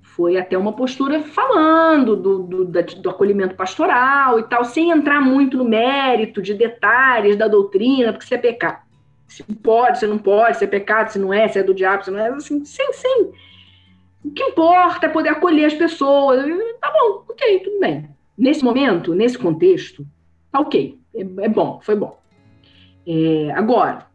Foi 0.02 0.38
até 0.38 0.58
uma 0.58 0.74
postura 0.74 1.22
falando 1.22 2.16
do, 2.16 2.40
do, 2.40 2.66
do, 2.66 3.10
acolhimento 3.10 3.56
pastoral 3.56 4.40
e 4.40 4.44
tal, 4.44 4.66
sem 4.66 4.90
entrar 4.90 5.22
muito 5.22 5.58
no 5.58 5.66
mérito 5.66 6.42
de 6.42 6.56
detalhes 6.56 7.36
da 7.36 7.48
doutrina, 7.48 8.12
porque 8.12 8.26
se 8.26 8.34
é 8.34 8.38
pecado, 8.38 8.82
se 9.28 9.44
pode, 9.44 10.00
se 10.00 10.08
não 10.08 10.18
pode, 10.18 10.58
se 10.58 10.64
é 10.64 10.68
pecado, 10.68 11.10
se 11.10 11.20
não 11.20 11.32
é, 11.32 11.48
se 11.48 11.60
é 11.60 11.64
do 11.64 11.74
diabo, 11.74 12.04
se 12.04 12.10
não 12.10 12.20
é, 12.20 12.30
assim, 12.30 12.66
sem, 12.66 12.92
sem. 12.94 13.32
O 14.24 14.32
que 14.32 14.44
importa 14.44 15.06
é 15.06 15.10
poder 15.10 15.30
acolher 15.30 15.66
as 15.66 15.74
pessoas. 15.76 16.44
Tá 16.82 16.92
bom, 16.92 17.24
ok, 17.30 17.60
tudo 17.60 17.80
bem. 17.80 18.10
Nesse 18.36 18.64
momento, 18.64 19.14
nesse 19.14 19.38
contexto, 19.38 20.06
tá 20.52 20.60
ok, 20.60 20.98
é, 21.14 21.22
é 21.22 21.50
bom, 21.50 21.80
foi 21.84 21.96
bom. 21.96 22.20
É, 23.06 23.52
agora, 23.52 24.07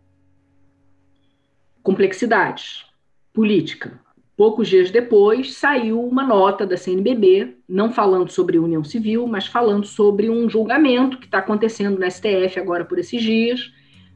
complexidades. 1.83 2.87
Política. 3.33 4.01
Poucos 4.37 4.68
dias 4.68 4.91
depois, 4.91 5.55
saiu 5.55 6.01
uma 6.01 6.24
nota 6.24 6.66
da 6.66 6.76
CNBB, 6.76 7.57
não 7.68 7.93
falando 7.93 8.30
sobre 8.30 8.59
união 8.59 8.83
civil, 8.83 9.26
mas 9.26 9.47
falando 9.47 9.87
sobre 9.87 10.30
um 10.30 10.49
julgamento 10.49 11.18
que 11.18 11.26
está 11.26 11.39
acontecendo 11.39 11.99
no 11.99 12.11
STF 12.11 12.59
agora 12.59 12.85
por 12.85 12.99
esses 12.99 13.22
dias, 13.22 13.72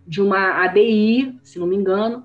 de 0.07 0.23
uma 0.23 0.65
ADI, 0.65 1.39
se 1.43 1.59
não 1.59 1.67
me 1.67 1.77
engano, 1.77 2.25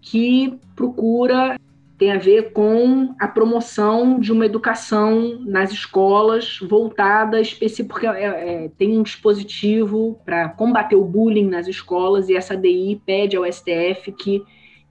que 0.00 0.58
procura 0.76 1.56
tem 2.02 2.10
a 2.10 2.18
ver 2.18 2.52
com 2.52 3.14
a 3.16 3.28
promoção 3.28 4.18
de 4.18 4.32
uma 4.32 4.44
educação 4.44 5.38
nas 5.46 5.70
escolas 5.70 6.58
voltada 6.58 7.40
específica, 7.40 7.88
porque 7.88 8.06
é, 8.08 8.64
é, 8.64 8.68
tem 8.76 8.98
um 8.98 9.04
dispositivo 9.04 10.20
para 10.24 10.48
combater 10.48 10.96
o 10.96 11.04
bullying 11.04 11.48
nas 11.48 11.68
escolas 11.68 12.28
e 12.28 12.34
essa 12.34 12.54
ADI 12.54 13.00
pede 13.06 13.36
ao 13.36 13.44
STF 13.44 14.10
que 14.18 14.42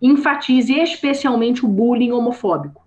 enfatize 0.02 0.74
especialmente 0.80 1.64
o 1.66 1.68
bullying 1.68 2.12
homofóbico. 2.12 2.82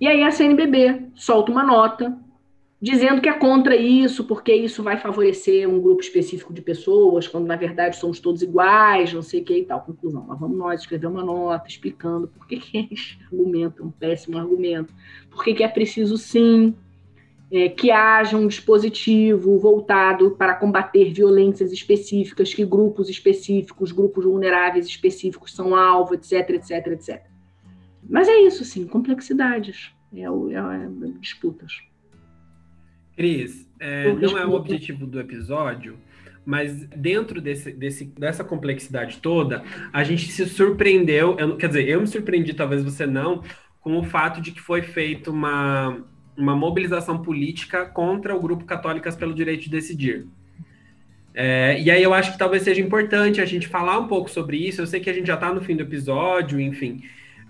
E 0.00 0.06
aí 0.06 0.22
a 0.22 0.30
CNBB 0.30 1.10
solta 1.14 1.50
uma 1.50 1.64
nota 1.64 2.16
dizendo 2.80 3.22
que 3.22 3.28
é 3.28 3.32
contra 3.32 3.74
isso, 3.74 4.24
porque 4.24 4.54
isso 4.54 4.82
vai 4.82 4.98
favorecer 4.98 5.68
um 5.68 5.80
grupo 5.80 6.02
específico 6.02 6.52
de 6.52 6.60
pessoas, 6.60 7.26
quando 7.26 7.46
na 7.46 7.56
verdade 7.56 7.96
somos 7.96 8.20
todos 8.20 8.42
iguais, 8.42 9.12
não 9.12 9.22
sei 9.22 9.40
o 9.40 9.44
que 9.44 9.58
e 9.58 9.64
tal. 9.64 9.80
Conclusão, 9.80 10.24
mas 10.28 10.38
vamos 10.38 10.58
nós 10.58 10.80
escrever 10.82 11.06
uma 11.06 11.24
nota 11.24 11.68
explicando 11.68 12.28
por 12.28 12.46
que, 12.46 12.58
que 12.58 12.88
argumento 13.32 13.82
é 13.82 13.86
um 13.86 13.90
péssimo 13.90 14.36
argumento, 14.36 14.94
por 15.30 15.42
que, 15.42 15.54
que 15.54 15.64
é 15.64 15.68
preciso 15.68 16.18
sim 16.18 16.74
é, 17.50 17.68
que 17.68 17.90
haja 17.90 18.36
um 18.36 18.48
dispositivo 18.48 19.58
voltado 19.58 20.32
para 20.32 20.54
combater 20.54 21.12
violências 21.12 21.72
específicas, 21.72 22.52
que 22.52 22.64
grupos 22.64 23.08
específicos, 23.08 23.92
grupos 23.92 24.24
vulneráveis 24.24 24.86
específicos 24.86 25.54
são 25.54 25.74
alvo, 25.74 26.14
etc, 26.14 26.50
etc, 26.50 26.86
etc. 26.88 27.22
Mas 28.08 28.28
é 28.28 28.36
isso, 28.40 28.64
sim, 28.64 28.86
complexidades, 28.86 29.92
é, 30.12 30.22
é, 30.22 30.26
é 30.26 31.10
disputas. 31.20 31.72
Cris, 33.16 33.68
é, 33.80 34.12
não 34.12 34.36
é 34.36 34.44
o 34.44 34.52
objetivo 34.52 35.06
do 35.06 35.18
episódio, 35.18 35.96
mas 36.44 36.86
dentro 36.88 37.40
desse, 37.40 37.72
desse, 37.72 38.04
dessa 38.04 38.44
complexidade 38.44 39.18
toda, 39.18 39.64
a 39.92 40.04
gente 40.04 40.30
se 40.30 40.46
surpreendeu, 40.46 41.36
eu, 41.38 41.56
quer 41.56 41.68
dizer, 41.68 41.88
eu 41.88 42.00
me 42.00 42.06
surpreendi, 42.06 42.54
talvez 42.54 42.84
você 42.84 43.06
não, 43.06 43.42
com 43.80 43.98
o 43.98 44.04
fato 44.04 44.40
de 44.40 44.52
que 44.52 44.60
foi 44.60 44.82
feita 44.82 45.30
uma 45.30 46.04
uma 46.36 46.54
mobilização 46.54 47.22
política 47.22 47.86
contra 47.86 48.34
o 48.34 48.40
grupo 48.40 48.64
Católicas 48.64 49.16
pelo 49.16 49.34
Direito 49.34 49.64
de 49.64 49.70
Decidir. 49.70 50.26
É, 51.34 51.80
e 51.80 51.90
aí 51.90 52.02
eu 52.02 52.14
acho 52.14 52.32
que 52.32 52.38
talvez 52.38 52.62
seja 52.62 52.80
importante 52.80 53.40
a 53.40 53.44
gente 53.44 53.68
falar 53.68 53.98
um 53.98 54.08
pouco 54.08 54.30
sobre 54.30 54.56
isso. 54.56 54.80
Eu 54.80 54.86
sei 54.86 55.00
que 55.00 55.10
a 55.10 55.12
gente 55.12 55.26
já 55.26 55.34
está 55.34 55.52
no 55.52 55.60
fim 55.60 55.76
do 55.76 55.82
episódio, 55.82 56.60
enfim, 56.60 57.02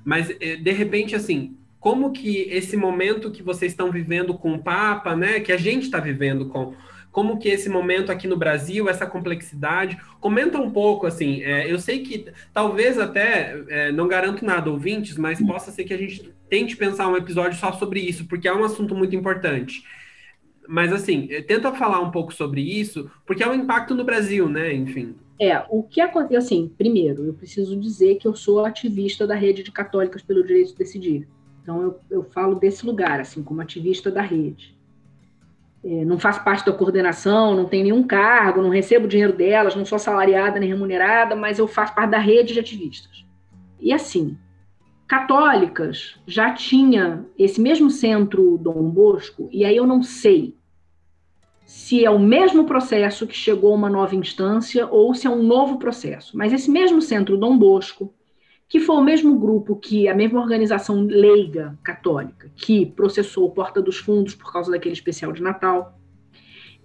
mas 0.04 0.30
é, 0.40 0.56
de 0.56 0.72
repente, 0.72 1.14
assim, 1.14 1.56
como 1.78 2.10
que 2.10 2.48
esse 2.50 2.76
momento 2.76 3.30
que 3.30 3.42
vocês 3.42 3.72
estão 3.72 3.92
vivendo 3.92 4.34
com 4.34 4.54
o 4.54 4.62
Papa, 4.62 5.14
né, 5.14 5.38
que 5.38 5.52
a 5.52 5.56
gente 5.56 5.84
está 5.84 6.00
vivendo 6.00 6.46
com 6.46 6.74
como 7.16 7.38
que 7.38 7.48
esse 7.48 7.70
momento 7.70 8.12
aqui 8.12 8.28
no 8.28 8.36
Brasil, 8.36 8.90
essa 8.90 9.06
complexidade, 9.06 9.96
comenta 10.20 10.58
um 10.58 10.70
pouco, 10.70 11.06
assim, 11.06 11.42
é, 11.42 11.72
eu 11.72 11.78
sei 11.78 12.00
que 12.00 12.26
talvez 12.52 12.98
até, 12.98 13.58
é, 13.70 13.90
não 13.90 14.06
garanto 14.06 14.44
nada, 14.44 14.70
ouvintes, 14.70 15.16
mas 15.16 15.40
possa 15.40 15.70
ser 15.70 15.84
que 15.84 15.94
a 15.94 15.96
gente 15.96 16.30
tente 16.50 16.76
pensar 16.76 17.08
um 17.08 17.16
episódio 17.16 17.58
só 17.58 17.72
sobre 17.72 18.00
isso, 18.00 18.26
porque 18.26 18.46
é 18.46 18.54
um 18.54 18.62
assunto 18.62 18.94
muito 18.94 19.16
importante. 19.16 19.82
Mas, 20.68 20.92
assim, 20.92 21.26
é, 21.30 21.40
tenta 21.40 21.72
falar 21.72 22.00
um 22.00 22.10
pouco 22.10 22.34
sobre 22.34 22.60
isso, 22.60 23.10
porque 23.24 23.42
é 23.42 23.48
um 23.48 23.54
impacto 23.54 23.94
no 23.94 24.04
Brasil, 24.04 24.46
né, 24.46 24.74
enfim. 24.74 25.14
É, 25.40 25.64
o 25.70 25.82
que 25.82 26.02
acontece, 26.02 26.36
assim, 26.36 26.70
primeiro, 26.76 27.24
eu 27.24 27.32
preciso 27.32 27.80
dizer 27.80 28.16
que 28.16 28.28
eu 28.28 28.36
sou 28.36 28.62
ativista 28.62 29.26
da 29.26 29.34
rede 29.34 29.62
de 29.62 29.72
católicas 29.72 30.20
pelo 30.20 30.44
direito 30.44 30.72
de 30.72 30.76
decidir. 30.76 31.26
Então, 31.62 31.80
eu, 31.80 32.00
eu 32.10 32.24
falo 32.24 32.56
desse 32.56 32.84
lugar, 32.84 33.20
assim, 33.20 33.42
como 33.42 33.62
ativista 33.62 34.10
da 34.10 34.20
rede 34.20 34.75
não 36.04 36.18
faço 36.18 36.42
parte 36.42 36.66
da 36.66 36.72
coordenação, 36.72 37.54
não 37.54 37.64
tenho 37.64 37.84
nenhum 37.84 38.02
cargo, 38.02 38.60
não 38.60 38.70
recebo 38.70 39.06
dinheiro 39.06 39.32
delas, 39.32 39.76
não 39.76 39.84
sou 39.84 39.98
salariada 39.98 40.58
nem 40.58 40.68
remunerada, 40.68 41.36
mas 41.36 41.58
eu 41.58 41.68
faço 41.68 41.94
parte 41.94 42.10
da 42.10 42.18
rede 42.18 42.54
de 42.54 42.60
ativistas. 42.60 43.24
E 43.78 43.92
assim, 43.92 44.36
católicas 45.06 46.18
já 46.26 46.52
tinha 46.52 47.24
esse 47.38 47.60
mesmo 47.60 47.88
centro 47.88 48.58
Dom 48.58 48.90
Bosco, 48.90 49.48
e 49.52 49.64
aí 49.64 49.76
eu 49.76 49.86
não 49.86 50.02
sei 50.02 50.56
se 51.64 52.04
é 52.04 52.10
o 52.10 52.18
mesmo 52.18 52.64
processo 52.64 53.26
que 53.26 53.34
chegou 53.36 53.72
a 53.72 53.76
uma 53.76 53.90
nova 53.90 54.14
instância 54.16 54.88
ou 54.88 55.14
se 55.14 55.26
é 55.26 55.30
um 55.30 55.42
novo 55.42 55.78
processo. 55.78 56.36
Mas 56.36 56.52
esse 56.52 56.70
mesmo 56.70 57.02
centro 57.02 57.36
Dom 57.36 57.58
Bosco, 57.58 58.12
que 58.68 58.80
foi 58.80 58.96
o 58.96 59.02
mesmo 59.02 59.38
grupo 59.38 59.76
que 59.76 60.08
a 60.08 60.14
mesma 60.14 60.40
organização 60.40 61.02
leiga 61.02 61.78
católica 61.82 62.50
que 62.56 62.86
processou 62.86 63.50
Porta 63.50 63.80
dos 63.80 63.98
Fundos 63.98 64.34
por 64.34 64.52
causa 64.52 64.70
daquele 64.70 64.94
especial 64.94 65.32
de 65.32 65.42
Natal. 65.42 65.98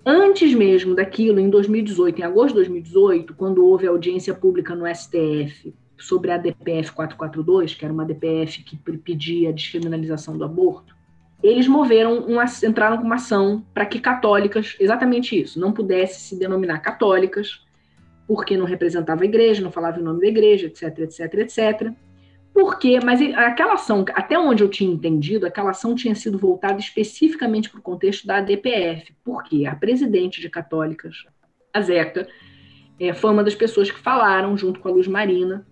Antes 0.06 0.54
mesmo 0.54 0.96
daquilo, 0.96 1.40
em 1.40 1.50
2018, 1.50 2.20
em 2.20 2.24
agosto 2.24 2.50
de 2.50 2.56
2018, 2.56 3.34
quando 3.34 3.66
houve 3.66 3.88
audiência 3.88 4.34
pública 4.34 4.76
no 4.76 4.86
STF 4.88 5.74
sobre 5.98 6.32
a 6.32 6.38
DPF 6.38 6.92
442, 6.92 7.76
que 7.76 7.86
era 7.86 7.94
uma 7.94 8.06
DPF 8.06 8.64
que 8.64 8.78
pedia 8.98 9.50
a 9.50 9.52
descriminalização 9.54 10.38
do 10.38 10.44
aborto, 10.44 10.96
eles 11.44 11.68
moveram 11.68 12.20
uma, 12.20 12.46
entraram 12.64 12.98
com 12.98 13.04
uma 13.04 13.16
ação 13.16 13.66
para 13.74 13.86
que 13.86 14.00
católicas, 14.00 14.76
exatamente 14.80 15.40
isso, 15.40 15.60
não 15.60 15.72
pudessem 15.72 16.20
se 16.20 16.36
denominar 16.36 16.80
católicas, 16.80 17.64
porque 18.34 18.56
não 18.56 18.66
representava 18.66 19.24
a 19.24 19.26
igreja, 19.26 19.62
não 19.62 19.74
falava 19.74 20.00
o 20.00 20.04
nome 20.04 20.22
da 20.22 20.28
igreja, 20.28 20.68
etc, 20.68 21.00
etc, 21.00 21.34
etc. 21.34 21.92
Porque, 22.54 22.98
mas 23.04 23.20
aquela 23.36 23.74
ação, 23.74 24.06
até 24.14 24.40
onde 24.40 24.64
eu 24.64 24.70
tinha 24.70 24.90
entendido, 24.90 25.46
aquela 25.46 25.72
ação 25.72 25.94
tinha 25.94 26.16
sido 26.16 26.38
voltada 26.38 26.80
especificamente 26.80 27.70
para 27.70 27.82
o 27.82 27.84
contexto 27.84 28.26
da 28.26 28.38
ADPF, 28.38 29.14
porque 29.22 29.66
a 29.66 29.76
presidente 29.76 30.40
de 30.40 30.50
católicas, 30.50 31.26
a 31.74 31.82
Zeca, 31.82 32.26
é, 32.98 33.14
foi 33.14 33.32
uma 33.32 33.44
das 33.44 33.54
pessoas 33.54 33.92
que 33.92 34.00
falaram, 34.00 34.56
junto 34.56 34.80
com 34.80 34.88
a 34.88 34.94
Luz 34.94 35.10
Marina, 35.10 35.68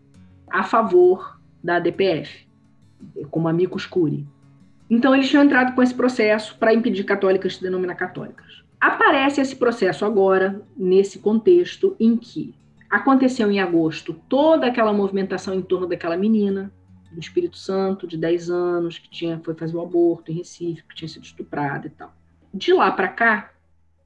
a 0.52 0.62
favor 0.62 1.40
da 1.64 1.78
ADPF, 1.78 2.46
como 3.32 3.48
amicus 3.48 3.86
curi. 3.86 4.28
Então, 4.90 5.16
eles 5.16 5.30
tinham 5.30 5.46
entrado 5.46 5.74
com 5.74 5.82
esse 5.82 5.94
processo 5.94 6.58
para 6.58 6.74
impedir 6.74 7.06
católicas 7.06 7.54
de 7.54 7.62
denominar 7.62 7.96
católicas. 7.96 8.59
Aparece 8.80 9.42
esse 9.42 9.56
processo 9.56 10.06
agora, 10.06 10.62
nesse 10.78 11.20
contexto 11.20 11.96
em 12.00 12.16
que 12.16 12.56
aconteceu 12.90 13.52
em 13.52 13.60
agosto 13.60 14.14
toda 14.28 14.68
aquela 14.68 14.94
movimentação 14.94 15.54
em 15.54 15.62
torno 15.62 15.86
daquela 15.86 16.16
menina 16.16 16.72
do 17.12 17.20
Espírito 17.20 17.58
Santo, 17.58 18.08
de 18.08 18.18
10 18.18 18.50
anos, 18.50 18.98
que 18.98 19.10
tinha, 19.10 19.40
foi 19.44 19.54
fazer 19.54 19.76
o 19.76 19.82
aborto 19.82 20.32
em 20.32 20.36
Recife, 20.36 20.84
que 20.84 20.96
tinha 20.96 21.10
sido 21.10 21.24
estuprada 21.24 21.88
e 21.88 21.90
tal. 21.90 22.14
De 22.54 22.72
lá 22.72 22.92
para 22.92 23.08
cá, 23.08 23.52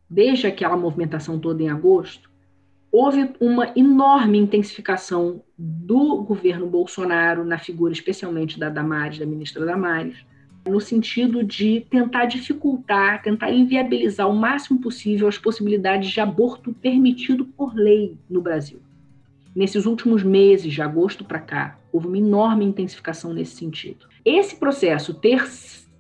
desde 0.10 0.48
aquela 0.48 0.76
movimentação 0.76 1.38
toda 1.38 1.62
em 1.62 1.70
agosto, 1.70 2.32
houve 2.92 3.34
uma 3.40 3.72
enorme 3.76 4.38
intensificação 4.38 5.44
do 5.58 6.24
governo 6.24 6.68
Bolsonaro, 6.68 7.44
na 7.44 7.58
figura 7.58 7.94
especialmente 7.94 8.60
da 8.60 8.70
Damares, 8.70 9.20
da 9.20 9.26
ministra 9.26 9.66
Damares, 9.66 10.26
no 10.66 10.80
sentido 10.80 11.44
de 11.44 11.86
tentar 11.90 12.26
dificultar, 12.26 13.22
tentar 13.22 13.52
inviabilizar 13.52 14.30
o 14.30 14.36
máximo 14.36 14.80
possível 14.80 15.28
as 15.28 15.38
possibilidades 15.38 16.10
de 16.10 16.20
aborto 16.20 16.74
permitido 16.74 17.46
por 17.46 17.76
lei 17.76 18.18
no 18.30 18.42
Brasil. 18.42 18.80
Nesses 19.56 19.86
últimos 19.86 20.24
meses, 20.24 20.74
de 20.74 20.82
agosto 20.82 21.24
para 21.24 21.40
cá, 21.40 21.78
houve 21.92 22.08
uma 22.08 22.18
enorme 22.18 22.66
intensificação 22.66 23.34
nesse 23.34 23.56
sentido. 23.56 24.08
Esse 24.26 24.56
processo 24.56 25.14
ter 25.14 25.48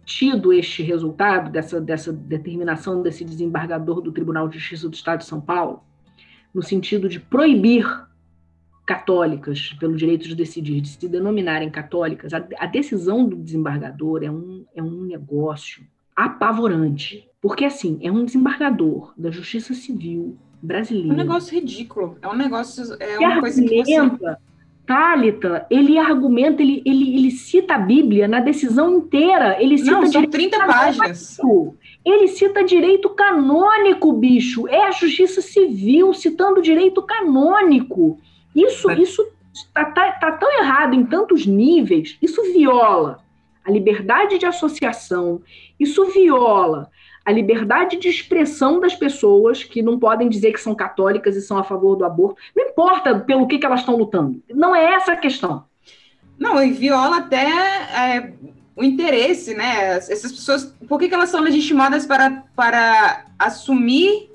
tido 0.06 0.52
este 0.52 0.81
resultado, 0.81 1.52
dessa, 1.52 1.80
dessa 1.80 2.11
determinação 2.11 3.02
desse 3.02 3.23
desembargador 3.23 4.02
do 4.02 4.11
Tribunal 4.11 4.48
de 4.48 4.57
Justiça 4.57 4.90
do 4.90 4.95
Estado 4.95 5.19
de 5.19 5.26
São 5.26 5.40
Paulo, 5.40 5.84
no 6.53 6.64
sentido 6.64 7.07
de 7.07 7.19
proibir 7.19 7.85
católicas, 8.85 9.73
pelo 9.80 9.95
direito 9.95 10.27
de 10.27 10.35
decidir, 10.35 10.81
de 10.81 10.89
se 10.89 11.07
denominarem 11.07 11.69
católicas, 11.69 12.34
a, 12.34 12.45
a 12.60 12.65
decisão 12.65 13.26
do 13.27 13.35
desembargador 13.35 14.23
é 14.23 14.30
um, 14.30 14.65
é 14.76 14.84
um 14.84 15.03
negócio 15.03 15.84
apavorante. 16.15 17.27
Porque, 17.41 17.65
assim, 17.65 17.99
é 18.01 18.11
um 18.11 18.23
desembargador 18.23 19.14
da 19.18 19.31
Justiça 19.31 19.73
Civil 19.73 20.38
brasileira. 20.61 21.10
É 21.10 21.14
um 21.14 21.18
negócio 21.18 21.53
ridículo. 21.53 22.18
É 22.22 22.27
um 22.27 22.35
negócio. 22.35 22.84
É 22.99 23.19
uma 23.19 23.39
coisa 23.39 23.61
que 23.61 23.84
você. 23.84 24.38
Tálita, 24.85 25.65
ele 25.69 25.97
argumenta, 25.97 26.61
ele, 26.61 26.84
ele, 26.85 27.15
ele 27.15 27.31
cita 27.31 27.76
a 27.76 27.77
Bíblia 27.77 28.27
na 28.27 28.41
decisão 28.41 28.97
inteira. 28.97 29.61
Ele 29.61 29.77
cita 29.77 29.91
Não, 29.91 30.05
são 30.07 30.26
30 30.26 30.65
páginas. 30.65 31.38
Ele 32.05 32.27
cita 32.27 32.65
direito 32.65 33.10
canônico, 33.11 34.11
bicho. 34.11 34.68
É 34.68 34.88
a 34.88 34.91
justiça 34.91 35.41
civil 35.41 36.14
citando 36.14 36.61
direito 36.61 37.01
canônico. 37.01 38.19
Isso 38.55 38.89
isso 38.91 39.27
está 39.53 39.85
tá, 39.85 40.11
tá 40.13 40.31
tão 40.34 40.51
errado 40.59 40.95
em 40.95 41.05
tantos 41.05 41.45
níveis, 41.45 42.17
isso 42.21 42.41
viola 42.53 43.23
a 43.63 43.71
liberdade 43.71 44.38
de 44.38 44.45
associação, 44.45 45.41
isso 45.80 46.05
viola 46.07 46.89
a 47.25 47.31
liberdade 47.31 47.97
de 47.97 48.09
expressão 48.09 48.80
das 48.80 48.93
pessoas 48.93 49.63
que 49.63 49.81
não 49.81 49.97
podem 49.97 50.27
dizer 50.27 50.51
que 50.51 50.59
são 50.59 50.75
católicas 50.75 51.35
e 51.38 51.41
são 51.41 51.57
a 51.57 51.63
favor 51.63 51.95
do 51.95 52.03
aborto. 52.03 52.41
Não 52.53 52.65
importa 52.65 53.17
pelo 53.19 53.47
que, 53.47 53.57
que 53.57 53.65
elas 53.65 53.80
estão 53.80 53.95
lutando. 53.95 54.43
Não 54.49 54.75
é 54.75 54.93
essa 54.93 55.13
a 55.13 55.17
questão. 55.17 55.63
Não, 56.38 56.61
e 56.61 56.73
viola 56.73 57.17
até 57.17 57.45
é, 57.45 58.34
o 58.75 58.84
interesse, 58.84 59.53
né? 59.53 59.95
Essas 59.95 60.34
pessoas, 60.34 60.65
por 60.89 60.99
que, 60.99 61.07
que 61.07 61.15
elas 61.15 61.30
são 61.30 61.39
legitimadas 61.39 62.05
para, 62.05 62.43
para 62.53 63.25
assumir 63.39 64.30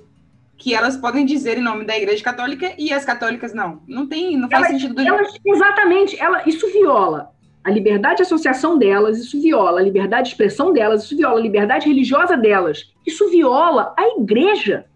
que 0.59 0.75
elas 0.75 0.97
podem 0.97 1.25
dizer 1.25 1.57
em 1.57 1.63
nome 1.63 1.85
da 1.85 1.97
Igreja 1.97 2.23
Católica 2.23 2.75
e 2.77 2.93
as 2.93 3.05
católicas 3.05 3.55
não. 3.55 3.81
Não 3.87 4.09
tem, 4.09 4.37
não 4.37 4.51
faz 4.51 4.67
elas, 4.67 4.83
sentido. 4.83 5.01
Elas, 5.01 5.39
exatamente, 5.47 6.21
ela, 6.21 6.43
isso 6.47 6.67
viola 6.73 7.31
a 7.63 7.71
liberdade 7.71 8.17
de 8.17 8.23
associação 8.23 8.77
delas, 8.77 9.19
isso 9.19 9.41
viola 9.41 9.79
a 9.79 9.83
liberdade 9.83 10.25
de 10.25 10.29
expressão 10.31 10.73
delas, 10.73 11.05
isso 11.05 11.17
viola 11.17 11.39
a 11.39 11.43
liberdade 11.43 11.87
religiosa 11.87 12.37
delas, 12.37 12.93
isso 13.07 13.31
viola 13.31 13.95
a 13.97 14.09
Igreja. 14.19 14.87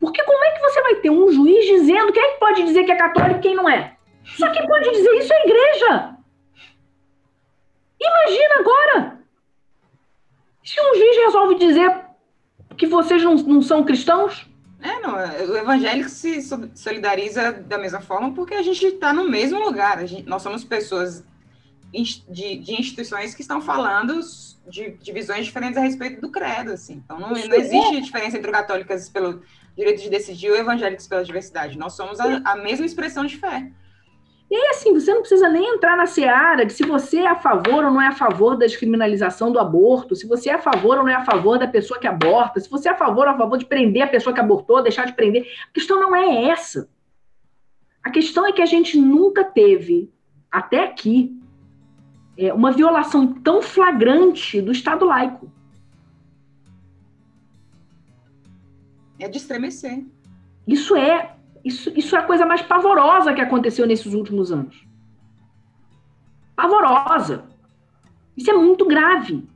Porque 0.00 0.22
como 0.22 0.42
é 0.44 0.52
que 0.52 0.60
você 0.60 0.80
vai 0.80 0.94
ter 0.96 1.10
um 1.10 1.30
juiz 1.30 1.66
dizendo 1.66 2.12
quem 2.12 2.22
é 2.22 2.32
que 2.32 2.40
pode 2.40 2.62
dizer 2.62 2.84
que 2.84 2.92
é 2.92 2.96
católico 2.96 3.40
e 3.40 3.42
quem 3.42 3.54
não 3.54 3.68
é? 3.68 3.94
Só 4.24 4.50
quem 4.50 4.66
pode 4.66 4.90
dizer 4.90 5.10
isso 5.16 5.32
é 5.32 5.36
a 5.36 5.44
Igreja. 5.44 6.16
Imagina 8.00 8.54
agora 8.60 9.18
se 10.64 10.80
um 10.80 10.94
juiz 10.94 11.16
resolve 11.24 11.54
dizer 11.56 12.00
que 12.76 12.86
vocês 12.86 13.22
não, 13.22 13.34
não 13.34 13.60
são 13.60 13.84
cristãos, 13.84 14.47
é, 14.80 15.00
não, 15.00 15.14
o 15.14 15.56
evangélico 15.56 16.08
se 16.08 16.40
solidariza 16.74 17.52
da 17.52 17.78
mesma 17.78 18.00
forma 18.00 18.32
porque 18.32 18.54
a 18.54 18.62
gente 18.62 18.84
está 18.86 19.12
no 19.12 19.28
mesmo 19.28 19.58
lugar. 19.58 20.06
Gente, 20.06 20.28
nós 20.28 20.42
somos 20.42 20.64
pessoas 20.64 21.24
de, 21.92 22.58
de, 22.58 22.80
instituições 22.80 23.34
que 23.34 23.42
estão 23.42 23.60
falando 23.60 24.20
de, 24.68 24.90
de, 24.90 25.12
visões 25.12 25.46
diferentes 25.46 25.76
a 25.76 25.80
respeito 25.80 26.20
do 26.20 26.30
credo. 26.30 26.72
Assim. 26.72 27.02
Então, 27.04 27.18
não, 27.18 27.30
não 27.30 27.54
existe 27.54 28.00
diferença 28.00 28.38
entre 28.38 28.52
católicas 28.52 29.08
pelo 29.08 29.42
direito 29.76 30.02
de 30.02 30.10
decidir 30.10 30.50
e 30.50 30.58
evangélicos 30.58 31.08
pela 31.08 31.24
diversidade. 31.24 31.76
Nós 31.76 31.94
somos 31.94 32.20
a, 32.20 32.40
a 32.44 32.56
mesma 32.56 32.86
expressão 32.86 33.24
de 33.24 33.36
fé. 33.36 33.70
E 34.50 34.56
aí, 34.56 34.68
assim, 34.70 34.94
você 34.94 35.12
não 35.12 35.20
precisa 35.20 35.46
nem 35.48 35.74
entrar 35.74 35.94
na 35.94 36.06
seara 36.06 36.64
de 36.64 36.72
se 36.72 36.82
você 36.82 37.18
é 37.18 37.28
a 37.28 37.36
favor 37.36 37.84
ou 37.84 37.90
não 37.90 38.00
é 38.00 38.06
a 38.06 38.14
favor 38.14 38.56
da 38.56 38.64
descriminalização 38.64 39.52
do 39.52 39.58
aborto, 39.58 40.16
se 40.16 40.26
você 40.26 40.48
é 40.48 40.54
a 40.54 40.58
favor 40.58 40.96
ou 40.96 41.04
não 41.04 41.10
é 41.10 41.14
a 41.14 41.24
favor 41.24 41.58
da 41.58 41.68
pessoa 41.68 42.00
que 42.00 42.06
aborta, 42.06 42.58
se 42.58 42.70
você 42.70 42.88
é 42.88 42.92
a 42.92 42.96
favor 42.96 43.26
ou 43.26 43.34
a 43.34 43.36
favor 43.36 43.58
de 43.58 43.66
prender 43.66 44.02
a 44.02 44.08
pessoa 44.08 44.32
que 44.32 44.40
abortou, 44.40 44.82
deixar 44.82 45.04
de 45.04 45.12
prender. 45.12 45.46
A 45.68 45.72
questão 45.72 46.00
não 46.00 46.16
é 46.16 46.44
essa. 46.48 46.88
A 48.02 48.10
questão 48.10 48.46
é 48.46 48.52
que 48.52 48.62
a 48.62 48.66
gente 48.66 48.98
nunca 48.98 49.44
teve, 49.44 50.10
até 50.50 50.82
aqui, 50.82 51.38
é, 52.38 52.50
uma 52.54 52.72
violação 52.72 53.26
tão 53.26 53.60
flagrante 53.60 54.62
do 54.62 54.72
Estado 54.72 55.04
laico. 55.04 55.52
É 59.18 59.28
de 59.28 59.36
estremecer. 59.36 60.06
Isso 60.66 60.96
é 60.96 61.34
isso, 61.68 61.92
isso 61.94 62.16
é 62.16 62.18
a 62.18 62.22
coisa 62.22 62.44
mais 62.44 62.62
pavorosa 62.62 63.34
que 63.34 63.40
aconteceu 63.40 63.86
nesses 63.86 64.14
últimos 64.14 64.50
anos. 64.50 64.86
Pavorosa. 66.56 67.44
Isso 68.36 68.50
é 68.50 68.54
muito 68.54 68.84
grave. 68.86 69.46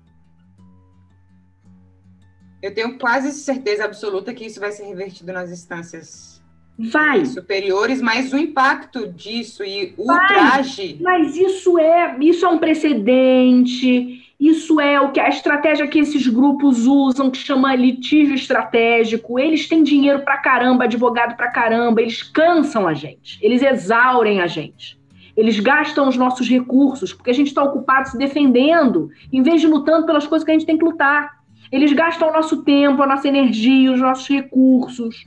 Eu 2.62 2.72
tenho 2.72 2.98
quase 2.98 3.32
certeza 3.32 3.84
absoluta 3.84 4.32
que 4.32 4.44
isso 4.44 4.60
vai 4.60 4.70
ser 4.70 4.84
revertido 4.84 5.32
nas 5.32 5.50
instâncias 5.50 6.40
vai. 6.78 7.24
superiores, 7.24 8.00
mas 8.00 8.32
o 8.32 8.38
impacto 8.38 9.08
disso 9.08 9.64
e 9.64 9.94
o 9.96 10.06
vai. 10.06 10.28
traje. 10.28 10.98
Mas 11.00 11.36
isso 11.36 11.78
é, 11.78 12.16
isso 12.20 12.44
é 12.44 12.48
um 12.48 12.58
precedente. 12.58 14.21
Isso 14.42 14.80
é 14.80 15.00
o 15.00 15.12
que 15.12 15.20
a 15.20 15.28
estratégia 15.28 15.86
que 15.86 16.00
esses 16.00 16.26
grupos 16.26 16.84
usam, 16.84 17.30
que 17.30 17.38
chama 17.38 17.76
litígio 17.76 18.34
estratégico. 18.34 19.38
Eles 19.38 19.68
têm 19.68 19.84
dinheiro 19.84 20.18
pra 20.22 20.36
caramba, 20.36 20.82
advogado 20.82 21.36
pra 21.36 21.48
caramba, 21.48 22.02
eles 22.02 22.24
cansam 22.24 22.88
a 22.88 22.92
gente, 22.92 23.38
eles 23.40 23.62
exaurem 23.62 24.40
a 24.40 24.48
gente. 24.48 24.98
Eles 25.36 25.60
gastam 25.60 26.08
os 26.08 26.16
nossos 26.16 26.48
recursos, 26.48 27.12
porque 27.12 27.30
a 27.30 27.32
gente 27.32 27.46
está 27.46 27.62
ocupado 27.62 28.08
se 28.08 28.18
defendendo, 28.18 29.10
em 29.32 29.44
vez 29.44 29.60
de 29.60 29.68
lutando 29.68 30.06
pelas 30.06 30.26
coisas 30.26 30.44
que 30.44 30.50
a 30.50 30.54
gente 30.54 30.66
tem 30.66 30.76
que 30.76 30.84
lutar. 30.84 31.38
Eles 31.70 31.92
gastam 31.92 32.28
o 32.28 32.32
nosso 32.32 32.64
tempo, 32.64 33.00
a 33.00 33.06
nossa 33.06 33.28
energia, 33.28 33.92
os 33.92 34.00
nossos 34.00 34.26
recursos. 34.26 35.24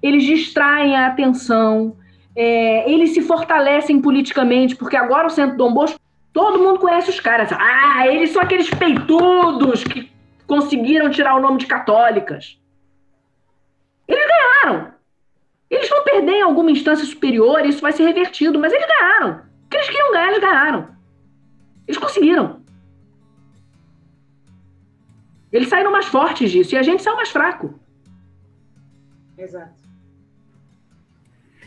Eles 0.00 0.22
distraem 0.22 0.94
a 0.94 1.08
atenção. 1.08 1.96
É, 2.36 2.88
eles 2.88 3.10
se 3.10 3.22
fortalecem 3.22 4.00
politicamente, 4.00 4.76
porque 4.76 4.94
agora 4.94 5.26
o 5.26 5.30
Centro 5.30 5.56
Dom 5.56 5.74
Bosco 5.74 5.98
Todo 6.36 6.58
mundo 6.58 6.78
conhece 6.78 7.08
os 7.08 7.18
caras. 7.18 7.48
Ah, 7.50 8.06
eles 8.08 8.28
são 8.28 8.42
aqueles 8.42 8.68
peitudos 8.68 9.82
que 9.84 10.12
conseguiram 10.46 11.08
tirar 11.08 11.34
o 11.34 11.40
nome 11.40 11.56
de 11.56 11.64
católicas. 11.64 12.60
Eles 14.06 14.26
ganharam. 14.26 14.92
Eles 15.70 15.88
vão 15.88 16.04
perder 16.04 16.32
em 16.32 16.42
alguma 16.42 16.70
instância 16.70 17.06
superior, 17.06 17.64
isso 17.64 17.80
vai 17.80 17.90
ser 17.90 18.04
revertido, 18.04 18.58
mas 18.58 18.70
eles 18.70 18.86
ganharam. 18.86 19.40
O 19.64 19.68
que 19.70 19.78
eles 19.78 19.88
queriam 19.88 20.12
ganhar, 20.12 20.28
eles 20.28 20.40
ganharam. 20.40 20.88
Eles 21.88 21.98
conseguiram. 21.98 22.60
Eles 25.50 25.70
saíram 25.70 25.90
mais 25.90 26.04
fortes 26.04 26.50
disso 26.50 26.74
e 26.74 26.78
a 26.78 26.82
gente 26.82 27.02
saiu 27.02 27.16
mais 27.16 27.30
fraco. 27.30 27.80
Exato. 29.38 29.85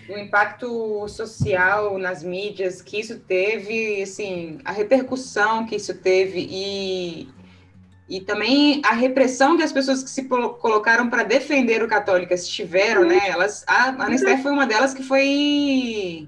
O 0.10 0.18
impacto 0.18 1.08
social 1.08 1.98
nas 2.00 2.24
mídias 2.24 2.82
que 2.82 3.00
isso 3.00 3.20
teve, 3.20 4.02
assim, 4.02 4.58
a 4.66 4.72
repercussão 4.72 5.66
que 5.66 5.76
isso 5.76 5.94
teve 5.94 6.48
e, 6.50 7.28
e 8.10 8.20
também 8.22 8.82
a 8.84 8.94
repressão 8.94 9.56
que 9.56 9.62
as 9.62 9.72
pessoas 9.72 10.02
que 10.02 10.10
se 10.10 10.24
colocaram 10.26 11.10
para 11.10 11.24
defender 11.24 11.84
o 11.84 11.88
Católicas 11.88 12.48
tiveram, 12.48 13.06
né? 13.06 13.20
Elas, 13.28 13.64
a 13.68 13.90
Anisté 14.04 14.38
foi 14.38 14.52
uma 14.52 14.66
delas 14.66 14.96
que 14.96 15.04
foi 15.04 16.28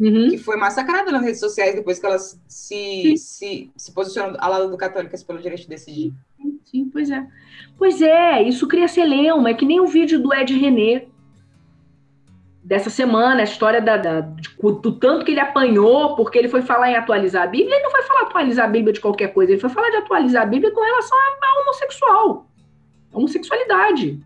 uhum. 0.00 0.30
que 0.30 0.38
foi 0.38 0.56
massacrada 0.56 1.12
nas 1.12 1.22
redes 1.22 1.38
sociais 1.38 1.74
depois 1.74 2.00
que 2.00 2.06
elas 2.06 2.40
se, 2.48 3.16
se, 3.16 3.70
se 3.76 3.92
posicionou 3.92 4.36
ao 4.40 4.50
lado 4.50 4.70
do 4.70 4.76
Católicas 4.76 5.22
pelo 5.22 5.40
direito 5.40 5.62
de 5.62 5.68
decidir. 5.68 6.12
Sim, 6.64 6.88
pois 6.92 7.10
é. 7.10 7.24
Pois 7.78 8.02
é, 8.02 8.42
isso 8.42 8.66
cria 8.66 8.88
celeuma, 8.88 9.50
é 9.50 9.54
que 9.54 9.66
nem 9.66 9.80
o 9.80 9.86
vídeo 9.86 10.20
do 10.20 10.34
Ed 10.34 10.52
René 10.54 11.06
dessa 12.70 12.88
semana, 12.88 13.40
a 13.40 13.42
história 13.42 13.80
da, 13.80 13.96
da, 13.96 14.20
do 14.20 14.92
tanto 14.92 15.24
que 15.24 15.32
ele 15.32 15.40
apanhou 15.40 16.14
porque 16.14 16.38
ele 16.38 16.48
foi 16.48 16.62
falar 16.62 16.88
em 16.88 16.94
atualizar 16.94 17.42
a 17.42 17.46
Bíblia. 17.48 17.74
Ele 17.74 17.82
não 17.82 17.90
foi 17.90 18.02
falar 18.02 18.20
atualizar 18.20 18.66
a 18.66 18.70
Bíblia 18.70 18.92
de 18.92 19.00
qualquer 19.00 19.34
coisa, 19.34 19.50
ele 19.50 19.60
foi 19.60 19.70
falar 19.70 19.90
de 19.90 19.96
atualizar 19.96 20.44
a 20.44 20.46
Bíblia 20.46 20.70
com 20.70 20.80
relação 20.80 21.18
a, 21.18 21.62
homossexual, 21.62 22.46
a 23.12 23.18
homossexualidade. 23.18 24.20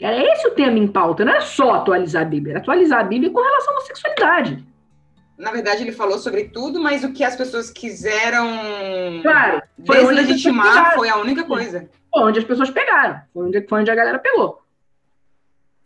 Era 0.00 0.32
esse 0.32 0.48
o 0.48 0.50
tema 0.50 0.76
em 0.76 0.88
pauta, 0.88 1.24
não 1.24 1.30
era 1.30 1.40
só 1.42 1.74
atualizar 1.74 2.22
a 2.22 2.24
Bíblia, 2.24 2.54
era 2.54 2.60
atualizar 2.60 2.98
a 2.98 3.04
Bíblia 3.04 3.30
com 3.30 3.40
relação 3.40 3.70
à 3.70 3.76
homossexualidade 3.76 4.66
na 5.38 5.50
verdade, 5.50 5.82
ele 5.82 5.90
falou 5.90 6.18
sobre 6.18 6.44
tudo, 6.44 6.80
mas 6.80 7.02
o 7.02 7.12
que 7.12 7.24
as 7.24 7.34
pessoas 7.34 7.68
quiseram 7.68 8.48
claro, 9.22 9.60
foi 9.84 9.98
deslegitimar 9.98 10.94
foi 10.94 11.08
a 11.08 11.16
única 11.16 11.42
coisa. 11.42 11.90
Foi 12.12 12.22
onde 12.22 12.38
as 12.38 12.44
pessoas 12.44 12.70
pegaram, 12.70 13.20
foi 13.34 13.46
onde, 13.46 13.66
foi 13.66 13.80
onde 13.80 13.90
a 13.90 13.94
galera 13.94 14.20
pegou. 14.20 14.61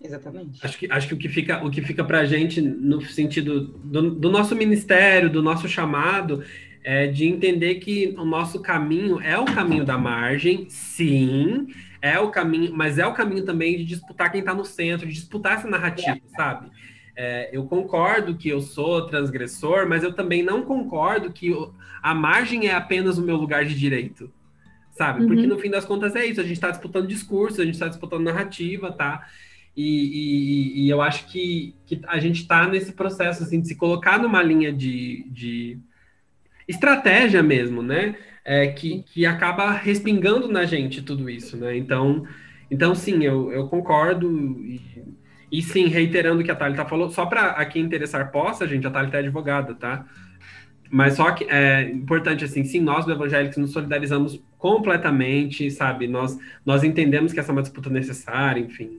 Exatamente. 0.03 0.65
Acho 0.65 0.79
que, 0.79 0.91
acho 0.91 1.09
que 1.09 1.15
o 1.15 1.17
que 1.17 1.29
fica, 1.29 1.65
o 1.65 1.71
que 1.71 1.83
fica 1.83 2.05
para 2.05 2.21
a 2.21 2.25
gente, 2.25 2.61
no 2.61 3.01
sentido 3.01 3.69
do, 3.69 4.11
do 4.11 4.31
nosso 4.31 4.55
ministério, 4.55 5.31
do 5.31 5.43
nosso 5.43 5.69
chamado, 5.69 6.45
é 6.85 7.07
de 7.07 7.27
entender 7.27 7.77
que 7.77 8.15
o 8.17 8.25
nosso 8.25 8.61
caminho 8.61 9.21
é 9.21 9.37
o 9.39 9.45
caminho 9.45 9.85
da 9.85 9.99
margem, 9.99 10.67
sim, 10.69 11.67
é 12.01 12.19
o 12.19 12.31
caminho, 12.31 12.73
mas 12.75 12.99
é 12.99 13.07
o 13.07 13.13
caminho 13.13 13.45
também 13.45 13.77
de 13.77 13.85
disputar 13.85 14.31
quem 14.31 14.41
está 14.41 14.55
no 14.55 14.65
centro, 14.65 15.07
de 15.07 15.15
disputar 15.15 15.55
essa 15.55 15.69
narrativa, 15.69 16.21
é. 16.25 16.37
sabe? 16.37 16.71
É, 17.17 17.49
eu 17.51 17.65
concordo 17.65 18.37
que 18.37 18.49
eu 18.49 18.61
sou 18.61 19.07
transgressor, 19.07 19.89
mas 19.89 20.05
eu 20.05 20.13
também 20.13 20.43
não 20.43 20.63
concordo 20.63 21.33
que 21.33 21.53
a 22.03 22.15
margem 22.15 22.69
é 22.69 22.75
apenas 22.75 23.17
o 23.17 23.23
meu 23.23 23.37
lugar 23.37 23.65
de 23.65 23.75
direito, 23.75 24.31
sabe? 24.93 25.23
Uhum. 25.23 25.29
Porque 25.29 25.47
no 25.47 25.59
fim 25.59 25.71
das 25.71 25.85
contas 25.85 26.15
é 26.15 26.27
isso, 26.27 26.41
a 26.41 26.45
gente 26.45 26.53
está 26.53 26.71
disputando 26.71 27.09
discurso, 27.09 27.61
a 27.61 27.65
gente 27.65 27.75
está 27.75 27.89
disputando 27.89 28.23
narrativa, 28.23 28.93
tá? 28.93 29.27
E, 29.77 29.83
e, 29.83 30.85
e, 30.85 30.89
eu 30.89 31.03
acho 31.03 31.27
que, 31.27 31.75
que 31.85 32.01
a 32.07 32.19
gente 32.19 32.41
está 32.41 32.67
nesse 32.67 32.93
processo 32.93 33.43
assim, 33.43 33.61
de 33.61 33.69
se 33.69 33.77
colocar 33.77 34.19
numa 34.19 34.43
linha 34.43 34.73
de, 34.73 35.27
de 35.31 35.79
estratégia 36.67 37.43
mesmo, 37.43 37.83
né? 37.83 38.17
É, 38.45 38.69
que, 38.69 39.03
que 39.03 39.27
acaba 39.27 39.73
respingando 39.73 40.49
na 40.49 40.65
gente 40.65 41.03
tudo 41.03 41.29
isso, 41.29 41.57
né? 41.57 41.77
Então, 41.77 42.25
então 42.71 42.95
sim, 42.95 43.23
eu, 43.25 43.53
eu 43.53 43.69
concordo 43.69 44.31
e 44.65 44.81
e 45.51 45.63
sim, 45.63 45.87
reiterando 45.87 46.43
o 46.43 46.45
que 46.45 46.51
a 46.51 46.57
Thalita 46.57 46.85
falou, 46.85 47.09
só 47.11 47.25
para 47.27 47.53
aqui 47.53 47.79
interessar 47.79 48.31
possa, 48.33 48.67
gente, 48.67 48.87
a 48.87 48.91
Thalita 48.91 49.17
é 49.17 49.21
advogada, 49.21 49.75
tá? 49.75 50.05
Mas 50.91 51.15
só 51.15 51.33
que 51.33 51.45
é 51.45 51.83
importante, 51.91 52.45
assim, 52.45 52.65
sim, 52.65 52.81
nós 52.81 53.05
do 53.05 53.13
Evangélicos 53.13 53.57
nos 53.57 53.73
solidarizamos 53.73 54.41
completamente, 54.59 55.71
sabe? 55.71 56.07
Nós, 56.07 56.39
nós 56.65 56.85
entendemos 56.85 57.33
que 57.33 57.41
essa 57.41 57.51
é 57.51 57.55
uma 57.55 57.63
disputa 57.63 57.91
necessária, 57.91 58.61
enfim. 58.61 58.99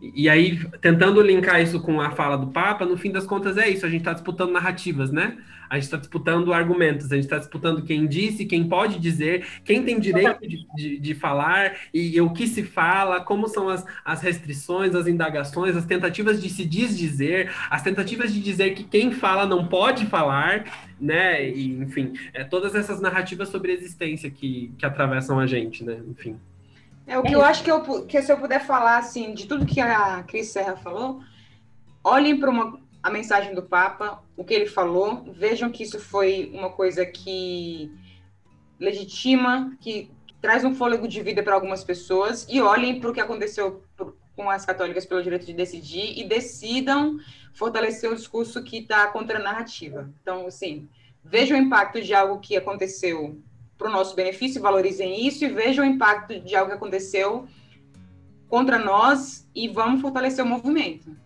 E, 0.00 0.28
aí, 0.28 0.58
tentando 0.80 1.20
linkar 1.20 1.60
isso 1.60 1.80
com 1.80 2.00
a 2.00 2.10
fala 2.10 2.36
do 2.36 2.46
Papa, 2.46 2.86
no 2.86 2.96
fim 2.96 3.12
das 3.12 3.26
contas 3.26 3.58
é 3.58 3.68
isso, 3.68 3.84
a 3.84 3.88
gente 3.88 4.00
está 4.00 4.14
disputando 4.14 4.50
narrativas, 4.50 5.12
né? 5.12 5.36
A 5.68 5.76
gente 5.76 5.84
está 5.84 5.98
disputando 5.98 6.52
argumentos, 6.52 7.12
a 7.12 7.14
gente 7.14 7.26
está 7.26 7.38
disputando 7.38 7.84
quem 7.84 8.08
disse, 8.08 8.44
quem 8.44 8.68
pode 8.68 8.98
dizer, 8.98 9.46
quem 9.64 9.84
tem 9.84 10.00
direito 10.00 10.40
de, 10.40 10.66
de, 10.74 10.98
de, 10.98 11.14
falar 11.14 11.76
e, 11.94 12.16
e 12.16 12.20
o 12.20 12.32
que 12.32 12.48
se 12.48 12.64
fala, 12.64 13.20
como 13.20 13.46
são 13.46 13.68
as, 13.68 13.86
as 14.04 14.20
restrições, 14.20 14.96
as 14.96 15.06
indagações, 15.06 15.76
as 15.76 15.84
tentativas 15.84 16.42
de 16.42 16.48
se 16.48 16.64
desdizer, 16.64 17.52
as 17.70 17.82
tentativas 17.82 18.34
de 18.34 18.40
dizer 18.40 18.74
que 18.74 18.82
quem 18.82 19.12
fala 19.12 19.46
não 19.46 19.68
pode 19.68 20.06
falar, 20.06 20.64
né? 21.00 21.48
E, 21.48 21.70
enfim, 21.74 22.14
é, 22.32 22.42
todas 22.42 22.74
essas 22.74 23.00
narrativas 23.00 23.48
sobre 23.48 23.70
existência 23.70 24.28
que, 24.28 24.72
que 24.76 24.84
atravessam 24.84 25.38
a 25.38 25.46
gente, 25.46 25.84
né? 25.84 26.00
Enfim. 26.08 26.36
É 27.10 27.18
o 27.18 27.24
que 27.24 27.32
é 27.32 27.34
eu 27.34 27.44
acho 27.44 27.64
que, 27.64 27.70
eu, 27.72 28.06
que 28.06 28.22
se 28.22 28.30
eu 28.32 28.38
puder 28.38 28.64
falar 28.64 28.98
assim 28.98 29.34
de 29.34 29.48
tudo 29.48 29.66
que 29.66 29.80
a 29.80 30.22
Cris 30.22 30.50
Serra 30.50 30.76
falou, 30.76 31.20
olhem 32.04 32.38
para 32.38 32.52
a 33.02 33.10
mensagem 33.10 33.52
do 33.52 33.64
Papa, 33.64 34.22
o 34.36 34.44
que 34.44 34.54
ele 34.54 34.66
falou, 34.66 35.24
vejam 35.32 35.72
que 35.72 35.82
isso 35.82 35.98
foi 35.98 36.52
uma 36.54 36.70
coisa 36.70 37.04
que 37.04 37.90
legitima, 38.78 39.76
que 39.80 40.08
traz 40.40 40.64
um 40.64 40.72
fôlego 40.72 41.08
de 41.08 41.20
vida 41.20 41.42
para 41.42 41.56
algumas 41.56 41.82
pessoas 41.82 42.46
e 42.48 42.62
olhem 42.62 43.00
para 43.00 43.10
o 43.10 43.12
que 43.12 43.20
aconteceu 43.20 43.82
com 44.36 44.48
as 44.48 44.64
católicas 44.64 45.04
pelo 45.04 45.20
direito 45.20 45.44
de 45.46 45.52
decidir 45.52 46.16
e 46.16 46.22
decidam 46.22 47.18
fortalecer 47.54 48.08
o 48.08 48.14
discurso 48.14 48.62
que 48.62 48.78
está 48.78 49.08
contra 49.08 49.40
a 49.40 49.42
narrativa. 49.42 50.08
Então, 50.22 50.46
assim, 50.46 50.88
vejam 51.24 51.58
o 51.58 51.60
impacto 51.60 52.00
de 52.00 52.14
algo 52.14 52.38
que 52.38 52.56
aconteceu 52.56 53.36
para 53.80 53.88
o 53.88 53.92
nosso 53.92 54.14
benefício, 54.14 54.60
valorizem 54.60 55.26
isso 55.26 55.42
e 55.42 55.48
vejam 55.48 55.82
o 55.82 55.88
impacto 55.88 56.38
de 56.38 56.54
algo 56.54 56.70
que 56.70 56.76
aconteceu 56.76 57.48
contra 58.46 58.78
nós 58.78 59.48
e 59.54 59.68
vamos 59.68 60.02
fortalecer 60.02 60.44
o 60.44 60.48
movimento. 60.48 61.16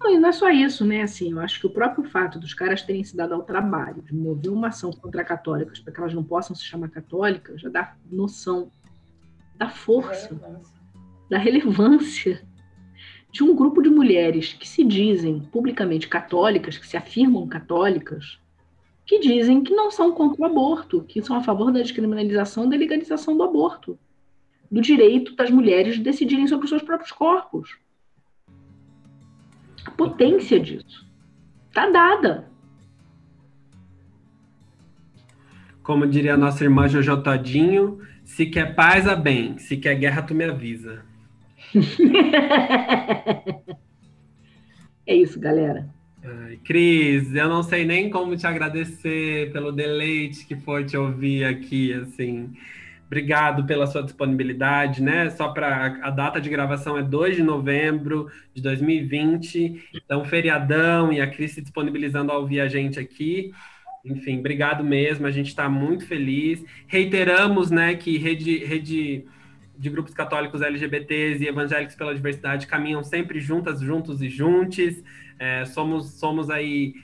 Não, 0.00 0.14
e 0.14 0.18
não 0.18 0.30
é 0.30 0.32
só 0.32 0.48
isso, 0.48 0.82
né? 0.82 1.02
Assim, 1.02 1.32
eu 1.32 1.40
acho 1.40 1.60
que 1.60 1.66
o 1.66 1.70
próprio 1.70 2.08
fato 2.08 2.38
dos 2.38 2.54
caras 2.54 2.80
terem 2.80 3.04
se 3.04 3.14
dado 3.14 3.34
ao 3.34 3.42
trabalho 3.42 4.00
de 4.00 4.14
mover 4.14 4.50
uma 4.50 4.68
ação 4.68 4.90
contra 4.90 5.22
católicas 5.22 5.78
para 5.78 5.92
que 5.92 6.00
elas 6.00 6.14
não 6.14 6.24
possam 6.24 6.56
se 6.56 6.64
chamar 6.64 6.88
católicas 6.88 7.60
já 7.60 7.68
dá 7.68 7.94
noção 8.10 8.70
da 9.56 9.68
força, 9.68 10.28
relevância. 10.28 10.80
da 11.28 11.38
relevância 11.38 12.42
de 13.30 13.44
um 13.44 13.54
grupo 13.54 13.82
de 13.82 13.90
mulheres 13.90 14.54
que 14.54 14.66
se 14.66 14.82
dizem 14.82 15.40
publicamente 15.40 16.08
católicas, 16.08 16.78
que 16.78 16.86
se 16.86 16.96
afirmam 16.96 17.46
católicas, 17.46 18.38
que 19.12 19.18
dizem 19.18 19.62
que 19.62 19.74
não 19.74 19.90
são 19.90 20.12
contra 20.12 20.40
o 20.40 20.46
aborto, 20.46 21.02
que 21.02 21.20
são 21.20 21.36
a 21.36 21.42
favor 21.42 21.70
da 21.70 21.82
descriminalização 21.82 22.64
e 22.64 22.70
da 22.70 22.78
legalização 22.78 23.36
do 23.36 23.42
aborto, 23.42 23.98
do 24.70 24.80
direito 24.80 25.36
das 25.36 25.50
mulheres 25.50 25.96
de 25.96 26.00
decidirem 26.00 26.46
sobre 26.46 26.64
os 26.64 26.70
seus 26.70 26.82
próprios 26.82 27.12
corpos. 27.12 27.76
A 29.84 29.90
potência 29.90 30.58
disso 30.58 31.06
está 31.68 31.90
dada. 31.90 32.50
Como 35.82 36.06
diria 36.06 36.32
a 36.32 36.38
nossa 36.38 36.64
irmã 36.64 36.88
Jojo 36.88 37.22
Todinho, 37.22 38.00
se 38.24 38.46
quer 38.46 38.74
paz, 38.74 39.06
a 39.06 39.14
bem. 39.14 39.58
Se 39.58 39.76
quer 39.76 39.94
guerra, 39.94 40.22
tu 40.22 40.34
me 40.34 40.44
avisa. 40.44 41.04
é 45.06 45.14
isso, 45.14 45.38
galera. 45.38 45.91
Ai, 46.24 46.56
Cris, 46.64 47.34
eu 47.34 47.48
não 47.48 47.62
sei 47.64 47.84
nem 47.84 48.08
como 48.08 48.36
te 48.36 48.46
agradecer 48.46 49.50
pelo 49.52 49.72
deleite 49.72 50.46
que 50.46 50.54
foi 50.56 50.84
te 50.84 50.96
ouvir 50.96 51.44
aqui, 51.44 51.92
assim. 51.92 52.52
Obrigado 53.06 53.66
pela 53.66 53.86
sua 53.86 54.02
disponibilidade, 54.02 55.02
né? 55.02 55.30
Só 55.30 55.48
para 55.52 55.98
a 56.02 56.10
data 56.10 56.40
de 56.40 56.48
gravação 56.48 56.96
é 56.96 57.02
2 57.02 57.36
de 57.36 57.42
novembro 57.42 58.30
de 58.54 58.62
2020, 58.62 59.90
então 59.94 60.24
feriadão 60.24 61.12
e 61.12 61.20
a 61.20 61.26
Cris 61.28 61.52
se 61.52 61.60
disponibilizando 61.60 62.30
a 62.32 62.38
ouvir 62.38 62.60
a 62.60 62.68
gente 62.68 62.98
aqui. 63.00 63.52
Enfim, 64.04 64.38
obrigado 64.38 64.84
mesmo, 64.84 65.26
a 65.26 65.30
gente 65.30 65.48
está 65.48 65.68
muito 65.68 66.06
feliz. 66.06 66.64
Reiteramos, 66.86 67.70
né, 67.70 67.94
que 67.96 68.16
rede, 68.18 68.64
rede 68.64 69.26
de 69.82 69.90
grupos 69.90 70.14
católicos 70.14 70.62
LGBTs 70.62 71.42
e 71.42 71.48
evangélicos 71.48 71.96
pela 71.96 72.14
diversidade 72.14 72.68
caminham 72.68 73.02
sempre 73.02 73.40
juntas, 73.40 73.80
juntos 73.80 74.22
e 74.22 74.28
juntos. 74.28 75.02
É, 75.40 75.64
somos, 75.64 76.12
somos 76.20 76.48
aí 76.48 76.94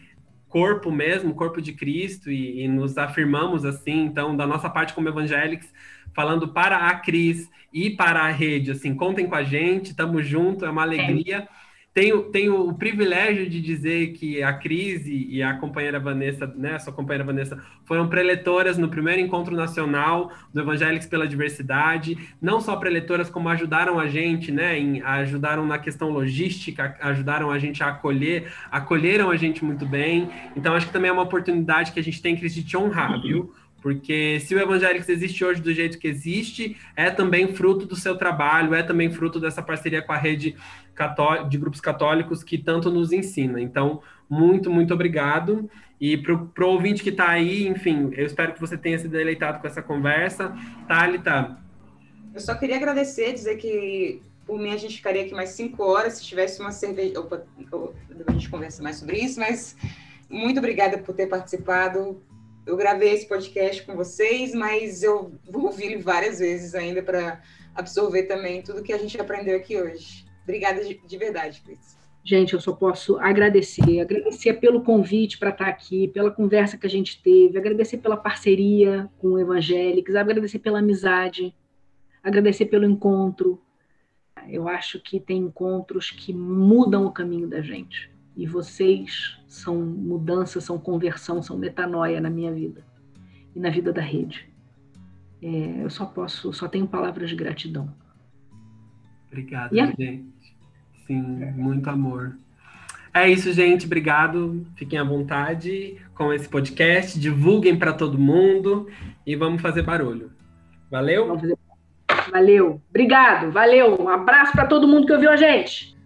corpo 0.49 0.93
mesmo, 0.93 1.35
corpo 1.35 1.61
de 1.61 1.73
Cristo, 1.73 2.31
e, 2.31 2.63
e, 2.63 2.69
nos 2.69 2.97
afirmamos 2.97 3.65
assim. 3.65 4.05
Então, 4.05 4.37
da 4.37 4.47
nossa 4.47 4.71
parte 4.71 4.95
como 4.95 5.09
evangélicos, 5.09 5.67
falando 6.15 6.47
para 6.47 6.87
a 6.87 6.95
Cris 6.95 7.51
e 7.73 7.91
para 7.91 8.21
a 8.21 8.31
rede, 8.31 8.71
assim, 8.71 8.95
contem 8.95 9.27
com 9.27 9.35
a 9.35 9.43
gente, 9.43 9.91
estamos 9.91 10.25
juntos, 10.25 10.63
é 10.63 10.71
uma 10.71 10.83
alegria. 10.83 11.49
É. 11.53 11.68
tenho, 11.99 12.23
tenho 12.23 12.69
o 12.69 12.75
privilégio 12.75 13.51
de 13.51 13.61
dizer 13.61 14.13
que 14.13 14.41
a 14.41 14.53
Crise 14.53 15.27
e 15.29 15.43
a 15.43 15.55
companheira 15.55 15.99
Vanessa, 15.99 16.47
né, 16.47 16.77
a 16.77 16.79
sua 16.79 16.93
companheira 16.93 17.25
Vanessa, 17.25 17.61
foram 17.85 18.09
preletoras 18.09 18.79
no 18.79 18.89
primeiro 18.89 19.21
encontro 19.21 19.57
nacional 19.57 20.31
do 20.55 20.61
Evangélicos 20.61 21.09
pela 21.09 21.27
Diversidade, 21.27 22.17
não 22.41 22.61
só 22.61 22.77
preletoras, 22.77 23.29
como 23.29 23.49
ajudaram 23.49 23.99
a 23.99 24.07
gente, 24.07 24.53
né, 24.53 24.79
em, 24.79 25.03
ajudaram 25.03 25.67
na 25.67 25.77
questão 25.77 26.09
logística, 26.11 26.97
ajudaram 27.01 27.51
a 27.51 27.59
gente 27.59 27.83
a 27.83 27.89
acolher, 27.89 28.47
acolheram 28.71 29.29
a 29.29 29.37
gente 29.37 29.65
muito 29.65 29.85
bem. 29.85 30.31
Então, 30.55 30.77
acho 30.77 30.87
que 30.87 30.93
também 30.93 31.09
é 31.09 31.13
uma 31.13 31.23
oportunidade 31.23 31.91
que 31.91 31.99
a 31.99 32.05
gente 32.05 32.23
tem, 32.23 32.37
Cris, 32.37 32.55
de 32.55 32.63
te 32.63 32.77
honrar, 32.77 33.21
viu? 33.21 33.53
Porque 33.81 34.41
se 34.41 34.55
o 34.55 34.59
Evangélicos 34.59 35.09
existe 35.09 35.45
hoje 35.45 35.61
do 35.61 35.73
jeito 35.73 35.99
que 35.99 36.09
existe, 36.09 36.77
é 36.97 37.11
também 37.11 37.55
fruto 37.55 37.87
do 37.87 37.95
seu 37.95 38.17
trabalho, 38.17 38.75
é 38.75 38.83
também 38.83 39.11
fruto 39.11 39.39
dessa 39.39 39.63
parceria 39.63 40.03
com 40.03 40.13
a 40.13 40.17
rede 40.17 40.57
de 41.49 41.59
grupos 41.59 41.81
católicos 41.81 42.43
que 42.43 42.59
tanto 42.59 42.91
nos 42.91 43.13
ensina. 43.13 43.61
Então, 43.61 44.03
muito, 44.29 44.69
muito 44.69 44.93
obrigado. 44.93 45.71
E 46.01 46.17
para 46.17 46.35
o 46.35 46.69
ouvinte 46.69 47.03
que 47.03 47.11
está 47.11 47.29
aí, 47.29 47.69
enfim, 47.69 48.11
eu 48.13 48.27
espero 48.27 48.53
que 48.53 48.61
você 48.61 48.77
tenha 48.77 48.99
se 48.99 49.09
deleitado 49.09 49.61
com 49.61 49.67
essa 49.67 49.83
conversa. 49.83 50.53
Thalita. 50.87 51.59
Eu 52.35 52.41
só 52.41 52.55
queria 52.55 52.77
agradecer, 52.77 53.33
dizer 53.33 53.57
que 53.57 54.23
por 54.45 54.59
mim 54.59 54.73
a 54.73 54.77
gente 54.77 54.97
ficaria 54.97 55.23
aqui 55.23 55.35
mais 55.35 55.51
cinco 55.51 55.85
horas 55.85 56.15
se 56.15 56.25
tivesse 56.25 56.61
uma 56.61 56.73
cerveja. 56.73 57.21
Opa, 57.21 57.45
a 58.27 58.33
gente 58.33 58.49
conversa 58.49 58.83
mais 58.83 58.97
sobre 58.97 59.19
isso, 59.19 59.39
mas 59.39 59.77
muito 60.29 60.59
obrigada 60.59 60.99
por 60.99 61.15
ter 61.15 61.27
participado 61.27 62.21
eu 62.69 62.77
gravei 62.77 63.15
esse 63.15 63.27
podcast 63.27 63.83
com 63.83 63.97
vocês, 63.97 64.55
mas 64.55 65.03
eu 65.03 65.33
vou 65.51 65.65
ouvir 65.65 65.97
várias 66.03 66.39
vezes 66.39 66.75
ainda 66.75 67.03
para 67.03 67.41
absorver 67.75 68.25
também 68.25 68.61
tudo 68.61 68.83
que 68.83 68.93
a 68.93 68.99
gente 68.99 69.19
aprendeu 69.19 69.57
aqui 69.57 69.81
hoje. 69.81 70.27
Obrigada 70.43 70.85
de, 70.85 71.01
de 71.03 71.17
verdade, 71.17 71.63
Cris. 71.63 71.97
Gente, 72.23 72.53
eu 72.53 72.61
só 72.61 72.75
posso 72.75 73.17
agradecer, 73.21 74.01
agradecer 74.01 74.53
pelo 74.61 74.83
convite 74.83 75.39
para 75.39 75.49
estar 75.49 75.67
aqui, 75.67 76.09
pela 76.09 76.31
conversa 76.31 76.77
que 76.77 76.87
a 76.87 76.91
gente 76.91 77.23
teve, 77.23 77.57
agradecer 77.57 77.97
pela 77.99 78.19
parceria 78.19 79.09
com 79.17 79.29
o 79.29 79.39
Evangélicos, 79.39 80.15
agradecer 80.15 80.59
pela 80.59 80.81
amizade, 80.81 81.55
agradecer 82.23 82.67
pelo 82.67 82.85
encontro. 82.85 83.59
Eu 84.47 84.69
acho 84.69 85.01
que 85.01 85.19
tem 85.19 85.39
encontros 85.39 86.11
que 86.11 86.35
mudam 86.35 87.07
o 87.07 87.13
caminho 87.13 87.49
da 87.49 87.63
gente. 87.63 88.11
E 88.39 88.47
vocês 88.47 89.37
são 89.49 89.75
mudança, 89.75 90.61
são 90.61 90.79
conversão, 90.79 91.43
são 91.43 91.59
metanoia 91.59 92.21
na 92.21 92.31
minha 92.31 92.53
vida 92.53 92.87
e 93.53 93.59
na 93.59 93.69
vida 93.69 93.93
da 93.93 94.01
rede. 94.01 94.49
É, 95.43 95.83
eu 95.83 95.91
só 95.91 96.07
posso, 96.07 96.53
só 96.53 96.69
tenho 96.69 96.87
palavras 96.87 97.29
de 97.29 97.35
gratidão. 97.35 97.93
Obrigado, 99.27 99.73
a... 99.73 99.87
gente. 99.87 100.25
Sim, 101.05 101.21
muito 101.57 101.91
amor. 101.91 102.39
É 103.13 103.29
isso, 103.29 103.53
gente. 103.53 103.87
Obrigado. 103.87 104.65
Fiquem 104.77 105.01
à 105.01 105.05
vontade 105.05 105.97
com 106.15 106.33
esse 106.33 106.49
podcast. 106.49 107.19
Divulguem 107.19 107.77
para 107.77 107.93
todo 107.93 108.17
mundo 108.17 108.89
e 109.27 109.35
vamos 109.35 109.61
fazer 109.61 109.83
barulho. 109.83 110.31
Valeu? 110.89 111.37
Valeu. 112.31 112.81
Obrigado. 112.89 113.51
Valeu. 113.51 114.01
Um 114.01 114.09
abraço 114.09 114.53
para 114.53 114.67
todo 114.67 114.87
mundo 114.87 115.07
que 115.07 115.13
ouviu 115.13 115.31
a 115.31 115.37
gente. 115.37 115.98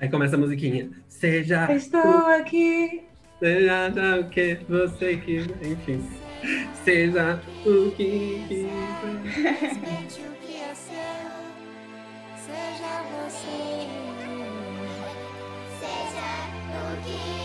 Aí 0.00 0.08
começa 0.08 0.34
a 0.34 0.38
musiquinha. 0.38 0.90
Seja. 1.08 1.70
Estou 1.72 2.00
o... 2.00 2.26
aqui. 2.26 3.02
Seja 3.38 3.92
o 4.18 4.30
que 4.30 4.58
você 4.68 5.16
que. 5.18 5.40
Enfim. 5.62 6.02
Seja 6.82 7.40
o 7.66 7.90
que 7.90 8.42
quiser. 8.48 8.70
Seja 12.36 13.02
você. 13.12 13.88
Seja 15.78 16.28
o 16.78 16.96
que 17.04 17.39